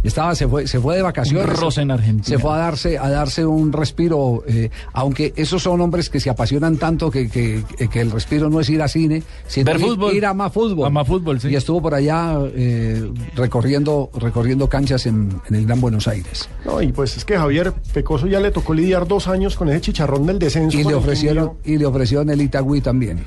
Estaba, 0.04 0.34
se 0.34 0.46
fue, 0.46 0.66
se 0.66 0.78
fue 0.78 0.96
de 0.96 1.02
vacaciones. 1.02 1.58
Un 1.60 1.82
en 1.82 1.90
Argentina. 1.90 2.24
Se 2.24 2.38
fue 2.38 2.52
a 2.52 2.58
darse, 2.58 2.98
a 2.98 3.08
darse 3.08 3.44
un 3.46 3.72
respiro, 3.72 4.44
eh, 4.46 4.70
aunque 4.92 5.32
esos 5.34 5.62
son 5.62 5.80
hombres 5.80 6.10
que 6.10 6.20
se 6.20 6.28
apasionan 6.28 6.76
tanto 6.76 7.10
que, 7.10 7.28
que, 7.30 7.64
que 7.90 8.00
el 8.00 8.10
respiro 8.10 8.50
no 8.50 8.60
es 8.60 8.68
ir 8.68 8.82
a 8.82 8.88
cine, 8.88 9.22
sino 9.46 9.64
Ver 9.72 9.80
ir, 9.80 9.86
fútbol. 9.86 10.14
ir 10.14 10.26
a 10.26 10.34
más 10.34 10.52
fútbol. 10.52 10.86
A 10.86 10.90
más 10.90 11.06
fútbol, 11.06 11.40
sí. 11.40 11.48
Y 11.48 11.56
estuvo 11.56 11.80
por 11.80 11.94
allá 11.94 12.36
eh, 12.54 13.10
recorriendo, 13.34 14.10
recorriendo 14.18 14.68
canchas 14.68 15.06
en, 15.06 15.40
en 15.48 15.56
el 15.56 15.64
Gran 15.66 15.80
Buenos 15.80 16.06
Aires. 16.06 16.48
No, 16.64 16.82
y 16.82 16.92
pues 16.92 17.16
es 17.16 17.24
que 17.24 17.36
Javier 17.38 17.72
Pecoso 17.92 18.26
ya 18.26 18.40
le 18.40 18.50
tocó 18.50 18.74
lidiar 18.74 19.08
dos 19.08 19.26
años 19.26 19.56
con 19.56 19.68
ese 19.70 19.80
chicharrón 19.80 20.26
del 20.26 20.38
descenso. 20.38 20.78
Y 20.78 20.84
le 20.84 20.94
ofrecieron, 20.94 21.52
y 21.64 21.78
le 21.78 21.86
ofrecieron 21.86 22.28
el 22.28 22.42
Itagüí 22.42 22.80
también. 22.82 23.20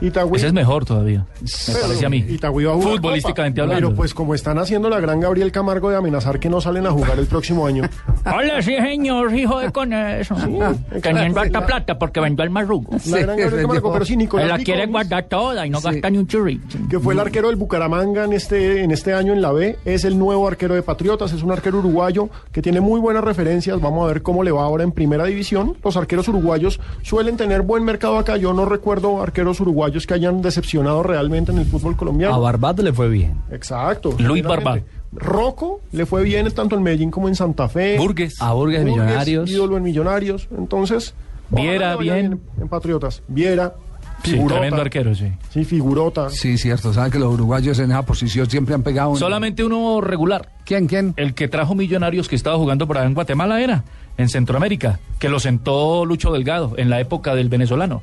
Itagüí. 0.00 0.36
Ese 0.36 0.48
es 0.48 0.52
mejor 0.52 0.84
todavía, 0.84 1.26
me 1.40 1.48
Pero 1.66 1.80
parece 1.80 2.06
a 2.06 2.08
mí. 2.08 2.24
Itagüí 2.28 2.64
va 2.64 2.72
a 2.72 2.74
jugar 2.76 2.90
Futbolísticamente 2.92 3.60
Copa. 3.60 3.72
hablando. 3.74 3.88
Pero 3.88 3.96
pues 3.96 4.14
como 4.14 4.34
están 4.34 4.58
haciendo 4.58 4.88
la 4.90 5.00
gran 5.00 5.20
Gabriel 5.20 5.52
Camargo 5.52 5.90
de 5.90 5.96
amenazar 5.96 6.38
que 6.38 6.48
no 6.50 6.60
salen 6.60 6.86
a 6.86 6.90
jugar 6.90 7.18
el 7.18 7.26
próximo 7.26 7.66
año. 7.66 7.82
Hola, 8.26 8.60
sí, 8.62 8.76
señor, 8.76 9.34
hijo 9.34 9.58
de 9.60 9.70
con 9.72 9.92
eso. 9.92 10.34
Teniendo 11.02 11.40
harta 11.40 11.64
plata 11.66 11.98
porque 11.98 12.20
vendió 12.20 12.44
el 12.44 12.50
marrugo. 12.50 12.90
La 13.06 13.18
gran 13.18 13.36
Gabriel 13.38 13.62
Camargo, 13.62 13.92
pero 13.92 14.04
sí, 14.04 14.16
Nicolás 14.16 14.48
la 14.48 14.58
quiere 14.58 14.86
guardar 14.86 15.24
toda 15.24 15.66
y 15.66 15.70
no 15.70 15.80
Sí. 15.80 15.86
gasta 15.88 16.10
ni 16.10 16.18
un 16.18 16.26
churrito. 16.26 16.76
que 16.90 16.98
fue 16.98 17.14
el 17.14 17.20
arquero 17.20 17.48
del 17.48 17.56
Bucaramanga 17.56 18.24
en 18.24 18.32
este, 18.32 18.82
en 18.82 18.90
este 18.90 19.12
año 19.14 19.32
en 19.32 19.40
la 19.42 19.52
B, 19.52 19.78
es 19.84 20.04
el 20.04 20.18
nuevo 20.18 20.46
arquero 20.48 20.74
de 20.74 20.82
Patriotas, 20.82 21.32
es 21.32 21.42
un 21.42 21.52
arquero 21.52 21.78
uruguayo 21.78 22.28
que 22.52 22.62
tiene 22.62 22.80
muy 22.80 23.00
buenas 23.00 23.22
referencias, 23.24 23.80
vamos 23.80 24.04
a 24.04 24.08
ver 24.12 24.22
cómo 24.22 24.42
le 24.42 24.50
va 24.52 24.62
ahora 24.64 24.84
en 24.84 24.92
primera 24.92 25.24
división. 25.24 25.76
Los 25.84 25.96
arqueros 25.96 26.28
uruguayos 26.28 26.80
suelen 27.02 27.36
tener 27.36 27.62
buen 27.62 27.84
mercado 27.84 28.18
acá, 28.18 28.36
yo 28.36 28.52
no 28.52 28.64
recuerdo 28.64 29.22
arqueros 29.22 29.60
uruguayos 29.60 29.75
que 30.06 30.14
hayan 30.14 30.42
decepcionado 30.42 31.02
realmente 31.02 31.52
en 31.52 31.58
el 31.58 31.66
fútbol 31.66 31.96
colombiano. 31.96 32.34
A 32.34 32.38
Barbat 32.38 32.78
le 32.80 32.92
fue 32.92 33.08
bien. 33.08 33.34
Exacto. 33.50 34.14
Luis. 34.18 34.42
Barbat. 34.42 34.82
Rocco 35.12 35.80
le 35.92 36.04
fue 36.06 36.22
bien 36.24 36.50
tanto 36.52 36.76
en 36.76 36.82
Medellín 36.82 37.10
como 37.10 37.28
en 37.28 37.34
Santa 37.34 37.68
Fe. 37.68 37.96
Burgues. 37.98 38.40
A 38.40 38.52
Burgues 38.52 38.84
Millonarios. 38.84 39.48
Ídolo 39.50 39.76
en 39.76 39.82
Millonarios. 39.82 40.48
Entonces. 40.56 41.14
Viera 41.50 41.96
bien. 41.96 42.40
En, 42.60 42.68
Patriotas. 42.68 43.22
Viera. 43.28 43.74
Sí, 44.24 44.32
Figurota. 44.32 44.54
tremendo 44.60 44.80
arquero, 44.80 45.14
sí. 45.14 45.30
Sí, 45.50 45.64
figurota. 45.64 46.30
Sí, 46.30 46.56
cierto. 46.58 46.92
Saben 46.92 47.12
que 47.12 47.18
los 47.18 47.32
uruguayos 47.34 47.78
en 47.78 47.90
esa 47.90 48.02
posición 48.04 48.48
siempre 48.50 48.74
han 48.74 48.82
pegado. 48.82 49.10
un- 49.10 49.18
Solamente 49.18 49.62
uno 49.62 50.00
regular. 50.00 50.50
¿Quién, 50.64 50.86
quién? 50.86 51.12
El 51.16 51.34
que 51.34 51.48
trajo 51.48 51.74
Millonarios 51.74 52.26
que 52.26 52.34
estaba 52.34 52.56
jugando 52.56 52.86
por 52.86 52.96
allá 52.98 53.06
en 53.06 53.14
Guatemala 53.14 53.60
era, 53.60 53.84
en 54.16 54.28
Centroamérica, 54.28 54.98
que 55.18 55.28
lo 55.28 55.38
sentó 55.38 56.04
Lucho 56.06 56.32
Delgado 56.32 56.72
en 56.78 56.88
la 56.90 56.98
época 56.98 57.34
del 57.34 57.48
venezolano. 57.50 58.02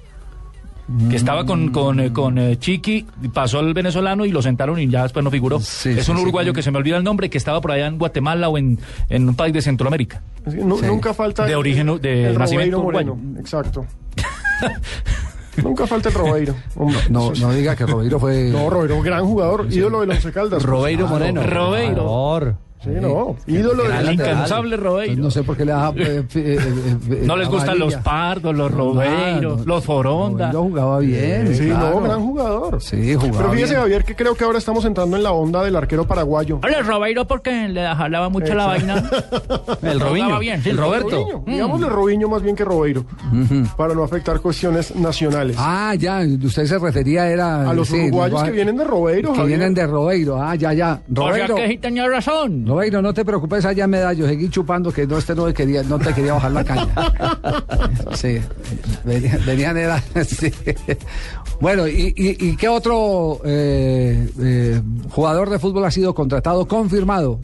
Que 1.10 1.16
estaba 1.16 1.46
con, 1.46 1.70
con, 1.70 2.00
eh, 2.02 2.12
con, 2.12 2.38
eh, 2.38 2.60
Chiqui, 2.60 3.06
pasó 3.34 3.60
al 3.60 3.74
venezolano 3.74 4.26
y 4.26 4.32
lo 4.32 4.42
sentaron 4.42 4.78
y 4.80 4.88
ya 4.90 5.04
después 5.04 5.24
no 5.24 5.32
figuró. 5.32 5.60
Sí, 5.62 5.90
es 5.92 6.06
sí, 6.06 6.12
un 6.12 6.18
sí, 6.18 6.24
uruguayo 6.24 6.52
que 6.54 6.62
se 6.62 6.72
me 6.72 6.78
olvida 6.78 6.98
el 6.98 7.04
nombre, 7.06 7.30
que 7.30 7.38
estaba 7.38 7.62
por 7.62 7.72
allá 7.72 7.88
en 7.88 7.98
Guatemala 7.98 8.50
o 8.50 8.58
en, 8.58 8.78
en 9.10 9.30
un 9.30 9.36
país 9.36 9.54
de 9.54 9.62
Centroamérica. 9.62 10.22
Nunca 10.46 11.14
falta. 11.14 11.46
De 11.46 11.56
origen- 11.56 12.00
de 12.02 12.28
el 12.32 12.38
nacimiento 12.38 12.80
uruguayo. 12.80 13.16
Exacto. 13.40 13.86
Nunca 15.64 15.86
falta 15.86 16.10
el 16.10 16.16
Robeiro. 16.16 16.56
hombre. 16.76 17.00
No, 17.10 17.32
no 17.32 17.54
diga 17.54 17.76
que 17.76 17.86
Robeiro 17.86 18.20
fue. 18.20 18.50
No, 18.52 18.70
Robeiro, 18.70 19.02
gran 19.02 19.24
jugador, 19.26 19.68
ídolo 19.70 20.02
del 20.02 20.10
Once 20.12 20.32
Caldas. 20.32 20.64
Robeiro. 20.64 21.08
Moreno. 21.08 21.44
Robeiro. 21.44 22.58
Sí, 22.84 22.90
no, 23.00 23.36
ídolo 23.48 23.86
El 23.86 24.06
del 24.06 24.14
incansable 24.16 24.76
Entonces, 24.76 24.80
Robeiro. 24.80 25.24
No 25.24 25.32
sé 25.32 25.44
por 25.44 25.56
qué 25.56 25.64
le 25.66 25.72
da. 25.72 25.90
eh, 25.96 26.24
eh, 26.36 26.60
eh, 26.60 27.22
No 27.24 27.38
les 27.38 27.48
gustan 27.48 27.80
los 27.80 27.96
pardos, 27.96 28.54
los 28.56 28.70
robeiros, 28.72 29.60
no, 29.60 29.66
los 29.66 29.84
foronda. 29.86 30.52
Robeiro 30.52 30.64
jugaba 30.64 31.00
bien. 31.00 31.56
Sí, 31.56 31.68
claro. 31.68 31.92
no, 31.92 32.02
gran 32.02 32.22
jugador. 32.22 32.82
Sí, 32.82 33.16
jugaba 33.16 33.38
Pero 33.38 33.52
fíjese, 33.52 33.74
bien. 33.74 33.82
Javier, 33.82 34.04
que 34.04 34.16
creo 34.16 34.36
que 34.36 34.44
ahora 34.44 34.58
estamos 34.58 34.84
entrando 34.86 35.16
en 35.16 35.24
la 35.24 35.32
onda 35.32 35.64
del 35.64 35.76
arquero 35.76 36.06
paraguayo. 36.06 36.60
Hola, 36.62 36.82
Robeiro, 36.82 37.26
porque 37.26 37.70
le 37.70 37.86
jalaba 37.88 38.28
mucho 38.30 38.54
la 38.54 38.66
vaina. 38.66 39.04
El 39.82 40.00
Robinho. 40.00 40.40
Bien, 40.40 40.62
sí, 40.62 40.70
el 40.72 40.78
Roberto. 40.78 41.10
Robinho, 41.10 41.44
Digámosle 41.46 41.88
Robinho 41.90 42.28
más 42.30 42.42
bien 42.42 42.56
que 42.56 42.66
Robeiro, 42.66 43.06
para 43.78 43.94
no 43.94 44.04
afectar 44.04 44.40
cuestiones 44.42 44.96
nacionales. 44.96 45.56
Ah, 45.60 45.96
ya, 45.98 46.22
usted 46.44 46.66
se 46.66 46.80
refería 46.80 47.30
era 47.30 47.70
A 47.70 47.74
los 47.74 47.88
sí, 47.88 47.96
uruguayos 48.08 48.44
que 48.44 48.52
vienen 48.52 48.76
de 48.78 48.84
Robeiro, 48.84 49.32
que 49.32 49.38
Javier. 49.38 49.58
vienen 49.60 49.74
de 49.74 49.88
Robeiro. 49.88 50.42
Ah, 50.42 50.56
ya, 50.56 50.74
ya. 50.74 51.02
O 51.10 51.16
sea 51.16 51.28
Robeiro, 51.28 51.56
que 51.56 51.68
sí 51.68 51.78
tenía 51.78 52.08
razón. 52.08 52.66
No 52.74 53.14
te 53.14 53.24
preocupes 53.24 53.66
allá 53.66 53.84
en 53.84 53.90
Medallo, 53.92 54.28
seguí 54.28 54.50
chupando 54.50 54.92
que 54.92 55.06
no 55.06 55.18
este 55.18 55.36
no 55.36 55.46
te 55.46 55.54
quería, 55.54 55.84
no 55.84 56.00
te 56.00 56.14
quería 56.14 56.34
bajar 56.34 56.52
la 56.52 56.64
caña. 56.64 56.94
Sí, 58.14 58.40
venían, 59.04 59.46
venían 59.46 59.78
era, 59.78 60.02
sí. 60.26 60.52
Bueno, 61.60 61.88
¿y, 61.88 62.14
y, 62.16 62.50
y 62.50 62.56
qué 62.56 62.68
otro 62.68 63.42
eh, 63.44 64.30
eh, 64.40 64.82
jugador 65.10 65.50
de 65.50 65.60
fútbol 65.60 65.86
ha 65.86 65.92
sido 65.92 66.14
contratado, 66.14 66.68
confirmado? 66.68 67.40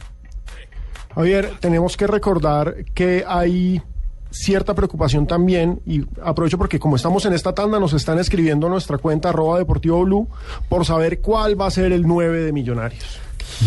Javier, 1.14 1.52
tenemos 1.60 1.96
que 1.96 2.06
recordar 2.06 2.84
que 2.94 3.24
hay 3.26 3.82
cierta 4.30 4.74
preocupación 4.74 5.26
también 5.26 5.80
y 5.86 6.04
aprovecho 6.22 6.56
porque 6.58 6.78
como 6.78 6.96
estamos 6.96 7.24
en 7.26 7.32
esta 7.32 7.52
tanda 7.52 7.80
nos 7.80 7.92
están 7.92 8.18
escribiendo 8.18 8.68
a 8.68 8.70
nuestra 8.70 8.98
cuenta 8.98 9.30
arroba 9.30 9.58
deportivo 9.58 10.04
blue 10.04 10.28
por 10.68 10.84
saber 10.86 11.20
cuál 11.20 11.60
va 11.60 11.66
a 11.66 11.70
ser 11.70 11.92
el 11.92 12.06
9 12.06 12.44
de 12.44 12.52
Millonarios. 12.52 13.20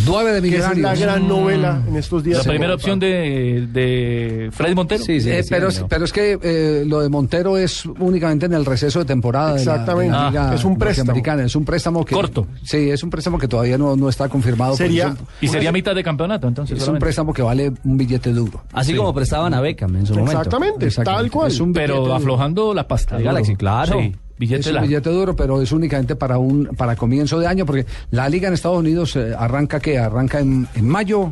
Nueve 0.05 0.33
de 0.33 0.49
Que 0.49 0.57
esa 0.57 0.71
es 0.71 0.75
millonarios. 0.77 0.99
la 0.99 1.13
gran 1.13 1.27
novela 1.27 1.81
en 1.87 1.95
estos 1.95 2.23
días. 2.23 2.45
La 2.45 2.51
primera 2.51 2.73
opción 2.73 2.99
de, 2.99 3.67
de 3.71 4.49
Freddy 4.51 4.75
Montero. 4.75 5.03
Sí, 5.03 5.21
sí, 5.21 5.29
Eh, 5.29 5.43
sí, 5.43 5.49
pero, 5.51 5.71
señor. 5.71 5.89
pero 5.89 6.05
es 6.05 6.11
que 6.13 6.39
eh, 6.41 6.83
lo 6.85 7.01
de 7.01 7.09
Montero 7.09 7.57
es 7.57 7.85
únicamente 7.85 8.45
en 8.45 8.53
el 8.53 8.65
receso 8.65 8.99
de 8.99 9.05
temporada. 9.05 9.53
de 9.55 9.65
la- 9.65 9.71
Exactamente. 9.71 10.15
de 10.15 10.31
la 10.31 10.49
Ah, 10.51 10.55
es 10.55 10.63
un 10.63 10.77
préstamo. 10.77 11.13
Es 11.45 11.55
un 11.55 11.65
préstamo 11.65 12.03
que. 12.05 12.15
Corto. 12.15 12.47
Sí, 12.63 12.89
es 12.89 13.03
un 13.03 13.09
préstamo 13.09 13.37
que 13.37 13.47
todavía 13.47 13.77
no, 13.77 13.95
no 13.95 14.09
está 14.09 14.29
confirmado. 14.29 14.75
Sería- 14.75 15.07
es 15.07 15.11
un- 15.19 15.27
Y 15.41 15.47
sería 15.47 15.71
mitad 15.71 15.93
de 15.95 16.03
campeonato, 16.03 16.47
entonces. 16.47 16.81
Es 16.81 16.87
un 16.87 16.99
préstamo 16.99 17.33
que 17.33 17.41
vale 17.41 17.71
un 17.83 17.97
billete 17.97 18.31
duro. 18.33 18.63
Así 18.73 18.95
como 18.95 19.13
prestaban 19.13 19.53
a 19.53 19.61
Beckham 19.61 19.95
en 19.95 20.05
su 20.05 20.13
momento. 20.13 20.31
Exactamente, 20.39 20.85
Exactamente. 20.87 21.23
tal 21.23 21.31
cual. 21.31 21.51
Es 21.51 21.59
un 21.59 21.73
Pero 21.73 21.97
duro. 22.01 22.15
aflojando 22.15 22.73
la 22.73 22.87
pasta. 22.87 23.19
Galaxy, 23.19 23.55
claro. 23.55 23.99
Sí, 23.99 24.15
billete 24.37 24.61
Es 24.61 24.67
un 24.67 24.73
largo. 24.73 24.87
billete 24.87 25.09
duro, 25.09 25.35
pero 25.35 25.61
es 25.61 25.71
únicamente 25.71 26.15
para 26.15 26.37
un 26.37 26.65
para 26.77 26.95
comienzo 26.95 27.39
de 27.39 27.47
año, 27.47 27.65
porque 27.65 27.85
la 28.11 28.27
liga 28.29 28.47
en 28.47 28.53
Estados 28.53 28.79
Unidos 28.79 29.15
eh, 29.15 29.33
arranca 29.37 29.79
que 29.79 29.97
arranca 29.97 30.39
en, 30.39 30.67
en 30.75 30.87
mayo. 30.87 31.31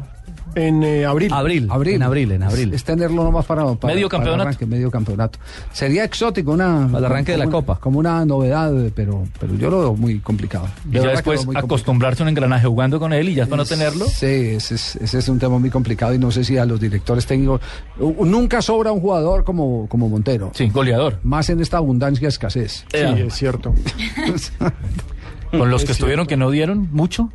En 0.55 0.83
eh, 0.83 1.05
abril. 1.05 1.31
Abril, 1.33 1.63
en 1.95 2.03
abril, 2.03 2.31
en 2.33 2.43
abril. 2.43 2.69
Es, 2.69 2.75
es 2.77 2.83
tenerlo 2.83 3.23
nomás 3.23 3.45
para, 3.45 3.63
para 3.75 3.93
Medio 3.93 4.09
para 4.09 4.19
campeonato. 4.19 4.41
arranque, 4.49 4.65
medio 4.65 4.91
campeonato. 4.91 5.39
Sería 5.71 6.03
exótico, 6.03 6.51
una 6.51 6.85
Al 6.85 7.05
arranque 7.05 7.31
de 7.33 7.37
la 7.37 7.45
una- 7.45 7.51
Copa. 7.51 7.79
como 7.79 7.99
una 7.99 8.25
novedad, 8.25 8.73
pero 8.95 9.23
pero 9.39 9.55
yo 9.55 9.69
lo 9.69 9.79
veo 9.79 9.93
muy 9.95 10.19
complicado. 10.19 10.67
De 10.85 10.99
Y 10.99 11.01
ya 11.03 11.09
después 11.11 11.47
acostumbrarse 11.55 12.21
a 12.21 12.25
un 12.25 12.29
engranaje 12.29 12.67
jugando 12.67 12.99
con 12.99 13.13
él 13.13 13.29
y 13.29 13.35
ya 13.35 13.45
para 13.45 13.57
no 13.57 13.65
tenerlo. 13.65 14.05
Sí, 14.05 14.25
ese 14.25 14.75
es, 14.75 14.95
ese 14.97 15.19
es 15.19 15.29
un 15.29 15.39
tema 15.39 15.57
muy 15.57 15.69
complicado 15.69 16.13
y 16.13 16.17
no 16.19 16.31
sé 16.31 16.43
si 16.43 16.57
a 16.57 16.65
los 16.65 16.79
directores 16.79 17.25
técnicos 17.25 17.61
nunca 17.99 18.61
sobra 18.61 18.91
un 18.91 18.99
jugador 18.99 19.43
como 19.43 19.87
como 19.87 20.09
Montero. 20.09 20.51
Sí, 20.53 20.69
goleador. 20.69 21.19
Más 21.23 21.49
en 21.49 21.61
esta 21.61 21.77
abundancia 21.77 22.27
escasez. 22.27 22.85
Sí, 22.91 22.97
es 22.99 23.33
cierto. 23.33 23.73
Con 25.51 25.69
los 25.69 25.83
que 25.85 25.91
estuvieron 25.91 26.25
que 26.27 26.37
no 26.37 26.49
dieron 26.49 26.87
mucho. 26.91 27.29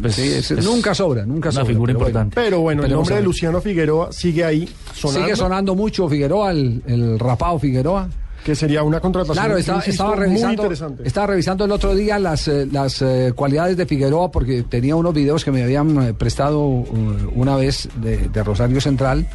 pues, 0.00 0.14
Sí, 0.14 0.22
es- 0.22 0.50
es 0.50 0.64
nunca 0.64 0.94
sobra, 0.94 1.24
nunca 1.26 1.48
Una 1.50 1.60
sobra. 1.60 1.66
figura 1.66 1.92
pero 1.92 1.98
bueno. 1.98 2.08
importante. 2.08 2.34
Pero 2.40 2.60
bueno, 2.60 2.84
el 2.84 2.92
nombre 2.92 3.16
de. 3.16 3.22
Luciano 3.22 3.60
Figueroa 3.60 4.12
sigue 4.12 4.44
ahí 4.44 4.68
sonando. 4.94 5.24
Sigue 5.26 5.36
sonando 5.36 5.74
mucho 5.74 6.08
Figueroa, 6.08 6.50
el, 6.52 6.82
el 6.86 7.18
rapado 7.18 7.58
Figueroa. 7.58 8.08
Que 8.44 8.54
sería 8.54 8.82
una 8.84 9.00
contratación 9.00 9.44
Claro, 9.44 9.58
estaba, 9.58 9.78
insisto, 9.78 9.90
estaba 10.04 10.10
muy 10.16 10.24
revisando, 10.26 10.62
interesante. 10.62 11.02
estaba 11.06 11.26
revisando 11.26 11.64
el 11.64 11.72
otro 11.72 11.94
día 11.94 12.18
las, 12.18 12.48
eh, 12.48 12.66
las 12.70 13.02
eh, 13.02 13.32
cualidades 13.34 13.76
de 13.76 13.84
Figueroa 13.84 14.30
porque 14.30 14.62
tenía 14.62 14.94
unos 14.96 15.12
videos 15.12 15.44
que 15.44 15.50
me 15.50 15.62
habían 15.64 16.00
eh, 16.02 16.14
prestado 16.14 16.60
uh, 16.60 16.86
una 17.34 17.56
vez 17.56 17.88
de, 18.00 18.28
de 18.28 18.42
Rosario 18.44 18.80
Central 18.80 19.26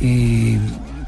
y 0.00 0.56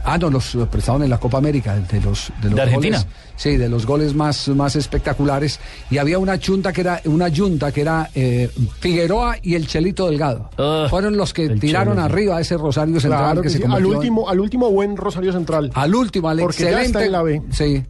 ah 0.04 0.18
no 0.18 0.28
los, 0.30 0.54
los 0.54 0.68
prestaron 0.68 1.02
en 1.04 1.10
la 1.10 1.18
Copa 1.18 1.38
América 1.38 1.76
de 1.76 2.00
los 2.00 2.32
de 2.42 2.46
los 2.48 2.56
¿De 2.56 2.62
Argentina? 2.62 2.98
goles 2.98 3.12
sí 3.40 3.56
de 3.56 3.70
los 3.70 3.86
goles 3.86 4.12
más 4.14 4.48
más 4.48 4.76
espectaculares 4.76 5.60
y 5.90 5.96
había 5.96 6.18
una 6.18 6.38
junta 6.38 6.74
que 6.74 6.82
era 6.82 7.00
una 7.06 7.34
junta 7.34 7.72
que 7.72 7.80
era 7.80 8.10
eh, 8.14 8.50
Figueroa 8.80 9.36
y 9.42 9.54
el 9.54 9.66
Chelito 9.66 10.08
Delgado 10.10 10.50
Ah, 10.58 10.86
fueron 10.90 11.16
los 11.16 11.32
que 11.32 11.48
tiraron 11.50 11.98
arriba 11.98 12.36
a 12.36 12.40
ese 12.42 12.58
Rosario 12.58 13.00
Central 13.00 13.20
Claro 13.22 13.40
que, 13.42 13.48
que 13.48 13.52
se 13.54 13.58
sí, 13.58 13.64
al 13.66 13.86
último, 13.86 14.28
al 14.28 14.40
último 14.40 14.70
buen 14.70 14.94
Rosario 14.96 15.32
Central. 15.32 15.70
al 15.74 15.94
último, 15.94 16.28
al 16.28 16.38
Porque 16.38 16.64
ya 16.64 16.68
excelente. 16.82 16.98
está 16.98 17.04
en 17.06 17.12
la 17.12 17.22
B. 17.22 17.42
Sí. 17.50 17.82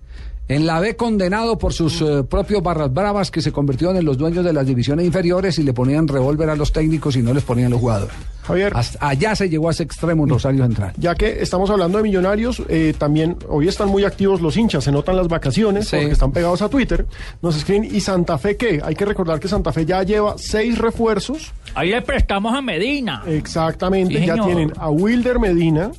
En 0.50 0.66
la 0.66 0.80
B 0.80 0.96
condenado 0.96 1.56
por 1.58 1.72
sus 1.72 2.02
eh, 2.02 2.24
propios 2.28 2.60
barras 2.60 2.92
bravas 2.92 3.30
que 3.30 3.40
se 3.40 3.52
convirtieron 3.52 3.96
en 3.96 4.04
los 4.04 4.18
dueños 4.18 4.44
de 4.44 4.52
las 4.52 4.66
divisiones 4.66 5.06
inferiores 5.06 5.56
y 5.60 5.62
le 5.62 5.72
ponían 5.72 6.08
revólver 6.08 6.50
a 6.50 6.56
los 6.56 6.72
técnicos 6.72 7.14
y 7.14 7.22
no 7.22 7.32
les 7.32 7.44
ponían 7.44 7.70
los 7.70 7.78
jugadores. 7.78 8.12
Javier, 8.42 8.72
Hasta 8.74 9.06
allá 9.06 9.36
se 9.36 9.48
llegó 9.48 9.68
a 9.68 9.70
ese 9.70 9.84
extremo 9.84 10.24
en 10.24 10.30
Rosario 10.30 10.64
Central. 10.64 10.92
ya 10.96 11.14
que 11.14 11.40
estamos 11.40 11.70
hablando 11.70 11.98
de 11.98 12.02
millonarios, 12.02 12.60
eh, 12.68 12.92
también 12.98 13.36
hoy 13.48 13.68
están 13.68 13.88
muy 13.90 14.02
activos 14.02 14.40
los 14.40 14.56
hinchas, 14.56 14.82
se 14.82 14.90
notan 14.90 15.16
las 15.16 15.28
vacaciones 15.28 15.86
Sí. 15.86 15.96
porque 15.98 16.12
están 16.14 16.32
pegados 16.32 16.62
a 16.62 16.68
Twitter. 16.68 17.06
Nos 17.42 17.56
escriben, 17.56 17.84
¿y 17.84 18.00
Santa 18.00 18.36
Fe 18.36 18.56
qué? 18.56 18.80
Hay 18.84 18.96
que 18.96 19.04
recordar 19.04 19.38
que 19.38 19.46
Santa 19.46 19.72
Fe 19.72 19.86
ya 19.86 20.02
lleva 20.02 20.34
seis 20.36 20.78
refuerzos. 20.78 21.52
Ahí 21.76 21.90
le 21.90 22.02
prestamos 22.02 22.52
a 22.52 22.60
Medina. 22.60 23.22
Exactamente, 23.24 24.18
Sí, 24.18 24.26
ya 24.26 24.34
tienen 24.34 24.72
a 24.78 24.90
Wilder 24.90 25.38
Medina, 25.38 25.92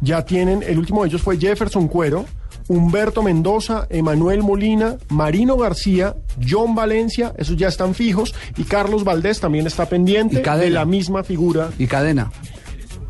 ya 0.00 0.24
tienen, 0.24 0.64
el 0.66 0.80
último 0.80 1.02
de 1.02 1.10
ellos 1.10 1.22
fue 1.22 1.38
Jefferson 1.38 1.86
Cuero, 1.86 2.24
Humberto 2.68 3.22
Mendoza, 3.22 3.86
Emanuel 3.90 4.42
Molina, 4.42 4.96
Marino 5.08 5.56
García, 5.56 6.14
John 6.46 6.74
Valencia, 6.74 7.32
esos 7.38 7.56
ya 7.56 7.68
están 7.68 7.94
fijos, 7.94 8.34
y 8.56 8.64
Carlos 8.64 9.04
Valdés 9.04 9.40
también 9.40 9.66
está 9.66 9.86
pendiente 9.88 10.40
Y 10.40 10.42
Cadena. 10.42 10.64
de 10.64 10.70
la 10.70 10.84
misma 10.84 11.24
figura. 11.24 11.70
Y 11.78 11.86
cadena. 11.86 12.30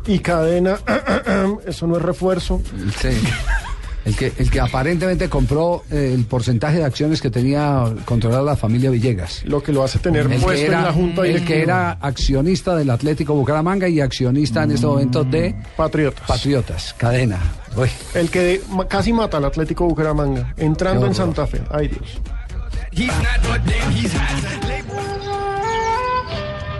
Y 0.07 0.19
cadena, 0.19 0.79
eso 1.67 1.85
no 1.87 1.97
es 1.97 2.01
refuerzo. 2.01 2.61
Sí. 3.01 3.09
El 4.05 4.15
que, 4.15 4.31
el 4.37 4.49
que 4.49 4.59
aparentemente 4.61 5.29
compró 5.29 5.83
eh, 5.91 6.13
el 6.15 6.23
porcentaje 6.25 6.77
de 6.77 6.85
acciones 6.85 7.21
que 7.21 7.29
tenía 7.29 7.83
controlada 8.05 8.41
la 8.43 8.55
familia 8.55 8.89
Villegas. 8.89 9.43
Lo 9.45 9.61
que 9.61 9.71
lo 9.73 9.83
hace 9.83 9.99
tener 9.99 10.21
El 10.31 10.39
puesto 10.41 10.51
que, 10.53 10.65
era, 10.65 10.77
en 10.79 10.83
la 10.85 10.93
Junta 10.93 11.21
el 11.21 11.27
Directiva. 11.27 11.55
que 11.57 11.61
era 11.61 11.91
accionista 11.91 12.75
del 12.75 12.89
Atlético 12.89 13.35
Bucaramanga 13.35 13.87
y 13.89 13.99
accionista 13.99 14.63
en 14.63 14.71
este 14.71 14.87
momento 14.87 15.23
de 15.25 15.53
Patriotas. 15.75 16.25
Patriotas. 16.25 16.95
Cadena. 16.97 17.39
Uy. 17.75 17.89
El 18.13 18.29
que 18.29 18.61
ma- 18.69 18.87
casi 18.87 19.13
mata 19.13 19.37
al 19.37 19.45
Atlético 19.45 19.85
Bucaramanga, 19.85 20.53
entrando 20.57 21.05
en. 21.05 21.15
Santa 21.15 21.45
Fe. 21.47 21.61
Ay 21.71 21.87
Dios. 21.89 22.19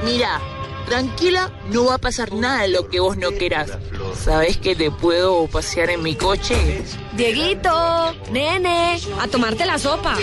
Mira, 0.04 0.40
tranquila, 0.88 1.52
no 1.72 1.86
va 1.86 1.96
a 1.96 1.98
pasar 1.98 2.34
nada 2.34 2.62
de 2.64 2.70
lo 2.70 2.88
que 2.90 3.00
vos 3.00 3.18
no 3.18 3.32
querás. 3.32 3.72
¿Sabés 4.16 4.58
que 4.58 4.76
te 4.76 4.90
puedo 4.92 5.48
pasear 5.48 5.90
en 5.90 6.02
mi 6.04 6.16
coche? 6.16 6.84
Dieguito, 7.16 8.16
nene, 8.32 9.00
a 9.22 9.28
tomarte 9.28 9.66
la 9.66 9.78
sopa. 9.78 10.16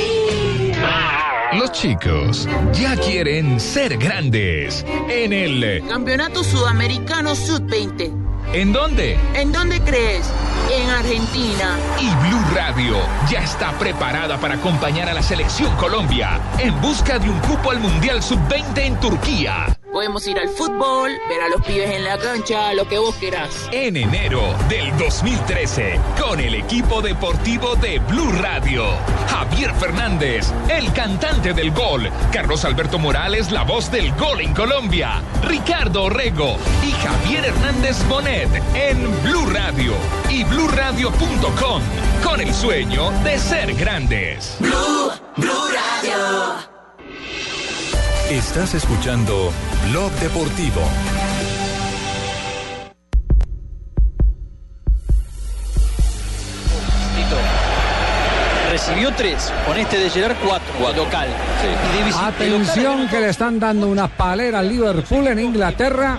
Los 1.52 1.72
chicos 1.72 2.48
ya 2.72 2.97
quieren 2.97 3.60
ser 3.60 3.97
grandes. 3.98 4.84
En 5.09 5.32
el... 5.32 5.84
Campeonato 5.88 6.43
Sudamericano 6.43 7.34
Sub-20. 7.36 8.26
¿En 8.52 8.73
dónde? 8.73 9.18
¿En 9.35 9.52
dónde 9.52 9.81
crees? 9.81 10.31
En 10.73 10.89
Argentina. 10.89 11.77
Y 12.01 12.09
Blue 12.27 12.43
Radio 12.55 12.97
ya 13.28 13.40
está 13.40 13.73
preparada 13.73 14.39
para 14.39 14.55
acompañar 14.55 15.09
a 15.09 15.14
la 15.14 15.23
selección 15.23 15.74
Colombia 15.77 16.40
en 16.59 16.81
busca 16.81 17.18
de 17.18 17.28
un 17.28 17.39
cupo 17.40 17.70
al 17.70 17.81
Mundial 17.81 18.23
Sub-20 18.23 18.78
en 18.78 19.01
Turquía. 19.01 19.66
Podemos 19.97 20.27
ir 20.27 20.39
al 20.39 20.51
fútbol, 20.51 21.10
ver 21.27 21.40
a 21.40 21.48
los 21.48 21.62
pibes 21.62 21.89
en 21.89 22.05
la 22.05 22.18
cancha, 22.18 22.74
lo 22.74 22.86
que 22.86 22.98
vos 22.98 23.14
querás. 23.14 23.66
En 23.73 23.97
enero 23.97 24.43
del 24.68 24.94
2013, 24.98 25.98
con 26.20 26.39
el 26.39 26.55
equipo 26.55 27.01
deportivo 27.01 27.77
de 27.77 27.98
Blue 28.01 28.31
Radio. 28.43 28.85
Javier 29.31 29.73
Fernández, 29.77 30.52
el 30.68 30.93
cantante 30.93 31.55
del 31.55 31.70
gol. 31.70 32.10
Carlos 32.31 32.66
Alberto 32.66 32.98
Morales, 32.98 33.51
la 33.51 33.62
voz 33.62 33.90
del 33.90 34.12
gol 34.16 34.43
en 34.43 34.52
Colombia. 34.52 35.23
Ricardo 35.43 36.02
Orrego 36.05 36.59
y 36.86 36.90
Javier 36.90 37.47
Hernández 37.47 38.06
Bonet 38.06 38.51
en 38.74 39.23
Blue 39.23 39.47
Radio 39.47 39.94
y 40.28 40.44
bluradio.com. 40.44 41.81
Con 42.23 42.43
el 42.43 42.52
sueño 42.52 43.12
de 43.24 43.39
ser 43.39 43.73
grandes. 43.73 44.59
Estás 48.31 48.74
escuchando 48.74 49.52
Blog 49.91 50.13
Deportivo. 50.19 51.15
Recibió 58.87 59.13
tres, 59.17 59.53
con 59.67 59.77
este 59.77 59.99
de 59.99 60.11
Gerard 60.11 60.37
cuatro, 60.45 60.93
de 60.93 60.97
local. 60.97 61.29
Atención 62.23 63.09
que 63.09 63.21
le 63.21 63.31
están 63.31 63.59
dando 63.59 63.89
una 63.89 64.07
palera 64.07 64.61
al 64.61 64.69
Liverpool 64.69 65.27
en 65.27 65.41
Inglaterra. 65.41 66.19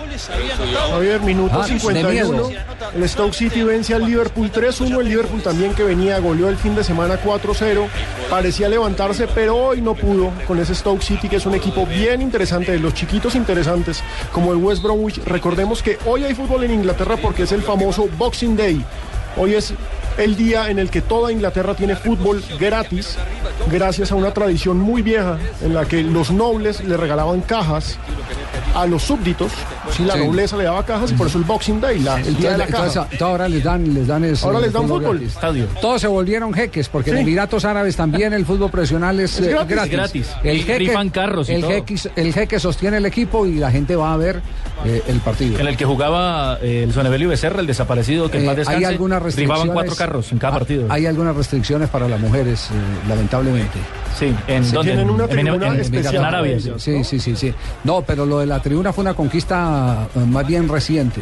Javier, 0.90 1.20
minuto 1.22 1.60
Ah, 1.60 1.66
de 1.66 1.78
51. 1.78 2.48
miedo. 2.48 2.50
El 2.94 3.08
Stoke 3.08 3.34
City 3.34 3.62
vence 3.62 3.94
al 3.94 4.04
Liverpool 4.04 4.50
3-1. 4.52 5.00
El 5.00 5.08
Liverpool 5.08 5.42
también 5.42 5.72
que 5.74 5.82
venía, 5.82 6.18
goleó 6.18 6.48
el 6.48 6.56
fin 6.56 6.74
de 6.74 6.84
semana 6.84 7.18
4-0. 7.22 7.86
Parecía 8.28 8.68
levantarse, 8.68 9.26
pero 9.28 9.56
hoy 9.56 9.80
no 9.80 9.94
pudo 9.94 10.30
con 10.46 10.58
ese 10.60 10.74
Stoke 10.74 11.02
City, 11.02 11.28
que 11.28 11.36
es 11.36 11.46
un 11.46 11.54
equipo 11.54 11.86
bien 11.86 12.20
interesante, 12.20 12.72
de 12.72 12.78
los 12.80 12.92
chiquitos 12.92 13.34
interesantes, 13.34 14.02
como 14.32 14.52
el 14.52 14.58
West 14.58 14.82
Bromwich. 14.82 15.22
Recordemos 15.24 15.82
que 15.82 15.98
hoy 16.04 16.24
hay 16.24 16.34
fútbol 16.34 16.64
en 16.64 16.74
Inglaterra 16.74 17.16
porque 17.16 17.44
es 17.44 17.52
el 17.52 17.62
famoso 17.62 18.08
Boxing 18.18 18.56
Day. 18.56 18.84
Hoy 19.36 19.54
es 19.54 19.72
el 20.18 20.36
día 20.36 20.68
en 20.70 20.78
el 20.78 20.90
que 20.90 21.00
toda 21.00 21.32
Inglaterra 21.32 21.74
tiene 21.74 21.96
fútbol 21.96 22.42
gratis, 22.58 23.16
gracias 23.70 24.12
a 24.12 24.14
una 24.14 24.32
tradición 24.32 24.78
muy 24.78 25.02
vieja 25.02 25.38
en 25.62 25.74
la 25.74 25.84
que 25.86 26.02
los 26.02 26.30
nobles 26.30 26.82
le 26.84 26.96
regalaban 26.96 27.40
cajas 27.40 27.98
a 28.74 28.86
los 28.86 29.02
súbditos. 29.02 29.50
Si 29.90 30.04
la 30.04 30.14
Sí. 30.14 30.20
nobleza 30.26 30.56
le 30.56 30.64
daba 30.64 30.84
cajas 30.84 31.10
y 31.12 31.14
por 31.14 31.26
eso 31.28 31.38
el 31.38 31.44
Boxing 31.44 31.80
Day, 31.80 31.98
la- 32.00 32.20
el 32.20 32.36
día 32.36 32.52
de 32.52 32.58
la 32.58 32.66
caja. 32.66 32.86
entonces, 32.88 33.22
ahora 33.22 33.48
les 33.48 33.64
dan, 33.64 33.94
les 33.94 34.06
dan 34.06 34.24
ese 34.24 34.44
Ahora 34.44 34.60
les 34.60 34.72
dan 34.72 34.82
fútbol. 34.86 35.18
gratis. 35.40 35.68
Todos 35.80 36.00
se 36.00 36.06
volvieron 36.06 36.52
jeques, 36.52 36.88
porque 36.88 37.10
en 37.10 37.16
Sí. 37.16 37.22
Emiratos 37.22 37.64
Árabes 37.64 37.96
también 37.96 38.32
el 38.34 38.44
fútbol 38.44 38.70
profesional 38.70 39.18
es, 39.20 39.38
Es 39.40 39.46
eh, 39.46 39.50
gratis. 39.50 39.70
gratis. 39.76 39.92
Gratis. 39.96 40.30
El 40.44 40.58
jeque, 40.58 40.78
rifan 40.78 41.08
carros 41.10 41.48
y 41.48 41.54
el, 41.54 41.60
todo. 41.62 41.70
jeque, 41.70 41.96
el 42.16 42.32
jeque 42.34 42.60
sostiene 42.60 42.98
el 42.98 43.06
equipo 43.06 43.46
y 43.46 43.54
la 43.54 43.70
gente 43.70 43.96
va 43.96 44.12
a 44.12 44.16
ver 44.16 44.42
eh, 44.84 45.02
el 45.08 45.18
partido. 45.20 45.58
En 45.58 45.66
el 45.66 45.76
que 45.76 45.84
jugaba 45.84 46.58
eh, 46.62 46.82
el 46.84 46.92
Sonebelio 46.92 47.28
Becerra, 47.30 47.60
el 47.60 47.66
desaparecido, 47.66 48.30
que 48.30 48.36
en 48.38 48.44
Eh, 48.44 48.46
paz 48.46 48.56
descanse, 48.58 48.78
hay 48.78 48.84
algunas 48.84 49.20
restricciones. 49.22 49.62
rifaban 49.62 49.74
cuatro 49.74 49.96
carros 49.96 50.07
en 50.32 50.38
cada 50.38 50.54
Ah, 50.54 50.58
partido. 50.58 50.86
Hay 50.90 51.06
algunas 51.06 51.34
restricciones 51.36 51.88
para 51.88 52.08
las 52.08 52.20
mujeres, 52.20 52.68
eh, 52.70 53.08
lamentablemente. 53.08 53.78
Sí, 54.18 54.34
¿en 54.48 54.64
Sí, 54.64 54.76
tienen 54.82 55.00
En- 55.00 55.10
una 55.10 55.24
en- 55.24 55.30
tribuna 55.30 55.66
en- 55.68 55.74
en- 55.74 55.80
especial 55.80 56.14
en 56.16 56.24
Arabia. 56.24 56.56
ellos, 56.56 56.82
Sí, 56.82 57.04
sí, 57.04 57.20
sí, 57.20 57.36
sí. 57.36 57.54
No, 57.84 58.02
pero 58.02 58.26
lo 58.26 58.38
de 58.40 58.46
la 58.46 58.60
tribuna 58.60 58.92
fue 58.92 59.02
una 59.02 59.14
conquista 59.14 60.08
eh, 60.14 60.18
más 60.20 60.46
bien 60.46 60.68
reciente. 60.68 61.20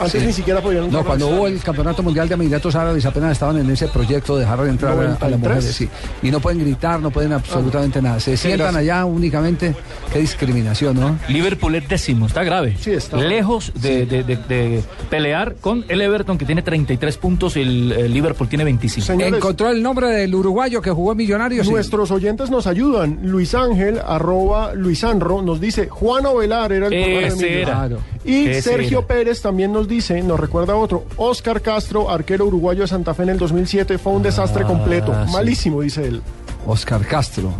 Antes 0.00 0.20
Sí. 0.20 0.26
ni 0.28 0.32
siquiera 0.32 0.60
podían 0.60 0.92
No, 0.92 1.04
cuando 1.04 1.26
hubo 1.26 1.48
el 1.48 1.58
Campeonato 1.60 2.04
Mundial 2.04 2.28
de 2.28 2.34
Emiratos 2.34 2.72
Árabes 2.76 3.04
apenas 3.04 3.32
estaban 3.32 3.56
en 3.58 3.68
ese 3.68 3.88
proyecto 3.88 4.36
de 4.36 4.42
dejar 4.42 4.62
de 4.62 4.70
entrar 4.70 4.92
a- 4.92 4.94
a, 4.94 4.98
las 5.02 5.10
93. 5.20 5.40
mujeres, 5.40 5.74
sí. 5.74 5.88
Y 6.22 6.30
no 6.30 6.38
pueden 6.38 6.60
gritar, 6.60 7.00
no 7.00 7.10
pueden 7.10 7.32
absolutamente 7.32 8.00
nada. 8.00 8.20
Se 8.20 8.36
sientan 8.36 8.74
gracias. 8.74 8.80
allá 8.82 9.04
únicamente. 9.04 9.74
Qué 10.12 10.20
discriminación, 10.20 11.00
¿no? 11.00 11.18
Liverpool 11.28 11.74
es 11.74 11.88
décimo, 11.88 12.26
está 12.28 12.44
grave. 12.44 12.76
Lejos 13.16 13.72
de, 13.74 14.06
de- 14.06 14.22
de- 14.22 14.36
de 14.36 14.82
pelear 15.10 15.56
con 15.56 15.84
el 15.88 16.00
Everton, 16.00 16.38
que 16.38 16.44
tiene 16.44 16.62
33 16.62 17.16
puntos, 17.16 17.56
y 17.56 17.62
el, 17.62 17.90
el 17.90 18.07
Liverpool 18.12 18.48
tiene 18.48 18.64
25. 18.64 19.12
Encontró 19.12 19.70
el 19.70 19.82
nombre 19.82 20.08
del 20.08 20.34
uruguayo 20.34 20.80
que 20.80 20.90
jugó 20.90 21.12
en 21.12 21.18
Millonarios. 21.18 21.66
sí. 21.66 21.72
Nuestros 21.72 22.10
oyentes 22.10 22.50
nos 22.50 22.66
ayudan. 22.66 23.20
Luis 23.22 23.54
Ángel, 23.54 24.00
arroba 24.04 24.74
Luisanro, 24.74 25.42
nos 25.42 25.60
dice 25.60 25.88
Juan 25.88 26.26
Ovelar 26.26 26.72
era 26.72 26.86
el 26.86 26.90
de 26.90 27.62
era. 27.62 27.88
Y 28.24 28.52
Sergio 28.60 28.98
era. 28.98 29.06
Pérez 29.08 29.40
también 29.42 29.72
nos 29.72 29.88
dice, 29.88 30.20
nos 30.22 30.38
recuerda 30.38 30.74
otro, 30.74 31.04
Oscar 31.16 31.60
Castro, 31.62 32.10
arquero 32.10 32.46
uruguayo 32.46 32.82
de 32.82 32.88
Santa 32.88 33.14
Fe 33.14 33.22
en 33.24 33.30
el 33.30 33.38
2007, 33.38 33.98
fue 33.98 34.12
un 34.12 34.22
desastre 34.22 34.64
completo. 34.64 35.12
Ah, 35.14 35.26
sí. 35.26 35.32
Malísimo, 35.32 35.82
dice 35.82 36.06
él. 36.06 36.22
Oscar 36.66 37.00
Castro. 37.06 37.52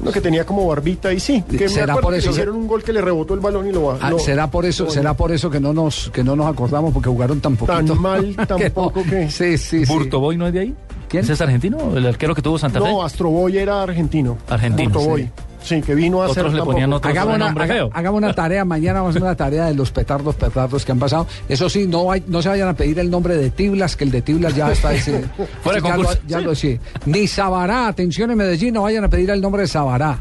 Uno 0.00 0.12
que 0.12 0.20
tenía 0.20 0.44
como 0.44 0.66
barbita 0.66 1.12
y 1.12 1.20
sí, 1.20 1.42
que 1.42 1.64
me 1.64 1.68
¿Será 1.68 1.94
acuerdo 1.94 2.00
por 2.08 2.12
que 2.12 2.18
eso? 2.18 2.26
le 2.28 2.32
hicieron 2.32 2.56
un 2.56 2.66
gol 2.68 2.82
que 2.82 2.92
le 2.92 3.00
rebotó 3.00 3.34
el 3.34 3.40
balón 3.40 3.66
y 3.66 3.72
lo 3.72 3.92
Ah, 3.92 4.10
lo- 4.10 4.18
será 4.18 4.50
por 4.50 4.66
eso, 4.66 4.84
lo- 4.84 4.90
será 4.90 5.14
por 5.14 5.32
eso 5.32 5.48
que 5.50 5.58
no 5.60 5.72
nos 5.72 6.10
que 6.12 6.22
no 6.22 6.36
nos 6.36 6.46
acordamos 6.46 6.92
porque 6.92 7.08
jugaron 7.08 7.40
tan 7.40 7.56
poquito. 7.56 7.94
Tan 7.94 8.00
mal, 8.02 8.36
tan 8.46 8.58
Que 8.58 8.72
no. 8.76 8.92
que... 8.92 9.30
Sí, 9.30 9.56
sí, 9.58 9.84
sí. 9.86 9.92
¿Burtoboy 9.92 10.36
no 10.36 10.46
es 10.46 10.52
de 10.52 10.60
ahí? 10.60 10.74
¿Quién? 11.08 11.22
¿Ese 11.24 11.32
es 11.34 11.40
argentino? 11.40 11.96
¿El 11.96 12.06
arquero 12.06 12.34
que 12.34 12.42
tuvo 12.42 12.58
Santa 12.58 12.80
Fe? 12.80 12.86
No, 12.88 13.02
Astroboy 13.02 13.56
era 13.56 13.82
argentino. 13.82 14.36
Argentino, 14.48 14.90
Burtoboy. 14.90 15.22
Sí. 15.22 15.30
Que 15.66 15.94
vino 15.94 16.22
a 16.22 16.26
hacer 16.26 16.38
Otros 16.38 16.52
le 16.52 16.58
tampoco. 16.58 16.72
ponían 16.74 16.92
otro 16.92 17.10
Hagamos 17.10 17.34
una, 17.36 17.46
haga- 17.50 17.88
hagamos 17.92 18.18
una 18.18 18.32
tarea, 18.34 18.64
mañana 18.64 19.00
vamos 19.00 19.08
a 19.08 19.18
hacer 19.18 19.22
una 19.22 19.34
tarea 19.36 19.66
de 19.66 19.74
los 19.74 19.90
petardos, 19.90 20.34
petardos 20.36 20.84
que 20.84 20.92
han 20.92 20.98
pasado. 20.98 21.26
Eso 21.48 21.68
sí, 21.68 21.86
no 21.86 22.10
hay- 22.12 22.22
no 22.26 22.40
se 22.42 22.48
vayan 22.48 22.68
a 22.68 22.74
pedir 22.74 22.98
el 22.98 23.10
nombre 23.10 23.36
de 23.36 23.50
Tiblas, 23.50 23.96
que 23.96 24.04
el 24.04 24.10
de 24.10 24.22
Tiblas 24.22 24.54
ya 24.54 24.70
está 24.72 24.94
ese. 24.94 25.24
Fuera 25.62 25.80
ya, 25.80 25.88
lo, 25.88 25.94
concurso. 26.04 26.20
ya 26.26 26.40
lo- 26.40 26.54
sí. 26.54 26.78
Ni 27.06 27.26
Sabará, 27.26 27.88
atención 27.88 28.30
en 28.30 28.38
Medellín, 28.38 28.74
no 28.74 28.82
vayan 28.82 29.04
a 29.04 29.08
pedir 29.08 29.30
el 29.30 29.40
nombre 29.40 29.62
de 29.62 29.68
Sabará. 29.68 30.18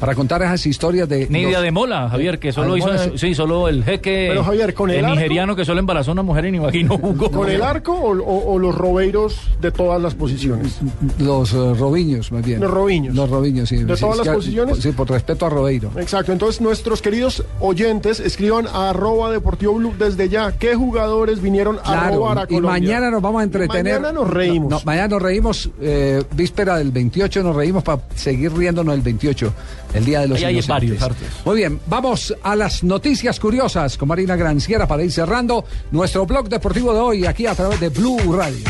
Para 0.00 0.14
contar 0.14 0.42
esas 0.42 0.66
historias 0.66 1.08
de. 1.08 1.26
Ni 1.30 1.50
los- 1.50 1.62
de 1.62 1.70
Mola, 1.70 2.08
Javier, 2.10 2.38
que 2.38 2.52
solo 2.52 2.76
hizo, 2.76 2.88
Mola, 2.88 3.10
sí. 3.16 3.34
solo 3.34 3.66
el 3.68 3.82
jeque, 3.82 4.26
Pero, 4.28 4.44
Javier, 4.44 4.74
¿con 4.74 4.90
el 4.90 5.04
arco? 5.04 5.14
nigeriano 5.16 5.56
que 5.56 5.64
solo 5.64 5.80
embarazó 5.80 6.10
a 6.10 6.12
una 6.12 6.22
mujer 6.22 6.44
y 6.46 6.50
ni 6.52 6.58
imagino 6.58 6.98
jugó. 6.98 7.30
¿Con 7.30 7.48
el 7.48 7.62
arco 7.62 7.94
o, 7.94 8.12
o- 8.18 8.52
o 8.54 8.58
los 8.58 8.74
robeiros 8.74 9.38
de 9.60 9.72
todas 9.72 10.00
las 10.02 10.14
posiciones? 10.14 10.78
Los 11.18 11.52
eh, 11.54 11.74
Robiños, 11.78 12.30
más 12.30 12.44
bien. 12.44 12.60
Los 12.60 12.70
Robiños. 12.70 13.14
Los 13.14 13.30
Robiños, 13.30 13.68
sí. 13.68 13.76
¿De 13.84 13.96
Sí, 13.96 14.00
todas 14.02 14.14
es 14.14 14.18
las 14.18 14.28
que- 14.28 14.34
posiciones? 14.34 14.78
Sí, 14.78 14.92
por 14.92 15.08
respeto 15.10 15.46
a 15.46 15.48
Robeiro. 15.50 15.90
Exacto, 15.96 16.32
entonces 16.32 16.60
nuestros 16.60 17.00
queridos 17.00 17.42
oyentes 17.60 18.20
escriban 18.20 18.66
a 18.66 18.90
arroba 18.90 19.30
Deportivo 19.32 19.74
Blue 19.74 19.94
desde 19.98 20.28
ya. 20.28 20.52
¿Qué 20.52 20.74
jugadores 20.74 21.40
vinieron 21.40 21.78
a 21.84 22.10
robar 22.10 22.38
a 22.38 22.42
y 22.42 22.46
Colombia? 22.54 22.70
mañana 22.70 23.10
nos 23.10 23.22
vamos 23.22 23.40
a 23.40 23.44
entretener. 23.44 24.00
Mañana 24.00 24.12
nos 24.12 24.28
reímos. 24.28 24.70
No, 24.70 24.76
no, 24.78 24.82
mañana 24.84 25.08
nos 25.08 25.22
reímos, 25.22 25.70
eh, 25.80 26.22
víspera 26.34 26.76
del 26.76 26.90
28 26.92 27.42
nos 27.42 27.56
reímos 27.56 27.82
para 27.82 28.02
seguir 28.14 28.52
riéndonos 28.52 28.94
el 28.94 29.00
28, 29.00 29.52
el 29.96 30.04
día 30.04 30.20
de 30.20 30.28
los 30.28 30.38
Ahí 30.38 30.44
hay 30.44 30.52
inocentes. 30.54 30.68
varios 30.68 31.02
hartos. 31.02 31.28
Muy 31.44 31.56
bien, 31.56 31.80
vamos 31.86 32.34
a 32.42 32.54
las 32.56 32.84
noticias 32.84 33.40
curiosas 33.40 33.96
con 33.96 34.08
Marina 34.08 34.36
Granciera 34.36 34.86
para 34.86 35.02
ir 35.02 35.12
cerrando 35.12 35.64
nuestro 35.90 36.26
blog 36.26 36.48
deportivo 36.48 36.92
de 36.92 37.00
hoy 37.00 37.26
aquí 37.26 37.46
a 37.46 37.54
través 37.54 37.80
de 37.80 37.88
Blue 37.88 38.18
Radio. 38.36 38.64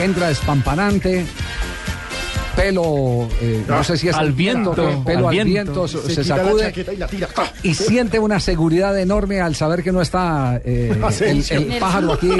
Entra 0.00 0.30
espampanante, 0.30 1.26
pelo, 2.62 3.28
eh, 3.40 3.62
no 3.68 3.84
sé 3.84 3.96
si 3.96 4.08
es 4.08 4.16
Al 4.16 4.32
viento, 4.32 4.72
pelo 5.04 5.28
al 5.28 5.38
al 5.38 5.44
viento. 5.46 5.84
viento, 5.84 5.88
se, 5.88 6.14
Se 6.14 6.24
sacude 6.24 6.72
y 6.92 6.96
la 6.96 7.06
tira. 7.06 7.28
¡Ah! 7.36 7.46
y 7.62 7.74
siente 7.74 8.18
una 8.18 8.40
seguridad 8.40 8.98
enorme 8.98 9.40
al 9.40 9.54
saber 9.54 9.82
que 9.84 9.92
no 9.92 10.02
está 10.02 10.60
eh, 10.64 10.90
el, 10.96 11.04
Asensio. 11.04 11.56
el 11.58 11.78
pájaro 11.78 12.14
aquí 12.14 12.30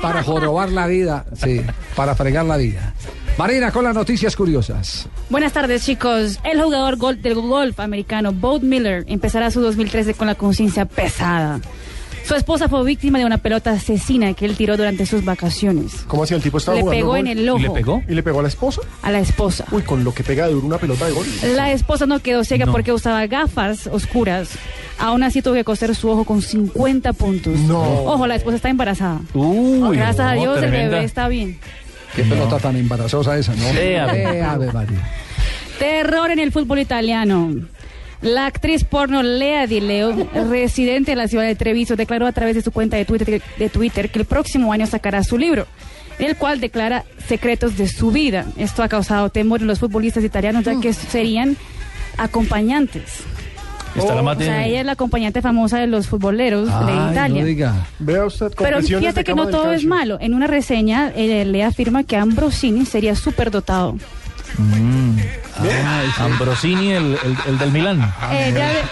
para 0.00 0.22
jorobar 0.22 0.70
la 0.70 0.86
vida, 0.86 1.24
sí, 1.34 1.60
para 1.96 2.14
fregar 2.14 2.44
la 2.44 2.56
vida. 2.56 2.94
Marina, 3.38 3.72
con 3.72 3.84
las 3.84 3.94
noticias 3.94 4.36
curiosas. 4.36 5.08
Buenas 5.30 5.52
tardes, 5.54 5.84
chicos. 5.86 6.38
El 6.44 6.62
jugador 6.62 6.96
gol- 6.96 7.22
del 7.22 7.34
golf 7.34 7.80
americano, 7.80 8.30
Bo 8.32 8.60
Miller, 8.60 9.04
empezará 9.08 9.50
su 9.50 9.60
2013 9.62 10.14
con 10.14 10.26
la 10.26 10.34
conciencia 10.34 10.84
pesada. 10.84 11.58
Su 12.24 12.34
esposa 12.34 12.68
fue 12.68 12.82
víctima 12.84 13.18
de 13.18 13.24
una 13.26 13.38
pelota 13.38 13.72
asesina 13.72 14.32
que 14.34 14.44
él 14.46 14.56
tiró 14.56 14.76
durante 14.76 15.04
sus 15.06 15.24
vacaciones. 15.24 16.04
¿Cómo 16.06 16.22
hacía 16.22 16.36
el 16.36 16.42
tipo? 16.42 16.58
Estaba 16.58 16.76
Le 16.76 16.82
jugando 16.82 16.98
pegó 17.00 17.08
gol. 17.10 17.18
en 17.18 17.26
el 17.26 17.48
ojo. 17.48 17.58
¿Y 17.58 17.62
le 17.62 17.70
pegó? 17.70 18.02
¿Y 18.08 18.14
le 18.14 18.22
pegó 18.22 18.38
a 18.38 18.42
la 18.42 18.48
esposa? 18.48 18.80
A 19.02 19.10
la 19.10 19.18
esposa. 19.20 19.64
Uy, 19.70 19.82
con 19.82 20.04
lo 20.04 20.14
que 20.14 20.22
pega 20.22 20.46
de 20.46 20.52
duro 20.52 20.66
una 20.66 20.78
pelota 20.78 21.06
de 21.06 21.12
gol. 21.12 21.26
La 21.56 21.72
esposa 21.72 22.06
no 22.06 22.20
quedó 22.20 22.44
ciega 22.44 22.66
No. 22.66 22.72
porque 22.72 22.92
usaba 22.92 23.26
gafas 23.26 23.86
oscuras. 23.88 24.50
Aún 24.98 25.22
así 25.24 25.42
tuvo 25.42 25.54
que 25.54 25.64
coser 25.64 25.94
su 25.96 26.08
ojo 26.10 26.24
con 26.24 26.42
50 26.42 27.12
puntos. 27.12 27.58
No. 27.60 27.82
Ojo, 28.04 28.26
la 28.26 28.36
esposa 28.36 28.56
está 28.56 28.68
embarazada. 28.70 29.20
Uy, 29.34 29.96
Gracias 29.96 30.20
a 30.26 30.34
no, 30.34 30.40
Dios 30.40 30.54
el 30.56 30.60
tremenda. 30.68 30.90
bebé 30.94 31.04
está 31.04 31.28
bien. 31.28 31.58
Qué 32.14 32.22
pelota 32.22 32.58
tan 32.58 32.76
embarazosa 32.76 33.36
esa, 33.38 33.54
¿no? 33.56 33.66
Eh, 33.70 33.98
ave 33.98 34.70
María. 34.72 34.98
Terror 35.78 36.30
en 36.30 36.38
el 36.38 36.52
fútbol 36.52 36.78
italiano. 36.78 37.50
La 38.22 38.46
actriz 38.46 38.84
porno 38.84 39.22
Lea 39.22 39.66
Di 39.66 39.80
Leo, 39.80 40.14
residente 40.48 41.12
de 41.12 41.16
la 41.16 41.28
ciudad 41.28 41.44
de 41.44 41.56
Treviso, 41.56 41.96
declaró 41.96 42.26
a 42.26 42.32
través 42.32 42.54
de 42.54 42.62
su 42.62 42.70
cuenta 42.70 42.96
de 42.96 43.04
Twitter, 43.04 43.42
de 43.58 43.68
Twitter 43.68 44.10
que 44.10 44.20
el 44.20 44.24
próximo 44.24 44.72
año 44.72 44.86
sacará 44.86 45.24
su 45.24 45.36
libro, 45.36 45.66
en 46.18 46.26
el 46.26 46.36
cual 46.36 46.60
declara 46.60 47.04
secretos 47.26 47.76
de 47.76 47.88
su 47.88 48.12
vida. 48.12 48.46
Esto 48.56 48.82
ha 48.84 48.88
causado 48.88 49.28
temor 49.30 49.60
en 49.60 49.66
los 49.66 49.80
futbolistas 49.80 50.22
italianos, 50.22 50.64
ya 50.64 50.78
que 50.80 50.92
serían 50.92 51.56
acompañantes. 52.16 53.24
Está 53.96 54.14
la 54.14 54.22
O 54.22 54.38
sea, 54.38 54.66
ella 54.66 54.80
es 54.80 54.86
la 54.86 54.92
acompañante 54.92 55.42
famosa 55.42 55.78
de 55.78 55.86
los 55.86 56.06
futboleros 56.06 56.66
de 56.66 56.92
Italia. 57.10 57.42
no 57.42 57.46
diga. 57.46 57.86
Vea 57.98 58.24
usted 58.24 58.52
Pero 58.56 58.80
fíjate 58.80 59.24
que 59.24 59.34
no 59.34 59.48
todo 59.48 59.72
es 59.72 59.84
malo. 59.84 60.16
En 60.20 60.32
una 60.32 60.46
reseña, 60.46 61.12
eh, 61.14 61.44
le 61.44 61.62
afirma 61.62 62.04
que 62.04 62.16
Ambrosini 62.16 62.86
sería 62.86 63.14
superdotado. 63.14 63.96
Mm. 64.58 65.18
Ambrosini, 66.18 66.92
el, 66.92 67.18
el- 67.24 67.36
el 67.48 67.58
del 67.58 67.72
Milán. 67.72 67.98
De- 68.30 68.82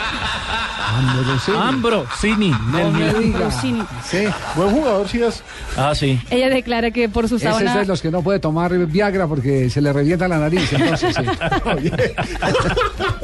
Ambrosini. 0.93 1.57
Ambrosini, 1.57 2.51
del 2.73 2.93
No 2.93 2.99
me. 2.99 3.09
Ambrosini. 3.11 3.83
Sí, 4.05 4.25
Buen 4.57 4.71
jugador, 4.71 5.09
sí 5.09 5.23
es. 5.23 5.43
Ah, 5.77 5.95
sí. 5.95 6.21
Ella 6.31 6.49
declara 6.49 6.91
que 6.91 7.09
por 7.09 7.29
su 7.29 7.37
ese 7.37 7.47
es 7.49 7.55
sábana... 7.55 7.79
de 7.79 7.87
los 7.87 8.03
que 8.03 8.11
no 8.11 8.23
puede 8.23 8.41
tomar 8.41 8.77
Viagra 8.87 9.29
porque 9.29 9.71
se 9.71 9.81
le 9.81 9.93
revienta 9.93 10.27
la 10.27 10.39
nariz. 10.39 10.73
Entonces, 10.73 11.15
sí. 11.15 11.23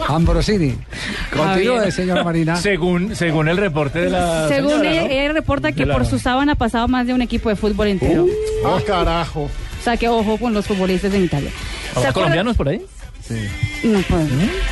Ambrosini. 0.09 0.75
Continúe, 1.37 1.91
señora 1.91 2.25
Marina. 2.25 2.57
Según, 2.57 3.15
según 3.17 3.49
el 3.49 3.57
reporte 3.57 4.01
de 4.01 4.11
la. 4.11 4.49
Según 4.49 4.71
señora, 4.71 4.91
ella, 4.93 5.01
¿no? 5.03 5.07
ella 5.09 5.33
reporta 5.33 5.73
que 5.73 5.87
la- 5.87 5.95
por 5.95 6.07
su 6.07 6.19
sábana 6.19 6.53
ha 6.53 6.57
pasado 6.57 6.89
más 6.89 7.07
de 7.07 7.15
un 7.15 7.23
equipo 7.23 7.49
de 7.49 7.57
fútbol 7.57 7.89
entero. 7.89 8.27
Ah, 8.65 8.79
carajo. 8.87 9.51
O 9.87 9.89
sea, 9.89 9.97
que 9.97 10.09
ojo 10.09 10.37
con 10.37 10.53
los 10.53 10.67
futbolistas 10.67 11.15
en 11.15 11.23
Italia. 11.23 11.49
¿Se 11.93 12.01
¿Habrá 12.01 12.13
colombianos 12.13 12.57
por 12.57 12.69
ahí? 12.69 12.85
No 13.85 14.01
puedo. 14.01 14.27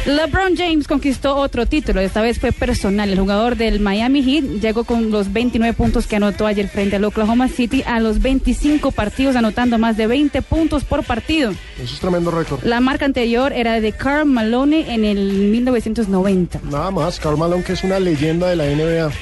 LeBron 0.07 0.57
James 0.57 0.89
conquistó 0.89 1.37
otro 1.37 1.67
título, 1.67 2.01
esta 2.01 2.21
vez 2.21 2.41
fue 2.41 2.51
personal. 2.51 3.09
El 3.09 3.21
jugador 3.21 3.55
del 3.55 3.79
Miami 3.79 4.25
Heat 4.25 4.61
llegó 4.61 4.83
con 4.83 5.13
los 5.13 5.33
29 5.33 5.73
puntos 5.75 6.09
que 6.09 6.17
anotó 6.17 6.49
ayer 6.49 6.67
frente 6.67 6.97
al 6.97 7.05
Oklahoma 7.05 7.47
City 7.47 7.85
a 7.87 8.01
los 8.01 8.21
25 8.23 8.91
partidos, 8.91 9.37
anotando 9.37 9.79
más 9.79 9.97
de 9.97 10.09
20 10.09 10.43
puntos 10.43 10.83
por 10.83 11.05
partido. 11.05 11.53
Eso 11.81 11.95
es 11.95 12.01
tremendo 12.01 12.33
récord. 12.33 12.65
La 12.65 12.81
marca 12.81 13.05
anterior 13.05 13.53
era 13.53 13.81
de 13.81 13.93
Carl 13.93 14.27
Malone 14.27 14.93
en 14.93 15.05
el 15.05 15.31
1990. 15.31 16.61
Nada 16.65 16.91
más, 16.91 17.21
Karl 17.21 17.39
Malone, 17.39 17.63
que 17.63 17.75
es 17.75 17.85
una 17.85 18.01
leyenda 18.01 18.49
de 18.49 18.57
la 18.57 18.65
NBA. 18.65 19.13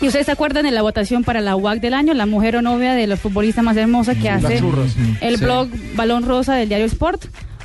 ¿Y 0.00 0.06
ustedes 0.06 0.26
se 0.26 0.32
acuerdan 0.32 0.64
de 0.64 0.70
la 0.70 0.82
votación 0.82 1.24
para 1.24 1.40
la 1.40 1.56
UAC 1.56 1.80
del 1.80 1.94
año? 1.94 2.14
La 2.14 2.26
mujer 2.26 2.56
o 2.56 2.62
novia 2.62 2.94
de 2.94 3.06
la 3.08 3.16
futbolista 3.16 3.62
más 3.62 3.76
hermosa 3.76 4.14
que 4.14 4.24
Las 4.24 4.44
hace 4.44 4.60
churras. 4.60 4.94
el 5.20 5.38
Sí. 5.38 5.44
blog 5.44 5.68
Balón 5.96 6.24
Rosa 6.24 6.54
del 6.54 6.68
diario 6.68 6.86
Sport. 6.86 7.24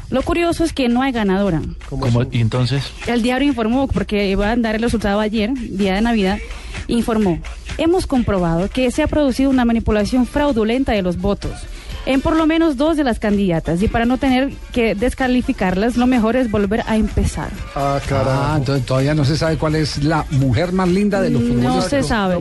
Lo 0.10 0.22
curioso 0.24 0.64
es 0.64 0.74
que 0.74 0.90
no 0.90 1.02
hay 1.04 1.12
ganadora. 1.12 1.62
¿Cómo- 1.90 2.24
¿Y 2.32 2.42
entonces? 2.42 2.84
El 3.08 3.22
diario 3.22 3.48
informó, 3.48 3.88
porque 3.88 4.30
iba 4.30 4.52
a 4.52 4.56
dar 4.56 4.76
el 4.76 4.82
resultado 4.82 5.20
ayer, 5.20 5.52
día 5.54 5.96
de 5.96 6.02
Navidad, 6.02 6.40
informó, 6.88 7.40
hemos 7.78 8.08
comprobado 8.08 8.68
que 8.70 8.90
se 8.92 9.04
ha 9.04 9.08
producido 9.08 9.50
una 9.50 9.66
manipulación 9.66 10.26
fraudulenta 10.26 10.92
de 10.92 11.02
los 11.04 11.18
votos 11.18 11.52
en 12.06 12.22
por 12.22 12.36
lo 12.36 12.46
menos 12.46 12.78
dos 12.78 12.98
de 12.98 13.04
las 13.04 13.20
candidatas 13.20 13.82
y 13.82 13.88
para 13.88 14.06
no 14.06 14.18
tener 14.18 14.52
que 14.72 14.96
descalificarlas, 14.96 15.98
lo 15.98 16.06
mejor 16.08 16.36
es 16.36 16.52
volver 16.52 16.84
a 16.88 16.98
empezar. 16.98 17.50
Ah, 17.76 18.00
Ah, 18.12 18.56
entonces 18.58 18.86
todavía 18.86 19.14
no 19.16 19.24
se 19.26 19.38
sabe 19.38 19.58
cuál 19.58 19.76
es 19.76 20.04
la 20.04 20.26
mujer 20.32 20.72
más 20.74 20.90
linda 20.90 21.22
de 21.22 21.30
los 21.30 21.42
No 21.42 21.54
futbolistas. 21.56 21.90
se 21.90 22.04
sabe. 22.04 22.38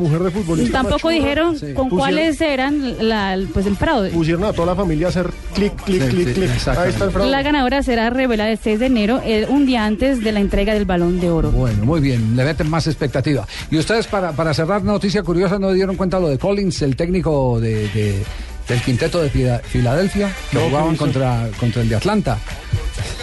Tampoco 0.70 1.08
dijeron 1.10 1.58
Sí. 1.58 1.72
con 1.74 1.88
Pusieron- 1.88 1.98
cuáles 1.98 2.40
eran 2.40 3.08
la, 3.08 3.38
pues 3.52 3.66
el 3.66 3.76
fraude. 3.76 4.10
Pusieron 4.10 4.44
a 4.44 4.52
toda 4.52 4.66
la 4.68 4.74
familia 4.74 5.06
a 5.06 5.10
hacer 5.10 5.30
clic, 5.54 5.74
clic, 5.84 6.02
Sí, 6.02 6.08
clic, 6.08 6.28
sí, 6.28 6.34
clic. 6.34 6.50
Ahí 6.68 6.90
está 6.90 7.04
el 7.04 7.10
fraude. 7.10 7.30
La 7.30 7.42
ganadora 7.42 7.82
será 7.82 8.10
revelada 8.10 8.50
el 8.50 8.58
6 8.58 8.80
de 8.80 8.86
enero, 8.86 9.20
un 9.48 9.66
día 9.66 9.84
antes 9.84 10.22
de 10.22 10.32
la 10.32 10.40
entrega 10.40 10.74
del 10.74 10.84
balón 10.84 11.20
de 11.20 11.30
oro. 11.30 11.50
Bueno, 11.50 11.84
muy 11.84 12.00
bien, 12.00 12.36
le 12.36 12.44
meten 12.44 12.68
más 12.68 12.86
expectativa. 12.86 13.46
Y 13.70 13.78
ustedes, 13.78 14.06
para, 14.06 14.32
para 14.32 14.52
cerrar 14.54 14.82
noticia 14.82 15.22
curiosa, 15.22 15.58
¿no 15.58 15.72
dieron 15.72 15.96
cuenta 15.96 16.18
lo 16.18 16.28
de 16.28 16.38
Collins, 16.38 16.82
el 16.82 16.96
técnico 16.96 17.60
de, 17.60 17.88
de- 17.88 18.22
del 18.68 18.80
quinteto 18.82 19.20
de 19.22 19.30
Fila- 19.30 19.60
Filadelfia, 19.64 20.30
que 20.50 20.56
No, 20.58 20.64
jugaban 20.68 20.96
contra, 20.96 21.48
contra 21.58 21.82
el 21.82 21.88
de 21.88 21.96
Atlanta? 21.96 22.38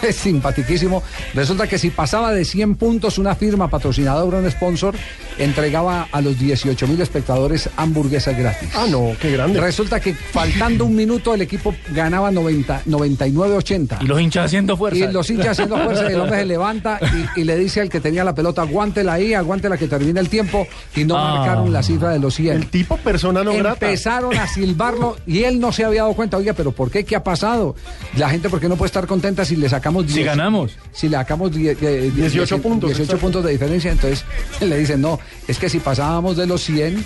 Es 0.02 0.16
simpatiquísimo. 0.16 1.04
Resulta 1.34 1.68
que 1.68 1.78
si 1.78 1.90
pasaba 1.90 2.32
de 2.32 2.46
100 2.46 2.76
puntos 2.76 3.18
una 3.18 3.36
firma 3.36 3.70
patrocinadora, 3.70 4.38
un 4.40 4.50
sponsor, 4.50 4.96
entregaba 5.38 6.08
a 6.12 6.22
los 6.22 6.40
18 6.40 6.88
mil 6.88 7.02
espectadores 7.02 7.70
hamburguesas 7.76 8.38
gratis. 8.38 8.70
Ah, 8.76 8.86
no, 8.90 9.12
qué 9.22 9.32
grande. 9.32 9.60
Resulta 9.60 10.00
que 10.00 10.14
faltando 10.14 10.86
un 10.86 10.96
minuto 10.96 11.34
el 11.34 11.42
equipo 11.42 11.76
ganaba 11.94 12.32
90, 12.32 12.84
99-80. 12.86 13.98
Y 14.02 14.06
los 14.08 14.22
hinchas 14.22 14.46
haciendo 14.46 14.78
fuerza. 14.78 15.00
Y 15.06 15.12
los 15.12 15.30
hinchas 15.30 15.50
haciendo 15.50 15.78
fuerza 15.84 16.10
y 16.10 16.14
el 16.14 16.20
hombre 16.22 16.40
se 16.40 16.46
levanta 16.54 17.00
y, 17.36 17.42
y 17.42 17.44
le 17.44 17.58
dice 17.58 17.82
al 17.82 17.90
que 17.90 18.00
tenía 18.00 18.24
la 18.24 18.34
pelota, 18.34 18.62
aguántela 18.62 19.14
ahí, 19.14 19.34
aguántela 19.34 19.78
que 19.78 19.88
termine 19.88 20.20
el 20.20 20.30
tiempo 20.30 20.66
y 20.96 21.04
no 21.04 21.18
Ah. 21.18 21.36
marcaron 21.40 21.74
la 21.74 21.84
cifra 21.84 22.10
de 22.12 22.20
los 22.20 22.34
100. 22.36 22.56
El 22.56 22.68
tipo 22.68 22.96
persona 22.98 23.44
no 23.44 23.54
grata. 23.54 23.86
Empezaron 23.86 24.36
a 24.38 24.48
silbarlo 24.48 25.18
y 25.30 25.44
él 25.44 25.60
no 25.60 25.72
se 25.72 25.86
había 25.86 26.02
dado 26.02 26.16
cuenta, 26.16 26.38
oiga, 26.38 26.54
pero 26.54 26.72
¿por 26.72 26.90
qué? 26.90 27.04
¿Qué 27.06 27.16
ha 27.16 27.24
pasado? 27.24 27.76
La 28.18 28.32
gente, 28.32 28.50
¿por 28.50 28.60
qué 28.60 28.68
no 28.68 28.76
puede 28.76 28.88
estar 28.88 29.06
contenta 29.06 29.46
si 29.46 29.56
le 29.56 29.70
sacamos 29.70 30.08
Si 30.08 30.14
10? 30.14 30.26
ganamos. 30.26 30.76
Si 30.92 31.08
le 31.08 31.18
sacamos 31.18 31.52
10, 31.54 31.78
eh, 31.84 32.12
18 32.16 32.60
puntos, 32.64 32.90
18 32.90 33.04
exacto. 33.04 33.22
puntos 33.22 33.44
de 33.44 33.52
diferencia, 33.52 33.92
entonces 33.92 34.26
le 34.60 34.76
dicen, 34.76 35.02
no, 35.02 35.20
es 35.48 35.60
que 35.60 35.70
si 35.70 35.80
pasábamos 35.80 36.36
de 36.36 36.48
los 36.48 36.64
100, 36.64 37.06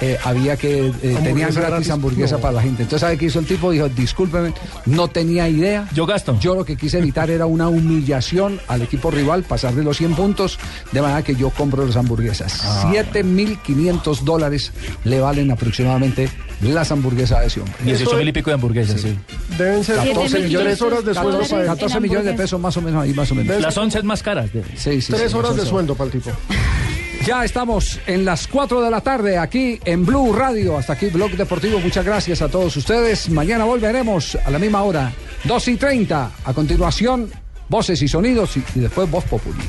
eh, 0.00 0.18
había 0.24 0.56
que, 0.56 0.86
eh, 0.88 0.92
tenían 1.02 1.50
gratis 1.52 1.56
gratis. 1.56 1.90
hamburguesa 1.90 2.36
No. 2.36 2.40
para 2.40 2.54
la 2.54 2.62
gente. 2.62 2.82
Entonces, 2.84 3.00
¿sabe 3.00 3.18
qué 3.18 3.26
hizo 3.26 3.38
el 3.38 3.46
tipo? 3.46 3.70
Dijo, 3.70 3.88
discúlpeme, 3.88 4.52
no 4.86 5.08
tenía 5.08 5.48
idea. 5.48 5.88
Yo 5.94 6.06
gasto. 6.06 6.38
Yo 6.40 6.54
lo 6.54 6.64
que 6.64 6.76
quise 6.76 6.98
evitar 6.98 7.30
era 7.30 7.46
una 7.46 7.68
humillación 7.68 8.60
al 8.68 8.82
equipo 8.82 9.10
rival, 9.10 9.42
pasar 9.42 9.74
de 9.74 9.82
los 9.84 9.96
100 9.98 10.14
puntos, 10.14 10.58
de 10.92 11.02
manera 11.02 11.22
que 11.22 11.34
yo 11.36 11.50
compro 11.50 11.84
las 11.86 11.96
hamburguesas. 11.96 12.60
Ah. 12.64 12.90
7.500 12.90 14.20
dólares 14.24 14.72
le 15.04 15.20
valen 15.20 15.50
aproximadamente 15.50 16.28
las 16.62 16.90
hamburguesas 16.92 17.40
de 17.40 17.46
ese 17.46 17.60
hombre. 17.60 17.74
18 17.84 18.16
mil 18.16 18.28
y 18.28 18.32
pico 18.32 18.50
de 18.50 18.54
hamburguesas, 18.54 19.00
sí. 19.00 19.16
Deben 19.58 19.84
ser 19.84 19.96
14 19.96 20.40
millones, 20.40 20.80
horas 20.82 21.04
de 21.04 21.14
sueldo 21.14 21.40
para 21.48 21.60
él. 21.62 21.66
14 21.68 22.00
millones 22.00 22.24
de 22.24 22.32
pesos 22.34 22.60
más 22.60 22.76
o 22.76 22.82
menos 22.82 23.02
ahí, 23.02 23.12
más 23.14 23.30
o 23.30 23.34
menos. 23.34 23.60
Las 23.60 23.76
11 23.76 24.02
más 24.02 24.22
caras. 24.22 24.52
de- 24.52 24.62
Sí, 24.76 25.00
sí, 25.00 25.12
Tres 25.12 25.30
sí, 25.32 25.36
horas 25.36 25.54
de 25.54 25.60
11 25.62 25.70
sueldo 25.70 25.94
para 25.94 26.06
el 26.10 26.12
tipo. 26.20 26.30
Ya 27.26 27.44
estamos 27.44 28.00
en 28.06 28.24
las 28.24 28.46
4 28.46 28.80
de 28.80 28.90
la 28.90 29.02
tarde 29.02 29.36
aquí 29.36 29.78
en 29.84 30.06
Blue 30.06 30.32
Radio. 30.32 30.78
Hasta 30.78 30.94
aquí 30.94 31.06
Blog 31.06 31.32
Deportivo. 31.32 31.78
Muchas 31.78 32.04
gracias 32.04 32.40
a 32.40 32.48
todos 32.48 32.76
ustedes. 32.76 33.28
Mañana 33.28 33.64
volveremos 33.64 34.36
a 34.36 34.50
la 34.50 34.58
misma 34.58 34.82
hora, 34.82 35.12
2 35.44 35.68
y 35.68 35.76
30. 35.76 36.30
A 36.44 36.54
continuación, 36.54 37.30
voces 37.68 38.00
y 38.00 38.08
sonidos 38.08 38.56
y, 38.56 38.64
y 38.74 38.80
después 38.80 39.10
voz 39.10 39.24
popular. 39.24 39.60